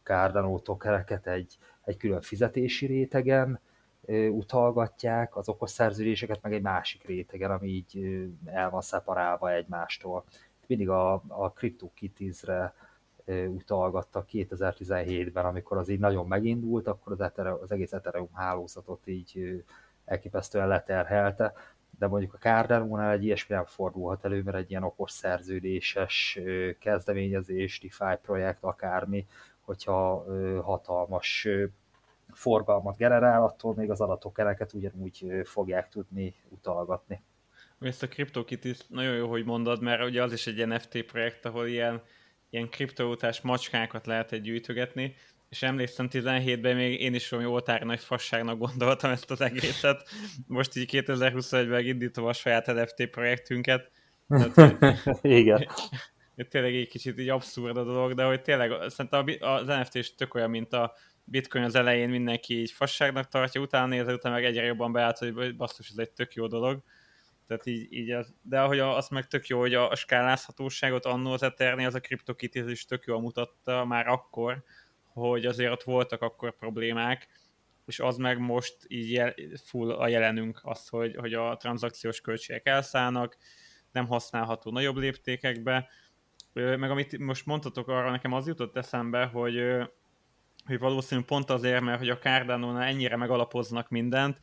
Cardano 0.03 0.59
tokeneket 0.59 1.27
egy, 1.27 1.57
egy 1.83 1.97
külön 1.97 2.21
fizetési 2.21 2.85
rétegen 2.85 3.59
ö, 4.05 4.27
utalgatják, 4.27 5.35
az 5.35 5.49
okos 5.49 5.69
szerződéseket 5.69 6.41
meg 6.41 6.53
egy 6.53 6.61
másik 6.61 7.03
rétegen, 7.03 7.51
ami 7.51 7.67
így 7.67 7.97
ö, 7.97 8.25
el 8.51 8.69
van 8.69 8.81
szeparálva 8.81 9.53
egymástól 9.53 10.23
mindig 10.67 10.89
a, 10.89 11.13
a 11.27 11.51
CryptoKitties-re 11.55 12.73
utalgattak 13.47 14.27
2017-ben, 14.31 15.45
amikor 15.45 15.77
az 15.77 15.89
így 15.89 15.99
nagyon 15.99 16.27
megindult, 16.27 16.87
akkor 16.87 17.11
az, 17.11 17.21
Ethereum, 17.21 17.59
az 17.61 17.71
egész 17.71 17.93
Ethereum 17.93 18.33
hálózatot 18.33 19.07
így 19.07 19.63
elképesztően 20.05 20.67
leterhelte, 20.67 21.53
de 21.99 22.07
mondjuk 22.07 22.33
a 22.33 22.37
Cardano-nál 22.37 23.11
egy 23.11 23.23
ilyesmi 23.23 23.55
nem 23.55 23.65
fordulhat 23.65 24.25
elő, 24.25 24.41
mert 24.43 24.57
egy 24.57 24.69
ilyen 24.69 24.83
okos 24.83 25.11
szerződéses 25.11 26.39
kezdeményezés, 26.79 27.79
DeFi 27.79 28.17
projekt, 28.21 28.63
akármi, 28.63 29.27
hogyha 29.61 30.25
hatalmas 30.61 31.47
forgalmat 32.31 32.97
generál, 32.97 33.43
attól 33.43 33.73
még 33.75 33.91
az 33.91 34.01
adatok 34.01 34.39
eleket 34.39 34.73
ugyanúgy 34.73 35.41
fogják 35.43 35.89
tudni 35.89 36.35
utalgatni. 36.49 37.21
Ezt 37.79 38.03
a 38.03 38.07
CryptoKitties 38.07 38.77
nagyon 38.87 39.15
jó, 39.15 39.29
hogy 39.29 39.45
mondod, 39.45 39.81
mert 39.81 40.03
ugye 40.03 40.23
az 40.23 40.33
is 40.33 40.47
egy 40.47 40.67
NFT 40.67 41.01
projekt, 41.01 41.45
ahol 41.45 41.67
ilyen, 41.67 42.01
ilyen 42.49 42.69
kriptoutás 42.69 43.41
macskákat 43.41 44.05
lehet 44.05 44.31
egy 44.31 44.41
gyűjtögetni, 44.41 45.15
és 45.49 45.63
emlékszem 45.63 46.07
17-ben 46.11 46.75
még 46.75 47.01
én 47.01 47.13
is 47.13 47.29
valami 47.29 47.49
oltári 47.49 47.85
nagy 47.85 47.99
fasságnak 47.99 48.57
gondoltam 48.57 49.11
ezt 49.11 49.31
az 49.31 49.41
egészet. 49.41 50.09
Most 50.47 50.75
így 50.75 50.89
2021-ben 50.93 51.85
indítom 51.85 52.25
a 52.25 52.33
saját 52.33 52.65
NFT 52.65 53.09
projektünket. 53.09 53.91
Tehát, 54.27 54.97
Igen. 55.21 55.67
Tényleg 56.49 56.75
egy 56.75 56.87
kicsit 56.87 57.19
így 57.19 57.29
abszurd 57.29 57.77
a 57.77 57.83
dolog, 57.83 58.13
de 58.13 58.23
hogy 58.23 58.41
tényleg 58.41 58.71
szerintem 58.89 59.25
az 59.39 59.67
NFT 59.67 59.95
is 59.95 60.15
tök 60.15 60.33
olyan, 60.33 60.49
mint 60.49 60.73
a 60.73 60.93
bitcoin 61.23 61.63
az 61.63 61.75
elején 61.75 62.09
mindenki 62.09 62.59
így 62.59 62.71
fasságnak 62.71 63.27
tartja, 63.27 63.61
utána 63.61 63.85
nézve, 63.85 64.13
utána 64.13 64.35
meg 64.35 64.45
egyre 64.45 64.65
jobban 64.65 64.91
beállt, 64.91 65.17
hogy 65.17 65.55
basszus, 65.55 65.89
ez 65.89 65.97
egy 65.97 66.11
tök 66.11 66.33
jó 66.33 66.47
dolog. 66.47 66.83
Tehát 67.47 67.65
így, 67.65 67.93
így 67.93 68.11
az, 68.11 68.33
de 68.41 68.61
ahogy 68.61 68.79
azt 68.79 69.09
meg 69.09 69.27
tök 69.27 69.47
jó, 69.47 69.59
hogy 69.59 69.73
a, 69.73 69.89
a 69.89 69.95
skálázhatóságot 69.95 71.05
annó 71.05 71.31
az 71.31 71.43
Ethernél, 71.43 71.87
az 71.87 71.95
a 71.95 71.99
CryptoKitties 71.99 72.71
is 72.71 72.85
tök 72.85 73.05
jól 73.05 73.21
mutatta 73.21 73.85
már 73.85 74.07
akkor, 74.07 74.63
hogy 75.03 75.45
azért 75.45 75.71
ott 75.71 75.83
voltak 75.83 76.21
akkor 76.21 76.55
problémák, 76.55 77.27
és 77.85 77.99
az 77.99 78.17
meg 78.17 78.39
most 78.39 78.75
így 78.87 79.11
jel, 79.11 79.33
full 79.63 79.91
a 79.91 80.07
jelenünk 80.07 80.59
az, 80.63 80.87
hogy, 80.87 81.15
hogy 81.15 81.33
a 81.33 81.57
tranzakciós 81.57 82.21
költségek 82.21 82.67
elszállnak, 82.67 83.37
nem 83.91 84.07
használható 84.07 84.71
nagyobb 84.71 84.95
léptékekbe, 84.95 85.89
meg 86.53 86.91
amit 86.91 87.17
most 87.17 87.45
mondtatok 87.45 87.87
arra, 87.87 88.11
nekem 88.11 88.33
az 88.33 88.47
jutott 88.47 88.77
eszembe, 88.77 89.25
hogy, 89.25 89.61
hogy 90.65 90.79
valószínűleg 90.79 91.29
pont 91.29 91.49
azért, 91.49 91.81
mert 91.81 91.99
hogy 91.99 92.09
a 92.09 92.17
cardano 92.17 92.79
ennyire 92.79 93.15
megalapoznak 93.15 93.89
mindent, 93.89 94.39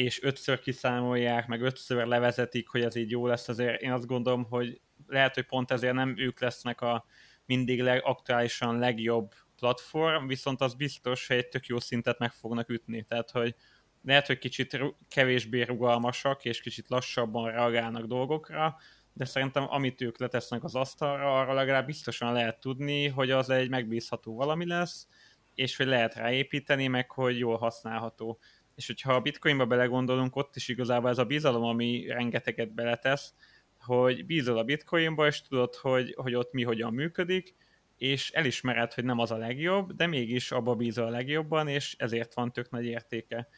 és 0.00 0.22
ötször 0.22 0.60
kiszámolják, 0.60 1.46
meg 1.46 1.62
ötször 1.62 2.06
levezetik, 2.06 2.68
hogy 2.68 2.82
ez 2.82 2.94
így 2.94 3.10
jó 3.10 3.26
lesz, 3.26 3.48
azért 3.48 3.80
én 3.80 3.92
azt 3.92 4.06
gondolom, 4.06 4.44
hogy 4.44 4.80
lehet, 5.06 5.34
hogy 5.34 5.46
pont 5.46 5.70
ezért 5.70 5.94
nem 5.94 6.14
ők 6.18 6.40
lesznek 6.40 6.80
a 6.80 7.04
mindig 7.46 7.80
leg, 7.80 8.00
aktuálisan 8.04 8.78
legjobb 8.78 9.32
platform, 9.56 10.26
viszont 10.26 10.60
az 10.60 10.74
biztos, 10.74 11.26
hogy 11.26 11.36
egy 11.36 11.48
tök 11.48 11.66
jó 11.66 11.80
szintet 11.80 12.18
meg 12.18 12.32
fognak 12.32 12.68
ütni, 12.68 13.02
tehát 13.02 13.30
hogy 13.30 13.54
lehet, 14.02 14.26
hogy 14.26 14.38
kicsit 14.38 14.80
kevésbé 15.08 15.62
rugalmasak, 15.62 16.44
és 16.44 16.60
kicsit 16.60 16.88
lassabban 16.88 17.50
reagálnak 17.50 18.06
dolgokra, 18.06 18.76
de 19.12 19.24
szerintem 19.24 19.66
amit 19.68 20.00
ők 20.00 20.18
letesznek 20.18 20.64
az 20.64 20.74
asztalra, 20.74 21.40
arra 21.40 21.52
legalább 21.52 21.86
biztosan 21.86 22.32
lehet 22.32 22.60
tudni, 22.60 23.08
hogy 23.08 23.30
az 23.30 23.50
egy 23.50 23.68
megbízható 23.68 24.34
valami 24.34 24.66
lesz, 24.66 25.08
és 25.54 25.76
hogy 25.76 25.86
lehet 25.86 26.14
ráépíteni, 26.14 26.86
meg 26.86 27.10
hogy 27.10 27.38
jól 27.38 27.56
használható 27.56 28.38
és 28.80 28.86
hogyha 28.86 29.14
a 29.14 29.20
bitcoinba 29.20 29.66
belegondolunk, 29.66 30.36
ott 30.36 30.56
is 30.56 30.68
igazából 30.68 31.10
ez 31.10 31.18
a 31.18 31.24
bizalom, 31.24 31.62
ami 31.62 32.06
rengeteget 32.06 32.74
beletesz, 32.74 33.34
hogy 33.78 34.26
bízol 34.26 34.58
a 34.58 34.64
bitcoinba, 34.64 35.26
és 35.26 35.42
tudod, 35.42 35.74
hogy, 35.74 36.14
hogy 36.16 36.34
ott 36.34 36.52
mi 36.52 36.62
hogyan 36.62 36.92
működik, 36.92 37.54
és 37.96 38.30
elismered, 38.30 38.92
hogy 38.92 39.04
nem 39.04 39.18
az 39.18 39.30
a 39.30 39.36
legjobb, 39.36 39.92
de 39.92 40.06
mégis 40.06 40.52
abba 40.52 40.74
bízol 40.74 41.06
a 41.06 41.10
legjobban, 41.10 41.68
és 41.68 41.94
ezért 41.98 42.34
van 42.34 42.52
tök 42.52 42.70
nagy 42.70 42.84
értéke. 42.84 43.48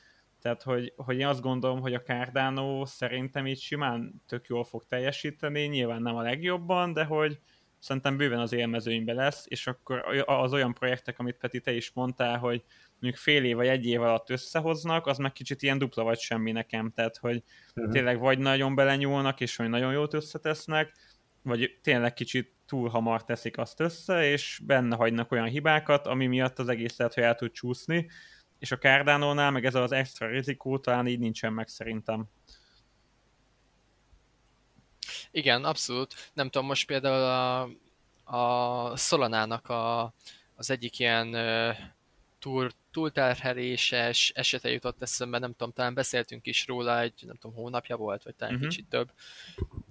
Tehát, 0.40 0.62
hogy, 0.62 0.92
hogy 0.96 1.18
én 1.18 1.26
azt 1.26 1.42
gondolom, 1.42 1.80
hogy 1.80 1.94
a 1.94 2.02
Cardano 2.02 2.86
szerintem 2.86 3.46
így 3.46 3.60
simán 3.60 4.22
tök 4.26 4.46
jól 4.46 4.64
fog 4.64 4.84
teljesíteni, 4.84 5.62
nyilván 5.62 6.02
nem 6.02 6.16
a 6.16 6.22
legjobban, 6.22 6.92
de 6.92 7.04
hogy 7.04 7.38
szerintem 7.78 8.16
bőven 8.16 8.38
az 8.38 8.52
élmezőnybe 8.52 9.12
lesz, 9.12 9.44
és 9.48 9.66
akkor 9.66 10.24
az 10.26 10.52
olyan 10.52 10.74
projektek, 10.74 11.18
amit 11.18 11.38
Peti 11.38 11.60
te 11.60 11.72
is 11.72 11.92
mondtál, 11.92 12.38
hogy 12.38 12.64
mondjuk 13.02 13.22
fél 13.22 13.44
év 13.44 13.56
vagy 13.56 13.66
egy 13.66 13.86
év 13.86 14.02
alatt 14.02 14.30
összehoznak, 14.30 15.06
az 15.06 15.18
meg 15.18 15.32
kicsit 15.32 15.62
ilyen 15.62 15.78
dupla 15.78 16.02
vagy 16.02 16.18
semmi 16.18 16.52
nekem, 16.52 16.90
tehát 16.90 17.16
hogy 17.16 17.42
uh-huh. 17.74 17.92
tényleg 17.92 18.18
vagy 18.18 18.38
nagyon 18.38 18.74
belenyúlnak, 18.74 19.40
és 19.40 19.56
hogy 19.56 19.68
nagyon 19.68 19.92
jót 19.92 20.14
összetesznek, 20.14 20.92
vagy 21.42 21.78
tényleg 21.82 22.12
kicsit 22.14 22.52
túl 22.66 22.88
hamar 22.88 23.24
teszik 23.24 23.58
azt 23.58 23.80
össze, 23.80 24.24
és 24.24 24.60
benne 24.66 24.96
hagynak 24.96 25.32
olyan 25.32 25.46
hibákat, 25.46 26.06
ami 26.06 26.26
miatt 26.26 26.58
az 26.58 26.68
egész 26.68 26.96
lehet, 26.96 27.14
hogy 27.14 27.22
el 27.22 27.34
tud 27.34 27.52
csúszni, 27.52 28.10
és 28.58 28.72
a 28.72 28.78
Cardano-nál 28.78 29.50
meg 29.50 29.64
ez 29.64 29.74
az 29.74 29.92
extra 29.92 30.26
rizikó 30.26 30.78
talán 30.78 31.06
így 31.06 31.18
nincsen 31.18 31.52
meg 31.52 31.68
szerintem. 31.68 32.24
Igen, 35.30 35.64
abszolút. 35.64 36.30
Nem 36.32 36.48
tudom, 36.50 36.66
most 36.66 36.86
például 36.86 37.22
a, 37.22 37.62
a 38.36 38.96
Solanának 38.96 39.68
a, 39.68 40.14
az 40.54 40.70
egyik 40.70 40.98
ilyen 40.98 41.28
uh, 41.34 41.76
tour 42.38 42.72
túlterheléses 42.92 44.32
esete 44.34 44.70
jutott 44.70 45.02
eszembe, 45.02 45.38
nem 45.38 45.50
tudom, 45.52 45.72
talán 45.72 45.94
beszéltünk 45.94 46.46
is 46.46 46.66
róla, 46.66 47.00
egy 47.00 47.22
nem 47.26 47.36
tudom, 47.36 47.56
hónapja 47.56 47.96
volt, 47.96 48.22
vagy 48.22 48.34
talán 48.34 48.54
uh-huh. 48.54 48.68
kicsit 48.68 48.88
több, 48.88 49.10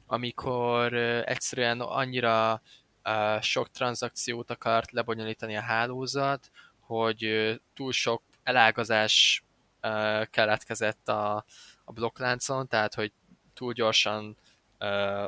amikor 0.06 0.94
egyszerűen 0.94 1.82
annyira 1.82 2.62
uh, 3.06 3.42
sok 3.42 3.72
tranzakciót 3.72 4.52
akart 4.52 4.92
lebonyolítani 4.92 5.56
a 5.56 5.62
hálózat, 5.62 6.52
hogy 6.80 7.26
uh, 7.26 7.56
túl 7.74 7.92
sok 7.92 8.22
elágazás 8.44 9.44
uh, 9.82 10.26
keletkezett 10.26 11.08
a, 11.08 11.46
a 11.84 11.92
blokkláncon, 11.92 12.68
tehát 12.68 12.94
hogy 12.94 13.12
túl 13.54 13.74
gyorsan 13.74 14.38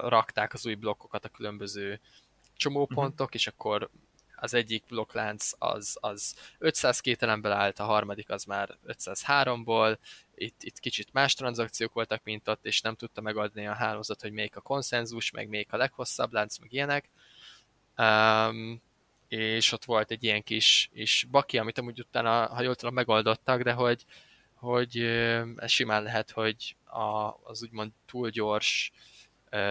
rakták 0.02 0.54
az 0.54 0.66
új 0.66 0.76
blokkokat 0.76 1.26
a 1.26 1.30
különböző 1.30 2.00
csomópontok, 2.56 3.26
uh-huh. 3.26 3.36
és 3.36 3.48
akkor 3.48 3.90
az 4.44 4.54
egyik 4.54 4.84
blokklánc 4.88 5.52
az, 5.58 5.98
az 6.02 6.36
500 6.58 7.00
kételemből 7.00 7.52
állt, 7.52 7.80
a 7.80 7.84
harmadik 7.84 8.30
az 8.30 8.44
már 8.44 8.78
503-ból, 8.88 9.98
itt, 10.36 10.64
itt 10.64 10.80
kicsit 10.80 11.14
más 11.14 11.34
tranzakciók 11.34 11.94
voltak, 11.94 12.24
mint 12.24 12.48
ott, 12.48 12.66
és 12.66 12.82
nem 12.82 12.96
tudta 12.96 13.22
megadni 13.22 13.68
a 13.68 13.74
hálózat, 13.74 14.22
hogy 14.22 14.32
melyik 14.32 14.56
a 14.56 14.62
konszenzus, 14.62 15.32
meg 15.32 15.48
melyik 15.48 15.74
a 15.74 15.78
leghosszabb 15.78 16.34
lánc, 16.34 16.58
meg 16.58 16.74
ilyenek. 16.74 17.10
Um, 17.98 18.82
és 19.28 19.72
ott 19.72 19.86
volt 19.86 20.12
egy 20.12 20.24
ilyen 20.24 20.44
kis, 20.44 20.90
kis 20.94 21.28
baki, 21.32 21.58
amit 21.58 21.78
amúgy 21.78 22.00
utána, 22.00 22.48
ha 22.48 22.62
jól 22.62 22.76
tudom, 22.76 22.94
megoldottak, 22.94 23.62
de 23.62 23.72
hogy, 23.72 24.06
hogy 24.54 24.98
ez 25.56 25.72
simán 25.72 26.04
lehet, 26.04 26.32
hogy 26.32 26.76
a, 26.86 27.36
az 27.44 27.64
úgymond 27.64 27.92
túl 28.06 28.30
gyors 28.30 28.92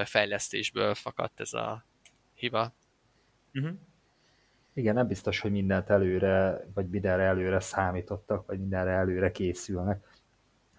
fejlesztésből 0.05 0.94
fakadt 0.94 1.40
ez 1.40 1.53
a 1.53 1.85
hiba. 2.35 2.73
Uh-huh. 3.55 3.78
Igen, 4.74 4.94
nem 4.94 5.07
biztos, 5.07 5.40
hogy 5.40 5.51
mindent 5.51 5.90
előre, 5.90 6.65
vagy 6.74 6.89
mindenre 6.89 7.23
előre 7.23 7.61
számítottak, 7.61 8.47
vagy 8.47 8.59
mindenre 8.59 8.90
előre 8.90 9.31
készülnek. 9.31 10.05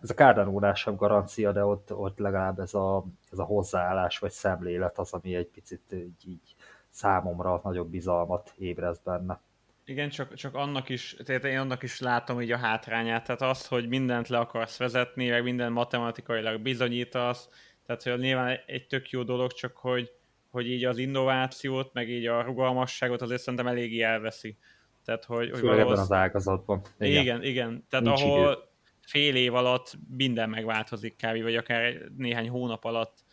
Ez 0.01 0.09
a 0.09 0.13
Cardano 0.13 0.73
sem 0.73 0.95
garancia, 0.95 1.51
de 1.51 1.65
ott, 1.65 1.93
ott 1.93 2.17
legalább 2.17 2.59
ez 2.59 2.73
a, 2.73 3.05
ez 3.31 3.39
a 3.39 3.43
hozzáállás 3.43 4.19
vagy 4.19 4.31
szemlélet 4.31 4.97
az, 4.97 5.13
ami 5.13 5.35
egy 5.35 5.47
picit 5.47 5.93
így, 5.93 6.27
így 6.27 6.55
számomra 6.89 7.61
nagyobb 7.63 7.89
bizalmat 7.89 8.53
ébreszt 8.57 9.03
benne. 9.03 9.41
Igen, 9.85 10.09
csak, 10.09 10.33
csak 10.33 10.55
annak 10.55 10.89
is, 10.89 11.15
tehát 11.25 11.43
én 11.43 11.57
annak 11.57 11.83
is 11.83 11.99
látom 11.99 12.41
így 12.41 12.51
a 12.51 12.57
hátrányát, 12.57 13.23
tehát 13.25 13.41
az, 13.41 13.67
hogy 13.67 13.87
mindent 13.87 14.27
le 14.27 14.37
akarsz 14.37 14.77
vezetni, 14.77 15.29
meg 15.29 15.43
minden 15.43 15.71
matematikailag 15.71 16.61
bizonyítasz, 16.61 17.49
tehát 17.85 18.03
hogy 18.03 18.19
nyilván 18.19 18.59
egy 18.65 18.87
tök 18.87 19.09
jó 19.09 19.23
dolog, 19.23 19.51
csak 19.51 19.77
hogy, 19.77 20.11
hogy 20.53 20.69
így 20.69 20.85
az 20.85 20.97
innovációt, 20.97 21.93
meg 21.93 22.09
így 22.09 22.25
a 22.25 22.41
rugalmasságot 22.41 23.21
azért 23.21 23.41
szerintem 23.41 23.67
eléggé 23.67 24.01
elveszi. 24.01 24.57
Tehát, 25.05 25.25
hogy, 25.25 25.51
hogy 25.51 25.61
valahoz... 25.61 25.81
ebben 25.81 25.99
az 25.99 26.11
ágazatban. 26.11 26.81
Igen, 26.99 27.21
igen. 27.21 27.43
igen. 27.43 27.85
Tehát 27.89 28.05
Nincs 28.05 28.21
ahol 28.21 28.51
idő. 28.51 28.59
fél 29.01 29.35
év 29.35 29.53
alatt 29.53 29.97
minden 30.17 30.49
megváltozik 30.49 31.15
kb. 31.15 31.41
vagy 31.41 31.55
akár 31.55 31.93
néhány 32.17 32.49
hónap 32.49 32.83
alatt. 32.83 33.23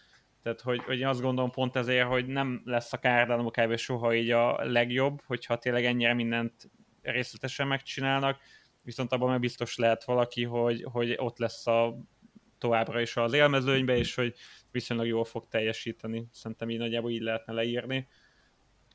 Tehát, 0.42 0.60
hogy, 0.60 0.82
hogy 0.84 0.98
én 0.98 1.06
azt 1.06 1.20
gondolom 1.20 1.50
pont 1.50 1.76
ezért, 1.76 2.06
hogy 2.06 2.26
nem 2.26 2.62
lesz 2.64 2.92
a 2.92 2.98
Cardano 2.98 3.50
kb. 3.50 3.76
soha 3.76 4.14
így 4.14 4.30
a 4.30 4.64
legjobb, 4.64 5.20
hogyha 5.26 5.58
tényleg 5.58 5.84
ennyire 5.84 6.14
mindent 6.14 6.70
részletesen 7.02 7.66
megcsinálnak, 7.66 8.40
viszont 8.82 9.12
abban 9.12 9.30
meg 9.30 9.40
biztos 9.40 9.76
lehet 9.76 10.04
valaki, 10.04 10.44
hogy, 10.44 10.86
hogy 10.92 11.14
ott 11.16 11.38
lesz 11.38 11.66
a 11.66 11.96
továbbra 12.58 13.00
is 13.00 13.16
az 13.16 13.32
élmezőnybe, 13.32 13.96
és 13.96 14.14
hogy 14.14 14.34
viszonylag 14.72 15.06
jól 15.06 15.24
fog 15.24 15.48
teljesíteni. 15.48 16.28
Szerintem 16.32 16.70
így 16.70 16.78
nagyjából 16.78 17.10
így 17.10 17.22
lehetne 17.22 17.52
leírni. 17.52 18.08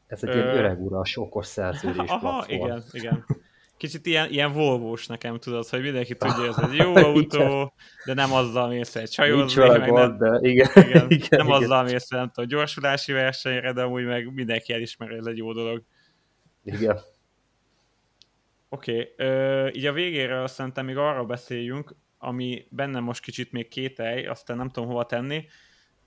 Ez 0.08 0.24
egy 0.24 0.30
Ö... 0.30 0.34
ilyen 0.34 0.56
öreg 0.56 0.82
uras, 0.82 1.18
okos 1.18 1.46
szerződés 1.46 2.10
Aha, 2.10 2.20
platform. 2.20 2.52
igen, 2.52 2.84
igen. 2.92 3.26
Kicsit 3.78 4.06
ilyen, 4.06 4.30
ilyen 4.30 4.52
volvo 4.52 4.96
nekem, 5.08 5.40
tudod, 5.40 5.68
hogy 5.68 5.82
mindenki 5.82 6.16
tudja, 6.16 6.36
hogy 6.36 6.48
ez 6.48 6.70
egy 6.70 6.78
jó 6.86 6.96
autó, 6.96 7.74
de 8.06 8.14
nem 8.14 8.34
azzal 8.34 8.68
mész 8.68 8.96
egy 8.96 9.10
csajozni, 9.10 9.68
meg 9.68 9.92
nem, 9.92 10.18
de 10.18 10.40
igen, 10.42 10.70
igen, 10.74 11.06
igen, 11.18 11.28
nem 11.30 11.48
igen. 11.48 11.62
azzal 11.62 11.84
mész, 11.84 12.08
nem 12.08 12.30
tudom, 12.32 12.50
gyorsulási 12.50 13.12
versenyre, 13.12 13.74
de 13.74 13.82
amúgy 13.82 14.06
meg 14.06 14.34
mindenki 14.34 14.74
elismeri, 14.74 15.12
hogy 15.12 15.20
ez 15.20 15.26
egy 15.26 15.38
jó 15.38 15.54
dolog. 15.54 15.84
Igen. 16.64 17.00
Oké, 18.70 19.14
okay. 19.18 19.72
így 19.74 19.86
a 19.86 19.94
végére 19.94 20.48
szerintem 20.48 20.86
még 20.86 20.98
arra 20.98 21.26
beszéljünk, 21.26 21.96
ami 22.26 22.66
bennem 22.70 23.04
most 23.04 23.22
kicsit 23.22 23.52
még 23.52 23.68
kételj, 23.68 24.26
aztán 24.26 24.58
nem 24.58 24.70
tudom 24.70 24.90
hova 24.90 25.06
tenni. 25.06 25.46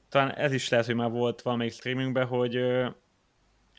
Talán 0.09 0.35
ez 0.35 0.53
is 0.53 0.69
lehet, 0.69 0.87
hogy 0.87 0.95
már 0.95 1.11
volt 1.11 1.43
valamelyik 1.43 1.73
streamingben, 1.73 2.27
hogy, 2.27 2.59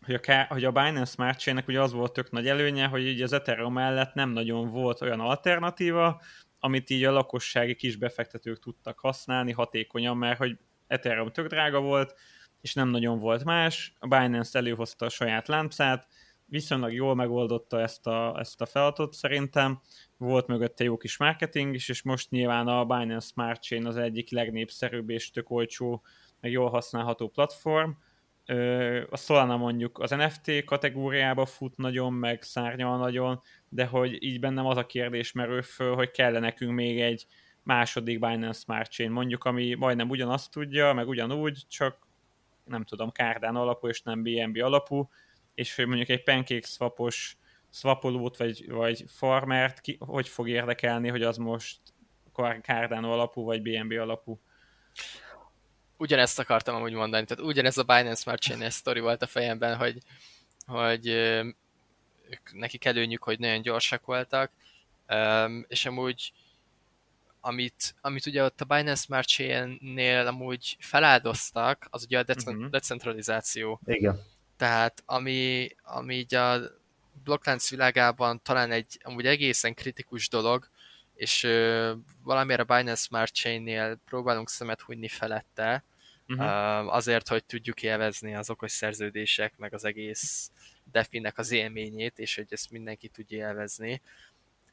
hogy 0.06 0.20
a, 0.28 0.46
hogy 0.50 0.64
a 0.64 0.72
Binance 0.72 1.12
Smart 1.12 1.40
Chain-nek 1.40 1.68
ugye 1.68 1.82
az 1.82 1.92
volt 1.92 2.14
tök 2.14 2.32
nagy 2.32 2.48
előnye, 2.48 2.88
hogy 2.88 3.08
így 3.08 3.22
az 3.22 3.34
Ethereum 3.34 3.74
mellett 3.74 4.14
nem 4.14 4.30
nagyon 4.30 4.70
volt 4.70 5.02
olyan 5.02 5.20
alternatíva, 5.20 6.22
amit 6.60 6.90
így 6.90 7.04
a 7.04 7.12
lakossági 7.12 7.76
kis 7.76 7.96
befektetők 7.96 8.60
tudtak 8.60 9.00
használni 9.00 9.52
hatékonyan, 9.52 10.18
mert 10.18 10.38
hogy 10.38 10.58
Ethereum 10.88 11.32
tök 11.32 11.48
drága 11.48 11.80
volt, 11.80 12.16
és 12.62 12.74
nem 12.74 12.90
nagyon 12.90 13.20
volt 13.20 13.44
más. 13.44 13.94
A 14.00 14.08
Binance 14.08 14.60
előhozta 14.60 15.06
a 15.06 15.10
saját 15.10 15.48
láncát, 15.48 16.08
viszonylag 16.46 16.94
jól 16.94 17.16
megoldotta 17.16 17.82
ezt 17.82 18.08
a, 18.08 18.40
ezt 18.40 18.62
a 18.62 18.66
feladatot 18.66 19.14
szerintem, 19.14 19.82
volt 20.20 20.48
mögötte 20.48 20.84
jó 20.84 20.98
kis 20.98 21.18
marketing 21.18 21.76
is, 21.76 21.90
és 21.90 22.02
most 22.02 22.30
nyilván 22.30 22.68
a 22.68 22.86
Binance 22.86 23.28
Smart 23.28 23.62
Chain 23.62 23.86
az 23.86 23.98
egyik 23.98 24.32
legnépszerűbb 24.32 25.10
és 25.10 25.32
tök 25.32 25.50
olcsó, 25.50 26.02
meg 26.42 26.52
jól 26.52 26.70
használható 26.70 27.30
platform. 27.30 27.92
A 29.10 29.18
Solana 29.18 29.58
mondjuk 29.58 30.00
az 30.00 30.10
NFT 30.10 30.64
kategóriába 30.66 31.46
fut 31.46 31.78
nagyon, 31.78 32.14
meg 32.14 32.44
szárnyal 32.44 32.98
nagyon, 32.98 33.42
de 33.70 33.86
hogy 33.86 34.24
így 34.24 34.40
bennem 34.40 34.66
az 34.66 34.78
a 34.78 34.86
kérdés 34.86 35.32
merül 35.32 35.62
föl, 35.62 35.96
hogy 35.96 36.12
kell 36.12 36.40
nekünk 36.40 36.72
még 36.72 37.02
egy 37.02 37.26
második 37.64 38.20
Binance 38.20 38.60
Smart 38.60 38.92
Chain, 38.92 39.12
mondjuk, 39.12 39.44
ami 39.44 39.74
majdnem 39.74 40.10
ugyanazt 40.10 40.52
tudja, 40.52 40.94
meg 40.94 41.08
ugyanúgy, 41.08 41.64
csak 41.68 42.08
nem 42.66 42.84
tudom, 42.84 43.10
Cardano 43.10 43.62
alapú 43.62 43.88
és 43.88 44.02
nem 44.02 44.24
BNB 44.24 44.58
alapú, 44.58 45.10
és 45.54 45.76
hogy 45.76 45.88
mondjuk 45.88 46.10
egy 46.10 46.24
pancake 46.24 46.68
swapos 46.68 47.38
swapolót 47.70 48.38
vagy, 48.38 48.70
vagy 48.70 49.04
farmert, 49.08 49.82
ki, 49.82 49.98
hogy 50.00 50.28
fog 50.28 50.50
érdekelni, 50.50 51.10
hogy 51.10 51.24
az 51.24 51.38
most 51.38 51.80
Cardano 52.62 53.12
alapú 53.12 53.44
vagy 53.44 53.62
BNB 53.62 53.92
alapú? 53.92 54.40
Ugyanezt 55.98 56.40
akartam 56.40 56.76
amúgy 56.76 56.94
mondani, 56.94 57.26
tehát 57.26 57.44
ugyanez 57.44 57.78
a 57.78 57.84
Binance 57.84 58.22
Smart 58.22 58.42
Chain 58.42 58.70
sztori 58.70 59.00
volt 59.00 59.22
a 59.22 59.28
fejemben, 59.28 59.78
hogy, 59.78 59.98
hogy 60.66 61.08
ők, 61.08 62.54
nekik 62.54 62.86
előnyük, 62.86 63.24
hogy 63.24 63.40
nagyon 63.40 63.62
gyorsak 63.62 64.06
voltak, 64.06 64.52
és 65.68 65.86
amúgy 65.86 66.34
amit, 67.42 67.96
amit 68.02 68.26
ugye 68.26 68.44
ott 68.44 68.62
a 68.62 68.66
Binance 68.66 69.04
Smart 69.04 69.28
Chain-nél 69.28 70.28
amúgy 70.28 70.78
feláldoztak, 70.80 71.88
az 71.90 72.04
ugye 72.04 72.20
a 72.20 72.24
decent- 72.24 72.56
uh-huh. 72.56 72.72
decentralizáció. 72.72 73.80
Igen. 73.86 74.22
Tehát 74.58 75.04
ami, 75.06 75.70
ami 75.84 76.16
így 76.16 76.36
a 76.36 76.60
blokklánc 77.30 77.70
világában 77.70 78.42
talán 78.42 78.72
egy 78.72 79.00
amúgy 79.04 79.26
egészen 79.26 79.74
kritikus 79.74 80.30
dolog, 80.30 80.70
és 81.14 81.44
ö, 81.44 81.94
valamiért 82.24 82.62
a 82.62 82.76
Binance 82.76 83.04
Smart 83.04 83.34
Chain-nél 83.34 84.00
próbálunk 84.06 84.50
szemet 84.50 84.82
hunyni 84.82 85.08
felette, 85.08 85.84
uh-huh. 86.28 86.94
azért, 86.94 87.28
hogy 87.28 87.46
tudjuk 87.46 87.84
élvezni 87.84 88.36
az 88.36 88.50
okos 88.50 88.72
szerződések, 88.72 89.58
meg 89.58 89.74
az 89.74 89.86
egész 89.86 90.52
definek 90.92 91.38
az 91.38 91.52
élményét, 91.52 92.20
és 92.20 92.36
hogy 92.36 92.48
ezt 92.50 92.72
mindenki 92.72 93.08
tudja 93.08 93.38
élvezni, 93.38 94.02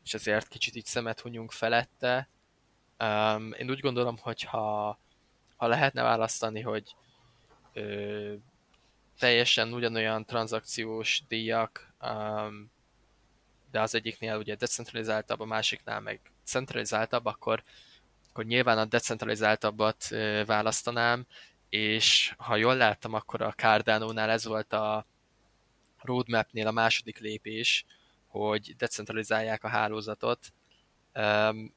és 0.05 0.15
ezért 0.15 0.49
kicsit 0.49 0.77
így 0.77 0.87
szemet 0.87 1.21
hunyunk 1.21 1.53
felette. 1.53 2.29
Um, 2.99 3.53
én 3.53 3.71
úgy 3.71 3.81
gondolom, 3.81 4.17
hogy 4.21 4.43
ha, 4.43 4.99
ha 5.57 5.67
lehetne 5.67 6.03
választani, 6.03 6.61
hogy 6.61 6.95
ö, 7.73 8.35
teljesen 9.19 9.73
ugyanolyan 9.73 10.25
tranzakciós 10.25 11.23
díjak, 11.29 11.95
um, 12.01 12.71
de 13.71 13.81
az 13.81 13.95
egyiknél 13.95 14.37
ugye 14.37 14.55
decentralizáltabb, 14.55 15.41
a 15.41 15.45
másiknál 15.45 16.01
meg 16.01 16.21
centralizáltabb, 16.45 17.25
akkor, 17.25 17.63
akkor 18.29 18.45
nyilván 18.45 18.79
a 18.79 18.85
decentralizáltabbat 18.85 20.09
választanám, 20.47 21.27
és 21.69 22.35
ha 22.37 22.57
jól 22.57 22.77
láttam, 22.77 23.15
akkor 23.15 23.43
a 23.43 23.53
Cardano-nál 23.53 24.31
ez 24.31 24.45
volt 24.45 24.73
a 24.73 25.07
roadmapnél 26.03 26.67
a 26.67 26.71
második 26.71 27.19
lépés, 27.19 27.85
hogy 28.27 28.77
decentralizálják 28.77 29.65
a 29.65 29.69
hálózatot. 29.69 30.53
Um, 31.15 31.75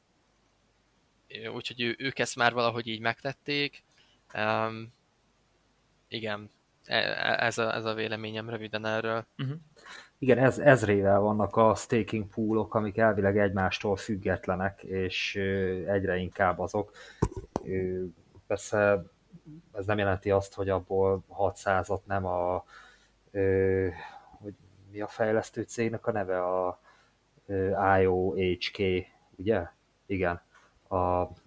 úgyhogy 1.54 1.82
ő, 1.82 1.96
ők 2.00 2.20
ezt 2.20 2.36
már 2.36 2.54
valahogy 2.54 2.88
így 2.88 3.00
megtették. 3.00 3.84
Um, 4.34 4.94
igen, 6.08 6.50
ez 7.38 7.58
a, 7.58 7.76
ez 7.76 7.86
a 7.86 7.94
véleményem 7.94 8.50
röviden 8.50 8.86
erről. 8.86 9.26
Uh-huh. 9.38 9.58
Igen, 10.20 10.38
ez, 10.38 10.60
ezrével 10.60 11.20
vannak 11.20 11.56
a 11.56 11.76
staking 11.76 12.28
poolok, 12.28 12.76
amik 12.76 12.98
elvileg 12.98 13.38
egymástól 13.38 13.96
függetlenek, 13.96 14.84
és 14.84 15.36
egyre 15.88 16.18
inkább 16.18 16.60
azok. 16.60 16.92
Persze 18.48 19.04
ez 19.74 19.86
nem 19.86 19.98
jelenti 19.98 20.32
azt, 20.32 20.54
hogy 20.54 20.70
abból 20.70 21.24
600-at 21.38 22.06
nem 22.06 22.26
a 22.26 22.64
hogy 24.42 24.54
mi 24.92 25.02
a 25.02 25.08
fejlesztő 25.08 25.62
cégnek 25.62 26.08
a 26.08 26.12
neve, 26.12 26.44
a 26.44 26.80
IOHK, 28.00 29.08
ugye? 29.36 29.68
Igen, 30.06 30.42
a, 30.88 30.96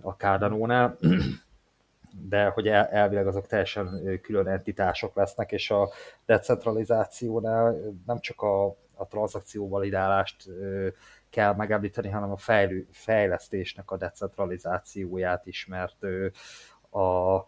a 0.01 0.14
Cardano-nál, 0.16 0.98
de 2.28 2.47
hogy 2.47 2.68
el, 2.68 2.86
elvileg 2.86 3.26
azok 3.26 3.47
teljesen 3.47 4.18
külön 4.22 4.47
entitások 4.47 5.16
lesznek, 5.16 5.52
és 5.52 5.70
a 5.70 5.90
decentralizációnál 6.26 7.76
nem 8.06 8.20
csak 8.20 8.43
a, 8.43 8.66
a 8.94 9.06
tranzakció 9.09 9.82
kell 11.30 11.55
megemlíteni, 11.55 12.09
hanem 12.09 12.30
a 12.30 12.36
fejlő, 12.36 12.89
fejlesztésnek 12.90 13.90
a 13.90 13.97
decentralizációját 13.97 15.47
is, 15.47 15.66
mert 15.66 16.05
a 16.90 17.39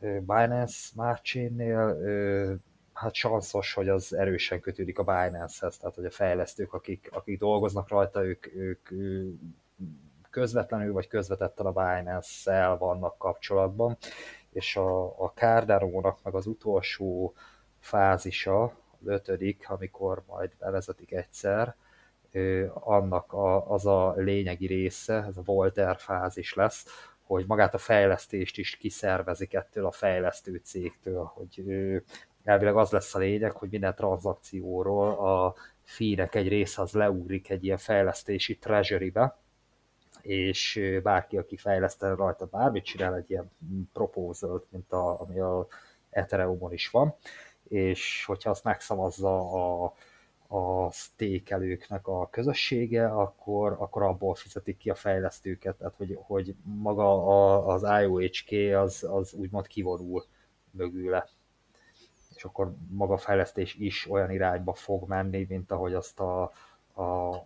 Binance 0.00 0.72
Smart 0.72 1.24
Chain-nél 1.24 1.96
hát 2.92 3.14
sanszos, 3.14 3.74
hogy 3.74 3.88
az 3.88 4.12
erősen 4.12 4.60
kötődik 4.60 4.98
a 4.98 5.02
Binance-hez, 5.02 5.76
tehát 5.76 5.94
hogy 5.94 6.04
a 6.04 6.10
fejlesztők, 6.10 6.72
akik, 6.72 7.08
akik 7.12 7.38
dolgoznak 7.38 7.88
rajta, 7.88 8.24
ők, 8.24 8.54
ők 8.54 8.88
közvetlenül 10.32 10.92
vagy 10.92 11.08
közvetetten 11.08 11.66
a 11.66 11.72
Binance-szel 11.72 12.76
vannak 12.76 13.18
kapcsolatban, 13.18 13.96
és 14.52 14.76
a, 14.76 15.04
a 15.04 15.32
cardano 15.34 16.14
meg 16.22 16.34
az 16.34 16.46
utolsó 16.46 17.34
fázisa, 17.80 18.62
az 19.00 19.06
ötödik, 19.06 19.70
amikor 19.70 20.22
majd 20.26 20.50
bevezetik 20.58 21.12
egyszer, 21.12 21.74
annak 22.74 23.32
a, 23.32 23.70
az 23.70 23.86
a 23.86 24.12
lényegi 24.16 24.66
része, 24.66 25.24
ez 25.28 25.36
a 25.36 25.42
Volter 25.44 25.96
fázis 25.98 26.54
lesz, 26.54 26.86
hogy 27.22 27.44
magát 27.46 27.74
a 27.74 27.78
fejlesztést 27.78 28.58
is 28.58 28.76
kiszervezik 28.76 29.54
ettől 29.54 29.86
a 29.86 29.90
fejlesztő 29.90 30.60
cégtől, 30.64 31.24
hogy 31.34 31.64
elvileg 32.44 32.76
az 32.76 32.90
lesz 32.90 33.14
a 33.14 33.18
lényeg, 33.18 33.52
hogy 33.52 33.68
minden 33.70 33.94
tranzakcióról 33.94 35.10
a 35.10 35.54
fírek 35.82 36.34
egy 36.34 36.48
része 36.48 36.82
az 36.82 36.92
leugrik 36.92 37.50
egy 37.50 37.64
ilyen 37.64 37.78
fejlesztési 37.78 38.58
treasury-be, 38.58 39.36
és 40.22 40.80
bárki, 41.02 41.36
aki 41.36 41.56
fejlesztene 41.56 42.14
rajta 42.14 42.46
bármit, 42.46 42.84
csinál 42.84 43.14
egy 43.14 43.30
ilyen 43.30 43.50
proposal 43.92 44.66
mint 44.70 44.92
a, 44.92 45.20
ami 45.20 45.38
a 45.38 45.66
Ethereumon 46.10 46.72
is 46.72 46.90
van, 46.90 47.14
és 47.68 48.24
hogyha 48.24 48.50
azt 48.50 48.64
megszavazza 48.64 49.52
a, 49.52 49.94
a 50.46 50.90
stékelőknek 50.90 52.06
a 52.06 52.28
közössége, 52.30 53.06
akkor, 53.06 53.76
akkor 53.78 54.02
abból 54.02 54.34
fizetik 54.34 54.76
ki 54.76 54.90
a 54.90 54.94
fejlesztőket, 54.94 55.76
tehát 55.76 55.94
hogy, 55.96 56.18
hogy 56.20 56.54
maga 56.62 57.26
a, 57.26 57.66
az 57.66 57.82
IOHK 58.02 58.76
az, 58.82 59.06
az 59.10 59.32
úgymond 59.32 59.66
kivonul 59.66 60.24
mögüle. 60.70 61.28
És 62.34 62.44
akkor 62.44 62.74
maga 62.88 63.14
a 63.14 63.18
fejlesztés 63.18 63.74
is 63.74 64.10
olyan 64.10 64.30
irányba 64.30 64.72
fog 64.72 65.08
menni, 65.08 65.46
mint 65.48 65.70
ahogy 65.70 65.94
azt 65.94 66.20
a, 66.20 66.42
a 66.94 67.42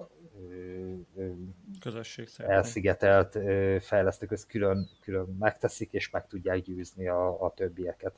közösség 1.81 2.29
elszigetelt 2.37 3.39
fejlesztők 3.85 4.31
ezt 4.31 4.47
külön, 4.47 4.89
külön 5.01 5.37
megteszik, 5.39 5.93
és 5.93 6.11
meg 6.11 6.27
tudják 6.27 6.63
győzni 6.63 7.09
a, 7.09 7.45
a 7.45 7.55
többieket. 7.55 8.15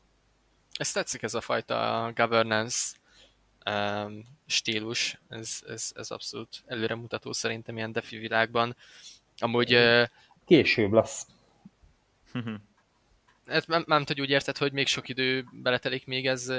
Ez 0.78 0.92
tetszik 0.92 1.22
ez 1.22 1.34
a 1.34 1.40
fajta 1.40 2.12
governance 2.14 2.96
um, 3.70 4.24
stílus, 4.46 5.20
ez, 5.28 5.62
ez, 5.68 5.92
ez 5.94 6.10
abszolút 6.10 6.62
előremutató 6.66 7.32
szerintem 7.32 7.76
ilyen 7.76 7.92
defi 7.92 8.16
világban. 8.16 8.76
Amúgy... 9.38 9.76
Később 10.44 10.92
lesz. 10.92 11.26
ez 13.46 13.64
nem, 13.74 13.84
nem 13.86 14.04
tudja, 14.04 14.22
úgy 14.22 14.30
érted, 14.30 14.56
hogy 14.56 14.72
még 14.72 14.86
sok 14.86 15.08
idő 15.08 15.44
beletelik 15.52 16.06
még 16.06 16.26
ez 16.26 16.52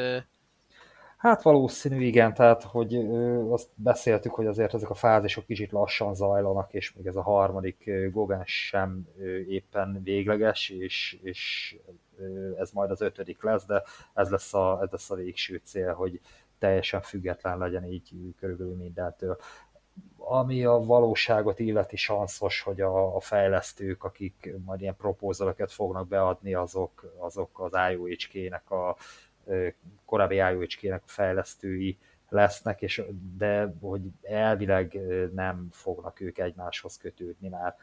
Hát 1.20 1.42
valószínű, 1.42 2.02
igen, 2.02 2.34
tehát 2.34 2.64
hogy 2.64 2.96
ö, 2.96 3.52
azt 3.52 3.70
beszéltük, 3.76 4.34
hogy 4.34 4.46
azért 4.46 4.74
ezek 4.74 4.90
a 4.90 4.94
fázisok 4.94 5.46
kicsit 5.46 5.72
lassan 5.72 6.16
zajlanak, 6.16 6.74
és 6.74 6.94
még 6.94 7.06
ez 7.06 7.16
a 7.16 7.22
harmadik 7.22 7.92
Gogán 8.12 8.44
sem 8.46 9.08
ö, 9.18 9.38
éppen 9.38 10.02
végleges, 10.04 10.70
és, 10.70 11.20
és 11.24 11.76
ö, 12.18 12.52
ez 12.58 12.72
majd 12.72 12.92
az 12.92 13.02
ötödik 13.02 13.44
lesz, 13.44 13.66
de 13.66 13.84
ez 14.14 14.30
lesz 14.30 14.54
a, 14.54 14.80
ez 14.82 14.90
lesz 14.92 15.12
a 15.12 15.16
végső 15.16 15.62
cél, 15.64 15.94
hogy 15.94 16.20
teljesen 16.60 17.02
független 17.02 17.58
legyen 17.58 17.86
így 17.86 18.12
körülbelül 18.40 18.76
mindentől. 18.76 19.38
Ami 20.18 20.66
a 20.66 20.80
valóságot 20.80 21.60
illeti 21.60 21.96
sanszos, 21.96 22.62
hogy 22.62 22.82
a, 22.82 23.16
a 23.16 23.20
fejlesztők, 23.20 24.04
akik 24.04 24.54
majd 24.66 24.82
ilyen 24.82 24.96
propózalokat 24.96 25.72
fognak 25.72 26.08
beadni, 26.08 26.54
azok, 26.54 27.14
azok 27.18 27.60
az 27.60 27.72
IOHK-nek 27.92 28.72
a 28.72 28.96
korábbi 30.06 30.36
IOHK-nek 30.36 31.02
fejlesztői 31.06 31.98
lesznek, 32.30 32.82
és, 32.82 33.04
de 33.38 33.74
hogy 33.82 34.02
elvileg 34.22 35.00
nem 35.34 35.68
fognak 35.72 36.22
ők 36.22 36.38
egymáshoz 36.38 36.98
kötődni 36.98 37.48
már. 37.48 37.76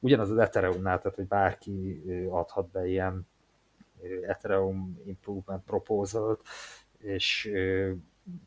Ugyanaz 0.00 0.30
az 0.30 0.38
Ethereum-nál, 0.38 1.00
tehát 1.00 1.16
hogy 1.16 1.26
bárki 1.26 2.02
adhat 2.30 2.68
be 2.68 2.86
ilyen 2.86 3.26
Ethereum 4.26 5.00
Improvement 5.06 5.64
Proposal-t, 5.64 6.40
és 6.98 7.50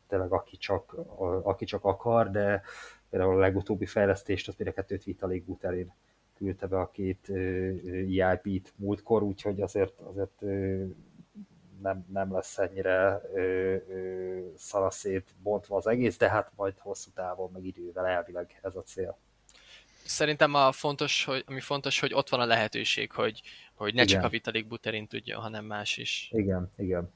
tényleg 0.08 0.32
aki 0.32 0.56
csak, 0.56 0.96
aki 1.42 1.64
csak 1.64 1.84
akar, 1.84 2.30
de 2.30 2.62
például 3.10 3.36
a 3.36 3.38
legutóbbi 3.38 3.86
fejlesztést, 3.86 4.48
az 4.48 4.54
mind 4.56 4.70
a 4.70 4.72
kettőt 4.72 5.04
Vitalik 5.04 5.44
Buterin 5.44 5.92
küldte 6.36 6.66
be 6.66 6.78
a 6.78 6.90
két 6.90 7.28
EIP-t 8.08 8.72
múltkor, 8.76 9.22
úgyhogy 9.22 9.60
azért, 9.60 10.00
azért 10.00 10.42
nem, 11.86 12.06
nem 12.12 12.32
lesz 12.32 12.58
ennyire 12.58 13.20
ö, 13.34 13.76
bontva 15.42 15.76
az 15.76 15.86
egész, 15.86 16.16
de 16.16 16.28
hát 16.28 16.52
majd 16.56 16.78
hosszú 16.78 17.10
távon, 17.14 17.50
meg 17.52 17.64
idővel 17.64 18.06
elvileg 18.06 18.58
ez 18.62 18.76
a 18.76 18.82
cél. 18.82 19.18
Szerintem 20.04 20.54
a 20.54 20.72
fontos, 20.72 21.24
hogy, 21.24 21.44
ami 21.46 21.60
fontos, 21.60 22.00
hogy 22.00 22.14
ott 22.14 22.28
van 22.28 22.40
a 22.40 22.46
lehetőség, 22.46 23.12
hogy, 23.12 23.42
hogy 23.74 23.94
ne 23.94 24.02
igen. 24.02 24.14
csak 24.14 24.24
a 24.24 24.28
Vitalik 24.28 24.66
Buterin 24.66 25.06
tudja, 25.06 25.40
hanem 25.40 25.64
más 25.64 25.96
is. 25.96 26.30
Igen, 26.32 26.70
igen. 26.76 27.12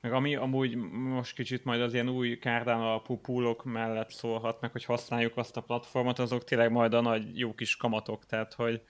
Meg 0.00 0.12
ami 0.12 0.34
amúgy 0.34 0.74
most 0.92 1.34
kicsit 1.34 1.64
majd 1.64 1.80
az 1.80 1.94
ilyen 1.94 2.08
új 2.08 2.38
kárdán 2.38 2.80
a 2.80 3.02
pupulok 3.02 3.64
mellett 3.64 4.10
szólhat, 4.10 4.60
meg 4.60 4.72
hogy 4.72 4.84
használjuk 4.84 5.36
azt 5.36 5.56
a 5.56 5.60
platformot, 5.60 6.18
azok 6.18 6.44
tényleg 6.44 6.70
majd 6.70 6.94
a 6.94 7.00
nagy 7.00 7.38
jó 7.38 7.54
kis 7.54 7.76
kamatok, 7.76 8.26
tehát 8.26 8.54
hogy 8.54 8.82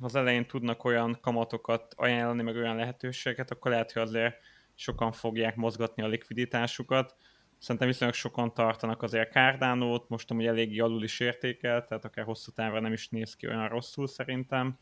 az 0.00 0.14
elején 0.14 0.46
tudnak 0.46 0.84
olyan 0.84 1.18
kamatokat 1.20 1.94
ajánlani, 1.96 2.42
meg 2.42 2.56
olyan 2.56 2.76
lehetőségeket, 2.76 3.50
akkor 3.50 3.70
lehet, 3.70 3.92
hogy 3.92 4.02
azért 4.02 4.36
sokan 4.74 5.12
fogják 5.12 5.56
mozgatni 5.56 6.02
a 6.02 6.06
likviditásukat. 6.06 7.16
Szerintem 7.58 7.88
viszonylag 7.88 8.16
sokan 8.16 8.54
tartanak 8.54 9.02
azért 9.02 9.30
kárdánót, 9.30 10.08
most 10.08 10.30
amúgy 10.30 10.46
eléggé 10.46 10.78
alul 10.78 11.02
is 11.02 11.20
értékel, 11.20 11.84
tehát 11.84 12.04
akár 12.04 12.24
hosszú 12.24 12.52
távra 12.52 12.80
nem 12.80 12.92
is 12.92 13.08
néz 13.08 13.36
ki 13.36 13.46
olyan 13.46 13.68
rosszul 13.68 14.06
szerintem. 14.06 14.78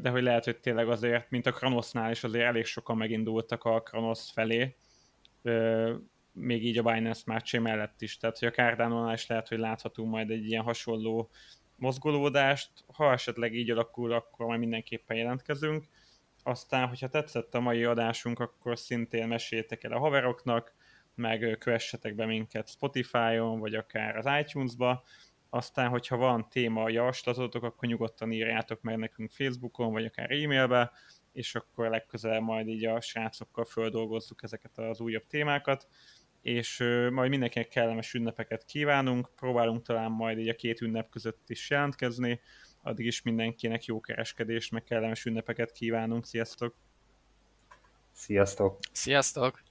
De 0.00 0.08
hogy 0.10 0.22
lehet, 0.22 0.44
hogy 0.44 0.60
tényleg 0.60 0.88
azért, 0.88 1.30
mint 1.30 1.46
a 1.46 1.52
Kronosznál 1.52 2.10
is 2.10 2.24
azért 2.24 2.44
elég 2.44 2.64
sokan 2.64 2.96
megindultak 2.96 3.64
a 3.64 3.80
Kronosz 3.80 4.30
felé, 4.30 4.76
még 6.32 6.64
így 6.64 6.78
a 6.78 6.82
Binance 6.82 7.20
Smart 7.20 7.60
mellett 7.60 8.02
is, 8.02 8.16
tehát 8.16 8.38
hogy 8.38 8.48
a 8.48 8.50
cardano 8.50 9.12
is 9.12 9.26
lehet, 9.26 9.48
hogy 9.48 9.58
láthatunk 9.58 10.10
majd 10.10 10.30
egy 10.30 10.46
ilyen 10.46 10.62
hasonló 10.62 11.30
mozgolódást, 11.76 12.70
ha 12.86 13.12
esetleg 13.12 13.54
így 13.54 13.70
alakul, 13.70 14.12
akkor 14.12 14.46
majd 14.46 14.60
mindenképpen 14.60 15.16
jelentkezünk. 15.16 15.84
Aztán, 16.42 16.88
hogyha 16.88 17.08
tetszett 17.08 17.54
a 17.54 17.60
mai 17.60 17.84
adásunk, 17.84 18.38
akkor 18.38 18.78
szintén 18.78 19.28
meséljétek 19.28 19.84
el 19.84 19.92
a 19.92 19.98
haveroknak, 19.98 20.74
meg 21.14 21.56
kövessetek 21.58 22.14
be 22.14 22.26
minket 22.26 22.68
Spotify-on, 22.68 23.58
vagy 23.58 23.74
akár 23.74 24.16
az 24.16 24.26
iTunes-ba. 24.40 25.04
Aztán, 25.50 25.88
hogyha 25.88 26.16
van 26.16 26.48
téma 26.48 26.88
javaslatotok, 26.88 27.62
akkor 27.62 27.88
nyugodtan 27.88 28.32
írjátok 28.32 28.82
meg 28.82 28.96
nekünk 28.96 29.30
Facebookon, 29.30 29.92
vagy 29.92 30.04
akár 30.04 30.30
e-mailbe, 30.30 30.92
és 31.32 31.54
akkor 31.54 31.88
legközelebb 31.88 32.42
majd 32.42 32.68
így 32.68 32.84
a 32.84 33.00
srácokkal 33.00 33.64
földolgozzuk 33.64 34.42
ezeket 34.42 34.78
az 34.78 35.00
újabb 35.00 35.26
témákat 35.26 35.88
és 36.44 36.78
majd 37.10 37.30
mindenkinek 37.30 37.68
kellemes 37.68 38.14
ünnepeket 38.14 38.64
kívánunk, 38.64 39.30
próbálunk 39.36 39.82
talán 39.82 40.10
majd 40.10 40.38
így 40.38 40.48
a 40.48 40.54
két 40.54 40.80
ünnep 40.80 41.10
között 41.10 41.50
is 41.50 41.70
jelentkezni, 41.70 42.40
addig 42.82 43.06
is 43.06 43.22
mindenkinek 43.22 43.84
jó 43.84 44.00
kereskedést, 44.00 44.72
meg 44.72 44.82
kellemes 44.84 45.24
ünnepeket 45.24 45.72
kívánunk, 45.72 46.26
sziasztok! 46.26 46.74
Sziasztok! 48.12 48.78
Sziasztok! 48.92 49.62